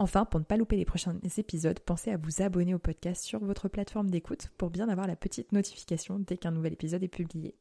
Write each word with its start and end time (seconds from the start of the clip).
Enfin, 0.00 0.24
pour 0.24 0.38
ne 0.38 0.44
pas 0.44 0.56
louper 0.56 0.76
les 0.76 0.84
prochains 0.84 1.18
épisodes, 1.38 1.80
pensez 1.80 2.12
à 2.12 2.16
vous 2.16 2.40
abonner 2.40 2.72
au 2.72 2.78
podcast 2.78 3.24
sur 3.24 3.40
votre 3.40 3.68
plateforme 3.68 4.10
d'écoute 4.10 4.48
pour 4.56 4.70
bien 4.70 4.88
avoir 4.88 5.08
la 5.08 5.16
petite 5.16 5.50
notification 5.50 6.20
dès 6.20 6.36
qu'un 6.36 6.52
nouvel 6.52 6.74
épisode 6.74 7.02
est 7.02 7.08
publié. 7.08 7.56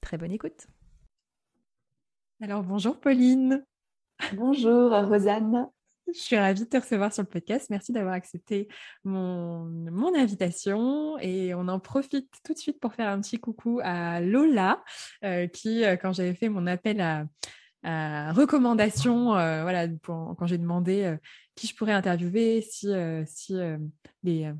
Très 0.00 0.18
bonne 0.18 0.32
écoute. 0.32 0.66
Alors 2.40 2.64
bonjour 2.64 2.98
Pauline. 2.98 3.64
Bonjour 4.34 4.90
Rosanne. 4.90 5.68
Je 6.12 6.18
suis 6.18 6.36
ravie 6.36 6.64
de 6.64 6.68
te 6.68 6.78
recevoir 6.78 7.14
sur 7.14 7.22
le 7.22 7.28
podcast. 7.28 7.70
Merci 7.70 7.92
d'avoir 7.92 8.14
accepté 8.14 8.66
mon, 9.04 9.64
mon, 9.66 10.16
invitation. 10.16 11.16
Et 11.20 11.54
on 11.54 11.68
en 11.68 11.78
profite 11.78 12.28
tout 12.44 12.54
de 12.54 12.58
suite 12.58 12.80
pour 12.80 12.92
faire 12.92 13.08
un 13.08 13.20
petit 13.20 13.38
coucou 13.38 13.80
à 13.84 14.20
Lola, 14.20 14.82
euh, 15.24 15.46
qui, 15.46 15.84
euh, 15.84 15.96
quand 15.96 16.12
j'avais 16.12 16.34
fait 16.34 16.48
mon 16.48 16.66
appel 16.66 17.00
à, 17.00 17.24
à 17.84 18.32
recommandation, 18.32 19.36
euh, 19.36 19.62
voilà, 19.62 19.88
quand 20.06 20.46
j'ai 20.46 20.58
demandé 20.58 21.02
euh, 21.02 21.16
qui 21.54 21.66
je 21.66 21.74
pourrais 21.76 21.92
interviewer, 21.92 22.62
si, 22.62 22.88
euh, 22.88 23.24
si 23.26 23.54
les 24.22 24.50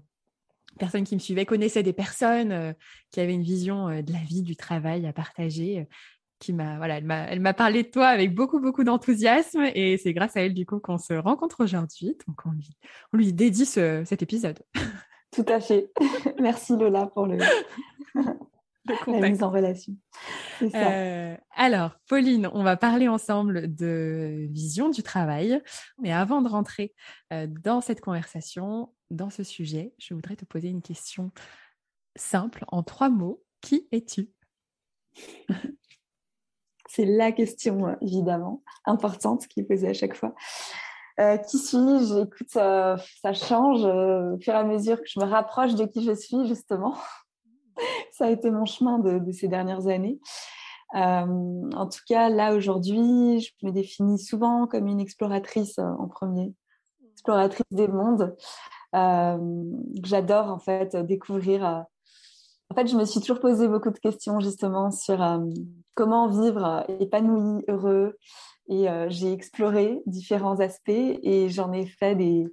personnes 0.78 1.04
qui 1.04 1.14
me 1.14 1.20
suivaient 1.20 1.46
connaissaient 1.46 1.82
des 1.82 1.92
personnes 1.92 2.74
qui 3.10 3.20
avaient 3.20 3.34
une 3.34 3.42
vision 3.42 3.88
de 3.88 4.12
la 4.12 4.20
vie, 4.20 4.42
du 4.42 4.56
travail 4.56 5.06
à 5.06 5.12
partager. 5.12 5.86
qui 6.38 6.52
m'a, 6.52 6.76
voilà, 6.76 6.98
elle 6.98 7.04
m'a, 7.04 7.24
elle 7.24 7.40
m'a 7.40 7.54
parlé 7.54 7.84
de 7.84 7.88
toi 7.88 8.08
avec 8.08 8.34
beaucoup, 8.34 8.60
beaucoup 8.60 8.84
d'enthousiasme 8.84 9.70
et 9.74 9.96
c'est 9.96 10.12
grâce 10.12 10.36
à 10.36 10.42
elle 10.42 10.54
du 10.54 10.66
coup 10.66 10.80
qu'on 10.80 10.98
se 10.98 11.14
rencontre 11.14 11.62
aujourd'hui. 11.62 12.16
Donc 12.26 12.40
on 12.44 12.50
lui, 12.50 12.70
on 13.12 13.16
lui 13.16 13.32
dédie 13.32 13.66
ce, 13.66 14.02
cet 14.04 14.22
épisode. 14.22 14.58
Tout 15.30 15.46
à 15.48 15.60
fait. 15.60 15.90
Merci 16.40 16.77
Lola 16.77 17.06
pour 17.06 17.27
le, 17.27 17.38
la 19.06 19.28
mise 19.28 19.42
en 19.42 19.50
relation. 19.50 19.94
Euh, 20.62 21.36
alors, 21.56 21.97
Pauline, 22.08 22.48
on 22.52 22.62
va 22.62 22.77
parler 22.77 23.08
ensemble 23.08 23.74
de 23.74 24.47
vision 24.50 24.89
du 24.89 25.02
travail. 25.02 25.61
Mais 26.00 26.12
avant 26.12 26.42
de 26.42 26.48
rentrer 26.48 26.94
euh, 27.33 27.47
dans 27.48 27.80
cette 27.80 28.00
conversation, 28.00 28.92
dans 29.11 29.30
ce 29.30 29.42
sujet, 29.42 29.92
je 29.98 30.14
voudrais 30.14 30.36
te 30.36 30.44
poser 30.44 30.69
une 30.69 30.83
question 30.83 31.30
simple 32.16 32.64
en 32.69 32.83
trois 32.83 33.08
mots. 33.08 33.42
Qui 33.61 33.86
es-tu? 33.92 34.30
C'est 36.89 37.05
la 37.06 37.33
question, 37.33 37.96
évidemment, 38.02 38.62
importante 38.84 39.46
qui 39.46 39.61
est 39.61 39.64
posée 39.64 39.89
à 39.89 39.95
chaque 39.95 40.14
fois. 40.14 40.35
Euh, 41.20 41.39
qui 41.39 41.58
suis-je? 41.58 42.24
Écoute, 42.24 42.48
ça 42.51 43.33
change 43.33 43.85
au 43.85 44.39
fur 44.40 44.52
et 44.52 44.56
à 44.56 44.64
mesure 44.64 44.98
que 44.98 45.06
je 45.06 45.20
me 45.20 45.24
rapproche 45.24 45.74
de 45.74 45.86
qui 45.86 46.05
je 46.05 46.12
suis, 46.12 46.46
justement. 46.46 46.96
ça 48.12 48.27
a 48.27 48.30
été 48.30 48.50
mon 48.50 48.64
chemin 48.64 48.98
de, 48.98 49.30
ces 49.33 49.48
dernières 49.48 49.86
années. 49.86 50.18
Euh, 50.94 51.70
en 51.74 51.88
tout 51.88 52.00
cas, 52.06 52.28
là 52.28 52.55
aujourd'hui, 52.55 53.40
je 53.40 53.66
me 53.66 53.72
définis 53.72 54.18
souvent 54.18 54.66
comme 54.66 54.86
une 54.86 55.00
exploratrice 55.00 55.78
euh, 55.78 55.88
en 55.98 56.06
premier, 56.06 56.52
exploratrice 57.12 57.64
des 57.70 57.88
mondes. 57.88 58.36
Euh, 58.94 59.38
J'adore 60.05 60.48
en 60.48 60.58
fait 60.58 60.96
découvrir. 60.96 61.86
En 62.70 62.74
fait, 62.74 62.86
je 62.86 62.96
me 62.96 63.05
suis 63.05 63.20
toujours 63.20 63.40
posé 63.40 63.68
beaucoup 63.68 63.90
de 63.90 63.98
questions 63.98 64.40
justement 64.40 64.90
sur 64.90 65.18
comment 65.94 66.28
vivre 66.28 66.84
épanoui, 67.00 67.64
heureux. 67.68 68.16
Et 68.68 68.86
j'ai 69.08 69.32
exploré 69.32 70.00
différents 70.06 70.58
aspects 70.61 70.88
et 70.88 71.50
j'en 71.50 71.72
ai 71.72 71.84
fait 71.84 72.14
des, 72.14 72.46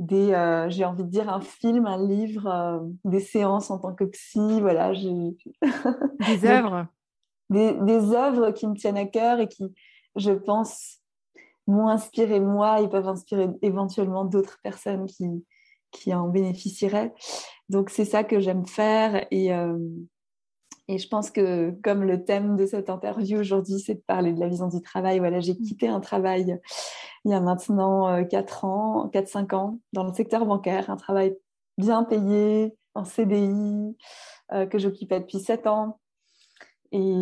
des, 0.00 0.32
euh, 0.32 0.70
j'ai 0.70 0.86
envie 0.86 1.04
de 1.04 1.10
dire 1.10 1.28
un 1.28 1.42
film, 1.42 1.86
un 1.86 2.02
livre, 2.02 2.46
euh, 2.46 2.78
des 3.04 3.20
séances 3.20 3.70
en 3.70 3.78
tant 3.78 3.94
que 3.94 4.04
psy, 4.04 4.60
voilà. 4.60 4.92
des 4.92 6.46
œuvres. 6.46 6.86
Des, 7.50 7.74
des, 7.74 8.14
œuvres 8.14 8.50
qui 8.50 8.66
me 8.66 8.74
tiennent 8.74 8.96
à 8.96 9.04
cœur 9.04 9.40
et 9.40 9.48
qui, 9.48 9.64
je 10.16 10.32
pense, 10.32 11.00
m'ont 11.66 11.88
inspiré 11.88 12.40
moi 12.40 12.80
et 12.80 12.88
peuvent 12.88 13.08
inspirer 13.08 13.48
éventuellement 13.60 14.24
d'autres 14.24 14.58
personnes 14.62 15.04
qui, 15.06 15.26
qui 15.90 16.14
en 16.14 16.28
bénéficieraient. 16.28 17.12
Donc 17.68 17.90
c'est 17.90 18.06
ça 18.06 18.24
que 18.24 18.40
j'aime 18.40 18.66
faire 18.66 19.26
et, 19.30 19.52
euh, 19.52 19.78
et 20.88 20.98
je 20.98 21.08
pense 21.08 21.30
que 21.30 21.72
comme 21.82 22.04
le 22.04 22.24
thème 22.24 22.56
de 22.56 22.64
cette 22.64 22.88
interview 22.88 23.38
aujourd'hui, 23.38 23.80
c'est 23.80 23.96
de 23.96 24.02
parler 24.06 24.32
de 24.32 24.40
la 24.40 24.48
vision 24.48 24.68
du 24.68 24.80
travail, 24.80 25.18
voilà, 25.18 25.40
j'ai 25.40 25.52
mm. 25.52 25.62
quitté 25.62 25.88
un 25.88 26.00
travail 26.00 26.58
il 27.24 27.30
y 27.30 27.34
a 27.34 27.40
maintenant 27.40 28.24
4 28.24 28.64
euh, 28.64 28.68
ans, 28.68 29.10
4-5 29.12 29.54
ans, 29.54 29.78
dans 29.92 30.04
le 30.04 30.12
secteur 30.12 30.46
bancaire, 30.46 30.90
un 30.90 30.96
travail 30.96 31.36
bien 31.78 32.04
payé, 32.04 32.74
en 32.94 33.04
CDI, 33.04 33.96
euh, 34.52 34.66
que 34.66 34.78
j'occupais 34.78 35.20
depuis 35.20 35.40
7 35.40 35.66
ans. 35.66 35.98
Et 36.92 37.14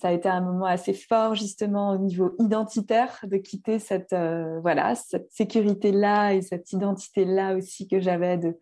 ça 0.00 0.08
a 0.08 0.12
été 0.12 0.28
un 0.28 0.42
moment 0.42 0.66
assez 0.66 0.92
fort, 0.92 1.34
justement, 1.34 1.92
au 1.92 1.98
niveau 1.98 2.34
identitaire, 2.38 3.20
de 3.24 3.38
quitter 3.38 3.78
cette, 3.78 4.12
euh, 4.12 4.60
voilà, 4.60 4.94
cette 4.94 5.32
sécurité-là 5.32 6.34
et 6.34 6.42
cette 6.42 6.72
identité-là 6.72 7.56
aussi 7.56 7.88
que 7.88 8.00
j'avais 8.00 8.36
de 8.36 8.58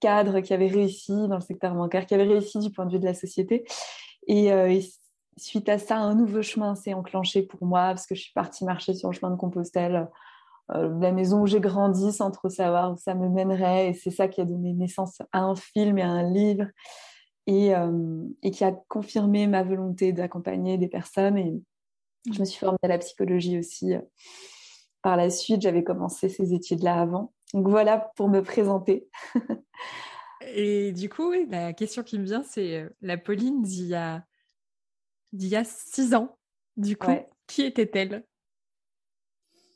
cadre 0.00 0.40
qui 0.40 0.54
avait 0.54 0.68
réussi 0.68 1.12
dans 1.28 1.36
le 1.36 1.40
secteur 1.42 1.74
bancaire, 1.74 2.06
qui 2.06 2.14
avait 2.14 2.24
réussi 2.24 2.58
du 2.58 2.70
point 2.70 2.86
de 2.86 2.92
vue 2.92 3.00
de 3.00 3.04
la 3.04 3.14
société. 3.14 3.64
Et, 4.26 4.52
euh, 4.52 4.80
suite 5.36 5.68
à 5.68 5.78
ça, 5.78 5.98
un 5.98 6.14
nouveau 6.14 6.42
chemin 6.42 6.74
s'est 6.74 6.94
enclenché 6.94 7.42
pour 7.42 7.64
moi 7.66 7.88
parce 7.88 8.06
que 8.06 8.14
je 8.14 8.22
suis 8.22 8.32
partie 8.32 8.64
marcher 8.64 8.94
sur 8.94 9.10
le 9.10 9.14
chemin 9.14 9.30
de 9.30 9.36
Compostelle, 9.36 10.08
euh, 10.72 10.98
la 11.00 11.12
maison 11.12 11.42
où 11.42 11.46
j'ai 11.46 11.60
grandi 11.60 12.12
sans 12.12 12.30
trop 12.30 12.48
savoir 12.48 12.92
où 12.92 12.96
ça 12.96 13.14
me 13.14 13.28
mènerait. 13.28 13.90
Et 13.90 13.94
c'est 13.94 14.10
ça 14.10 14.28
qui 14.28 14.40
a 14.40 14.44
donné 14.44 14.72
naissance 14.72 15.20
à 15.32 15.40
un 15.40 15.56
film 15.56 15.98
et 15.98 16.02
à 16.02 16.08
un 16.08 16.30
livre 16.30 16.66
et, 17.46 17.74
euh, 17.74 18.24
qui 18.42 18.64
a 18.64 18.72
confirmé 18.88 19.46
ma 19.46 19.62
volonté 19.62 20.12
d'accompagner 20.12 20.78
des 20.78 20.88
personnes. 20.88 21.36
Et 21.36 21.54
je 22.32 22.40
me 22.40 22.44
suis 22.44 22.58
formée 22.58 22.78
à 22.82 22.88
la 22.88 22.98
psychologie 22.98 23.58
aussi. 23.58 23.94
Par 25.02 25.16
la 25.16 25.30
suite, 25.30 25.62
j'avais 25.62 25.84
commencé 25.84 26.28
ces 26.28 26.52
études-là 26.52 27.00
avant. 27.00 27.32
Donc 27.54 27.68
voilà 27.68 28.10
pour 28.16 28.28
me 28.28 28.42
présenter. 28.42 29.08
Et 30.54 30.92
du 30.92 31.08
coup, 31.08 31.32
la 31.48 31.72
question 31.72 32.02
qui 32.02 32.18
me 32.18 32.24
vient, 32.24 32.42
c'est 32.42 32.82
euh, 32.82 32.88
la 33.00 33.16
Pauline 33.16 33.62
d'il 33.62 33.86
y 33.86 33.94
a, 33.94 34.24
d'il 35.32 35.48
y 35.48 35.56
a 35.56 35.64
six 35.64 36.14
ans. 36.14 36.36
Du 36.76 36.96
coup, 36.96 37.12
qui 37.46 37.62
était-elle? 37.62 38.24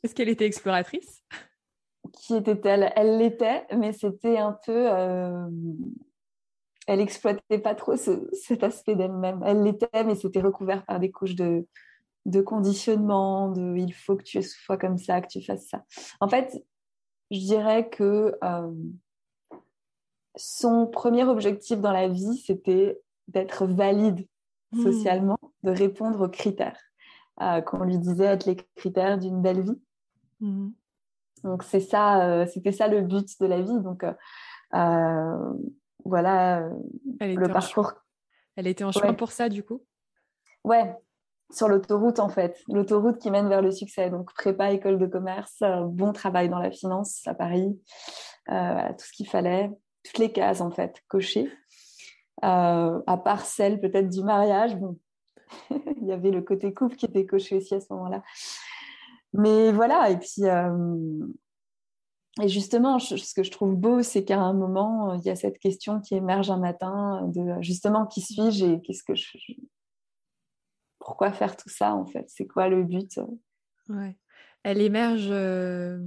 Est-ce 0.03 0.15
qu'elle 0.15 0.29
était 0.29 0.45
exploratrice? 0.45 1.23
Qui 2.13 2.35
était-elle? 2.35 2.91
Elle 2.95 3.17
l'était, 3.17 3.65
mais 3.75 3.93
c'était 3.93 4.37
un 4.37 4.57
peu. 4.65 4.91
Euh... 4.91 5.47
Elle 6.87 6.99
exploitait 6.99 7.59
pas 7.59 7.75
trop 7.75 7.95
cet 7.95 8.63
aspect 8.63 8.95
d'elle-même. 8.95 9.41
Elle 9.45 9.63
l'était, 9.63 10.03
mais 10.03 10.15
c'était 10.15 10.41
recouvert 10.41 10.83
par 10.85 10.99
des 10.99 11.11
couches 11.11 11.35
de, 11.35 11.67
de 12.25 12.41
conditionnement, 12.41 13.49
de 13.49 13.77
il 13.77 13.93
faut 13.93 14.15
que 14.15 14.23
tu 14.23 14.41
sois 14.41 14.77
comme 14.77 14.97
ça, 14.97 15.21
que 15.21 15.27
tu 15.27 15.43
fasses 15.43 15.67
ça. 15.67 15.85
En 16.19 16.27
fait, 16.27 16.65
je 17.29 17.39
dirais 17.39 17.87
que 17.89 18.35
euh, 18.43 18.73
son 20.35 20.87
premier 20.87 21.23
objectif 21.23 21.79
dans 21.79 21.93
la 21.93 22.07
vie, 22.07 22.37
c'était 22.37 22.99
d'être 23.27 23.65
valide 23.67 24.27
hmm. 24.71 24.83
socialement, 24.83 25.39
de 25.63 25.71
répondre 25.71 26.25
aux 26.25 26.29
critères 26.29 26.79
euh, 27.41 27.61
qu'on 27.61 27.83
lui 27.83 27.97
disait 27.97 28.25
être 28.25 28.45
les 28.45 28.57
critères 28.75 29.17
d'une 29.17 29.41
belle 29.41 29.61
vie. 29.61 29.81
Hmm. 30.39 30.69
Donc 31.43 31.63
c'est 31.63 31.79
ça, 31.79 32.27
euh, 32.27 32.45
c'était 32.45 32.71
ça 32.71 32.87
le 32.87 33.01
but 33.01 33.39
de 33.39 33.45
la 33.45 33.61
vie. 33.61 33.79
Donc 33.79 34.05
voilà 36.03 36.69
le 37.19 37.47
parcours. 37.47 37.93
Elle 38.55 38.67
était 38.67 38.83
en 38.83 38.91
chemin 38.91 39.13
pour 39.13 39.31
ça 39.31 39.49
du 39.49 39.63
coup? 39.63 39.83
Ouais, 40.63 40.95
sur 41.53 41.67
l'autoroute 41.67 42.19
en 42.19 42.29
fait, 42.29 42.61
l'autoroute 42.67 43.17
qui 43.19 43.31
mène 43.31 43.49
vers 43.49 43.61
le 43.61 43.71
succès. 43.71 44.09
Donc 44.09 44.33
prépa, 44.33 44.71
école 44.71 44.97
de 44.97 45.05
commerce, 45.05 45.61
euh, 45.61 45.83
bon 45.85 46.13
travail 46.13 46.49
dans 46.49 46.59
la 46.59 46.71
finance 46.71 47.21
à 47.27 47.33
Paris, 47.33 47.79
euh, 48.49 48.89
tout 48.89 49.05
ce 49.05 49.11
qu'il 49.11 49.27
fallait, 49.27 49.71
toutes 50.03 50.17
les 50.17 50.31
cases 50.31 50.61
en 50.61 50.71
fait 50.71 51.01
cochées. 51.07 51.51
À 52.41 53.21
part 53.23 53.45
celle 53.45 53.79
peut-être 53.79 54.09
du 54.09 54.23
mariage. 54.23 54.75
Bon, 54.77 54.97
il 55.69 56.07
y 56.07 56.11
avait 56.11 56.31
le 56.31 56.41
côté 56.41 56.73
couple 56.73 56.95
qui 56.95 57.05
était 57.05 57.25
coché 57.25 57.57
aussi 57.57 57.75
à 57.75 57.79
ce 57.79 57.91
moment-là. 57.93 58.23
Mais 59.33 59.71
voilà, 59.71 60.09
et 60.09 60.17
puis, 60.17 60.43
et 62.41 62.47
justement, 62.47 62.97
ce 62.99 63.33
que 63.33 63.43
je 63.43 63.51
trouve 63.51 63.75
beau, 63.75 64.01
c'est 64.03 64.23
qu'à 64.23 64.39
un 64.39 64.53
moment, 64.53 65.15
il 65.15 65.23
y 65.23 65.29
a 65.29 65.35
cette 65.35 65.59
question 65.59 65.99
qui 65.99 66.15
émerge 66.15 66.49
un 66.49 66.59
matin 66.59 67.27
de 67.27 67.61
justement 67.61 68.05
qui 68.05 68.21
suis-je 68.21 68.65
et 68.65 68.81
qu'est-ce 68.81 69.03
que 69.03 69.15
je. 69.15 69.37
Pourquoi 70.99 71.31
faire 71.33 71.57
tout 71.57 71.69
ça 71.69 71.93
en 71.93 72.05
fait? 72.05 72.25
C'est 72.29 72.47
quoi 72.47 72.69
le 72.69 72.83
but? 72.83 73.19
Ouais. 73.89 74.15
Elle 74.63 74.79
émerge 74.79 75.27
euh, 75.29 75.99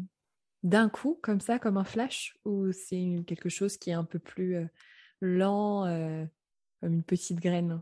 d'un 0.62 0.88
coup, 0.88 1.18
comme 1.22 1.40
ça, 1.40 1.58
comme 1.58 1.76
un 1.76 1.84
flash, 1.84 2.36
ou 2.44 2.72
c'est 2.72 3.22
quelque 3.26 3.48
chose 3.48 3.76
qui 3.76 3.90
est 3.90 3.94
un 3.94 4.04
peu 4.04 4.18
plus 4.18 4.56
euh, 4.56 4.66
lent, 5.24 5.86
euh, 5.86 6.24
comme 6.80 6.92
une 6.92 7.02
petite 7.02 7.40
graine 7.40 7.80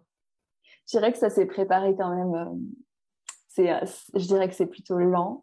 Je 0.87 0.97
dirais 0.97 1.13
que 1.13 1.19
ça 1.19 1.31
s'est 1.31 1.47
préparé 1.47 1.95
quand 1.97 2.15
même. 2.15 2.69
je 3.57 4.27
dirais 4.27 4.49
que 4.49 4.55
c'est 4.55 4.67
plutôt 4.67 4.99
lent 4.99 5.43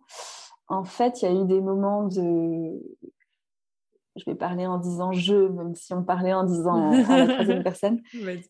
en 0.70 0.84
fait, 0.84 1.22
il 1.22 1.26
y 1.26 1.28
a 1.28 1.42
eu 1.42 1.46
des 1.46 1.60
moments 1.60 2.08
de. 2.08 2.80
Je 4.16 4.26
vais 4.26 4.36
parler 4.36 4.66
en 4.68 4.78
disant 4.78 5.12
je, 5.12 5.36
même 5.36 5.76
si 5.76 5.94
on 5.94 6.04
parlait 6.04 6.34
en 6.34 6.44
disant 6.44 6.92
en, 6.92 6.92
la 6.92 7.28
troisième 7.28 7.64
personne. 7.64 8.02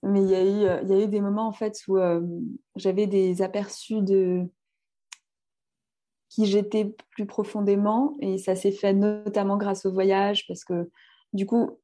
Mais 0.04 0.22
il 0.22 0.30
y, 0.30 0.36
a 0.36 0.44
eu, 0.44 0.82
il 0.84 0.90
y 0.90 0.94
a 0.94 1.04
eu 1.04 1.08
des 1.08 1.22
moments 1.22 1.48
en 1.48 1.52
fait 1.52 1.80
où 1.88 1.98
euh, 1.98 2.22
j'avais 2.76 3.08
des 3.08 3.42
aperçus 3.42 4.02
de 4.02 4.46
qui 6.30 6.46
j'étais 6.46 6.96
plus 7.12 7.26
profondément 7.26 8.16
et 8.20 8.38
ça 8.38 8.56
s'est 8.56 8.72
fait 8.72 8.94
notamment 8.94 9.58
grâce 9.58 9.86
au 9.86 9.92
voyage 9.92 10.46
parce 10.48 10.64
que 10.64 10.90
du 11.34 11.46
coup 11.46 11.80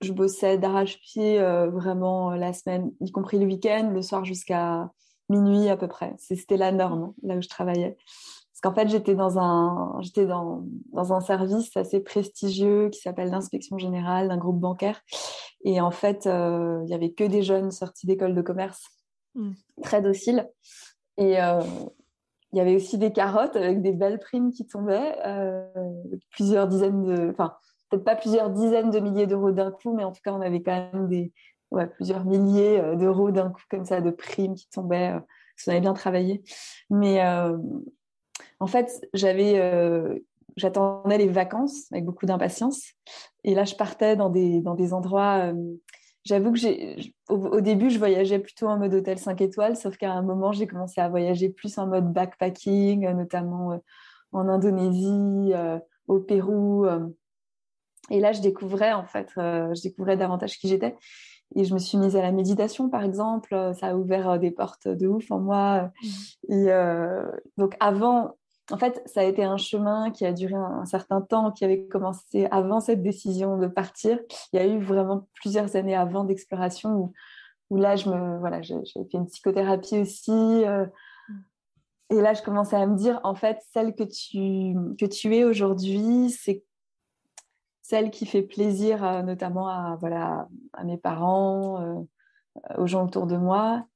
je 0.00 0.12
bossais 0.12 0.58
d'arrache-pied 0.58 1.40
euh, 1.40 1.70
vraiment 1.70 2.30
la 2.30 2.52
semaine, 2.52 2.92
y 3.00 3.10
compris 3.12 3.38
le 3.38 3.46
week-end, 3.46 3.90
le 3.92 4.02
soir 4.02 4.24
jusqu'à 4.24 4.90
minuit 5.28 5.68
à 5.68 5.76
peu 5.76 5.88
près. 5.88 6.14
C'était 6.18 6.56
la 6.56 6.72
norme 6.72 7.12
là 7.22 7.36
où 7.36 7.42
je 7.42 7.48
travaillais. 7.48 7.96
Parce 8.56 8.60
qu'en 8.62 8.80
fait, 8.80 8.88
j'étais 8.88 9.14
dans 9.14 9.38
un, 9.38 9.98
j'étais 10.00 10.24
dans, 10.24 10.64
dans, 10.92 11.12
un 11.12 11.20
service 11.20 11.76
assez 11.76 12.00
prestigieux 12.00 12.88
qui 12.88 13.00
s'appelle 13.00 13.28
l'inspection 13.28 13.76
générale 13.76 14.28
d'un 14.28 14.38
groupe 14.38 14.58
bancaire. 14.58 15.02
Et 15.62 15.80
en 15.80 15.90
fait, 15.90 16.26
euh, 16.26 16.80
il 16.84 16.90
y 16.90 16.94
avait 16.94 17.12
que 17.12 17.24
des 17.24 17.42
jeunes 17.42 17.70
sortis 17.70 18.06
d'école 18.06 18.34
de 18.34 18.40
commerce, 18.40 18.82
hmm. 19.34 19.52
très 19.82 20.00
dociles. 20.00 20.48
Et 21.18 21.42
euh, 21.42 21.60
il 22.52 22.58
y 22.58 22.60
avait 22.60 22.76
aussi 22.76 22.96
des 22.96 23.12
carottes 23.12 23.56
avec 23.56 23.82
des 23.82 23.92
belles 23.92 24.18
primes 24.18 24.50
qui 24.52 24.66
tombaient, 24.66 25.18
euh, 25.26 25.66
plusieurs 26.30 26.68
dizaines 26.68 27.02
de, 27.02 27.30
enfin, 27.32 27.56
peut-être 27.88 28.04
pas 28.04 28.16
plusieurs 28.16 28.50
dizaines 28.50 28.90
de 28.90 29.00
milliers 29.00 29.26
d'euros 29.26 29.52
d'un 29.52 29.70
coup, 29.70 29.94
mais 29.94 30.04
en 30.04 30.12
tout 30.12 30.20
cas, 30.24 30.32
on 30.32 30.40
avait 30.40 30.62
quand 30.62 30.90
même 30.92 31.08
des, 31.08 31.32
plusieurs 31.96 32.24
milliers 32.24 32.80
d'euros 32.96 33.30
d'un 33.30 33.50
coup 33.50 33.62
comme 33.70 33.84
ça 33.84 34.00
de 34.00 34.10
primes 34.10 34.54
qui 34.54 34.68
tombaient. 34.70 35.12
parce 35.12 35.64
qu'on 35.64 35.72
avait 35.72 35.80
bien 35.80 35.94
travaillé. 35.94 36.42
Mais 36.90 37.20
en 38.60 38.66
fait, 38.66 39.06
j'avais, 39.14 39.58
euh, 39.58 40.18
j'attendais 40.56 41.18
les 41.18 41.28
vacances 41.28 41.90
avec 41.92 42.04
beaucoup 42.04 42.26
d'impatience. 42.26 42.82
Et 43.44 43.54
là, 43.54 43.64
je 43.64 43.74
partais 43.74 44.16
dans 44.16 44.30
des, 44.30 44.60
dans 44.60 44.74
des 44.74 44.92
endroits. 44.92 45.52
Euh, 45.52 45.74
j'avoue 46.24 46.52
que 46.52 46.58
j'ai, 46.58 47.14
au, 47.28 47.60
début, 47.60 47.90
je 47.90 47.98
voyageais 47.98 48.38
plutôt 48.38 48.66
en 48.66 48.78
mode 48.78 48.94
hôtel 48.94 49.18
5 49.18 49.40
étoiles, 49.40 49.76
sauf 49.76 49.96
qu'à 49.96 50.12
un 50.12 50.22
moment, 50.22 50.52
j'ai 50.52 50.66
commencé 50.66 51.00
à 51.00 51.08
voyager 51.08 51.50
plus 51.50 51.76
en 51.78 51.86
mode 51.86 52.12
backpacking, 52.12 53.08
notamment 53.10 53.72
euh, 53.72 53.78
en 54.32 54.48
Indonésie, 54.48 55.52
au 56.08 56.18
Pérou. 56.18 56.84
Et 58.10 58.20
là, 58.20 58.32
je 58.32 58.40
découvrais, 58.40 58.92
en 58.92 59.04
fait, 59.04 59.30
je 59.36 59.82
découvrais 59.82 60.16
davantage 60.16 60.58
qui 60.58 60.68
j'étais. 60.68 60.96
Et 61.54 61.64
je 61.64 61.74
me 61.74 61.78
suis 61.78 61.96
mise 61.96 62.16
à 62.16 62.22
la 62.22 62.32
méditation, 62.32 62.88
par 62.88 63.04
exemple. 63.04 63.72
Ça 63.78 63.88
a 63.88 63.94
ouvert 63.94 64.38
des 64.38 64.50
portes 64.50 64.88
de 64.88 65.06
ouf 65.06 65.30
en 65.30 65.40
moi. 65.40 65.90
Mmh. 66.48 66.52
Et 66.52 66.66
donc, 67.56 67.76
avant, 67.80 68.34
en 68.72 68.78
fait, 68.78 69.00
ça 69.06 69.20
a 69.20 69.24
été 69.24 69.44
un 69.44 69.56
chemin 69.56 70.10
qui 70.10 70.26
a 70.26 70.32
duré 70.32 70.54
un, 70.54 70.84
certain 70.86 71.20
temps, 71.20 71.52
qui 71.52 71.64
avait 71.64 71.86
commencé 71.86 72.46
avant 72.50 72.80
cette 72.80 73.02
décision 73.02 73.58
de 73.58 73.66
partir. 73.66 74.18
Il 74.52 74.58
y 74.58 74.62
a 74.62 74.66
eu 74.66 74.80
vraiment 74.80 75.28
plusieurs 75.34 75.76
années 75.76 75.94
avant 75.94 76.24
d'exploration 76.24 77.12
où, 77.70 77.76
là, 77.76 77.96
je 77.96 78.08
me, 78.10 78.38
voilà, 78.38 78.62
j'ai 78.62 78.74
fait 78.92 79.14
une 79.14 79.26
psychothérapie 79.26 79.98
aussi. 79.98 80.32
Euh, 80.32 80.86
et 82.10 82.20
là, 82.20 82.34
je 82.34 82.42
commençais 82.42 82.76
à 82.76 82.86
me 82.86 82.96
dire, 82.96 83.20
en 83.22 83.34
fait, 83.34 83.58
celle 83.72 83.94
que 83.94 84.04
tu, 84.04 84.76
que 84.98 85.06
tu 85.06 85.34
es 85.36 85.44
aujourd'hui, 85.44 86.30
c'est 86.30 86.64
celle 87.88 88.10
qui 88.10 88.26
fait 88.26 88.42
plaisir 88.42 89.04
euh, 89.04 89.22
notamment 89.22 89.68
à, 89.68 89.96
voilà, 90.00 90.48
à 90.72 90.84
mes 90.84 90.98
parents, 90.98 91.80
euh, 91.82 92.02
aux 92.78 92.86
gens 92.86 93.04
autour 93.04 93.26
de 93.26 93.36
moi. 93.36 93.86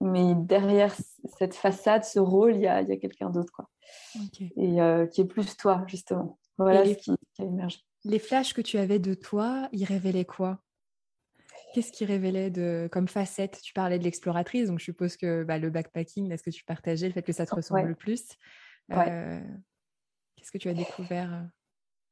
Mais 0.00 0.34
derrière 0.34 0.94
cette 1.38 1.54
façade, 1.54 2.04
ce 2.04 2.18
rôle, 2.18 2.56
il 2.56 2.62
y 2.62 2.66
a, 2.66 2.82
y 2.82 2.92
a 2.92 2.96
quelqu'un 2.96 3.30
d'autre. 3.30 3.52
quoi 3.52 3.68
et 4.56 4.80
euh, 4.80 5.06
qui 5.06 5.20
est 5.20 5.26
plus 5.26 5.56
toi, 5.56 5.84
justement. 5.86 6.38
Voilà 6.58 6.84
ce 6.84 6.94
qui, 6.94 7.10
a 7.10 7.44
émergé. 7.44 7.78
Les 8.04 8.18
flashs 8.18 8.52
que 8.52 8.60
tu 8.60 8.78
avais 8.78 8.98
de 8.98 9.14
toi, 9.14 9.68
ils 9.72 9.84
révélaient 9.84 10.24
quoi? 10.24 10.60
Qu'est-ce 11.72 11.90
qui 11.90 12.04
révélait 12.04 12.50
de, 12.50 12.88
comme 12.92 13.08
facette 13.08 13.60
Tu 13.62 13.72
parlais 13.72 13.98
de 13.98 14.04
l'exploratrice, 14.04 14.68
donc 14.68 14.78
je 14.78 14.84
suppose 14.84 15.16
que 15.16 15.42
bah, 15.42 15.58
le 15.58 15.70
backpacking, 15.70 16.30
est-ce 16.30 16.42
que 16.42 16.50
tu 16.50 16.64
partageais 16.64 17.08
le 17.08 17.12
fait 17.12 17.22
que 17.22 17.32
ça 17.32 17.46
te 17.46 17.54
ressemble 17.54 17.88
le 17.88 17.94
plus 17.94 18.28
euh, 18.92 19.40
Qu'est-ce 20.36 20.52
que 20.52 20.58
tu 20.58 20.68
as 20.68 20.74
découvert? 20.74 21.48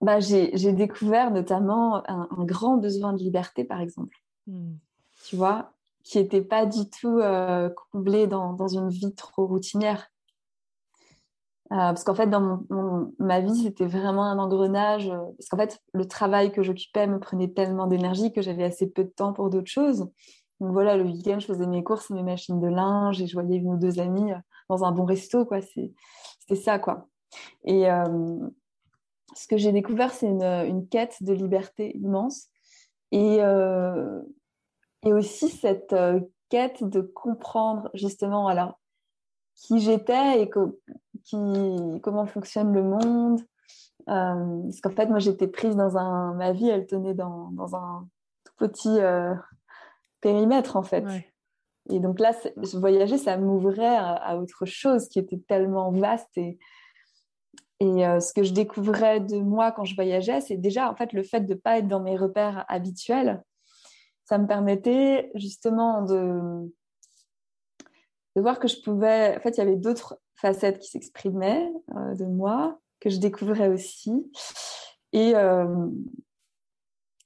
Bah, 0.03 0.21
J'ai 0.21 0.73
découvert 0.73 1.31
notamment 1.31 2.03
un, 2.09 2.45
grand 2.45 2.77
besoin 2.77 3.13
de 3.13 3.19
liberté, 3.19 3.65
par 3.65 3.81
exemple. 3.81 4.17
Hmm. 4.47 4.75
Tu 5.25 5.37
vois, 5.37 5.73
qui 6.03 6.19
n'était 6.19 6.43
pas 6.43 6.67
du 6.67 6.91
tout 6.91 7.21
comblé 7.93 8.27
dans, 8.27 8.53
dans, 8.53 8.69
une 8.69 8.91
vie 8.91 9.15
trop 9.15 9.47
routinière. 9.47 10.13
Euh, 11.73 11.77
parce 11.77 12.05
qu'en 12.05 12.15
fait, 12.15 12.27
dans 12.27 12.61
ma 13.19 13.41
vie, 13.41 13.63
c'était 13.63 13.87
vraiment 13.87 14.25
un 14.25 14.39
engrenage. 14.39 15.09
Euh, 15.09 15.19
parce 15.39 15.49
qu'en 15.49 15.57
fait, 15.57 15.81
le 15.95 16.07
travail 16.07 16.53
que 16.53 16.63
j'occupais 16.63 17.07
me 17.07 17.19
prenait 17.19 17.49
tellement 17.49 17.87
d'énergie 17.87 18.31
que 18.31 18.43
j'avais 18.43 18.65
assez 18.65 18.91
peu 18.91 19.05
de 19.05 19.09
temps 19.09 19.33
pour 19.33 19.49
d'autres 19.49 19.71
choses. 19.71 20.11
Donc 20.61 20.73
voilà, 20.73 20.99
le 20.99 21.05
week-end, 21.05 21.39
je 21.41 21.47
faisais 21.47 21.67
mes 21.67 21.83
courses 21.83 22.11
mes 22.11 22.23
machines 22.23 22.61
de 22.61 22.69
linge 22.69 23.23
et 23.23 23.27
je 23.27 23.33
voyais 23.33 23.57
une 23.57 23.73
ou 23.73 23.77
deux 23.79 24.01
amis 24.01 24.33
euh, 24.33 24.37
dans 24.69 24.85
un 24.85 24.93
bon 24.93 25.07
resto. 25.07 25.47
quoi. 25.47 25.61
C'était 25.63 26.61
ça, 26.61 26.79
quoi. 26.79 27.09
Et 27.65 27.87
ce 29.35 29.47
que 29.47 29.57
j'ai 29.57 29.73
découvert, 29.73 30.13
c'est 30.13 30.27
une, 30.27 30.43
une, 30.43 30.89
quête 30.89 31.23
de 31.23 31.33
liberté 31.33 31.97
immense. 31.97 32.49
Et, 33.13 33.39
et 35.05 35.13
aussi 35.13 35.49
cette 35.49 35.95
quête 36.49 36.85
de 36.85 37.01
comprendre, 37.01 37.91
justement, 37.95 38.49
alors, 38.49 38.79
qui 39.55 39.81
j'étais 39.81 40.43
et 40.43 40.51
qui, 41.25 41.37
comment 42.03 42.27
fonctionne 42.27 42.73
le 42.73 42.83
monde. 42.83 43.41
Euh, 44.09 44.63
parce 44.65 44.81
qu'en 44.81 44.91
fait, 44.91 45.07
moi, 45.07 45.19
j'étais 45.19 45.47
prise 45.47 45.77
dans 45.77 45.97
un. 45.97 46.35
Ma 46.35 46.53
vie, 46.53 46.69
elle 46.69 46.87
tenait 46.87 47.15
dans, 47.15 47.51
dans 47.53 47.77
un 47.77 48.09
tout 48.45 48.55
petit 48.57 48.99
euh, 49.01 49.35
périmètre, 50.21 50.77
en 50.77 50.83
fait. 50.83 51.05
Et 51.91 52.01
donc 52.01 52.21
là, 52.21 52.33
voyager, 52.75 53.19
ça 53.19 53.37
m'ouvrait 53.37 53.97
à, 53.97 54.37
autre 54.39 54.67
chose 54.67 55.09
qui 55.09 55.19
était 55.19 55.41
tellement 55.49 55.91
vaste. 55.91 56.37
Et, 56.37 56.59
et 57.83 58.07
euh, 58.07 58.21
ce 58.21 58.33
que 58.33 58.45
je 58.45 58.53
découvrais 58.53 59.19
de 59.19 59.39
moi 59.39 59.73
quand 59.73 59.85
je 59.85 59.97
voyageais, 59.97 60.41
c'est 60.41 60.57
déjà, 60.57 60.89
en 60.89 60.95
fait, 60.95 61.13
le 61.13 61.25
fait 61.25 61.41
de 61.41 61.55
ne 61.55 61.59
pas 61.59 61.79
être 61.79 61.89
dans 61.89 61.99
mes 61.99 62.17
repères 62.17 62.65
habituels. 62.69 63.43
Ça 64.25 64.39
me 64.39 64.47
permettait 64.47 65.33
justement 65.35 66.03
de, 66.03 66.73
de 68.37 68.41
voir 68.41 68.61
que 68.61 68.69
je 68.69 68.81
pouvais. 68.81 69.37
En 69.37 69.41
fait, 69.41 69.57
il 69.57 69.59
y 69.59 69.63
avait 69.63 69.75
d'autres 69.75 70.21
facettes 70.37 70.79
qui 70.79 70.91
s'exprimaient 70.91 71.73
euh, 71.97 72.15
de 72.15 72.25
moi, 72.25 72.79
que 73.01 73.11
je 73.11 73.19
découvrais 73.19 73.69
aussi. 73.69 74.31
Et, 75.13 75.35
euh, 75.35 75.89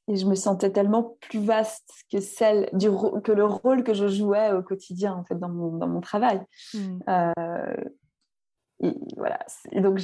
et 0.09 0.17
je 0.17 0.25
me 0.25 0.35
sentais 0.35 0.73
tellement 0.73 1.19
plus 1.21 1.41
vaste 1.41 1.93
que, 2.11 2.19
celle 2.19 2.71
du, 2.73 2.89
que 3.23 3.33
le 3.33 3.45
rôle 3.45 3.85
que 3.85 3.93
je 3.93 4.09
jouais 4.09 4.53
au 4.53 4.63
quotidien, 4.63 5.17
en 5.17 5.25
fait, 5.25 5.39
dans 5.39 5.51
mon, 5.51 5.77
dans 5.77 5.89
mon 5.89 6.01
travail. 6.01 6.41
Euh, 7.11 7.75
et 8.81 8.95
voilà. 9.17 9.39
Et 9.73 9.81
donc, 9.81 9.99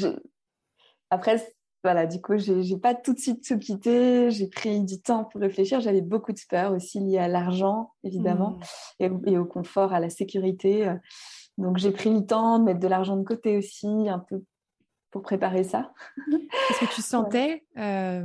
après, 1.13 1.55
voilà, 1.85 2.07
du 2.07 2.21
coup, 2.21 2.37
j'ai 2.37 2.77
pas 2.77 2.95
tout 2.95 3.13
de 3.13 3.19
suite 3.19 3.47
tout 3.47 3.59
quitté. 3.59 4.31
J'ai 4.31 4.49
pris 4.49 4.81
du 4.81 5.01
temps 5.01 5.25
pour 5.25 5.41
réfléchir. 5.41 5.81
J'avais 5.81 6.01
beaucoup 6.01 6.33
de 6.33 6.41
peur 6.49 6.73
aussi 6.73 7.01
liées 7.01 7.19
à 7.19 7.29
l'argent, 7.29 7.93
évidemment, 8.05 8.59
hmm. 9.01 9.29
et, 9.29 9.39
au 9.39 9.45
confort, 9.45 9.93
à 9.93 10.01
la 10.01 10.11
sécurité. 10.11 10.93
Donc, 11.59 11.79
j'ai 11.79 11.91
pris 11.91 12.11
le 12.11 12.25
temps 12.25 12.59
de 12.59 12.65
mettre 12.65 12.81
de 12.81 12.89
l'argent 12.89 13.17
de 13.17 13.25
côté 13.25 13.59
aussi, 13.59 14.09
un 14.09 14.21
peu 14.21 14.43
pour 15.13 15.23
préparer 15.23 15.63
ça. 15.63 15.93
Est-ce 16.71 16.81
que 16.81 16.95
tu 16.95 17.03
sentais, 17.03 17.65
euh, 17.79 18.25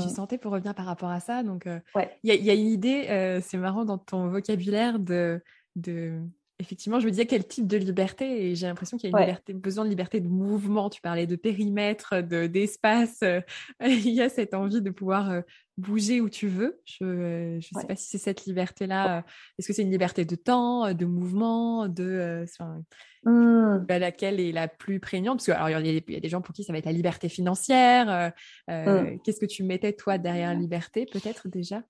tu 0.00 0.08
sentais 0.08 0.38
pour 0.38 0.52
revenir 0.52 0.74
par 0.74 0.86
rapport 0.86 1.10
à 1.10 1.20
ça, 1.20 1.42
donc 1.42 1.66
euh, 1.66 1.78
il 2.24 2.34
y, 2.34 2.50
a 2.50 2.54
une 2.54 2.68
idée, 2.68 3.06
euh, 3.10 3.40
c'est 3.42 3.58
marrant 3.58 3.84
dans 3.84 3.98
ton 3.98 4.28
vocabulaire 4.28 4.98
de, 4.98 5.42
de 5.76 6.18
effectivement, 6.62 7.00
je 7.00 7.06
me 7.06 7.10
disais 7.10 7.26
quel 7.26 7.46
type 7.46 7.66
de 7.66 7.76
liberté 7.76 8.46
et 8.46 8.54
j'ai 8.54 8.66
l'impression 8.66 8.96
qu'il 8.96 9.10
y 9.10 9.14
a 9.14 9.18
une 9.18 9.24
liberté, 9.24 9.52
besoin 9.52 9.84
de 9.84 9.90
liberté 9.90 10.20
de 10.20 10.28
mouvement. 10.28 10.88
Tu 10.88 11.00
parlais 11.00 11.26
de 11.26 11.36
périmètre, 11.36 12.22
de, 12.22 12.46
d'espace. 12.46 13.22
il 13.84 14.10
y 14.10 14.22
a 14.22 14.28
cette 14.28 14.54
envie 14.54 14.80
de 14.80 14.90
pouvoir 14.90 15.42
bouger 15.76 16.20
où 16.20 16.28
tu 16.28 16.48
veux. 16.48 16.80
Je 16.84 17.56
ne 17.56 17.60
sais 17.60 17.86
pas 17.86 17.96
si 17.96 18.08
c'est 18.08 18.18
cette 18.18 18.44
liberté-là. 18.44 19.24
Est-ce 19.58 19.66
que 19.66 19.72
c'est 19.72 19.82
une 19.82 19.90
liberté 19.90 20.24
de 20.24 20.36
temps, 20.36 20.92
de 20.94 21.04
mouvement, 21.04 21.88
de 21.88 22.44
mmh. 23.24 23.86
laquelle 23.88 24.40
est 24.40 24.52
la 24.52 24.68
plus 24.68 25.00
prégnante? 25.00 25.38
Parce 25.38 25.46
que 25.46 25.52
alors 25.52 25.80
il 25.80 26.02
y, 26.08 26.16
a 26.16 26.20
des 26.20 26.28
gens 26.28 26.40
pour 26.40 26.54
qui 26.54 26.64
ça 26.64 26.72
va 26.72 26.78
être 26.78 26.86
la 26.86 26.92
liberté 26.92 27.28
financière. 27.28 28.32
Mmh. 28.68 29.18
Qu'est-ce 29.24 29.40
que 29.40 29.46
tu 29.46 29.64
mettais 29.64 29.92
toi 29.92 30.18
derrière 30.18 30.54
liberté, 30.54 31.06
peut-être 31.10 31.48
déjà? 31.48 31.82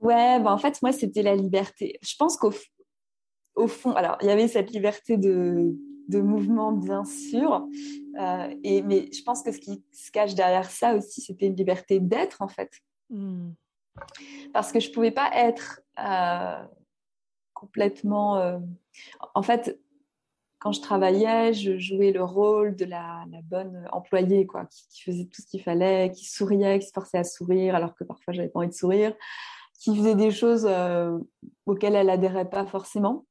Ouais, 0.00 0.40
bah 0.40 0.52
en 0.52 0.58
fait 0.58 0.80
moi 0.80 0.92
c'était 0.92 1.22
la 1.22 1.34
liberté. 1.34 1.98
Je 2.02 2.14
pense 2.16 2.36
qu'au 2.36 2.52
au 3.58 3.68
fond, 3.68 3.92
alors 3.92 4.16
il 4.22 4.28
y 4.28 4.30
avait 4.30 4.48
cette 4.48 4.70
liberté 4.70 5.16
de, 5.16 5.74
de 6.08 6.20
mouvement 6.20 6.72
bien 6.72 7.04
sûr, 7.04 7.66
et 8.64 8.82
mais 8.82 9.10
je 9.12 9.22
pense 9.22 9.42
que 9.42 9.52
ce 9.52 9.58
qui 9.58 9.84
se 9.92 10.10
cache 10.10 10.34
derrière 10.34 10.70
ça 10.70 10.94
aussi, 10.94 11.20
c'était 11.20 11.46
une 11.46 11.56
liberté 11.56 12.00
d'être 12.00 12.42
en 12.42 12.48
fait. 12.48 12.70
Hmm. 13.10 13.50
Parce 14.52 14.72
que 14.72 14.80
je 14.80 14.88
ne 14.88 14.94
pouvais 14.94 15.10
pas 15.10 15.30
être 15.34 15.80
euh, 15.98 16.64
complètement... 17.54 18.38
Euh, 18.38 18.58
en 19.34 19.42
fait, 19.42 19.80
quand 20.58 20.72
je 20.72 20.80
travaillais, 20.80 21.52
je 21.52 21.78
jouais 21.78 22.10
le 22.10 22.24
rôle 22.24 22.74
de 22.74 22.84
la, 22.84 23.24
bonne 23.44 23.86
employée, 23.92 24.46
quoi, 24.46 24.66
qui, 24.66 25.02
faisait 25.02 25.24
tout 25.26 25.42
ce 25.42 25.46
qu'il 25.46 25.62
fallait, 25.62 26.10
qui 26.10 26.24
souriait, 26.24 26.78
qui 26.80 26.86
se 26.86 26.92
forçait 26.92 27.18
à 27.18 27.24
sourire, 27.24 27.74
alors 27.74 27.94
que 27.94 28.04
parfois 28.04 28.34
j'avais 28.34 28.48
pas 28.48 28.60
envie 28.60 28.68
de 28.68 28.74
sourire, 28.74 29.14
qui 29.78 29.96
faisait 29.96 30.16
des 30.16 30.32
choses 30.32 30.66
euh, 30.68 31.16
auxquelles 31.66 31.94
elle 31.94 32.10
adhérait 32.10 32.50
pas 32.50 32.66
forcément, 32.66 33.24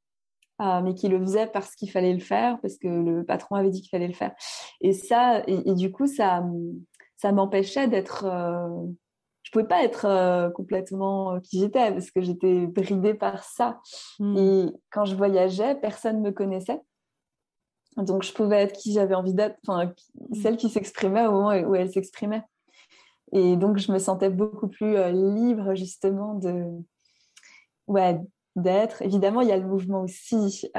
mais 0.59 0.95
qui 0.95 1.07
le 1.07 1.19
faisait 1.19 1.47
parce 1.47 1.75
qu'il 1.75 1.91
fallait 1.91 2.13
le 2.13 2.19
faire, 2.19 2.59
parce 2.61 2.77
que 2.77 2.87
le 2.87 3.23
patron 3.23 3.55
avait 3.55 3.69
dit 3.69 3.81
qu'il 3.81 3.89
fallait 3.89 4.07
le 4.07 4.13
faire. 4.13 4.33
Et 4.81 4.93
ça, 4.93 5.43
et, 5.47 5.69
et 5.69 5.73
du 5.73 5.91
coup, 5.91 6.07
ça, 6.07 6.43
ça 7.15 7.31
m'empêchait 7.31 7.87
d'être 7.87 8.25
je 9.47 9.51
pouvais 9.53 9.65
pas 9.65 9.81
être 9.81 10.03
euh, 10.03 10.49
complètement 10.49 11.35
euh, 11.35 11.39
qui 11.39 11.59
j'étais 11.59 11.93
parce 11.93 12.11
que 12.11 12.19
j'étais 12.19 12.67
bridée 12.67 13.13
par 13.13 13.45
ça. 13.45 13.79
Hmm. 14.19 14.35
Et 14.35 14.65
quand 14.91 15.05
je 15.05 15.15
voyageais, 15.15 15.75
personne 15.75 16.19
me 16.19 16.31
connaissait. 16.31 16.81
Donc 17.95 18.23
je 18.23 18.33
pouvais 18.33 18.57
être 18.57 18.73
qui 18.73 18.91
j'avais 18.91 19.15
envie 19.15 19.33
d'être, 19.33 19.57
enfin 19.65 19.93
hmm. 20.15 20.35
celle 20.35 20.57
qui 20.57 20.67
s'exprimait 20.67 21.27
au 21.27 21.31
moment 21.31 21.57
où 21.65 21.75
elle 21.75 21.89
s'exprimait. 21.89 22.43
Et 23.31 23.55
donc 23.55 23.77
je 23.77 23.89
me 23.93 23.99
sentais 23.99 24.29
beaucoup 24.29 24.67
plus 24.67 24.97
euh, 24.97 25.11
libre 25.11 25.75
justement 25.75 26.33
de 26.33 26.65
ouais, 27.87 28.19
d'être. 28.57 29.01
Évidemment, 29.01 29.41
il 29.41 29.47
y 29.47 29.53
a 29.53 29.57
le 29.57 29.67
mouvement 29.67 30.01
aussi. 30.01 30.69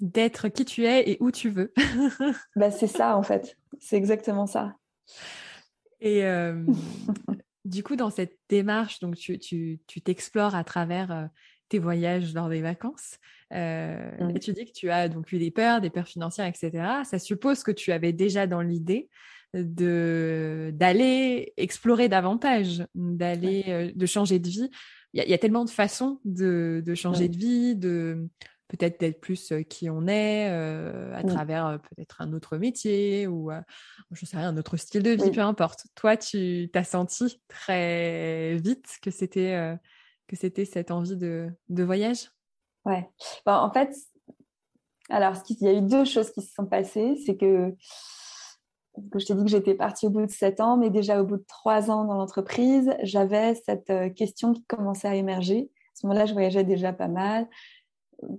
D'être 0.00 0.48
qui 0.48 0.64
tu 0.64 0.84
es 0.86 1.10
et 1.10 1.16
où 1.20 1.32
tu 1.32 1.50
veux. 1.50 1.72
bah, 2.56 2.70
c'est 2.70 2.86
ça 2.86 3.16
en 3.16 3.22
fait. 3.22 3.56
C'est 3.80 3.96
exactement 3.96 4.46
ça. 4.46 4.76
Et 6.00 6.22
du 7.64 7.82
coup, 7.82 7.96
dans 7.96 8.10
cette 8.10 8.38
démarche, 8.48 9.00
donc 9.00 9.16
tu, 9.16 9.80
t'explores 10.04 10.54
à 10.54 10.62
travers 10.62 11.28
tes 11.68 11.80
voyages 11.80 12.32
lors 12.32 12.48
des 12.48 12.62
vacances. 12.62 13.18
Mmh. 13.50 14.36
Et 14.36 14.38
tu 14.40 14.52
dis 14.52 14.66
que 14.66 14.72
tu 14.72 14.90
as 14.90 15.08
donc 15.08 15.32
eu 15.32 15.38
des 15.38 15.50
peurs, 15.50 15.80
des 15.80 15.90
peurs 15.90 16.06
financières, 16.06 16.46
etc. 16.46 17.02
Ça 17.04 17.18
suppose 17.18 17.64
que 17.64 17.72
tu 17.72 17.90
avais 17.90 18.12
déjà 18.12 18.46
dans 18.46 18.62
l'idée 18.62 19.08
de 19.54 20.70
d'aller 20.74 21.54
explorer 21.56 22.08
davantage, 22.08 22.84
d'aller 22.94 23.92
de 23.94 24.06
changer 24.06 24.38
de 24.38 24.48
vie. 24.48 24.70
Il 25.14 25.28
y, 25.28 25.34
a 25.34 25.38
tellement 25.38 25.64
de 25.64 25.70
façons 25.70 26.20
de, 26.24 26.82
changer 26.94 27.28
de 27.28 27.36
vie, 27.36 27.76
de 27.76 28.28
peut-être 28.68 29.00
d'être 29.00 29.20
plus 29.20 29.54
qui 29.70 29.88
on 29.88 30.06
est 30.06 30.48
à 30.48 31.22
travers 31.24 31.80
peut-être 31.80 32.20
un 32.20 32.34
autre 32.34 32.58
métier 32.58 33.26
ou 33.26 33.50
je 34.10 34.26
sais 34.26 34.36
rien, 34.36 34.50
un 34.50 34.56
autre 34.58 34.76
style 34.76 35.02
de 35.02 35.10
vie, 35.10 35.30
peu 35.30 35.40
importe. 35.40 35.86
Toi, 35.94 36.18
tu 36.18 36.68
t'as 36.72 36.84
senti 36.84 37.40
très 37.48 38.56
vite 38.56 38.98
que 39.00 39.10
c'était 39.10 39.78
que 40.26 40.36
c'était 40.36 40.66
cette 40.66 40.90
envie 40.90 41.16
de, 41.16 41.50
de 41.70 41.82
voyage? 41.82 42.30
Ouais. 42.84 43.08
en 43.46 43.72
fait, 43.72 43.90
alors 45.08 45.34
il 45.48 45.62
y 45.62 45.68
a 45.68 45.72
eu 45.72 45.82
deux 45.82 46.04
choses 46.04 46.30
qui 46.30 46.42
se 46.42 46.52
sont 46.52 46.66
passées, 46.66 47.16
c'est 47.24 47.36
que 47.36 47.74
que 49.10 49.18
je 49.18 49.26
t'ai 49.26 49.34
dit 49.34 49.44
que 49.44 49.50
j'étais 49.50 49.74
partie 49.74 50.06
au 50.06 50.10
bout 50.10 50.26
de 50.26 50.30
sept 50.30 50.60
ans, 50.60 50.76
mais 50.76 50.90
déjà 50.90 51.20
au 51.20 51.24
bout 51.24 51.36
de 51.36 51.44
trois 51.46 51.90
ans 51.90 52.04
dans 52.04 52.14
l'entreprise, 52.14 52.94
j'avais 53.02 53.54
cette 53.54 53.92
question 54.14 54.52
qui 54.52 54.64
commençait 54.64 55.08
à 55.08 55.14
émerger. 55.14 55.70
À 55.74 55.90
ce 55.94 56.06
moment-là, 56.06 56.26
je 56.26 56.32
voyageais 56.32 56.64
déjà 56.64 56.92
pas 56.92 57.08
mal 57.08 57.48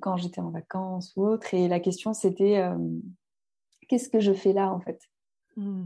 quand 0.01 0.17
j'étais 0.17 0.41
en 0.41 0.49
vacances 0.49 1.13
ou 1.15 1.25
autre. 1.25 1.53
Et 1.53 1.67
la 1.67 1.79
question, 1.79 2.13
c'était 2.13 2.57
euh, 2.57 2.77
qu'est-ce 3.87 4.09
que 4.09 4.19
je 4.19 4.33
fais 4.33 4.53
là, 4.53 4.71
en 4.71 4.79
fait? 4.79 5.01
Euh, 5.57 5.83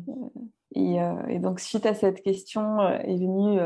euh, 0.78 1.28
et, 1.28 1.40
donc, 1.40 1.60
suite 1.60 1.86
à 1.86 1.94
cette 1.94 2.22
question, 2.22 2.82
est 2.82 3.18
venue 3.18 3.60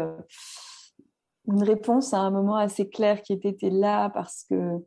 une 1.48 1.64
réponse 1.64 2.14
à 2.14 2.20
un 2.20 2.30
moment 2.30 2.56
assez 2.56 2.90
clair 2.90 3.22
qui 3.22 3.34
était 3.34 3.56
es 3.62 3.70
là 3.70 4.10
parce 4.10 4.44
que 4.44 4.84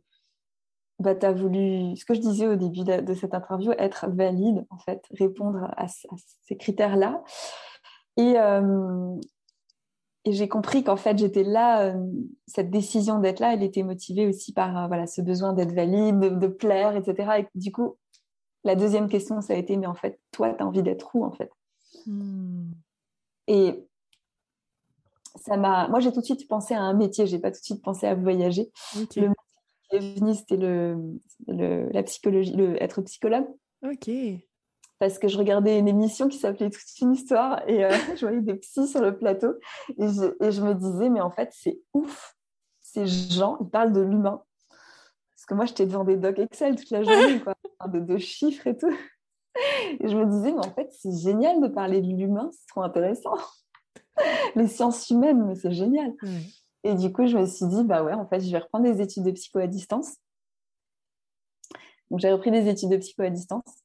bah, 1.00 1.14
tu 1.14 1.26
as 1.26 1.33
voulu, 1.33 1.97
ce 1.97 2.04
que 2.04 2.14
je 2.14 2.21
disais 2.21 2.47
au 2.47 2.57
début 2.57 2.85
de, 2.85 3.14
cette 3.14 3.35
interview, 3.35 3.73
être 3.78 4.07
valide, 4.09 4.64
en 4.71 4.78
fait, 4.78 5.02
répondre 5.19 5.64
à, 5.76 5.85
à 5.85 5.88
ces 5.88 6.57
critères-là. 6.57 7.23
Et, 8.16 8.37
et 10.25 10.33
j'ai 10.33 10.49
compris 10.49 10.85
qu'en 10.85 10.97
fait, 10.97 11.16
j'étais 11.19 11.45
là, 11.45 11.87
euh, 11.87 12.07
cette 12.47 12.71
décision 12.71 13.21
d'être 13.21 13.40
là, 13.40 13.54
elle 13.54 13.62
était 13.62 13.83
motivée 13.83 14.26
aussi 14.26 14.52
par 14.52 14.76
euh, 14.76 14.87
voilà, 14.87 15.07
ce 15.07 15.23
besoin 15.23 15.54
d'être 15.54 15.73
valide, 15.73 16.19
de, 16.19 16.47
plaire, 16.47 16.95
etc. 16.95 17.38
Et 17.38 17.59
du 17.59 17.73
coup, 17.73 17.97
la 18.64 18.76
deuxième 18.76 19.09
question, 19.09 19.40
ça 19.40 19.54
a 19.54 19.57
été, 19.57 19.78
mais 19.78 19.87
en 19.87 19.95
fait, 19.95 20.21
toi, 20.30 20.52
tu 20.52 20.62
as 20.62 20.66
envie 20.66 20.83
d'être 20.83 21.14
où, 21.14 21.25
en 21.25 21.33
fait? 21.33 21.50
Hmm. 22.04 22.71
Et 23.47 23.87
ça 25.37 25.57
m'a... 25.57 25.88
Moi, 25.88 26.00
j'ai 26.00 26.12
tout 26.12 26.21
de 26.21 26.26
suite 26.26 26.47
pensé 26.47 26.75
à 26.75 26.83
un 26.83 26.92
métier, 26.92 27.26
j'ai 27.26 27.38
pas 27.38 27.50
tout 27.50 27.61
de 27.61 27.64
suite 27.64 27.83
pensé 27.83 28.07
à 28.07 28.14
voyager. 28.14 28.71
Le 29.16 29.33
est 29.92 30.18
venu, 30.18 30.35
c'était 30.35 30.56
le, 30.56 30.97
le, 31.47 31.88
la 31.90 32.02
psychologie, 32.02 32.54
le 32.54 32.82
être 32.82 33.02
psychologue. 33.02 33.47
Ok 33.82 34.11
parce 35.00 35.18
que 35.18 35.28
je 35.28 35.38
regardais 35.38 35.78
une 35.78 35.88
émission 35.88 36.28
qui 36.28 36.37
s'appelait 36.37 36.70
Toute 36.70 37.00
une 37.00 37.14
histoire 37.14 37.66
et 37.68 37.85
euh, 37.85 37.90
je 38.16 38.20
voyais 38.20 38.42
des 38.42 38.54
psys 38.54 38.87
sur 38.87 39.00
le 39.00 39.16
plateau 39.16 39.54
et 39.99 40.06
je, 40.06 40.62
me 40.62 40.75
disais, 40.75 41.09
mais 41.09 41.20
en 41.20 41.30
fait, 41.30 41.49
c'est 41.52 41.80
ouf. 41.94 42.37
Ces 42.82 43.06
gens, 43.06 43.56
ils 43.61 43.68
parlent 43.68 43.92
de 43.92 44.02
l'humain. 44.02 44.42
Parce 44.68 45.47
que 45.47 45.54
moi, 45.54 45.64
j'étais 45.64 45.87
devant 45.87 46.04
des 46.04 46.16
docs 46.16 46.38
Excel 46.38 46.76
toute 46.76 46.90
la 46.90 47.02
journée, 47.02 47.40
quoi, 47.40 47.54
de, 47.88 48.18
chiffres 48.18 48.66
et 48.66 48.76
tout. 48.76 48.94
Et 50.00 50.09
je 50.09 50.16
me 50.16 50.26
disais, 50.26 50.52
mais 50.52 50.59
en 50.59 50.75
fait, 50.75 50.90
c'est 50.92 51.16
génial 51.16 51.62
de 51.62 51.68
parler 51.68 52.02
de 52.02 52.06
l'humain, 52.06 52.50
c'est 52.52 52.66
trop 52.66 52.82
intéressant. 52.82 53.35
Les 54.54 54.68
sciences 54.68 55.09
humaines, 55.09 55.47
mais 55.47 55.54
c'est 55.54 55.73
génial. 55.73 56.12
Et 56.84 56.94
du 56.94 57.12
coup, 57.12 57.26
je 57.26 57.37
me 57.37 57.46
suis 57.46 57.66
dit, 57.66 57.84
bah 57.84 58.02
ouais, 58.02 58.14
en 58.14 58.26
fait, 58.26 58.40
je 58.40 58.50
vais 58.50 58.58
reprendre 58.58 58.84
des 58.84 59.00
études 59.00 59.25
de 59.25 59.30
psycho 59.32 59.58
à 59.58 59.66
distance. 59.66 60.16
Donc, 62.10 62.20
j'ai 62.20 62.32
repris 62.32 62.50
des 62.50 62.68
études 62.68 62.90
de 62.90 62.96
psycho 62.96 63.22
à 63.22 63.30
distance. 63.30 63.84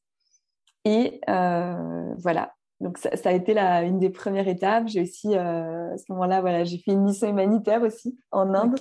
Et 0.86 1.20
euh, 1.30 2.14
voilà, 2.18 2.54
donc 2.80 2.98
ça, 2.98 3.10
a 3.24 3.32
été 3.32 3.54
la, 3.54 3.84
une 3.84 4.00
des 4.00 4.10
premières 4.10 4.48
étapes. 4.48 4.88
J'ai 4.88 5.02
aussi, 5.02 5.36
euh, 5.36 5.94
à 5.94 5.98
ce 5.98 6.06
moment-là, 6.10 6.42
voilà, 6.42 6.64
j'ai 6.64 6.78
fait 6.78 6.92
une 6.92 7.04
mission 7.04 7.28
humanitaire 7.28 7.82
aussi 7.82 8.18
en 8.32 8.54
Inde. 8.54 8.80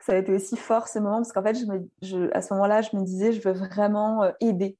Ça 0.00 0.12
a 0.12 0.16
été 0.16 0.32
aussi 0.32 0.56
fort 0.56 0.88
ce 0.88 0.98
moment 0.98 1.16
parce 1.16 1.32
qu'en 1.32 1.42
fait, 1.42 1.54
je 1.54 1.66
je, 2.02 2.30
à 2.34 2.40
ce 2.40 2.54
moment-là, 2.54 2.80
je 2.82 2.96
me 2.96 3.02
disais, 3.02 3.32
je 3.32 3.46
veux 3.46 3.52
vraiment 3.52 4.22
euh, 4.22 4.30
aider, 4.40 4.78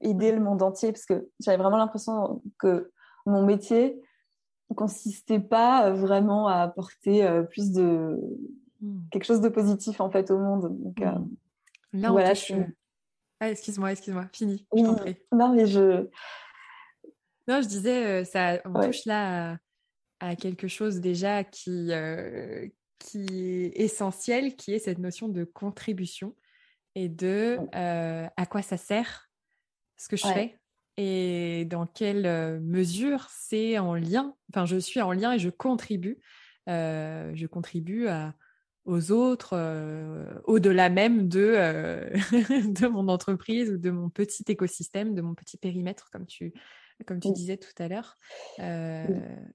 aider 0.00 0.32
le 0.32 0.40
monde 0.40 0.62
entier 0.62 0.92
parce 0.92 1.06
que 1.06 1.28
j'avais 1.40 1.56
vraiment 1.56 1.78
l'impression 1.78 2.42
que 2.58 2.92
mon 3.26 3.44
métier 3.44 4.00
consistait 4.74 5.40
pas 5.40 5.90
vraiment 5.90 6.48
à 6.48 6.56
apporter 6.62 7.28
plus 7.50 7.72
de 7.72 8.18
hmm. 8.80 9.00
quelque 9.10 9.24
chose 9.24 9.40
de 9.40 9.48
positif 9.48 10.00
en 10.00 10.10
fait 10.10 10.30
au 10.30 10.38
monde. 10.38 10.76
Donc, 10.82 11.00
hmm. 11.00 11.28
Là, 11.92 12.10
voilà, 12.12 12.34
je 12.34 12.40
suis 12.40 12.54
ah, 13.40 13.50
excuse-moi, 13.50 13.92
excuse-moi, 13.92 14.28
fini. 14.34 14.66
Oui, 14.70 14.82
non, 15.32 15.54
mais 15.54 15.66
je. 15.66 16.06
Non, 17.48 17.62
je 17.62 17.66
disais, 17.66 18.20
euh, 18.20 18.24
ça, 18.24 18.60
on 18.66 18.74
touche 18.82 19.06
là 19.06 19.56
à, 20.20 20.36
quelque 20.36 20.68
chose 20.68 21.00
déjà 21.00 21.42
qui, 21.42 21.90
euh, 21.90 22.68
qui 22.98 23.64
est 23.64 23.80
essentiel, 23.80 24.56
qui 24.56 24.74
est 24.74 24.78
cette 24.78 24.98
notion 24.98 25.28
de 25.28 25.44
contribution 25.44 26.36
et 26.94 27.08
de 27.08 27.58
euh, 27.74 28.28
à 28.36 28.46
quoi 28.46 28.60
ça 28.60 28.76
sert 28.76 29.30
ce 29.96 30.08
que 30.08 30.16
je 30.16 30.26
fais 30.26 30.59
et 31.00 31.64
dans 31.64 31.86
quelle 31.86 32.60
mesure 32.60 33.26
c'est 33.30 33.78
en 33.78 33.94
lien. 33.94 34.34
Enfin, 34.50 34.66
je 34.66 34.76
suis 34.76 35.00
en 35.00 35.12
lien 35.12 35.32
et 35.32 35.38
je 35.38 35.50
contribue. 35.50 36.18
je 36.66 37.46
contribue 37.46 38.08
aux 38.84 39.12
autres, 39.12 39.50
euh, 39.54 40.24
au-delà 40.44 40.88
même 40.88 41.28
de, 41.28 41.54
euh, 41.56 42.10
de 42.72 42.86
mon 42.88 43.08
entreprise 43.08 43.70
ou 43.70 43.78
de 43.78 43.90
mon 43.90 44.10
petit 44.10 44.44
écosystème, 44.48 45.14
de 45.14 45.22
mon 45.22 45.34
petit 45.34 45.56
périmètre, 45.56 46.10
comme 46.10 46.26
tu, 46.26 46.52
comme 47.06 47.20
tu 47.20 47.32
disais 47.32 47.56
tout 47.56 47.74
à 47.78 47.88
l'heure. 47.88 48.16
Euh, 48.58 49.06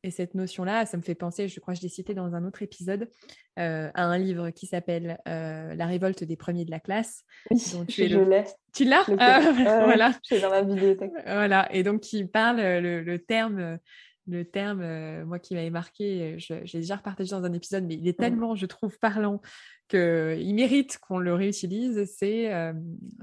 et 0.04 0.12
cette 0.12 0.36
notion-là, 0.36 0.86
ça 0.86 0.98
me 0.98 1.02
fait 1.02 1.16
penser, 1.16 1.48
je 1.48 1.60
crois 1.60 1.74
que 1.74 1.80
je 1.80 1.84
l'ai 1.84 1.90
cité 1.90 2.14
dans 2.14 2.36
un 2.36 2.46
autre 2.46 2.62
épisode, 2.62 3.10
à 3.58 4.04
un 4.04 4.18
livre 4.18 4.50
qui 4.50 4.68
s'appelle 4.68 5.20
La 5.25 5.86
révolte 5.86 6.24
des 6.24 6.38
premiers 6.38 6.66
de 6.66 6.72
la 6.72 6.80
classe. 6.80 7.24
Oui, 7.52 7.58
tu 7.88 8.08
je 8.08 8.20
l'ai. 8.20 8.44
Tu 8.74 8.86
l'as? 8.86 9.06
Ah, 9.18 9.40
Voilà. 9.86 10.14
Je 10.30 10.42
dans 10.42 10.50
ma 10.50 10.64
bibliothèque. 10.64 11.12
Voilà. 11.25 11.74
Et 11.74 11.84
donc, 11.84 12.02
qui 12.02 12.25
parle 12.25 12.58
le, 12.58 13.02
le 13.02 13.20
terme 13.20 13.80
le 14.28 14.44
terme, 14.46 14.82
euh, 14.82 15.25
moi 15.25 15.40
qui 15.40 15.54
m'avait 15.54 15.70
marqué, 15.70 16.38
je, 16.40 16.56
l'ai 16.56 16.80
déjà 16.80 16.96
repartagé 16.96 17.32
dans 17.32 17.44
un 17.44 17.54
épisode, 17.54 17.86
mais 17.86 17.96
il 17.96 18.08
est 18.08 18.18
tellement, 18.18 18.56
je 18.56 18.66
trouve, 18.66 18.98
parlant 19.00 19.42
qu'il 19.88 20.56
mérite 20.56 20.98
qu'on 21.00 21.20
le 21.20 21.34
réutilise. 21.34 22.06
C'est 22.18 22.54
euh, 22.54 22.74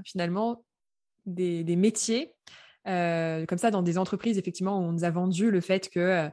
finalement 0.05 0.63
des, 1.25 1.63
métiers. 1.75 2.33
Euh, 2.87 3.45
comme 3.45 3.57
ça, 3.57 3.71
dans 3.71 3.81
des 3.81 3.97
entreprises, 3.97 4.37
effectivement, 4.37 4.77
on 4.79 4.91
nous 4.91 5.03
a 5.03 5.09
vendu 5.09 5.51
le 5.51 5.61
fait 5.61 5.89
que 5.89 6.29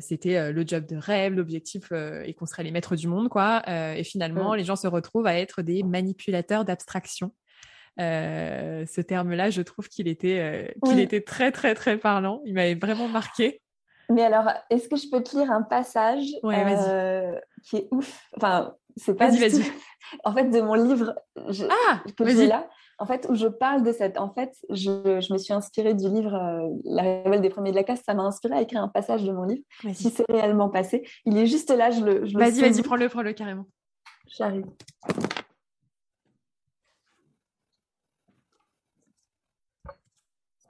c'était 0.00 0.52
le 0.52 0.66
job 0.66 0.86
de 0.86 0.96
rêve, 0.96 1.34
l'objectif 1.34 1.92
et 1.92 2.34
qu'on 2.34 2.46
serait 2.46 2.62
les 2.62 2.70
maîtres 2.70 2.96
du 2.96 3.08
monde, 3.08 3.28
quoi. 3.28 3.62
et 3.68 4.04
finalement, 4.04 4.54
les 4.54 4.64
gens 4.64 4.76
se 4.76 4.86
retrouvent 4.86 5.26
à 5.26 5.38
être 5.38 5.62
des 5.62 5.82
manipulateurs 5.82 6.64
d'abstraction. 6.64 7.32
ce 7.98 9.00
terme-là, 9.00 9.50
je 9.50 9.62
trouve 9.62 9.88
qu'il 9.88 10.08
était, 10.08 10.74
qu'il 10.84 11.00
était 11.00 11.20
très, 11.20 11.52
très, 11.52 11.74
très 11.74 11.98
parlant. 11.98 12.40
Il 12.44 12.54
m'avait 12.54 12.74
vraiment 12.74 13.08
marqué. 13.08 13.60
Mais 14.10 14.22
alors, 14.22 14.50
est-ce 14.70 14.88
que 14.88 14.96
je 14.96 15.08
peux 15.10 15.22
te 15.22 15.36
lire 15.36 15.50
un 15.50 15.62
passage 15.62 16.24
euh, 16.44 17.38
qui 17.62 17.76
est 17.76 17.88
ouf? 17.90 18.26
Enfin, 18.36 18.74
c'est 18.96 19.14
pas 19.14 19.28
vas-y, 19.28 19.48
vas-y. 19.48 19.64
En 20.24 20.32
fait, 20.32 20.44
de 20.44 20.60
mon 20.62 20.74
livre 20.74 21.14
ah, 21.36 22.02
que 22.16 22.26
j'ai 22.26 22.46
là, 22.46 22.68
en 22.98 23.06
fait, 23.06 23.26
où 23.30 23.34
je 23.34 23.46
parle 23.46 23.82
de 23.84 23.92
cette. 23.92 24.18
En 24.18 24.32
fait, 24.32 24.56
je, 24.70 25.20
je 25.20 25.32
me 25.32 25.38
suis 25.38 25.52
inspirée 25.52 25.94
du 25.94 26.08
livre 26.08 26.34
euh, 26.34 26.68
La 26.84 27.02
révolte 27.02 27.42
des 27.42 27.48
premiers 27.48 27.70
de 27.70 27.76
la 27.76 27.84
classe. 27.84 28.02
Ça 28.04 28.14
m'a 28.14 28.24
inspirée 28.24 28.56
à 28.56 28.62
écrire 28.62 28.82
un 28.82 28.88
passage 28.88 29.22
de 29.22 29.32
mon 29.32 29.44
livre 29.44 29.62
qui 29.82 30.10
s'est 30.10 30.24
réellement 30.28 30.68
passé. 30.68 31.06
Il 31.24 31.36
est 31.38 31.46
juste 31.46 31.70
là, 31.70 31.90
je 31.90 32.04
le. 32.04 32.20
vas-y, 32.32 32.60
vas-y, 32.60 32.82
prends-le, 32.82 33.08
prends-le 33.08 33.32
carrément. 33.32 33.66
J'arrive. 34.26 34.66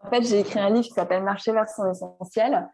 En 0.02 0.11
fait, 0.11 0.23
j'ai 0.23 0.40
écrit 0.40 0.61
un 0.61 0.70
livre 0.70 0.87
qui 0.87 0.92
s'appelle 0.92 1.23
Marcher 1.23 1.52
vers 1.52 1.68
son 1.68 1.90
essentiel 1.90 2.68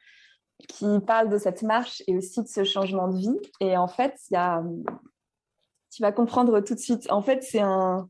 qui 0.68 1.00
parle 1.06 1.28
de 1.28 1.38
cette 1.38 1.62
marche 1.62 2.02
et 2.06 2.16
aussi 2.16 2.42
de 2.42 2.48
ce 2.48 2.64
changement 2.64 3.08
de 3.08 3.18
vie. 3.18 3.38
Et 3.60 3.76
en 3.76 3.88
fait, 3.88 4.14
il 4.30 4.34
y 4.34 4.36
a... 4.36 4.62
tu 5.92 6.02
vas 6.02 6.12
comprendre 6.12 6.60
tout 6.60 6.74
de 6.74 6.80
suite. 6.80 7.10
En 7.10 7.22
fait, 7.22 7.42
c'est 7.42 7.60
un. 7.60 8.08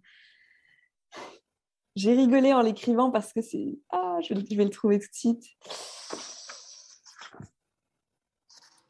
J'ai 1.96 2.12
rigolé 2.12 2.52
en 2.52 2.60
l'écrivant 2.60 3.10
parce 3.10 3.32
que 3.32 3.40
c'est. 3.40 3.78
Ah, 3.90 4.18
je 4.20 4.34
vais, 4.34 4.64
le 4.64 4.70
trouver 4.70 4.98
tout 4.98 5.06
de 5.06 5.14
suite. 5.14 5.44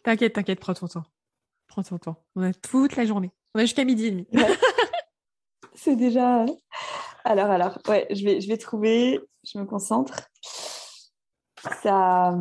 T'inquiète, 0.02 0.34
t'inquiète, 0.34 0.60
prends 0.60 0.74
ton 0.74 0.88
temps. 0.88 1.04
Prends 1.66 1.82
ton 1.82 1.98
temps. 1.98 2.24
On 2.34 2.42
a 2.42 2.54
toute 2.54 2.96
la 2.96 3.04
journée. 3.04 3.30
On 3.54 3.60
a 3.60 3.62
jusqu'à 3.62 3.84
midi 3.84 4.06
et 4.06 4.10
demi. 4.10 4.26
c'est 5.74 5.96
déjà. 5.96 6.46
Alors, 7.24 7.50
alors, 7.50 7.78
ouais, 7.88 8.06
je 8.10 8.24
vais, 8.24 8.40
je 8.40 8.48
vais 8.48 8.58
trouver. 8.58 9.20
Je 9.44 9.58
me 9.58 9.64
concentre. 9.64 10.30
Ça. 11.82 12.34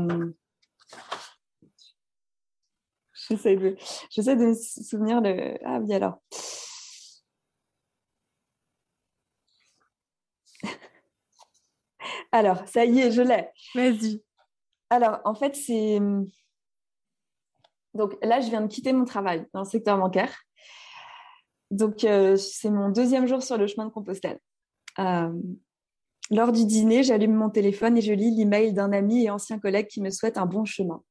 J'essaie 3.27 3.55
de, 3.55 3.75
j'essaie 4.09 4.35
de 4.35 4.45
me 4.45 4.53
souvenir 4.53 5.21
de. 5.21 5.57
Ah 5.65 5.79
oui, 5.79 5.93
alors. 5.93 6.19
Alors, 12.33 12.67
ça 12.67 12.83
y 12.83 12.99
est, 12.99 13.11
je 13.11 13.21
l'ai. 13.21 13.47
Vas-y. 13.75 14.23
Alors, 14.89 15.19
en 15.23 15.35
fait, 15.35 15.55
c'est. 15.55 15.99
Donc 17.93 18.17
là, 18.23 18.41
je 18.41 18.49
viens 18.49 18.61
de 18.61 18.67
quitter 18.67 18.91
mon 18.91 19.05
travail 19.05 19.45
dans 19.53 19.59
le 19.59 19.69
secteur 19.69 19.99
bancaire. 19.99 20.35
Donc, 21.69 22.03
euh, 22.03 22.35
c'est 22.35 22.71
mon 22.71 22.89
deuxième 22.89 23.27
jour 23.27 23.43
sur 23.43 23.55
le 23.57 23.67
chemin 23.67 23.85
de 23.85 23.91
Compostelle. 23.91 24.39
Euh, 24.97 25.31
lors 26.31 26.51
du 26.51 26.65
dîner, 26.65 27.03
j'allume 27.03 27.35
mon 27.35 27.51
téléphone 27.51 27.99
et 27.99 28.01
je 28.01 28.13
lis 28.13 28.35
l'email 28.35 28.73
d'un 28.73 28.93
ami 28.93 29.25
et 29.25 29.29
ancien 29.29 29.59
collègue 29.59 29.87
qui 29.87 30.01
me 30.01 30.09
souhaite 30.09 30.39
un 30.39 30.47
bon 30.47 30.65
chemin. 30.65 31.03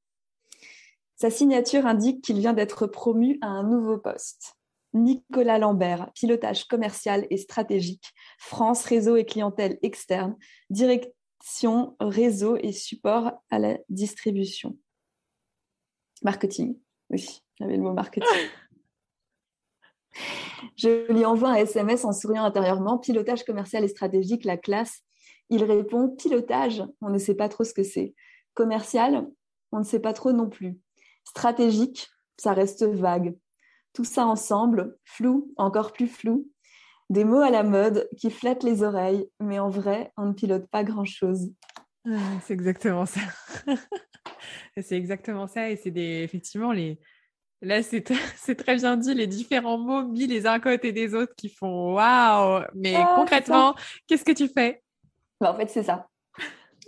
Sa 1.14 1.30
signature 1.30 1.86
indique 1.86 2.24
qu'il 2.24 2.40
vient 2.40 2.52
d'être 2.52 2.88
promu 2.88 3.38
à 3.42 3.46
un 3.46 3.62
nouveau 3.62 3.96
poste. 3.96 4.56
Nicolas 4.94 5.58
Lambert, 5.58 6.12
pilotage 6.14 6.64
commercial 6.64 7.26
et 7.30 7.38
stratégique, 7.38 8.12
France, 8.38 8.84
réseau 8.84 9.16
et 9.16 9.24
clientèle 9.24 9.78
externe, 9.82 10.36
direction, 10.70 11.96
réseau 12.00 12.56
et 12.56 12.72
support 12.72 13.32
à 13.50 13.58
la 13.58 13.78
distribution. 13.88 14.76
Marketing, 16.22 16.78
oui, 17.10 17.42
j'avais 17.58 17.76
le 17.76 17.82
mot 17.82 17.92
marketing. 17.92 18.28
Je 20.76 21.10
lui 21.12 21.24
envoie 21.24 21.50
un 21.50 21.54
SMS 21.54 22.04
en 22.04 22.12
souriant 22.12 22.44
intérieurement, 22.44 22.98
pilotage 22.98 23.44
commercial 23.44 23.82
et 23.84 23.88
stratégique, 23.88 24.44
la 24.44 24.56
classe. 24.56 25.00
Il 25.48 25.64
répond, 25.64 26.08
pilotage, 26.08 26.82
on 27.00 27.10
ne 27.10 27.18
sait 27.18 27.34
pas 27.34 27.48
trop 27.48 27.64
ce 27.64 27.74
que 27.74 27.82
c'est. 27.82 28.14
Commercial, 28.54 29.26
on 29.72 29.78
ne 29.78 29.84
sait 29.84 30.00
pas 30.00 30.12
trop 30.12 30.32
non 30.32 30.48
plus. 30.48 30.78
Stratégique, 31.24 32.08
ça 32.36 32.52
reste 32.52 32.84
vague. 32.84 33.36
Tout 33.92 34.04
ça 34.04 34.26
ensemble, 34.26 34.96
flou, 35.04 35.52
encore 35.56 35.92
plus 35.92 36.08
flou. 36.08 36.48
Des 37.10 37.24
mots 37.24 37.40
à 37.40 37.50
la 37.50 37.62
mode 37.62 38.08
qui 38.16 38.30
flattent 38.30 38.62
les 38.62 38.82
oreilles, 38.82 39.28
mais 39.38 39.58
en 39.58 39.68
vrai, 39.68 40.12
on 40.16 40.26
ne 40.26 40.32
pilote 40.32 40.66
pas 40.68 40.82
grand-chose. 40.82 41.52
c'est 42.42 42.54
exactement 42.54 43.04
ça. 43.04 43.20
c'est 44.80 44.96
exactement 44.96 45.46
ça. 45.46 45.70
Et 45.70 45.76
c'est 45.76 45.90
des, 45.90 46.22
effectivement, 46.22 46.72
les, 46.72 46.98
Là, 47.62 47.80
c'est 48.36 48.54
très 48.56 48.76
bien 48.76 48.96
dit, 48.96 49.14
les 49.14 49.26
différents 49.26 49.78
mots 49.78 50.02
mis 50.02 50.26
les 50.26 50.46
uns 50.46 50.52
à 50.52 50.60
côté 50.60 50.92
des 50.92 51.14
autres 51.14 51.34
qui 51.36 51.48
font 51.48 51.94
waouh. 51.94 52.64
Mais 52.74 52.94
ah, 52.96 53.12
concrètement, 53.14 53.74
qu'est-ce 54.06 54.24
que 54.24 54.32
tu 54.32 54.48
fais? 54.48 54.82
Bah, 55.40 55.52
En 55.52 55.56
fait, 55.56 55.70
c'est 55.70 55.84
ça. 55.84 56.08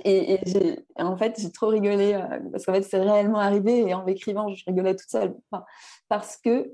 Et, 0.04 0.40
en 0.96 1.16
fait, 1.16 1.38
j'ai 1.38 1.52
trop 1.52 1.68
rigolé 1.68 2.14
euh, 2.14 2.40
parce 2.50 2.66
qu'en 2.66 2.72
fait, 2.72 2.82
c'est 2.82 2.98
réellement 2.98 3.38
arrivé 3.38 3.88
et 3.88 3.94
en 3.94 4.04
l'écrivant, 4.04 4.52
je 4.52 4.64
rigolais 4.66 4.96
toute 4.96 5.08
seule. 5.08 5.36
parce 6.08 6.36
que, 6.36 6.72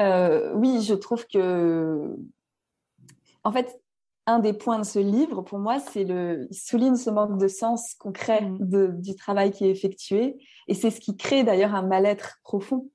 euh, 0.00 0.52
oui, 0.54 0.82
je 0.82 0.94
trouve 0.94 1.26
que, 1.26 2.16
en 3.44 3.52
fait, 3.52 3.80
un 4.26 4.38
des 4.38 4.52
points 4.52 4.78
de 4.78 4.84
ce 4.84 4.98
livre, 4.98 5.42
pour 5.42 5.58
moi, 5.58 5.78
c'est 5.78 6.04
le, 6.04 6.46
il 6.50 6.56
souligne 6.56 6.96
ce 6.96 7.10
manque 7.10 7.38
de 7.38 7.48
sens 7.48 7.94
concret 7.94 8.40
mmh. 8.40 8.58
de, 8.60 8.86
du 8.86 9.14
travail 9.16 9.50
qui 9.50 9.66
est 9.66 9.70
effectué. 9.70 10.36
Et 10.66 10.74
c'est 10.74 10.90
ce 10.90 11.00
qui 11.00 11.16
crée 11.16 11.44
d'ailleurs 11.44 11.74
un 11.74 11.82
mal-être 11.82 12.38
profond. 12.42 12.90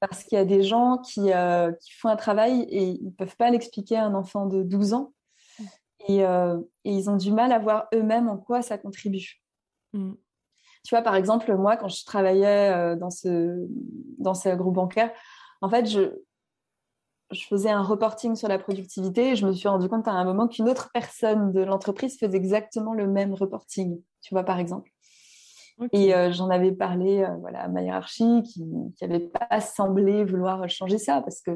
Parce 0.00 0.24
qu'il 0.24 0.36
y 0.36 0.40
a 0.40 0.44
des 0.44 0.62
gens 0.62 0.98
qui, 0.98 1.32
euh, 1.32 1.72
qui, 1.72 1.92
font 1.92 2.08
un 2.08 2.16
travail 2.16 2.62
et 2.68 2.82
ils 2.82 3.06
ne 3.06 3.10
peuvent 3.10 3.36
pas 3.36 3.50
l'expliquer 3.50 3.96
à 3.96 4.04
un 4.04 4.14
enfant 4.14 4.46
de 4.46 4.62
12 4.62 4.94
ans. 4.94 5.12
Euh, 6.08 6.60
et, 6.84 6.92
ils 6.92 7.10
ont 7.10 7.16
du 7.16 7.32
mal 7.32 7.50
à 7.50 7.58
voir 7.58 7.88
eux-mêmes 7.94 8.28
en 8.28 8.36
quoi 8.36 8.62
ça 8.62 8.78
contribue. 8.78 9.42
Mm. 9.92 10.12
Tu 10.84 10.94
vois, 10.94 11.02
par 11.02 11.16
exemple, 11.16 11.54
moi, 11.56 11.76
quand 11.76 11.88
je 11.88 12.04
travaillais 12.04 12.94
dans, 12.96 13.10
ce, 13.10 13.66
dans 14.18 14.34
ce 14.34 14.54
groupe 14.54 14.74
bancaire, 14.74 15.10
en 15.62 15.68
fait, 15.68 15.86
je, 15.86 16.22
je 17.30 17.46
faisais 17.46 17.70
un 17.70 17.82
reporting 17.82 18.36
sur 18.36 18.48
la 18.48 18.58
productivité 18.58 19.30
et 19.30 19.36
je 19.36 19.46
me 19.46 19.52
suis 19.52 19.68
rendu 19.68 19.88
compte 19.88 20.06
à 20.08 20.12
un 20.12 20.24
moment 20.24 20.48
qu'une 20.48 20.68
autre 20.68 20.90
personne 20.92 21.52
de 21.52 21.60
l'entreprise 21.60 22.18
faisait 22.18 22.36
exactement 22.36 22.94
le 22.94 23.06
même 23.06 23.34
reporting, 23.34 24.00
tu 24.22 24.34
vois, 24.34 24.44
par 24.44 24.58
exemple. 24.58 24.90
Et 25.92 26.14
euh, 26.14 26.32
j'en 26.32 26.48
avais 26.48 26.72
parlé 26.72 27.22
euh, 27.22 27.36
voilà, 27.40 27.64
à 27.64 27.68
ma 27.68 27.82
hiérarchie 27.82 28.42
qui 28.44 28.64
n'avait 29.02 29.28
pas 29.28 29.60
semblé 29.60 30.24
vouloir 30.24 30.66
changer 30.70 30.96
ça 30.96 31.20
parce 31.20 31.42
que 31.42 31.50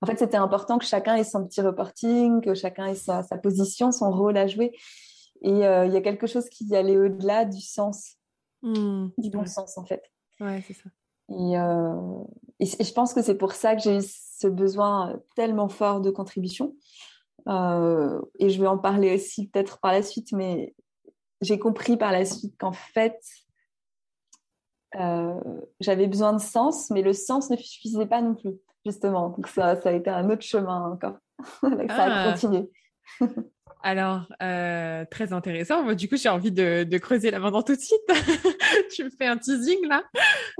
en 0.00 0.06
fait 0.06 0.18
c'était 0.18 0.38
important 0.38 0.78
que 0.78 0.86
chacun 0.86 1.14
ait 1.14 1.24
son 1.24 1.46
petit 1.46 1.60
reporting, 1.60 2.40
que 2.40 2.54
chacun 2.54 2.86
ait 2.86 2.94
sa, 2.94 3.22
position, 3.42 3.92
son 3.92 4.10
rôle 4.10 4.38
à 4.38 4.46
jouer. 4.46 4.72
Et 5.42 5.66
euh, 5.66 5.84
il 5.84 5.92
y 5.92 5.96
a 5.96 6.00
quelque 6.00 6.26
chose 6.26 6.48
qui 6.48 6.74
allait 6.74 6.96
au-delà 6.96 7.44
du 7.44 7.60
sens, 7.60 8.16
mmh. 8.62 9.08
du 9.18 9.28
bon 9.28 9.44
sens 9.44 9.76
en 9.76 9.84
fait. 9.84 10.02
Ouais, 10.40 10.64
c'est 10.66 10.72
ça. 10.72 10.88
Et, 11.28 11.54
et, 12.60 12.84
je 12.84 12.92
pense 12.92 13.12
que 13.14 13.22
c'est 13.22 13.36
pour 13.36 13.52
ça 13.52 13.74
que 13.74 13.82
j'ai 13.82 13.98
eu 13.98 14.02
ce 14.02 14.46
besoin 14.46 15.20
tellement 15.34 15.68
fort 15.68 16.00
de 16.00 16.10
contribution. 16.10 16.74
et 17.46 18.50
je 18.50 18.60
vais 18.60 18.66
en 18.66 18.78
parler 18.78 19.14
aussi 19.14 19.48
peut-être 19.48 19.78
par 19.78 19.92
la 19.92 20.02
suite, 20.02 20.32
mais 20.32 20.74
j'ai 21.40 21.58
compris 21.58 21.96
par 21.96 22.12
la 22.12 22.24
suite 22.24 22.56
qu'en 22.58 22.72
fait, 22.72 23.18
euh, 24.94 25.40
j'avais 25.80 26.06
besoin 26.06 26.32
de 26.32 26.40
sens, 26.40 26.90
mais 26.90 27.02
le 27.02 27.12
sens 27.12 27.50
ne 27.50 27.56
suffisait 27.56 28.06
pas 28.06 28.22
non 28.22 28.34
plus, 28.34 28.54
justement. 28.84 29.30
Donc 29.30 29.48
ça, 29.48 29.80
ça 29.80 29.90
a 29.90 29.92
été 29.92 30.10
un 30.10 30.30
autre 30.30 30.42
chemin 30.42 30.90
encore. 30.92 31.18
ça 31.60 32.04
a 32.04 32.28
ah. 32.28 32.32
continué. 32.32 32.70
Alors, 33.86 34.26
euh, 34.42 35.04
très 35.12 35.32
intéressant. 35.32 35.84
Moi, 35.84 35.94
du 35.94 36.08
coup, 36.08 36.16
j'ai 36.16 36.28
envie 36.28 36.50
de, 36.50 36.98
creuser 36.98 37.30
là 37.30 37.38
maintenant 37.38 37.62
tout 37.62 37.76
de 37.76 37.80
suite. 37.80 38.00
tu 38.92 39.04
me 39.04 39.10
fais 39.10 39.26
un 39.26 39.38
teasing 39.38 39.78
là. 39.86 40.02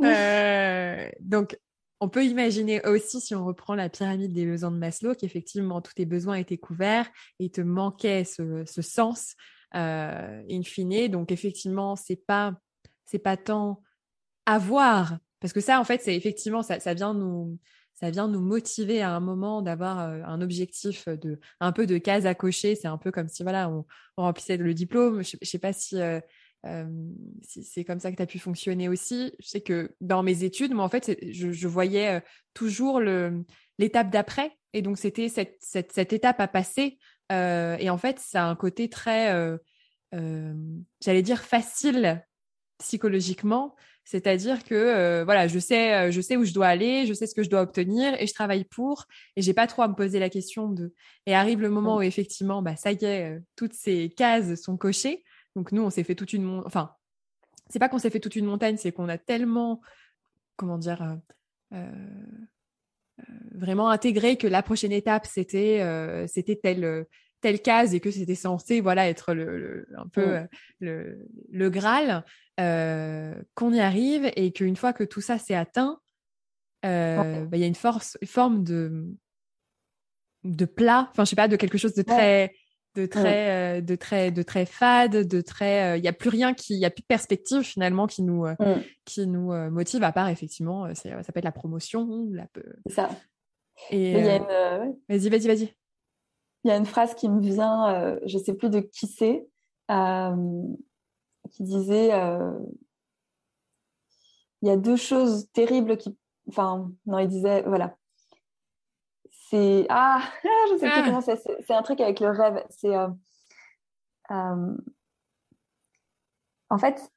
Euh, 0.05 1.11
donc, 1.19 1.59
on 1.99 2.09
peut 2.09 2.25
imaginer 2.25 2.87
aussi, 2.87 3.21
si 3.21 3.35
on 3.35 3.45
reprend 3.45 3.75
la 3.75 3.89
pyramide 3.89 4.33
des 4.33 4.47
besoins 4.47 4.71
de 4.71 4.77
Maslow, 4.77 5.17
qu'effectivement, 5.17 5.81
tous 5.81 5.95
tes 5.95 6.05
besoins 6.05 6.37
étaient 6.37 6.57
couverts 6.57 7.09
et 7.41 7.51
te 7.51 7.61
manquait 7.61 8.23
ce, 8.23 8.63
ce 8.65 8.81
sens 8.81 9.35
in 9.73 10.63
fine. 10.63 11.09
Donc, 11.09 11.33
effectivement, 11.33 11.97
c'est 11.97 12.25
pas, 12.29 12.55
c'est 13.07 13.19
pas 13.19 13.37
tant 13.37 13.83
avoir, 14.47 15.19
parce 15.41 15.53
que 15.53 15.61
ça, 15.61 15.81
en 15.81 15.85
fait, 15.85 16.01
c'est 16.01 16.15
effectivement, 16.15 16.63
ça, 16.63 16.79
ça, 16.79 16.95
vient 16.95 17.13
nous, 17.13 17.59
ça 17.97 18.11
vient 18.11 18.29
nous 18.29 18.41
motiver 18.41 19.01
à 19.01 19.11
un 19.11 19.21
moment 19.21 19.63
d'avoir 19.63 20.01
euh, 20.01 20.23
un 20.25 20.43
objectif 20.43 21.09
de, 21.09 21.41
un 21.61 21.73
peu 21.73 21.87
de 21.87 21.97
case 21.97 22.27
à 22.27 22.35
cocher. 22.35 22.75
C'est 22.75 22.89
un 22.89 22.99
peu 22.99 23.11
comme 23.11 23.29
si, 23.29 23.43
voilà, 23.43 23.71
on, 23.71 23.85
remplissait 24.17 24.59
le 24.59 24.75
diplôme. 24.75 25.25
Je, 25.25 25.37
ne 25.41 25.47
sais 25.47 25.59
pas 25.59 25.73
si, 25.73 25.99
euh, 26.01 26.21
c'est 27.43 27.85
comme 27.85 27.99
ça 27.99 28.11
que 28.11 28.17
tu 28.17 28.23
as 28.23 28.27
pu 28.27 28.39
fonctionner 28.39 28.89
aussi. 28.89 29.33
Je 29.41 29.49
sais 29.49 29.61
que 29.63 29.95
dans 30.01 30.23
mes 30.23 30.45
études, 30.45 30.75
moi, 30.75 30.85
en 30.85 30.91
fait, 30.91 31.19
je, 31.23 31.69
voyais 31.69 32.23
toujours 32.53 33.01
l'étape 33.79 34.11
d'après. 34.11 34.53
Et 34.75 34.83
donc, 34.83 34.99
c'était 34.99 35.29
cette, 35.29 35.57
cette, 35.61 36.13
étape 36.13 36.41
à 36.41 36.49
passer. 36.49 36.99
et 37.31 37.91
en 37.91 37.99
fait, 37.99 38.19
ça 38.19 38.45
a 38.45 38.49
un 38.49 38.57
côté 38.57 38.91
très, 38.91 39.59
j'allais 40.13 41.23
dire, 41.23 41.43
facile 41.43 42.25
psychologiquement. 42.79 43.75
C'est-à-dire 44.07 44.65
que 44.65 45.25
voilà, 45.25 45.49
je 45.49 45.59
sais, 45.59 46.11
je 46.11 46.21
sais 46.23 46.37
où 46.37 46.45
je 46.45 46.55
dois 46.55 46.69
aller, 46.69 47.05
je 47.07 47.13
sais 47.13 47.27
ce 47.27 47.35
que 47.35 47.43
je 47.43 47.51
dois 47.51 47.61
obtenir 47.61 48.15
et 48.19 48.27
je 48.27 48.33
travaille 48.33 48.65
pour. 48.65 49.05
Et 49.37 49.43
j'ai 49.43 49.53
pas 49.53 49.67
trop 49.67 49.83
à 49.83 49.89
me 49.89 49.95
poser 49.95 50.19
la 50.19 50.31
question 50.31 50.71
de. 50.71 50.95
Et 51.27 51.35
arrive 51.35 51.61
le 51.61 51.71
moment 51.71 51.97
où 51.97 52.03
effectivement, 52.03 52.63
bah 52.63 52.77
ça 52.77 52.93
y 52.93 53.05
est, 53.05 53.39
toutes 53.57 53.75
ces 53.75 54.09
cases 54.09 54.55
sont 54.63 54.77
cochées. 54.77 55.25
Donc 55.57 55.73
nous, 55.73 55.83
on 55.83 55.91
s'est 55.91 56.05
fait 56.05 56.15
toute 56.15 56.33
une 56.33 56.45
montagne. 56.45 56.67
Enfin, 56.67 56.97
c'est 57.69 57.79
pas 57.79 57.89
qu'on 57.89 57.99
s'est 57.99 58.11
fait 58.11 58.21
toute 58.21 58.37
une 58.37 58.47
montagne, 58.47 58.77
c'est 58.77 58.93
qu'on 58.93 59.09
a 59.09 59.19
tellement, 59.19 59.81
comment 60.57 60.79
dire, 60.79 61.03
euh, 61.03 61.17
euh, 61.77 61.91
euh, 63.21 63.23
vraiment 63.53 63.89
intégré 63.89 64.37
que 64.37 64.47
la 64.47 64.63
prochaine 64.63 64.93
étape 64.93 65.27
c'était 65.27 66.27
c'était 66.29 66.57
telle 66.57 67.07
telle 67.41 67.61
case 67.61 67.95
et 67.95 68.01
que 68.01 68.11
c'était 68.11 68.35
censé 68.35 68.81
voilà 68.81 69.09
être 69.09 69.35
le, 69.35 69.87
un 69.97 70.09
peu 70.09 70.39
le, 70.81 71.27
le, 71.51 71.71
graal 71.71 72.25
qu'on 72.57 73.73
y 73.73 73.81
arrive 73.81 74.31
et 74.37 74.53
qu'une 74.53 74.77
fois 74.77 74.93
que 74.93 75.05
tout 75.05 75.21
ça 75.21 75.39
s'est 75.39 75.55
atteint 75.55 76.01
bah, 76.83 77.49
il 77.53 77.59
y 77.59 77.65
a 77.65 77.67
une 77.67 77.75
force 77.75 78.17
une 78.21 78.29
forme 78.29 78.65
de 78.65 79.07
de 80.45 80.65
plat 80.65 81.09
enfin 81.11 81.25
je 81.25 81.31
sais 81.31 81.37
pas 81.37 81.49
de 81.49 81.57
quelque 81.57 81.79
chose 81.79 81.95
de 81.95 82.03
très 82.03 82.53
de 82.97 83.07
très, 83.07 83.79
euh, 83.79 83.81
de 83.81 83.95
très, 83.95 84.31
de 84.31 84.43
très 84.43 84.67
fade, 84.67 85.29
de 85.29 85.41
très. 85.41 85.97
Il 85.97 85.99
euh, 85.99 86.01
n'y 86.01 86.09
a 86.09 86.13
plus 86.13 86.31
rien 86.31 86.55
qui, 86.55 86.75
il 86.75 86.81
y 86.81 86.85
a 86.85 86.91
plus 86.91 87.03
de 87.03 87.07
perspective 87.07 87.63
finalement 87.63 88.07
qui 88.07 88.23
nous, 88.23 88.47
euh, 88.47 88.55
qui 89.05 89.27
nous 89.27 89.53
motive 89.71 90.03
à 90.03 90.13
part 90.13 90.29
effectivement, 90.29 90.93
ça 90.95 91.11
peut 91.11 91.39
être 91.39 91.45
la 91.45 91.53
promotion, 91.53 92.27
la. 92.33 92.47
Ça. 92.91 93.11
Et 93.91 94.15
vas-y, 95.09 95.29
vas-y, 95.29 95.47
vas-y. 95.47 95.75
Il 96.67 96.69
y 96.69 96.73
a 96.73 96.77
une 96.77 96.87
phrase 96.87 97.15
qui 97.15 97.29
me 97.29 97.41
vient, 97.41 98.19
je 98.27 98.39
sais 98.39 98.55
plus 98.55 98.71
de 98.71 98.81
qui 98.81 99.07
c'est, 99.07 99.49
qui 99.89 101.63
disait 101.63 102.11
il 104.63 104.69
y 104.69 104.71
a 104.71 104.77
deux 104.77 104.97
choses 104.97 105.49
terribles 105.53 105.97
qui, 105.97 106.19
enfin, 106.49 106.91
non, 107.07 107.21
il 107.21 107.29
disait 107.29 107.63
voilà, 107.63 107.97
c'est 109.49 109.87
ah, 109.89 110.21
je 110.71 110.79
sais 110.79 110.91
plus 110.91 111.01
ah. 111.01 111.03
comment 111.05 111.21
c'est. 111.21 111.37
C'est 111.37 111.75
un 111.75 111.83
truc 111.83 112.01
avec 112.01 112.21
le 112.21 112.31
rêve. 112.31 112.65
C'est 112.71 112.95
euh, 112.95 113.09
euh, 114.31 114.77
en 116.69 116.79
fait 116.79 117.13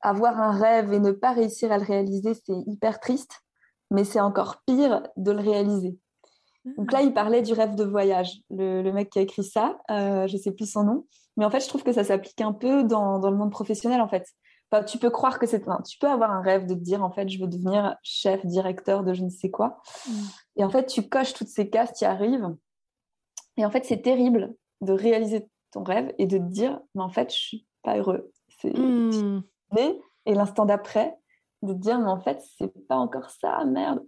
avoir 0.00 0.40
un 0.40 0.52
rêve 0.52 0.92
et 0.92 1.00
ne 1.00 1.12
pas 1.12 1.32
réussir 1.32 1.72
à 1.72 1.78
le 1.78 1.84
réaliser, 1.84 2.34
c'est 2.34 2.58
hyper 2.66 3.00
triste, 3.00 3.42
mais 3.90 4.04
c'est 4.04 4.20
encore 4.20 4.62
pire 4.66 5.08
de 5.16 5.32
le 5.32 5.40
réaliser. 5.40 5.98
Donc 6.76 6.92
là, 6.92 7.02
il 7.02 7.12
parlait 7.12 7.42
du 7.42 7.52
rêve 7.52 7.74
de 7.74 7.84
voyage. 7.84 8.40
Le, 8.50 8.90
mec 8.90 9.10
qui 9.10 9.18
a 9.18 9.22
écrit 9.22 9.44
ça, 9.44 9.78
euh, 9.90 10.26
je 10.26 10.36
sais 10.36 10.52
plus 10.52 10.70
son 10.70 10.84
nom, 10.84 11.06
mais 11.36 11.44
en 11.44 11.50
fait, 11.50 11.60
je 11.60 11.68
trouve 11.68 11.82
que 11.82 11.92
ça 11.92 12.04
s'applique 12.04 12.40
un 12.40 12.52
peu 12.52 12.82
dans, 12.84 13.18
dans, 13.18 13.30
le 13.30 13.36
monde 13.36 13.50
professionnel, 13.50 14.00
en 14.00 14.08
fait 14.08 14.26
tu 14.86 14.98
peux 14.98 15.10
croire 15.10 15.38
que 15.38 15.46
c'est. 15.46 15.60
tu 15.60 15.98
peux 15.98 16.08
avoir 16.08 16.30
un 16.30 16.42
rêve 16.42 16.66
de 16.66 16.74
te 16.74 16.80
dire, 16.80 17.02
en 17.02 17.10
fait, 17.10 17.28
je 17.28 17.40
veux 17.40 17.46
devenir 17.46 17.96
chef, 18.02 18.44
directeur 18.44 19.04
de 19.04 19.14
je 19.14 19.22
ne 19.22 19.30
sais 19.30 19.50
quoi. 19.50 19.80
Mm. 20.08 20.12
Et 20.56 20.64
en 20.64 20.70
fait, 20.70 20.86
tu 20.86 21.08
coches 21.08 21.34
toutes 21.34 21.48
ces 21.48 21.70
cases, 21.70 21.92
tu 21.94 22.04
y 22.04 22.06
arrives. 22.06 22.48
Et 23.56 23.64
en 23.64 23.70
fait, 23.70 23.84
c'est 23.84 24.02
terrible 24.02 24.54
de 24.80 24.92
réaliser 24.92 25.48
ton 25.70 25.82
rêve 25.82 26.12
et 26.18 26.26
de 26.26 26.38
te 26.38 26.42
dire, 26.42 26.80
mais 26.94 27.02
en 27.02 27.10
fait, 27.10 27.32
je 27.32 27.38
suis 27.38 27.66
pas 27.82 27.96
heureux. 27.96 28.30
C'est. 28.60 28.76
Mm. 28.76 29.42
Et 30.26 30.34
l'instant 30.34 30.64
d'après, 30.64 31.16
de 31.62 31.72
te 31.72 31.78
dire, 31.78 31.98
mais 31.98 32.10
en 32.10 32.20
fait, 32.20 32.42
c'est 32.58 32.72
pas 32.86 32.96
encore 32.96 33.30
ça, 33.30 33.64
merde. 33.64 34.00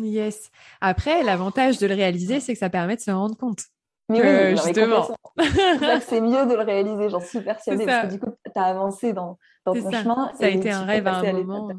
yes. 0.00 0.50
Après, 0.80 1.22
l'avantage 1.22 1.78
de 1.78 1.86
le 1.86 1.94
réaliser, 1.94 2.40
c'est 2.40 2.52
que 2.52 2.58
ça 2.58 2.70
permet 2.70 2.96
de 2.96 3.00
se 3.00 3.10
rendre 3.10 3.36
compte. 3.36 3.64
Mais 4.08 4.52
oui, 4.52 4.56
justement. 4.56 5.08
c'est 6.06 6.20
mieux 6.20 6.46
de 6.46 6.54
le 6.54 6.62
réaliser, 6.62 7.08
j'en 7.08 7.20
suis 7.20 7.40
persuadée. 7.40 7.86
Parce 7.86 8.06
que 8.06 8.12
du 8.12 8.20
coup, 8.20 8.32
tu 8.44 8.60
as 8.60 8.64
avancé 8.64 9.12
dans, 9.12 9.38
dans 9.64 9.74
ton 9.74 9.90
chemin. 9.90 10.32
Ça 10.38 10.46
a 10.46 10.48
été 10.48 10.70
un 10.70 10.84
rêve 10.84 11.06
à 11.06 11.16
un 11.16 11.32
moment. 11.32 11.70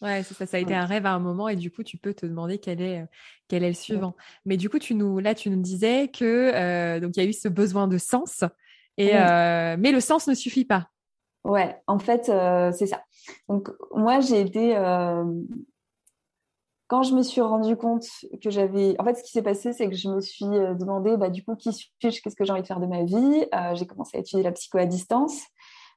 Ouais, 0.00 0.22
c'est 0.22 0.34
ça, 0.34 0.46
ça 0.46 0.58
a 0.58 0.60
été 0.60 0.74
un 0.74 0.86
rêve 0.86 1.06
à 1.06 1.12
un 1.12 1.18
moment 1.18 1.48
et 1.48 1.56
du 1.56 1.72
coup, 1.72 1.82
tu 1.82 1.96
peux 1.96 2.14
te 2.14 2.24
demander 2.24 2.58
quel 2.58 2.80
est, 2.80 3.04
quel 3.48 3.64
est 3.64 3.68
le 3.68 3.74
suivant. 3.74 4.14
Mais 4.44 4.56
du 4.56 4.68
coup, 4.68 4.78
tu 4.78 4.94
nous, 4.94 5.18
là, 5.18 5.34
tu 5.34 5.50
nous 5.50 5.60
disais 5.60 6.08
que 6.08 6.52
euh, 6.54 7.00
donc 7.00 7.16
il 7.16 7.22
y 7.22 7.26
a 7.26 7.28
eu 7.28 7.32
ce 7.32 7.48
besoin 7.48 7.88
de 7.88 7.98
sens, 7.98 8.44
et, 8.96 9.16
euh, 9.16 9.76
mais 9.78 9.90
le 9.90 10.00
sens 10.00 10.28
ne 10.28 10.34
suffit 10.34 10.64
pas. 10.64 10.88
Ouais, 11.44 11.80
en 11.86 11.98
fait, 11.98 12.28
euh, 12.28 12.72
c'est 12.72 12.86
ça. 12.86 13.02
Donc, 13.48 13.70
moi, 13.94 14.20
j'ai 14.20 14.40
été 14.40 14.74
quand 16.88 17.02
je 17.02 17.14
me 17.14 17.22
suis 17.22 17.42
rendu 17.42 17.76
compte 17.76 18.06
que 18.42 18.50
j'avais. 18.50 18.96
En 18.98 19.04
fait, 19.04 19.14
ce 19.14 19.22
qui 19.22 19.30
s'est 19.30 19.42
passé, 19.42 19.72
c'est 19.72 19.88
que 19.88 19.94
je 19.94 20.08
me 20.08 20.20
suis 20.20 20.46
euh, 20.46 20.74
demandé, 20.74 21.16
bah, 21.16 21.28
du 21.28 21.44
coup, 21.44 21.54
qui 21.54 21.72
suis-je 21.72 22.22
Qu'est-ce 22.22 22.34
que 22.34 22.44
j'ai 22.44 22.52
envie 22.52 22.62
de 22.62 22.66
faire 22.66 22.80
de 22.80 22.86
ma 22.86 23.04
vie 23.04 23.46
euh, 23.54 23.74
J'ai 23.74 23.86
commencé 23.86 24.16
à 24.16 24.20
étudier 24.20 24.42
la 24.42 24.52
psycho 24.52 24.78
à 24.78 24.86
distance 24.86 25.42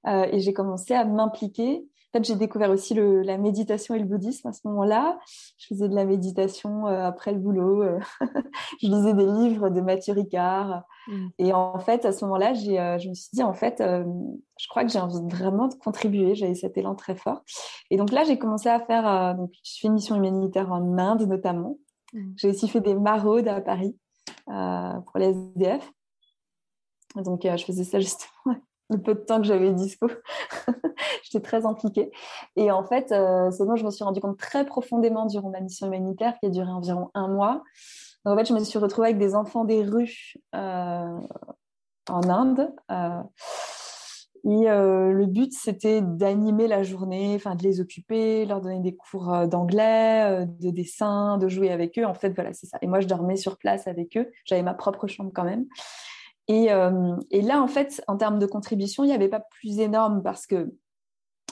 euh, 0.08 0.27
et 0.32 0.39
j'ai 0.41 0.54
commencé 0.54 0.93
à 0.93 1.06
m'impliquer 1.06 1.86
en 2.13 2.17
fait, 2.17 2.25
j'ai 2.25 2.36
découvert 2.36 2.69
aussi 2.71 2.93
la 2.93 3.38
méditation 3.38 3.95
et 3.95 3.99
le 3.99 4.04
bouddhisme 4.04 4.49
à 4.49 4.51
ce 4.51 4.67
moment-là. 4.67 5.17
Je 5.58 5.67
faisais 5.67 5.88
de 5.88 5.95
la 5.95 6.04
méditation 6.04 6.86
euh, 6.88 7.06
après 7.06 7.32
le 7.32 7.39
boulot. 7.39 7.84
Euh, 7.84 7.99
je 8.82 8.88
lisais 8.88 9.13
des 9.13 9.25
livres 9.25 9.69
de 9.69 9.80
Mathieu 9.80 10.13
Ricard. 10.13 10.84
Mm. 11.08 11.28
Et 11.40 11.54
en 11.54 11.80
fait, 11.80 12.06
à 12.06 12.12
ce 12.12 12.26
moment-là, 12.26 12.54
j'ai, 12.54 12.80
euh, 12.80 12.98
je 13.00 13.10
me 13.10 13.14
suis 13.14 13.30
dit, 13.34 13.44
en 13.44 13.54
fait, 13.54 13.78
je 13.80 14.68
crois 14.70 14.84
que 14.84 14.92
j'ai 14.92 15.00
envie 15.00 15.22
vraiment 15.30 15.68
de 15.68 15.76
contribuer. 15.76 16.36
J'avais 16.36 16.56
cet 16.56 16.78
élan 16.78 16.96
très 16.96 17.16
fort. 17.16 17.44
Et 17.90 17.98
donc 17.98 18.12
là, 18.12 18.24
j'ai 18.24 18.38
commencé 18.38 18.70
à 18.70 18.80
faire, 18.80 19.36
donc, 19.36 19.52
je 19.64 19.80
fais 19.80 19.88
une 19.88 19.94
mission 19.94 20.16
humanitaire 20.16 20.72
en 20.72 20.98
Inde 20.98 21.28
notamment. 21.28 21.78
Mm. 22.14 22.34
J'ai 22.38 22.50
aussi 22.50 22.68
fait 22.68 22.82
des 22.82 22.96
maraudes 22.96 23.48
à 23.48 23.62
Paris 23.62 23.96
pour 24.46 25.18
les 25.18 25.30
SDF. 25.30 25.92
Donc, 27.16 27.42
je 27.44 27.64
faisais 27.64 27.84
ça 27.84 28.00
justement 28.02 28.56
le 28.92 29.02
peu 29.02 29.16
de 29.16 29.20
temps 29.20 29.40
que 29.40 29.48
j'avais 29.48 29.72
dispo. 29.72 30.08
J'étais 31.24 31.40
très 31.40 31.66
impliquée. 31.66 32.12
Et 32.56 32.72
en 32.72 32.84
fait, 32.84 33.12
euh, 33.12 33.50
c'est 33.52 33.66
bon, 33.66 33.76
je 33.76 33.86
me 33.86 33.92
suis 33.92 34.04
rendu 34.04 34.20
compte 34.20 34.38
très 34.38 34.66
profondément 34.66 35.26
durant 35.26 35.50
ma 35.50 35.62
mission 35.62 35.88
humanitaire 35.88 36.38
qui 36.40 36.48
a 36.48 36.50
duré 36.50 36.70
environ 36.70 37.10
un 37.14 37.28
mois. 37.28 37.64
En 38.25 38.36
fait, 38.36 38.45
je 38.45 38.53
me 38.53 38.63
suis 38.63 38.79
retrouvée 38.79 39.10
avec 39.10 39.19
des 39.19 39.36
enfants 39.36 39.65
des 39.65 39.84
rues 39.84 40.34
euh, 40.55 41.19
en 42.10 42.29
Inde. 42.29 42.73
Euh, 42.91 43.21
et 44.43 44.65
le 44.65 45.25
but, 45.27 45.53
c'était 45.53 46.01
d'animer 46.01 46.67
la 46.67 46.81
journée, 46.81 47.34
enfin 47.36 47.53
de 47.53 47.62
les 47.62 47.79
occuper, 47.79 48.43
leur 48.45 48.60
donner 48.60 48.79
des 48.79 48.95
cours 48.95 49.47
d'anglais, 49.47 50.47
de 50.47 50.71
dessin, 50.71 51.38
de 51.38 51.47
jouer 51.47 51.69
avec 51.69 51.99
eux. 51.99 52.05
En 52.05 52.15
fait, 52.15 52.31
voilà, 52.31 52.51
c'est 52.53 52.65
ça. 52.65 52.79
Et 52.81 52.88
moi, 52.88 53.01
je 53.01 53.07
dormais 53.07 53.36
sur 53.36 53.60
place 53.60 53.86
avec 53.86 54.17
eux. 54.17 54.31
J'avais 54.45 54.63
ma 54.63 54.73
propre 54.73 55.05
chambre 55.05 55.29
quand 55.31 55.43
même. 55.43 55.67
Euh, 56.51 57.15
et, 57.29 57.41
là, 57.41 57.62
en 57.62 57.67
fait, 57.67 58.03
en 58.07 58.17
termes 58.17 58.39
de 58.39 58.45
contribution, 58.45 59.03
il 59.03 59.07
n'y 59.07 59.13
avait 59.13 59.29
pas 59.29 59.39
plus 59.39 59.79
énorme 59.79 60.21
parce 60.23 60.47
que 60.47 60.73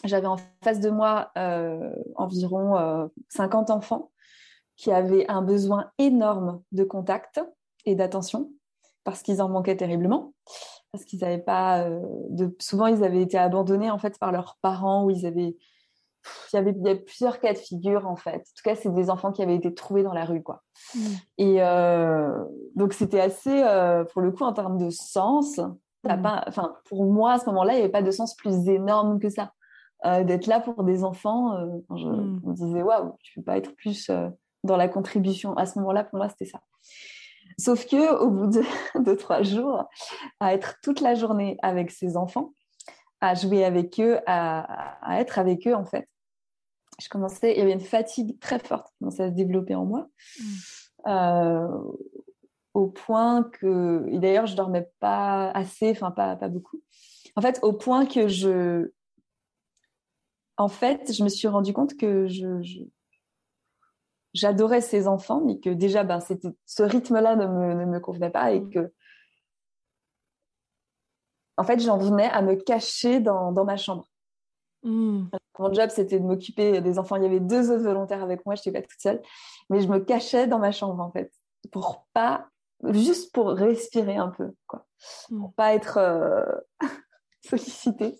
j'avais 0.04 0.28
en 0.28 0.38
face 0.64 0.80
de 0.80 0.90
moi 0.90 1.32
euh, 1.38 1.92
environ 2.16 3.10
50 3.30 3.70
euh, 3.70 3.74
enfants 3.74 4.12
qui 4.80 4.92
avaient 4.92 5.30
un 5.30 5.42
besoin 5.42 5.92
énorme 5.98 6.62
de 6.72 6.84
contact 6.84 7.42
et 7.86 7.96
d'attention 7.96 8.50
parce 9.04 9.22
qu'ils 9.22 9.42
en 9.42 9.50
manquaient 9.50 9.78
terriblement, 9.78 10.34
parce 10.92 11.04
qu'ils 11.04 11.20
n'avaient 11.20 11.38
pas 11.38 11.86
de... 12.30 12.56
Souvent, 12.60 12.88
ils 12.88 13.04
avaient 13.04 13.22
été 13.22 13.38
abandonnés 13.38 13.92
en 13.92 13.98
fait 13.98 14.18
par 14.20 14.32
leurs 14.32 14.58
parents 14.62 15.04
ou 15.04 15.10
ils 15.10 15.26
avaient 15.26 15.56
il 16.52 16.56
y 16.56 16.60
avait 16.60 16.96
plusieurs 16.96 17.40
cas 17.40 17.54
de 17.54 17.58
figure 17.58 18.08
en 18.08 18.16
fait. 18.16 18.38
En 18.38 18.56
tout 18.56 18.64
cas, 18.64 18.76
c'est 18.76 18.94
des 18.94 19.10
enfants 19.10 19.32
qui 19.32 19.42
avaient 19.42 19.56
été 19.56 19.74
trouvés 19.74 20.04
dans 20.04 20.14
la 20.14 20.26
rue, 20.26 20.44
quoi. 20.44 20.64
Mm. 20.96 21.00
Et 21.38 21.56
euh, 21.60 22.44
donc 22.76 22.94
c'était 22.94 23.20
assez, 23.20 23.64
euh, 23.64 24.04
pour 24.06 24.22
le 24.22 24.32
coup, 24.32 24.44
en 24.44 24.54
termes 24.54 24.78
de 24.78 24.90
sens. 24.90 25.58
Mm. 26.04 26.26
enfin, 26.48 26.74
pour 26.86 27.06
moi, 27.06 27.34
à 27.34 27.40
ce 27.40 27.46
moment-là, 27.48 27.74
il 27.74 27.78
n'y 27.78 27.84
avait 27.84 27.92
pas 27.92 28.02
de 28.02 28.12
sens 28.12 28.36
plus 28.36 28.68
énorme 28.68 29.20
que 29.20 29.30
ça. 29.30 29.52
Euh, 30.06 30.24
d'être 30.24 30.48
là 30.48 30.62
pour 30.62 30.84
des 30.84 31.04
enfants, 31.04 31.58
je 31.96 32.06
mm. 32.06 32.42
me 32.44 32.54
disais 32.54 32.82
waouh, 32.82 33.16
tu 33.22 33.40
peux 33.40 33.44
pas 33.44 33.58
être 33.58 33.76
plus 33.76 34.10
dans 34.64 34.78
la 34.78 34.88
contribution. 34.88 35.56
À 35.56 35.66
ce 35.66 35.80
moment-là, 35.80 36.04
pour 36.04 36.18
moi, 36.18 36.30
c'était 36.30 36.46
ça. 36.46 36.62
Sauf 37.58 37.86
que 37.86 38.20
au 38.20 38.30
bout 38.30 38.48
de, 38.48 38.62
de 39.04 39.14
trois 39.16 39.44
jours, 39.44 39.86
à 40.40 40.54
être 40.54 40.76
toute 40.82 41.02
la 41.02 41.16
journée 41.16 41.58
avec 41.62 41.92
ces 41.92 42.18
enfants, 42.18 42.54
à 43.22 43.36
jouer 43.36 43.66
avec 43.66 44.00
eux, 44.00 44.20
à, 44.26 45.20
être 45.20 45.40
avec 45.40 45.68
eux 45.68 45.76
en 45.76 45.86
fait. 45.86 46.08
Je 47.02 47.08
commençais, 47.08 47.54
il 47.54 47.60
y 47.60 47.62
avait 47.62 47.74
une 47.74 47.80
fatigue 47.80 48.40
très 48.40 48.60
forte 48.60 48.88
qui 48.88 48.98
commençait 49.00 49.24
à 49.24 49.30
se 49.30 49.36
développer 49.36 49.76
en 49.76 49.86
moi, 49.86 50.08
mm. 50.40 50.44
euh, 51.08 51.82
au 52.74 52.88
point 52.88 53.44
que, 53.44 54.06
et 54.10 54.20
d'ailleurs 54.20 54.48
je 54.48 54.56
dormais 54.56 54.90
pas 55.00 55.50
assez, 55.52 55.92
enfin 55.92 56.12
pas, 56.12 56.36
pas 56.36 56.50
beaucoup. 56.50 56.82
En 57.36 57.42
fait, 57.42 57.60
au 57.62 57.74
point 57.74 58.06
que 58.06 58.28
je, 58.28 58.92
en 60.58 60.68
fait, 60.68 61.14
je 61.14 61.24
me 61.24 61.30
suis 61.30 61.48
rendu 61.48 61.72
compte 61.72 61.96
que 61.96 62.28
je, 62.28 62.62
j'adorais 64.34 64.82
ces 64.82 65.08
enfants, 65.08 65.42
mais 65.46 65.60
que 65.60 65.70
déjà, 65.70 66.04
ben, 66.04 66.20
ce 66.20 66.84
rythme-là 66.84 67.36
ne 67.36 67.48
me, 67.48 67.74
ne 67.74 67.86
me 67.86 68.00
convenait 68.00 68.30
pas 68.30 68.52
et 68.52 68.60
mm. 68.60 68.70
que 68.70 68.94
en 71.60 71.66
fait, 71.66 71.82
j'en 71.82 71.98
venais 71.98 72.30
à 72.30 72.42
me 72.42 72.56
cacher 72.56 73.20
dans, 73.20 73.52
ma 73.66 73.76
chambre. 73.76 74.10
Mmh. 74.84 75.26
Mon 75.60 75.74
job, 75.74 75.90
c'était 75.90 76.18
de 76.18 76.24
m'occuper 76.24 76.80
des 76.80 76.98
enfants. 76.98 77.18
Il 77.18 77.24
y 77.24 77.26
avait 77.26 77.42
deux 77.42 77.70
autres 77.70 77.84
volontaires 77.84 78.24
avec 78.24 78.46
moi, 78.46 78.56
je 78.56 78.62
n'étais 78.62 78.80
pas 78.80 78.88
toute 78.88 79.02
seule. 79.02 79.22
Mais 79.70 79.82
je 79.82 79.90
me 79.90 80.00
cachais 80.00 80.48
dans 80.48 80.58
ma 80.58 80.72
chambre, 80.72 81.04
en 81.04 81.12
fait, 81.12 81.34
pour 81.74 82.08
pas, 82.14 82.48
juste 82.86 83.34
pour 83.34 83.50
respirer 83.50 84.16
un 84.16 84.30
peu, 84.30 84.54
quoi. 84.68 84.88
Mmh. 85.30 85.40
Pour 85.42 85.54
pas 85.54 85.74
être 85.74 85.98
euh, 85.98 86.46
sollicitée. 87.46 88.18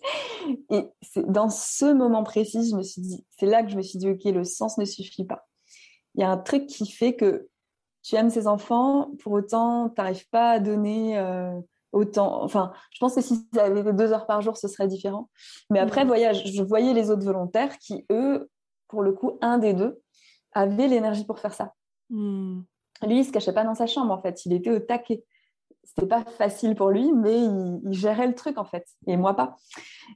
Et 0.68 0.90
c'est 1.00 1.24
dans 1.24 1.48
ce 1.48 1.90
moment 1.94 2.24
précis, 2.24 2.68
je 2.68 2.76
me 2.76 2.82
suis 2.82 3.00
dit, 3.00 3.24
c'est 3.38 3.46
là 3.46 3.62
que 3.62 3.70
je 3.70 3.76
me 3.78 3.82
suis 3.82 3.98
dit, 3.98 4.10
OK, 4.10 4.24
le 4.24 4.44
sens 4.44 4.76
ne 4.76 4.84
suffit 4.84 5.24
pas. 5.24 5.48
Il 6.14 6.22
y 6.22 6.24
a 6.24 6.30
un 6.30 6.38
truc 6.38 6.66
qui 6.66 6.90
fait 6.90 7.14
que 7.14 7.48
tu 8.02 8.16
aimes 8.16 8.30
ces 8.30 8.46
enfants, 8.46 9.10
pour 9.22 9.32
autant, 9.32 9.88
tu 9.90 10.00
n'arrives 10.00 10.28
pas 10.30 10.52
à 10.52 10.58
donner 10.58 11.18
euh, 11.18 11.52
autant. 11.92 12.42
Enfin, 12.42 12.72
je 12.92 12.98
pense 12.98 13.14
que 13.14 13.20
si 13.20 13.46
ça 13.54 13.64
avait 13.64 13.80
été 13.80 13.92
deux 13.92 14.12
heures 14.12 14.26
par 14.26 14.40
jour, 14.40 14.56
ce 14.56 14.68
serait 14.68 14.88
différent. 14.88 15.28
Mais 15.70 15.78
après, 15.78 16.04
voyage, 16.04 16.44
je 16.46 16.62
voyais 16.62 16.94
les 16.94 17.10
autres 17.10 17.24
volontaires 17.24 17.78
qui, 17.78 18.06
eux, 18.10 18.48
pour 18.88 19.02
le 19.02 19.12
coup, 19.12 19.38
un 19.40 19.58
des 19.58 19.74
deux, 19.74 20.00
avait 20.52 20.88
l'énergie 20.88 21.24
pour 21.24 21.38
faire 21.38 21.54
ça. 21.54 21.74
Hmm. 22.08 22.62
Lui, 23.06 23.20
il 23.20 23.24
se 23.24 23.32
cachait 23.32 23.52
pas 23.52 23.64
dans 23.64 23.74
sa 23.74 23.86
chambre, 23.86 24.12
en 24.12 24.20
fait. 24.20 24.44
Il 24.46 24.52
était 24.52 24.70
au 24.70 24.78
taquet. 24.78 25.24
C'était 25.84 26.06
pas 26.06 26.24
facile 26.24 26.74
pour 26.74 26.90
lui, 26.90 27.12
mais 27.12 27.40
il, 27.40 27.80
gérait 27.92 28.26
le 28.26 28.34
truc, 28.34 28.58
en 28.58 28.64
fait. 28.64 28.86
Et 29.06 29.16
moi, 29.16 29.34
pas. 29.34 29.56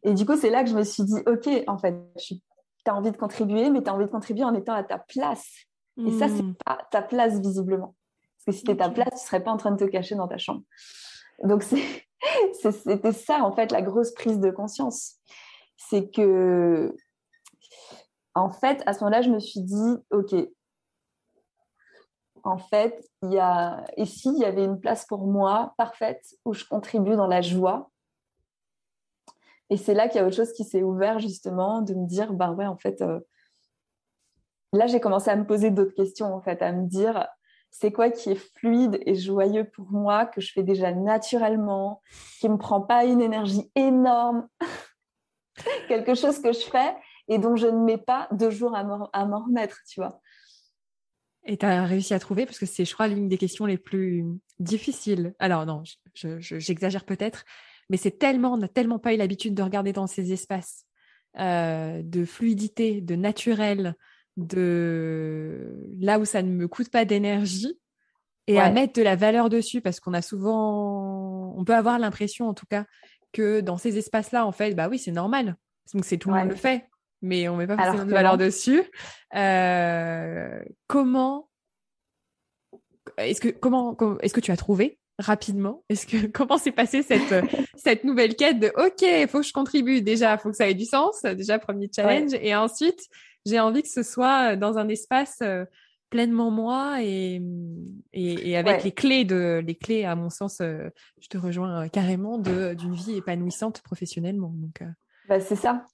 Et 0.02 0.12
du 0.12 0.26
coup, 0.26 0.36
c'est 0.36 0.50
là 0.50 0.62
que 0.62 0.70
je 0.70 0.76
me 0.76 0.84
suis 0.84 1.04
dit, 1.04 1.20
OK, 1.26 1.48
en 1.66 1.78
fait, 1.78 1.96
tu 2.18 2.40
as 2.86 2.94
envie 2.94 3.10
de 3.10 3.16
contribuer, 3.16 3.70
mais 3.70 3.82
tu 3.82 3.90
as 3.90 3.94
envie 3.94 4.04
de 4.04 4.10
contribuer 4.10 4.44
en 4.44 4.54
étant 4.54 4.74
à 4.74 4.84
ta 4.84 4.98
place. 4.98 5.50
Et 5.96 6.10
ça, 6.18 6.28
c'est 6.28 6.42
hmm. 6.42 6.54
pas 6.64 6.86
ta 6.90 7.02
place, 7.02 7.40
visiblement. 7.40 7.94
Parce 8.36 8.44
que 8.46 8.52
si 8.52 8.58
c'était 8.58 8.76
ta 8.76 8.90
place, 8.90 9.20
tu 9.20 9.26
serais 9.26 9.42
pas 9.42 9.52
en 9.52 9.56
train 9.56 9.70
de 9.70 9.76
te 9.76 9.88
cacher 9.88 10.16
dans 10.16 10.28
ta 10.28 10.38
chambre. 10.38 10.62
Donc, 11.42 11.62
c'était 12.52 13.12
ça, 13.12 13.44
en 13.44 13.52
fait, 13.52 13.70
la 13.70 13.82
grosse 13.82 14.12
prise 14.12 14.40
de 14.40 14.50
conscience. 14.50 15.16
C'est 15.76 16.10
que, 16.10 16.94
en 18.34 18.50
fait, 18.50 18.82
à 18.86 18.92
ce 18.92 19.00
moment-là, 19.00 19.22
je 19.22 19.30
me 19.30 19.38
suis 19.38 19.60
dit, 19.60 19.96
OK, 20.10 20.34
en 22.42 22.58
fait, 22.58 23.08
il 23.22 23.32
y 23.32 23.38
a, 23.38 23.84
et 23.96 24.04
s'il 24.04 24.36
y 24.36 24.44
avait 24.44 24.64
une 24.64 24.78
place 24.78 25.06
pour 25.06 25.26
moi 25.26 25.72
parfaite 25.78 26.24
où 26.44 26.52
je 26.52 26.64
contribue 26.64 27.16
dans 27.16 27.26
la 27.26 27.40
joie, 27.40 27.90
et 29.70 29.76
c'est 29.76 29.94
là 29.94 30.08
qu'il 30.08 30.20
y 30.20 30.24
a 30.24 30.26
autre 30.26 30.36
chose 30.36 30.52
qui 30.52 30.64
s'est 30.64 30.82
ouvert 30.82 31.18
justement, 31.20 31.80
de 31.80 31.94
me 31.94 32.06
dire, 32.06 32.34
ben 32.34 32.52
ouais, 32.52 32.66
en 32.66 32.76
fait, 32.76 33.00
euh, 33.00 33.20
là 34.76 34.86
j'ai 34.86 35.00
commencé 35.00 35.30
à 35.30 35.36
me 35.36 35.46
poser 35.46 35.70
d'autres 35.70 35.94
questions, 35.94 36.34
en 36.34 36.40
fait, 36.40 36.62
à 36.62 36.72
me 36.72 36.86
dire, 36.86 37.26
c'est 37.70 37.92
quoi 37.92 38.10
qui 38.10 38.30
est 38.30 38.58
fluide 38.58 39.00
et 39.04 39.14
joyeux 39.14 39.64
pour 39.64 39.90
moi, 39.90 40.26
que 40.26 40.40
je 40.40 40.52
fais 40.52 40.62
déjà 40.62 40.92
naturellement, 40.92 42.02
qui 42.40 42.48
ne 42.48 42.54
me 42.54 42.58
prend 42.58 42.80
pas 42.80 43.04
une 43.04 43.20
énergie 43.20 43.70
énorme, 43.74 44.48
quelque 45.88 46.14
chose 46.14 46.40
que 46.40 46.52
je 46.52 46.60
fais 46.60 46.94
et 47.28 47.38
dont 47.38 47.56
je 47.56 47.66
ne 47.66 47.84
mets 47.84 47.98
pas 47.98 48.28
deux 48.32 48.50
jours 48.50 48.76
à 48.76 48.84
m'en 48.84 49.44
remettre, 49.44 49.78
tu 49.88 50.00
vois. 50.00 50.20
Et 51.46 51.56
tu 51.58 51.66
as 51.66 51.84
réussi 51.84 52.14
à 52.14 52.18
trouver, 52.18 52.46
parce 52.46 52.58
que 52.58 52.66
c'est, 52.66 52.84
je 52.84 52.94
crois, 52.94 53.06
l'une 53.06 53.28
des 53.28 53.38
questions 53.38 53.66
les 53.66 53.76
plus 53.76 54.24
difficiles. 54.58 55.34
Alors 55.38 55.66
non, 55.66 55.82
j'exagère 56.14 57.04
peut-être, 57.04 57.44
mais 57.90 57.96
c'est 57.96 58.18
tellement, 58.18 58.54
on 58.54 58.56
n'a 58.56 58.68
tellement 58.68 58.98
pas 58.98 59.12
eu 59.12 59.16
l'habitude 59.16 59.54
de 59.54 59.62
regarder 59.62 59.92
dans 59.92 60.06
ces 60.06 60.32
espaces 60.32 60.86
euh, 61.38 62.00
de 62.02 62.24
fluidité, 62.24 63.00
de 63.00 63.14
naturel, 63.14 63.94
de 64.36 65.88
là 66.00 66.18
où 66.18 66.24
ça 66.24 66.42
ne 66.42 66.50
me 66.50 66.68
coûte 66.68 66.90
pas 66.90 67.04
d'énergie 67.04 67.78
et 68.46 68.60
à 68.60 68.70
mettre 68.70 68.92
de 68.92 69.02
la 69.02 69.16
valeur 69.16 69.48
dessus 69.48 69.80
parce 69.80 70.00
qu'on 70.00 70.12
a 70.12 70.20
souvent, 70.20 71.54
on 71.56 71.64
peut 71.64 71.74
avoir 71.74 71.98
l'impression 71.98 72.48
en 72.48 72.54
tout 72.54 72.66
cas 72.66 72.84
que 73.32 73.60
dans 73.60 73.78
ces 73.78 73.96
espaces-là, 73.98 74.46
en 74.46 74.52
fait, 74.52 74.74
bah 74.74 74.88
oui, 74.88 74.98
c'est 74.98 75.12
normal. 75.12 75.56
Donc 75.92 76.04
c'est 76.04 76.18
tout 76.18 76.30
le 76.30 76.36
monde 76.36 76.50
le 76.50 76.56
fait, 76.56 76.86
mais 77.22 77.48
on 77.48 77.56
met 77.56 77.66
pas 77.66 77.76
forcément 77.76 78.04
de 78.04 78.10
valeur 78.10 78.38
dessus. 78.38 78.82
Euh, 79.34 80.62
comment 80.86 81.48
est-ce 83.18 83.40
que 83.40 83.48
comment, 83.48 83.96
est-ce 84.20 84.34
que 84.34 84.40
tu 84.40 84.50
as 84.50 84.56
trouvé 84.56 84.98
rapidement? 85.18 85.84
Est-ce 85.88 86.06
que 86.06 86.26
comment 86.32 86.58
s'est 86.58 86.72
passée 86.72 87.02
cette 87.02 87.44
cette 87.76 88.04
nouvelle 88.04 88.36
quête 88.36 88.58
de 88.60 88.72
OK, 88.76 89.02
il 89.02 89.28
faut 89.28 89.40
que 89.40 89.46
je 89.46 89.52
contribue. 89.52 90.02
Déjà, 90.02 90.34
il 90.34 90.38
faut 90.38 90.50
que 90.50 90.56
ça 90.56 90.68
ait 90.68 90.74
du 90.74 90.86
sens, 90.86 91.22
déjà 91.22 91.58
premier 91.58 91.90
challenge, 91.94 92.32
et 92.34 92.54
ensuite 92.54 93.00
j'ai 93.46 93.60
envie 93.60 93.82
que 93.82 93.88
ce 93.88 94.02
soit 94.02 94.56
dans 94.56 94.78
un 94.78 94.88
espace 94.88 95.38
euh, 95.42 95.64
pleinement 96.10 96.50
moi 96.50 97.02
et, 97.02 97.42
et, 98.12 98.56
avec 98.56 98.84
les 98.84 98.92
clés 98.92 99.24
de 99.24 99.62
les 99.64 99.74
clés 99.74 100.04
à 100.04 100.14
mon 100.14 100.30
sens 100.30 100.60
euh, 100.60 100.88
je 101.20 101.28
te 101.28 101.38
rejoins 101.38 101.84
euh, 101.84 101.88
carrément 101.88 102.38
de 102.38 102.74
d'une 102.74 102.94
vie 102.94 103.16
épanouissante 103.16 103.82
professionnellement. 103.82 104.52
Donc 104.54 104.82
bah, 105.28 105.40
c'est 105.40 105.56
ça. 105.56 105.86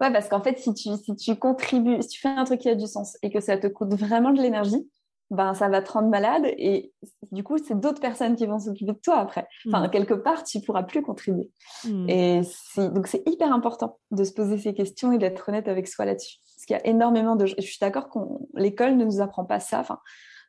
Ouais 0.00 0.12
parce 0.12 0.28
qu'en 0.28 0.42
fait 0.42 0.58
si 0.58 0.74
tu 0.74 0.90
si 0.96 1.16
tu 1.16 1.36
contribues 1.36 2.02
si 2.02 2.08
tu 2.08 2.20
fais 2.20 2.28
un 2.28 2.44
truc 2.44 2.60
qui 2.60 2.68
a 2.68 2.74
du 2.74 2.86
sens 2.86 3.16
et 3.22 3.30
que 3.30 3.40
ça 3.40 3.56
te 3.56 3.66
coûte 3.66 3.94
vraiment 3.94 4.32
de 4.32 4.40
l'énergie 4.40 4.88
ben 5.30 5.54
ça 5.54 5.68
va 5.68 5.80
te 5.82 5.90
rendre 5.90 6.08
malade 6.08 6.44
et 6.44 6.92
du 7.32 7.42
coup 7.42 7.56
c'est 7.58 7.78
d'autres 7.78 8.00
personnes 8.00 8.36
qui 8.36 8.46
vont 8.46 8.58
s'occuper 8.58 8.92
de 8.92 8.98
toi 8.98 9.18
après. 9.18 9.48
Enfin 9.66 9.86
mmh. 9.86 9.90
quelque 9.90 10.14
part 10.14 10.44
tu 10.44 10.60
pourras 10.60 10.82
plus 10.82 11.02
contribuer. 11.02 11.50
Mmh. 11.84 12.08
et 12.10 12.40
donc 12.76 13.06
c'est 13.06 13.26
hyper 13.26 13.52
important 13.52 13.98
de 14.10 14.22
se 14.22 14.32
poser 14.32 14.58
ces 14.58 14.74
questions 14.74 15.12
et 15.12 15.18
d'être 15.18 15.48
honnête 15.48 15.66
avec 15.66 15.88
soi 15.88 16.04
là-dessus 16.04 16.38
parce 16.66 16.80
qu'il 16.80 16.86
y 16.86 16.88
a 16.88 16.92
énormément 16.92 17.36
de 17.36 17.46
je 17.46 17.60
suis 17.60 17.78
d'accord 17.80 18.08
qu'on 18.08 18.48
l'école 18.54 18.96
ne 18.96 19.04
nous 19.04 19.20
apprend 19.20 19.44
pas 19.44 19.60
ça 19.60 19.80
enfin 19.80 20.00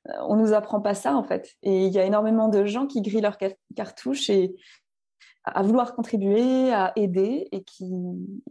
euh, 0.10 0.13
on 0.28 0.36
nous 0.36 0.54
apprend 0.54 0.82
pas 0.82 0.93
ça 0.93 1.15
en 1.15 1.23
fait 1.23 1.56
et 1.63 1.86
il 1.86 1.93
y 1.93 1.99
a 1.99 2.06
énormément 2.06 2.47
de 2.47 2.65
gens 2.65 2.88
qui 2.88 3.01
grillent 3.01 3.21
leurs 3.21 3.38
cartouches 3.75 4.30
et 4.30 4.56
à 5.43 5.62
vouloir 5.62 5.93
contribuer 5.93 6.73
à 6.73 6.93
aider 6.95 7.47
et 7.51 7.63
qui, 7.63 7.91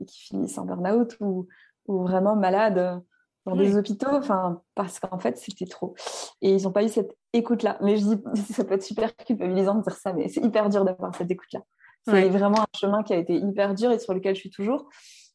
qui 0.06 0.20
finissent 0.20 0.58
en 0.58 0.64
burn-out 0.64 1.16
ou, 1.20 1.48
ou 1.86 2.02
vraiment 2.02 2.36
malades 2.36 3.02
dans 3.46 3.56
des 3.56 3.76
hôpitaux, 3.76 4.10
enfin, 4.10 4.62
parce 4.74 4.98
qu'en 4.98 5.18
fait, 5.18 5.36
c'était 5.36 5.66
trop. 5.66 5.94
Et 6.40 6.54
ils 6.54 6.62
n'ont 6.62 6.72
pas 6.72 6.82
eu 6.82 6.88
cette 6.88 7.14
écoute-là. 7.32 7.78
Mais 7.82 7.96
je 7.96 8.04
dis, 8.06 8.22
ça 8.52 8.64
peut 8.64 8.74
être 8.74 8.82
super 8.82 9.14
culpabilisant 9.16 9.74
de 9.74 9.82
dire 9.82 9.96
ça, 9.96 10.12
mais 10.12 10.28
c'est 10.28 10.42
hyper 10.42 10.70
dur 10.70 10.84
d'avoir 10.84 11.14
cette 11.14 11.30
écoute-là. 11.30 11.60
C'est 12.06 12.28
vraiment 12.28 12.60
un 12.60 12.78
chemin 12.78 13.02
qui 13.02 13.14
a 13.14 13.16
été 13.16 13.34
hyper 13.34 13.74
dur 13.74 13.90
et 13.90 13.98
sur 13.98 14.12
lequel 14.12 14.34
je 14.34 14.40
suis 14.40 14.50
toujours. 14.50 14.88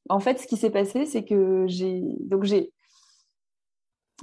En 0.10 0.20
fait, 0.20 0.40
ce 0.40 0.48
qui 0.48 0.58
s'est 0.58 0.72
passé, 0.72 1.06
c'est 1.06 1.24
que 1.24 1.66
j'ai. 1.68 2.02
Donc, 2.22 2.44
j'ai. 2.44 2.74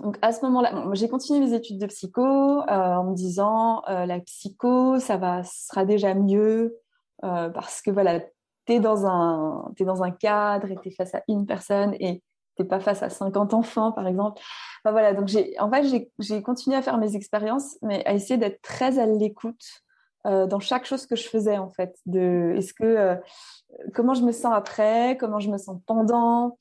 Donc, 0.00 0.18
à 0.20 0.32
ce 0.32 0.44
moment-là, 0.44 0.84
j'ai 0.92 1.08
continué 1.08 1.40
mes 1.40 1.54
études 1.54 1.78
de 1.78 1.86
psycho 1.86 2.22
euh, 2.22 2.62
en 2.68 3.04
me 3.04 3.14
disant 3.14 3.82
euh, 3.88 4.04
la 4.04 4.20
psycho, 4.20 4.98
ça 4.98 5.16
va, 5.16 5.42
sera 5.44 5.86
déjà 5.86 6.12
mieux 6.12 6.76
euh, 7.24 7.48
parce 7.48 7.80
que 7.80 7.90
voilà, 7.90 8.20
tu 8.66 8.74
es, 8.74 8.80
dans 8.80 9.06
un, 9.06 9.72
es 9.78 9.84
dans 9.84 10.02
un 10.02 10.10
cadre 10.10 10.70
et 10.70 10.76
tu 10.82 10.88
es 10.88 10.90
face 10.90 11.14
à 11.14 11.22
une 11.28 11.46
personne 11.46 11.94
et 11.98 12.22
t'es 12.56 12.64
pas 12.64 12.80
face 12.80 13.02
à 13.02 13.08
50 13.08 13.54
enfants, 13.54 13.90
par 13.92 14.06
exemple. 14.06 14.42
voilà, 14.84 15.14
donc 15.14 15.28
j'ai, 15.28 15.58
en 15.60 15.70
fait, 15.70 16.10
j'ai 16.18 16.42
continué 16.42 16.76
à 16.76 16.82
faire 16.82 16.98
mes 16.98 17.16
expériences, 17.16 17.78
mais 17.80 18.04
à 18.04 18.12
essayer 18.12 18.36
d'être 18.36 18.60
très 18.60 18.98
à 18.98 19.06
l'écoute 19.06 19.85
euh, 20.26 20.46
dans 20.46 20.60
chaque 20.60 20.84
chose 20.84 21.06
que 21.06 21.16
je 21.16 21.28
faisais, 21.28 21.58
en 21.58 21.70
fait. 21.70 21.96
De, 22.06 22.54
est-ce 22.56 22.74
que, 22.74 22.84
euh, 22.84 23.16
comment 23.94 24.14
je 24.14 24.22
me 24.22 24.32
sens 24.32 24.52
après, 24.54 25.16
comment 25.18 25.38
je 25.38 25.50
me 25.50 25.58
sens 25.58 25.80
pendant, 25.86 26.58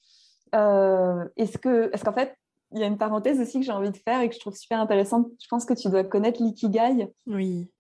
euh, 0.54 1.26
est-ce 1.38 1.58
que, 1.58 1.90
est-ce 1.94 2.04
qu'en 2.04 2.14
fait, 2.14 2.36
il 2.72 2.80
y 2.80 2.84
a 2.84 2.88
une 2.88 2.98
parenthèse 2.98 3.40
aussi 3.40 3.60
que 3.60 3.66
j'ai 3.66 3.72
envie 3.72 3.92
de 3.92 3.98
faire 3.98 4.22
et 4.22 4.30
que 4.30 4.36
je 4.36 4.40
trouve 4.40 4.56
super 4.56 4.80
intéressante. 4.80 5.28
Je 5.42 5.48
pense 5.48 5.66
que 5.66 5.74
tu 5.74 5.90
dois 5.90 6.04
connaître 6.04 6.42
l'ikigai. 6.42 7.12
Oui. 7.28 7.72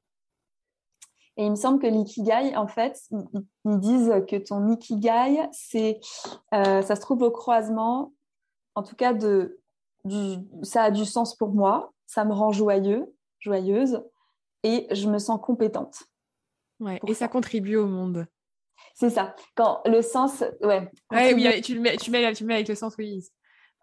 Et 1.38 1.46
il 1.46 1.52
me 1.52 1.56
semble 1.56 1.80
que 1.80 1.88
l'ikigai, 1.88 2.56
en 2.56 2.68
fait, 2.68 3.02
ils, 3.12 3.80
disent 3.80 4.14
que 4.30 4.38
ton 4.38 4.72
ikigai, 4.72 5.50
c'est, 5.52 6.00
euh, 6.54 6.82
ça 6.82 6.96
se 6.96 7.02
trouve 7.02 7.24
au 7.24 7.32
croisement, 7.32 8.14
en 8.74 8.84
tout 8.84 8.96
cas, 8.96 9.14
de, 9.14 9.60
du, 10.06 10.38
ça 10.64 10.84
a 10.84 10.92
du 10.92 11.04
sens 11.04 11.36
pour 11.36 11.50
moi, 11.50 11.92
ça 12.08 12.24
me 12.24 12.32
rend 12.32 12.52
joyeux, 12.52 13.14
joyeuse, 13.40 14.02
et 14.66 14.88
je 14.92 15.08
me 15.08 15.20
sens 15.20 15.40
compétente. 15.42 16.04
Ouais, 16.80 17.00
et 17.08 17.14
ça. 17.14 17.28
contribue 17.30 17.78
au 17.78 17.86
monde. 17.86 18.26
C'est 18.96 19.10
ça. 19.10 19.36
Quand 19.56 19.82
le 19.86 20.02
sens, 20.02 20.44
ouais. 20.62 20.90
Ouais, 21.12 21.34
oui, 21.34 21.62
tu 21.62 21.76
le 21.76 21.82
mets, 21.82 21.96
tu 21.96 22.12
mets, 22.12 22.34
tu 22.34 22.44
mets 22.44 22.56
avec 22.56 22.68
le 22.68 22.76
sens, 22.76 22.96
oui. 22.98 23.24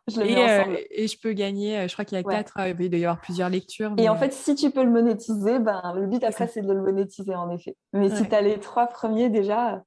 Je 0.08 0.20
et, 0.20 0.36
euh, 0.36 0.76
et, 0.90 1.06
je 1.06 1.16
peux 1.20 1.32
gagner, 1.32 1.78
euh, 1.78 1.88
je 1.88 1.92
crois 1.92 2.04
qu'il 2.04 2.18
y 2.18 2.20
a 2.20 2.24
quatre, 2.24 2.58
euh, 2.58 2.74
il 2.76 2.90
doit 2.90 2.98
y 2.98 3.04
avoir 3.04 3.20
plusieurs 3.20 3.48
lectures. 3.48 3.94
Et 3.98 4.08
en 4.08 4.16
fait, 4.16 4.32
si 4.32 4.56
tu 4.56 4.72
peux 4.72 4.82
le 4.82 4.90
monétiser, 4.90 5.60
ben, 5.60 5.94
le 5.94 6.08
but 6.08 6.24
après, 6.24 6.48
c'est 6.48 6.62
de 6.62 6.72
le 6.72 6.82
monétiser 6.82 7.36
en 7.36 7.48
effet. 7.50 7.76
Mais 7.92 8.10
si 8.10 8.28
tu 8.28 8.34
as 8.34 8.42
les 8.42 8.58
trois 8.58 8.88
premiers 8.88 9.30
déjà, 9.30 9.80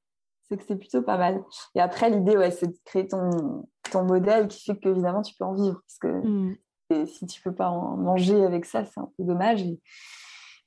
c'est 0.48 0.56
que 0.56 0.64
c'est 0.66 0.78
plutôt 0.78 1.02
pas 1.02 1.18
mal. 1.18 1.44
Et 1.76 1.82
après, 1.82 2.10
l'idée, 2.10 2.38
ouais, 2.38 2.52
c'est 2.52 2.68
de 2.68 2.78
créer 2.86 3.08
ton, 3.08 3.68
ton 3.92 4.06
modèle 4.06 4.48
qui 4.48 4.64
fait 4.64 4.80
qu'évidemment, 4.80 5.22
tu 5.22 5.36
peux 5.38 5.44
en 5.44 5.54
vivre. 5.54 5.82
Parce 5.86 5.98
que 6.00 6.26
mmh. 6.26 7.08
si 7.08 7.26
tu 7.26 7.42
peux 7.42 7.54
pas 7.54 7.68
en 7.68 7.98
manger 7.98 8.42
avec 8.46 8.64
ça, 8.64 8.86
c'est 8.86 9.02
un 9.02 9.10
peu 9.18 9.26
dommage. 9.26 9.66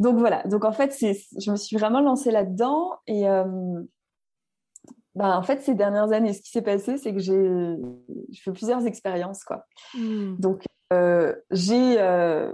Donc 0.01 0.17
voilà. 0.19 0.43
Donc 0.45 0.65
en 0.65 0.73
fait, 0.73 0.97
je 1.01 1.51
me 1.51 1.57
suis 1.57 1.77
vraiment 1.77 2.01
lancée 2.01 2.31
là-dedans. 2.31 2.99
Et, 3.07 3.27
bah, 5.19 5.37
en 5.37 5.43
fait, 5.43 5.61
ces 5.63 5.75
dernières 5.75 6.13
années, 6.13 6.33
ce 6.33 6.41
qui 6.41 6.51
s'est 6.51 6.63
passé, 6.63 6.97
c'est 6.97 7.13
que 7.13 7.19
j'ai 7.19 7.77
fait 8.41 8.53
plusieurs 8.53 8.87
expériences. 8.87 9.43
Quoi. 9.43 9.67
Hmm. 9.95 10.37
Donc, 10.39 10.65
euh, 10.93 11.35
euh, 11.53 12.53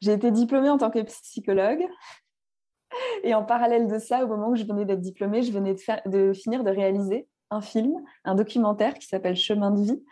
j'ai 0.00 0.12
été 0.12 0.30
diplômée 0.30 0.68
en 0.68 0.76
tant 0.76 0.90
que 0.90 1.00
psychologue. 1.00 1.86
Et 3.22 3.32
en 3.34 3.44
parallèle 3.44 3.88
de 3.88 3.98
ça, 3.98 4.22
au 4.22 4.28
moment 4.28 4.50
où 4.50 4.56
je 4.56 4.64
venais 4.64 4.84
d'être 4.84 5.00
diplômée, 5.00 5.42
je 5.42 5.52
venais 5.52 5.72
de, 5.72 6.10
de 6.10 6.34
finir 6.34 6.64
de 6.64 6.70
réaliser 6.70 7.26
un 7.50 7.62
film, 7.62 7.94
un 8.24 8.34
documentaire 8.34 8.92
qui 8.94 9.06
s'appelle 9.06 9.36
Chemin 9.36 9.70
de 9.70 9.82
vie. 9.82 10.04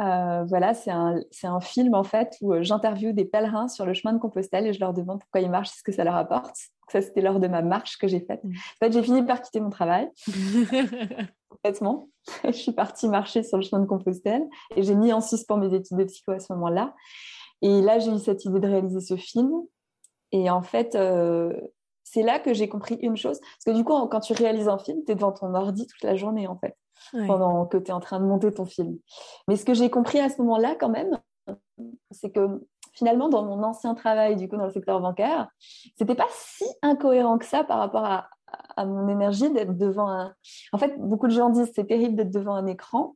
Euh, 0.00 0.44
voilà, 0.44 0.72
c'est 0.72 0.90
un, 0.90 1.20
un, 1.42 1.60
film 1.60 1.94
en 1.94 2.04
fait 2.04 2.36
où 2.40 2.54
j'interviewe 2.62 3.12
des 3.12 3.26
pèlerins 3.26 3.68
sur 3.68 3.84
le 3.84 3.92
chemin 3.92 4.14
de 4.14 4.18
Compostelle 4.18 4.66
et 4.66 4.72
je 4.72 4.80
leur 4.80 4.94
demande 4.94 5.20
pourquoi 5.20 5.40
ils 5.40 5.50
marchent, 5.50 5.70
ce 5.70 5.82
que 5.82 5.92
ça 5.92 6.04
leur 6.04 6.16
apporte. 6.16 6.56
Ça, 6.90 7.02
c'était 7.02 7.20
lors 7.20 7.38
de 7.38 7.48
ma 7.48 7.62
marche 7.62 7.98
que 7.98 8.08
j'ai 8.08 8.20
faite. 8.20 8.42
Mm. 8.42 8.50
En 8.50 8.86
fait, 8.86 8.92
j'ai 8.92 9.02
fini 9.02 9.22
par 9.22 9.42
quitter 9.42 9.60
mon 9.60 9.70
travail. 9.70 10.08
Complètement. 11.50 12.08
je 12.44 12.52
suis 12.52 12.72
partie 12.72 13.08
marcher 13.08 13.42
sur 13.42 13.58
le 13.58 13.62
chemin 13.62 13.82
de 13.82 13.86
Compostelle 13.86 14.44
et 14.74 14.82
j'ai 14.82 14.94
mis 14.94 15.12
en 15.12 15.20
suspens 15.20 15.58
mes 15.58 15.74
études 15.74 15.98
de 15.98 16.04
psycho 16.04 16.32
à 16.32 16.40
ce 16.40 16.52
moment-là. 16.54 16.94
Et 17.62 17.82
là, 17.82 17.98
j'ai 17.98 18.10
eu 18.10 18.18
cette 18.18 18.44
idée 18.44 18.58
de 18.58 18.66
réaliser 18.66 19.00
ce 19.00 19.16
film. 19.16 19.50
Et 20.32 20.48
en 20.48 20.62
fait, 20.62 20.94
euh, 20.94 21.52
c'est 22.04 22.22
là 22.22 22.38
que 22.38 22.54
j'ai 22.54 22.68
compris 22.68 22.96
une 23.02 23.16
chose. 23.16 23.38
Parce 23.40 23.64
que 23.66 23.78
du 23.78 23.84
coup, 23.84 23.94
quand 24.06 24.20
tu 24.20 24.32
réalises 24.32 24.68
un 24.68 24.78
film, 24.78 24.98
tu 25.04 25.12
es 25.12 25.14
devant 25.14 25.32
ton 25.32 25.54
ordi 25.54 25.86
toute 25.86 26.02
la 26.02 26.16
journée, 26.16 26.46
en 26.46 26.56
fait, 26.56 26.74
pendant 27.26 27.66
que 27.66 27.76
tu 27.76 27.88
es 27.88 27.92
en 27.92 28.00
train 28.00 28.20
de 28.20 28.24
monter 28.24 28.52
ton 28.52 28.66
film. 28.66 28.98
Mais 29.48 29.56
ce 29.56 29.64
que 29.64 29.74
j'ai 29.74 29.90
compris 29.90 30.18
à 30.18 30.28
ce 30.28 30.40
moment-là, 30.42 30.74
quand 30.78 30.88
même, 30.88 31.18
c'est 32.10 32.30
que 32.30 32.60
finalement, 32.92 33.28
dans 33.28 33.44
mon 33.44 33.62
ancien 33.62 33.94
travail, 33.94 34.36
du 34.36 34.48
coup, 34.48 34.56
dans 34.56 34.66
le 34.66 34.72
secteur 34.72 35.00
bancaire, 35.00 35.48
c'était 35.96 36.14
pas 36.14 36.26
si 36.30 36.64
incohérent 36.82 37.38
que 37.38 37.46
ça 37.46 37.64
par 37.64 37.78
rapport 37.78 38.04
à, 38.04 38.28
mon 38.78 39.08
énergie 39.08 39.50
d'être 39.50 39.76
devant 39.76 40.08
un. 40.08 40.34
En 40.72 40.78
fait, 40.78 40.98
beaucoup 40.98 41.28
de 41.28 41.32
gens 41.32 41.50
disent 41.50 41.70
c'est 41.74 41.86
terrible 41.86 42.16
d'être 42.16 42.30
devant 42.30 42.54
un 42.54 42.66
écran. 42.66 43.14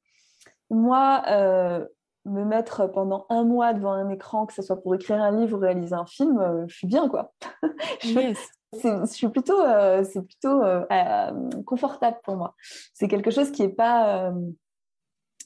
Moi, 0.70 1.22
euh, 1.28 1.84
me 2.24 2.44
mettre 2.44 2.86
pendant 2.86 3.26
un 3.30 3.44
mois 3.44 3.72
devant 3.72 3.92
un 3.92 4.08
écran, 4.10 4.46
que 4.46 4.52
ce 4.52 4.62
soit 4.62 4.80
pour 4.80 4.94
écrire 4.94 5.20
un 5.20 5.32
livre 5.32 5.56
ou 5.56 5.60
réaliser 5.60 5.94
un 5.94 6.06
film, 6.06 6.38
euh, 6.38 6.64
je 6.68 6.76
suis 6.76 6.86
bien, 6.86 7.08
quoi. 7.08 7.32
yes 8.04 8.38
je 8.82 9.06
suis 9.06 9.28
plutôt, 9.28 9.60
euh, 9.60 10.04
c'est 10.04 10.22
plutôt 10.22 10.62
euh, 10.62 10.84
euh, 10.90 11.62
confortable 11.64 12.18
pour 12.24 12.36
moi. 12.36 12.54
C'est 12.92 13.08
quelque 13.08 13.30
chose 13.30 13.50
qui 13.50 13.62
est 13.62 13.68
pas, 13.68 14.32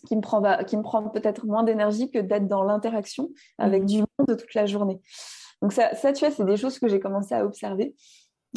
qui 0.07 0.17
me 0.17 0.21
prend, 0.21 0.43
qui 0.65 0.77
me 0.77 0.83
prend 0.83 1.09
peut-être 1.09 1.47
moins 1.47 1.63
d'énergie 1.63 2.11
que 2.11 2.19
d'être 2.19 2.49
dans 2.49 2.63
l'interaction 2.63 3.31
avec 3.59 3.83
mmh. 3.83 3.87
du 3.87 3.99
monde 3.99 4.39
toute 4.39 4.55
la 4.55 4.67
journée. 4.67 5.01
Donc 5.63 5.73
ça, 5.73 5.95
ça 5.95 6.13
tu 6.13 6.25
vois, 6.25 6.35
c'est 6.35 6.45
des 6.45 6.57
choses 6.57 6.79
que 6.79 6.89
j'ai 6.89 7.01
commencé 7.01 7.35
à 7.35 7.45
observer. 7.45 7.95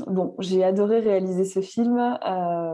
Bon, 0.08 0.36
j'ai 0.40 0.64
adoré 0.64 1.02
réaliser 1.02 1.44
ce 1.44 1.60
film. 1.60 1.98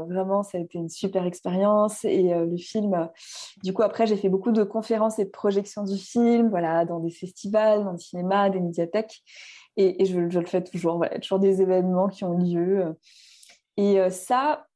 vraiment, 0.08 0.44
ça 0.44 0.60
a 0.60 0.62
été 0.62 0.78
une 0.78 0.90
super 0.90 1.26
expérience. 1.26 2.06
Et 2.06 2.32
le 2.32 2.58
film, 2.58 3.10
du 3.64 3.74
coup, 3.74 3.82
après, 3.82 4.06
j'ai 4.06 4.18
fait 4.18 4.30
beaucoup 4.30 4.52
de 4.52 4.64
conférences 4.64 5.18
et 5.18 5.26
de 5.26 5.30
projections 5.32 5.84
du 5.84 5.98
film, 5.98 6.50
voilà, 6.50 6.86
dans 6.86 7.00
des 7.00 7.10
festivals, 7.10 7.86
dans 7.86 7.94
des 7.94 8.04
cinémas, 8.04 8.50
des 8.50 8.60
médiathèques. 8.60 9.24
Et, 9.78 10.06
je, 10.06 10.20
le 10.20 10.46
fais 10.46 10.64
toujours. 10.64 10.98
Voilà, 10.98 11.20
toujours 11.20 11.40
des 11.40 11.62
événements 11.62 12.08
qui 12.08 12.24
ont 12.24 12.38
lieu. 12.38 12.98
Et 13.78 14.00
euh, 14.00 14.10
ça, 14.10 14.68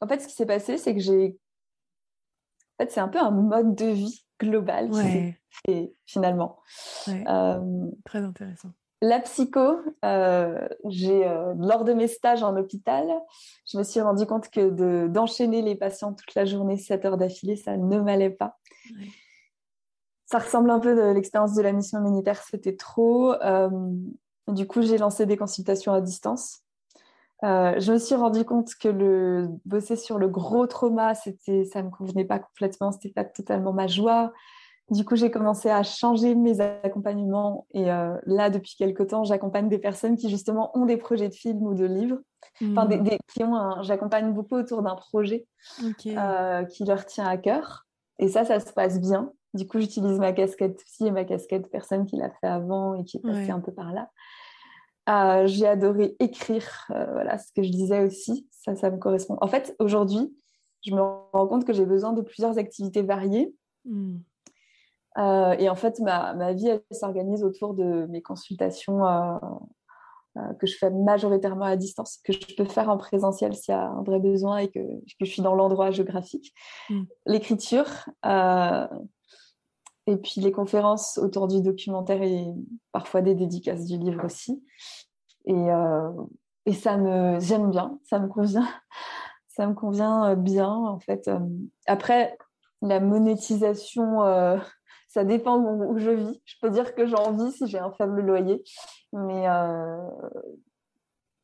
en 0.00 0.08
fait, 0.08 0.20
ce 0.20 0.28
qui 0.28 0.34
s'est 0.34 0.46
passé, 0.46 0.78
c'est 0.78 0.94
que 0.94 1.00
j'ai. 1.00 1.36
En 2.78 2.84
fait, 2.84 2.90
c'est 2.90 3.00
un 3.00 3.08
peu 3.08 3.18
un 3.18 3.30
mode 3.30 3.74
de 3.74 3.86
vie 3.86 4.24
global 4.40 4.90
qui 5.64 5.92
finalement. 6.06 6.58
Euh, 7.08 7.90
Très 8.06 8.20
intéressant. 8.20 8.70
La 9.02 9.20
psycho, 9.20 9.78
euh, 10.04 10.68
j'ai 10.88 11.24
lors 11.58 11.84
de 11.84 11.92
mes 11.92 12.06
stages 12.06 12.42
en 12.42 12.56
hôpital, 12.56 13.06
je 13.66 13.78
me 13.78 13.82
suis 13.82 14.00
rendu 14.00 14.26
compte 14.26 14.50
que 14.50 15.06
d'enchaîner 15.06 15.62
les 15.62 15.74
patients 15.74 16.12
toute 16.12 16.34
la 16.34 16.44
journée, 16.44 16.76
7 16.76 17.04
heures 17.06 17.16
d'affilée, 17.16 17.56
ça 17.56 17.76
ne 17.76 18.00
m'allait 18.00 18.30
pas. 18.30 18.58
Ça 20.26 20.38
ressemble 20.38 20.70
un 20.70 20.80
peu 20.80 20.94
de 20.94 21.12
l'expérience 21.12 21.54
de 21.54 21.62
la 21.62 21.72
mission 21.72 22.00
militaire, 22.00 22.42
c'était 22.42 22.76
trop. 22.76 23.34
Du 24.52 24.66
coup, 24.66 24.82
j'ai 24.82 24.98
lancé 24.98 25.26
des 25.26 25.36
consultations 25.36 25.92
à 25.92 26.00
distance. 26.00 26.60
Euh, 27.42 27.74
je 27.78 27.92
me 27.92 27.98
suis 27.98 28.14
rendu 28.14 28.44
compte 28.44 28.74
que 28.74 28.88
le 28.88 29.48
bosser 29.64 29.96
sur 29.96 30.18
le 30.18 30.28
gros 30.28 30.66
trauma, 30.66 31.14
c'était, 31.14 31.64
ça 31.64 31.82
me 31.82 31.90
convenait 31.90 32.24
pas 32.24 32.38
complètement, 32.38 32.92
c'était 32.92 33.10
pas 33.10 33.24
totalement 33.24 33.72
ma 33.72 33.86
joie. 33.86 34.32
Du 34.90 35.04
coup, 35.04 35.14
j'ai 35.14 35.30
commencé 35.30 35.70
à 35.70 35.82
changer 35.82 36.34
mes 36.34 36.60
accompagnements 36.60 37.66
et 37.72 37.90
euh, 37.90 38.16
là, 38.26 38.50
depuis 38.50 38.74
quelques 38.76 39.08
temps, 39.08 39.24
j'accompagne 39.24 39.68
des 39.68 39.78
personnes 39.78 40.16
qui 40.16 40.28
justement 40.28 40.76
ont 40.76 40.84
des 40.84 40.96
projets 40.96 41.28
de 41.28 41.34
films 41.34 41.62
ou 41.62 41.74
de 41.74 41.84
livres. 41.84 42.18
Enfin, 42.62 42.84
des, 42.84 42.98
hmm. 42.98 43.08
qui 43.32 43.44
ont 43.44 43.82
j'accompagne 43.82 44.32
beaucoup 44.32 44.56
autour 44.56 44.82
d'un 44.82 44.94
projet 44.94 45.46
euh, 46.06 46.64
qui 46.64 46.84
leur 46.84 47.06
tient 47.06 47.26
à 47.26 47.38
cœur. 47.38 47.86
Et 48.18 48.28
ça, 48.28 48.44
ça 48.44 48.60
se 48.60 48.72
passe 48.72 49.00
bien. 49.00 49.32
Du 49.54 49.66
coup, 49.66 49.80
j'utilise 49.80 50.18
ma 50.18 50.32
casquette 50.32 50.82
psy 50.84 51.06
et 51.06 51.10
ma 51.10 51.24
casquette 51.24 51.70
personne 51.70 52.04
qui 52.04 52.16
l'a 52.16 52.30
fait 52.30 52.46
avant 52.46 52.94
et 52.94 53.04
qui 53.04 53.16
est 53.16 53.20
passée 53.20 53.50
un 53.50 53.60
peu 53.60 53.72
par 53.72 53.92
là. 53.92 54.10
Euh, 55.10 55.46
j'ai 55.46 55.66
adoré 55.66 56.14
écrire, 56.20 56.86
euh, 56.90 57.04
voilà 57.12 57.38
ce 57.38 57.52
que 57.52 57.62
je 57.62 57.70
disais 57.70 58.04
aussi, 58.04 58.46
ça, 58.52 58.76
ça 58.76 58.90
me 58.90 58.98
correspond. 58.98 59.36
En 59.40 59.48
fait, 59.48 59.74
aujourd'hui, 59.78 60.36
je 60.86 60.94
me 60.94 61.00
rends 61.00 61.48
compte 61.48 61.64
que 61.64 61.72
j'ai 61.72 61.86
besoin 61.86 62.12
de 62.12 62.22
plusieurs 62.22 62.58
activités 62.58 63.02
variées. 63.02 63.54
Hmm. 63.84 64.18
Euh, 65.18 65.52
et 65.58 65.68
en 65.68 65.74
fait, 65.74 65.98
ma, 66.00 66.34
ma 66.34 66.52
vie, 66.52 66.68
elle 66.68 66.82
s'organise 66.92 67.42
autour 67.42 67.74
de 67.74 68.06
mes 68.06 68.22
consultations 68.22 69.00
que 70.60 70.66
je 70.66 70.76
fais 70.78 70.90
majoritairement 70.90 71.64
à 71.64 71.76
distance, 71.76 72.18
que 72.22 72.32
je 72.32 72.54
peux 72.54 72.64
faire 72.64 72.88
en 72.88 72.96
présentiel 72.96 73.54
s'il 73.54 73.74
y 73.74 73.76
a 73.76 73.88
un 73.88 74.02
vrai 74.02 74.20
besoin 74.20 74.58
et 74.58 74.68
que, 74.68 74.78
que 74.78 75.24
je 75.24 75.30
suis 75.30 75.42
dans 75.42 75.56
l'endroit 75.56 75.90
géographique. 75.90 76.54
Hmm. 76.88 77.02
L'écriture, 77.26 77.88
et 80.06 80.16
puis 80.16 80.40
les 80.40 80.52
conférences 80.52 81.18
autour 81.18 81.48
du 81.48 81.60
documentaire 81.60 82.22
et 82.22 82.46
parfois 82.92 83.22
des 83.22 83.34
dédicaces 83.34 83.86
du 83.86 83.98
livre 83.98 84.24
aussi. 84.24 84.62
Et, 85.44 85.54
euh, 85.54 86.10
et 86.66 86.72
ça 86.72 86.96
me, 86.96 87.38
j'aime 87.40 87.70
bien, 87.70 87.98
ça 88.04 88.18
me 88.18 88.28
convient, 88.28 88.68
ça 89.48 89.66
me 89.66 89.74
convient 89.74 90.30
euh, 90.30 90.36
bien 90.36 90.70
en 90.70 90.98
fait. 90.98 91.28
Euh, 91.28 91.38
après, 91.86 92.36
la 92.82 93.00
monétisation, 93.00 94.20
ça 95.08 95.24
dépend 95.24 95.58
où 95.58 95.98
je 95.98 96.10
vis. 96.10 96.40
Je 96.44 96.54
peux 96.60 96.70
dire 96.70 96.94
que 96.94 97.06
j'en 97.06 97.32
vis 97.32 97.52
si 97.52 97.66
j'ai 97.66 97.78
un 97.78 97.92
faible 97.92 98.20
loyer, 98.22 98.62
mais 99.12 99.46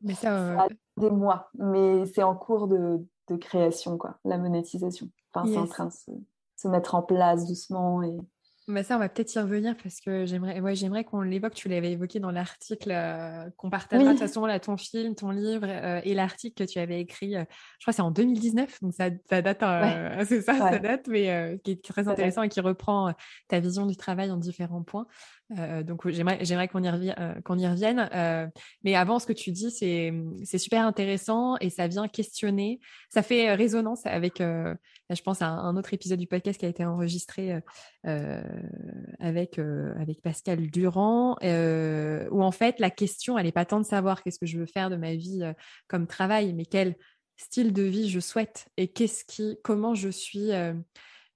mais 0.03 0.15
ça, 0.15 0.69
des 0.99 1.11
mois. 1.11 1.51
Mais 1.55 2.07
c'est 2.07 2.23
en 2.23 2.37
cours 2.37 2.69
de, 2.69 3.05
de, 3.29 3.37
création 3.37 3.99
quoi, 3.99 4.19
la 4.25 4.39
monétisation. 4.39 5.09
Enfin, 5.35 5.47
c'est 5.51 5.59
en 5.59 5.67
train 5.67 5.87
de 5.87 5.93
se, 5.93 6.11
se 6.57 6.69
mettre 6.69 6.95
en 6.95 7.03
place 7.03 7.47
doucement 7.47 8.03
et 8.03 8.17
bah 8.69 8.83
ça, 8.83 8.97
on 8.97 8.99
va 8.99 9.09
peut-être 9.09 9.33
y 9.33 9.39
revenir 9.39 9.77
parce 9.81 10.01
que 10.01 10.27
j'aimerais 10.27 10.61
ouais, 10.61 10.75
j'aimerais 10.75 11.05
qu'on 11.05 11.21
l'évoque. 11.21 11.55
Tu 11.55 11.69
l'avais 11.69 11.93
évoqué 11.93 12.19
dans 12.19 12.33
l'article 12.33 12.91
euh, 12.91 13.49
qu'on 13.57 13.71
partagera 13.71 14.07
de 14.07 14.11
toute 14.11 14.19
façon, 14.19 14.45
là, 14.45 14.59
ton 14.59 14.77
film, 14.77 15.15
ton 15.15 15.31
livre 15.31 15.67
euh, 15.69 16.01
et 16.03 16.15
l'article 16.15 16.65
que 16.65 16.69
tu 16.69 16.81
avais 16.81 17.01
écrit, 17.01 17.37
euh, 17.37 17.45
je 17.79 17.85
crois 17.85 17.93
que 17.93 17.97
c'est 17.97 18.03
en 18.03 18.11
2019, 18.11 18.83
donc 18.83 18.93
ça, 18.93 19.11
ça 19.29 19.41
date, 19.41 19.61
c'est 20.27 20.43
ça, 20.43 20.59
ça 20.59 20.79
date, 20.81 21.07
mais 21.07 21.61
qui 21.63 21.73
est 21.73 21.85
très 21.85 22.09
intéressant 22.09 22.43
et 22.43 22.49
qui 22.49 22.61
reprend 22.61 23.15
ta 23.47 23.61
vision 23.61 23.87
du 23.87 23.97
travail 23.97 24.33
en 24.33 24.37
différents 24.37 24.83
points. 24.83 25.07
Euh, 25.59 25.85
donc 25.85 26.09
j'aimerais 26.09 26.39
j'aimerais 26.41 26.67
qu'on 26.67 26.83
y, 26.83 26.89
euh, 26.89 27.41
qu'on 27.45 27.59
y 27.59 27.67
revienne. 27.67 28.09
Euh, 28.15 28.47
mais 28.83 28.95
avant, 28.95 29.19
ce 29.19 29.27
que 29.27 29.33
tu 29.33 29.53
dis, 29.53 29.71
c'est 29.71 30.13
c'est 30.45 30.59
super 30.59 30.85
intéressant 30.85 31.57
et 31.61 31.71
ça 31.71 31.87
vient 31.87 32.09
questionner. 32.09 32.81
Ça 33.11 33.23
fait 33.23 33.55
résonance 33.55 34.05
avec, 34.07 34.43
je 35.11 35.23
pense 35.23 35.43
à 35.43 35.49
un, 35.49 35.77
autre 35.77 35.95
épisode 35.95 36.19
du 36.19 36.27
podcast 36.27 36.59
qui 36.59 36.67
a 36.67 36.69
été 36.69 36.85
enregistré 36.85 37.61
avec 39.19 39.59
avec 39.59 40.21
Pascal 40.23 40.71
Durand, 40.71 41.37
où 41.43 42.43
en 42.43 42.53
fait 42.53 42.81
la 42.81 42.91
question, 42.91 43.39
elle 43.39 43.47
est 43.47 43.53
pas 43.53 43.65
tant 43.65 43.81
de 43.81 43.87
savoir 43.87 44.23
qu'est-ce 44.23 44.39
que 44.39 44.47
je 44.47 44.59
veux 44.59 44.67
faire 44.67 44.91
de 44.91 44.97
ma 44.97 45.15
vie 45.15 45.43
comme 45.89 46.07
travail, 46.07 46.53
mais 46.55 46.65
quel 46.65 46.97
style 47.37 47.73
de 47.73 47.83
vie 47.83 48.09
je 48.09 48.21
souhaite 48.21 48.69
et 48.77 48.89
qu'est-ce 48.89 49.25
qui, 49.25 49.59
comment 49.63 49.95
je 49.95 50.09
suis 50.09 50.53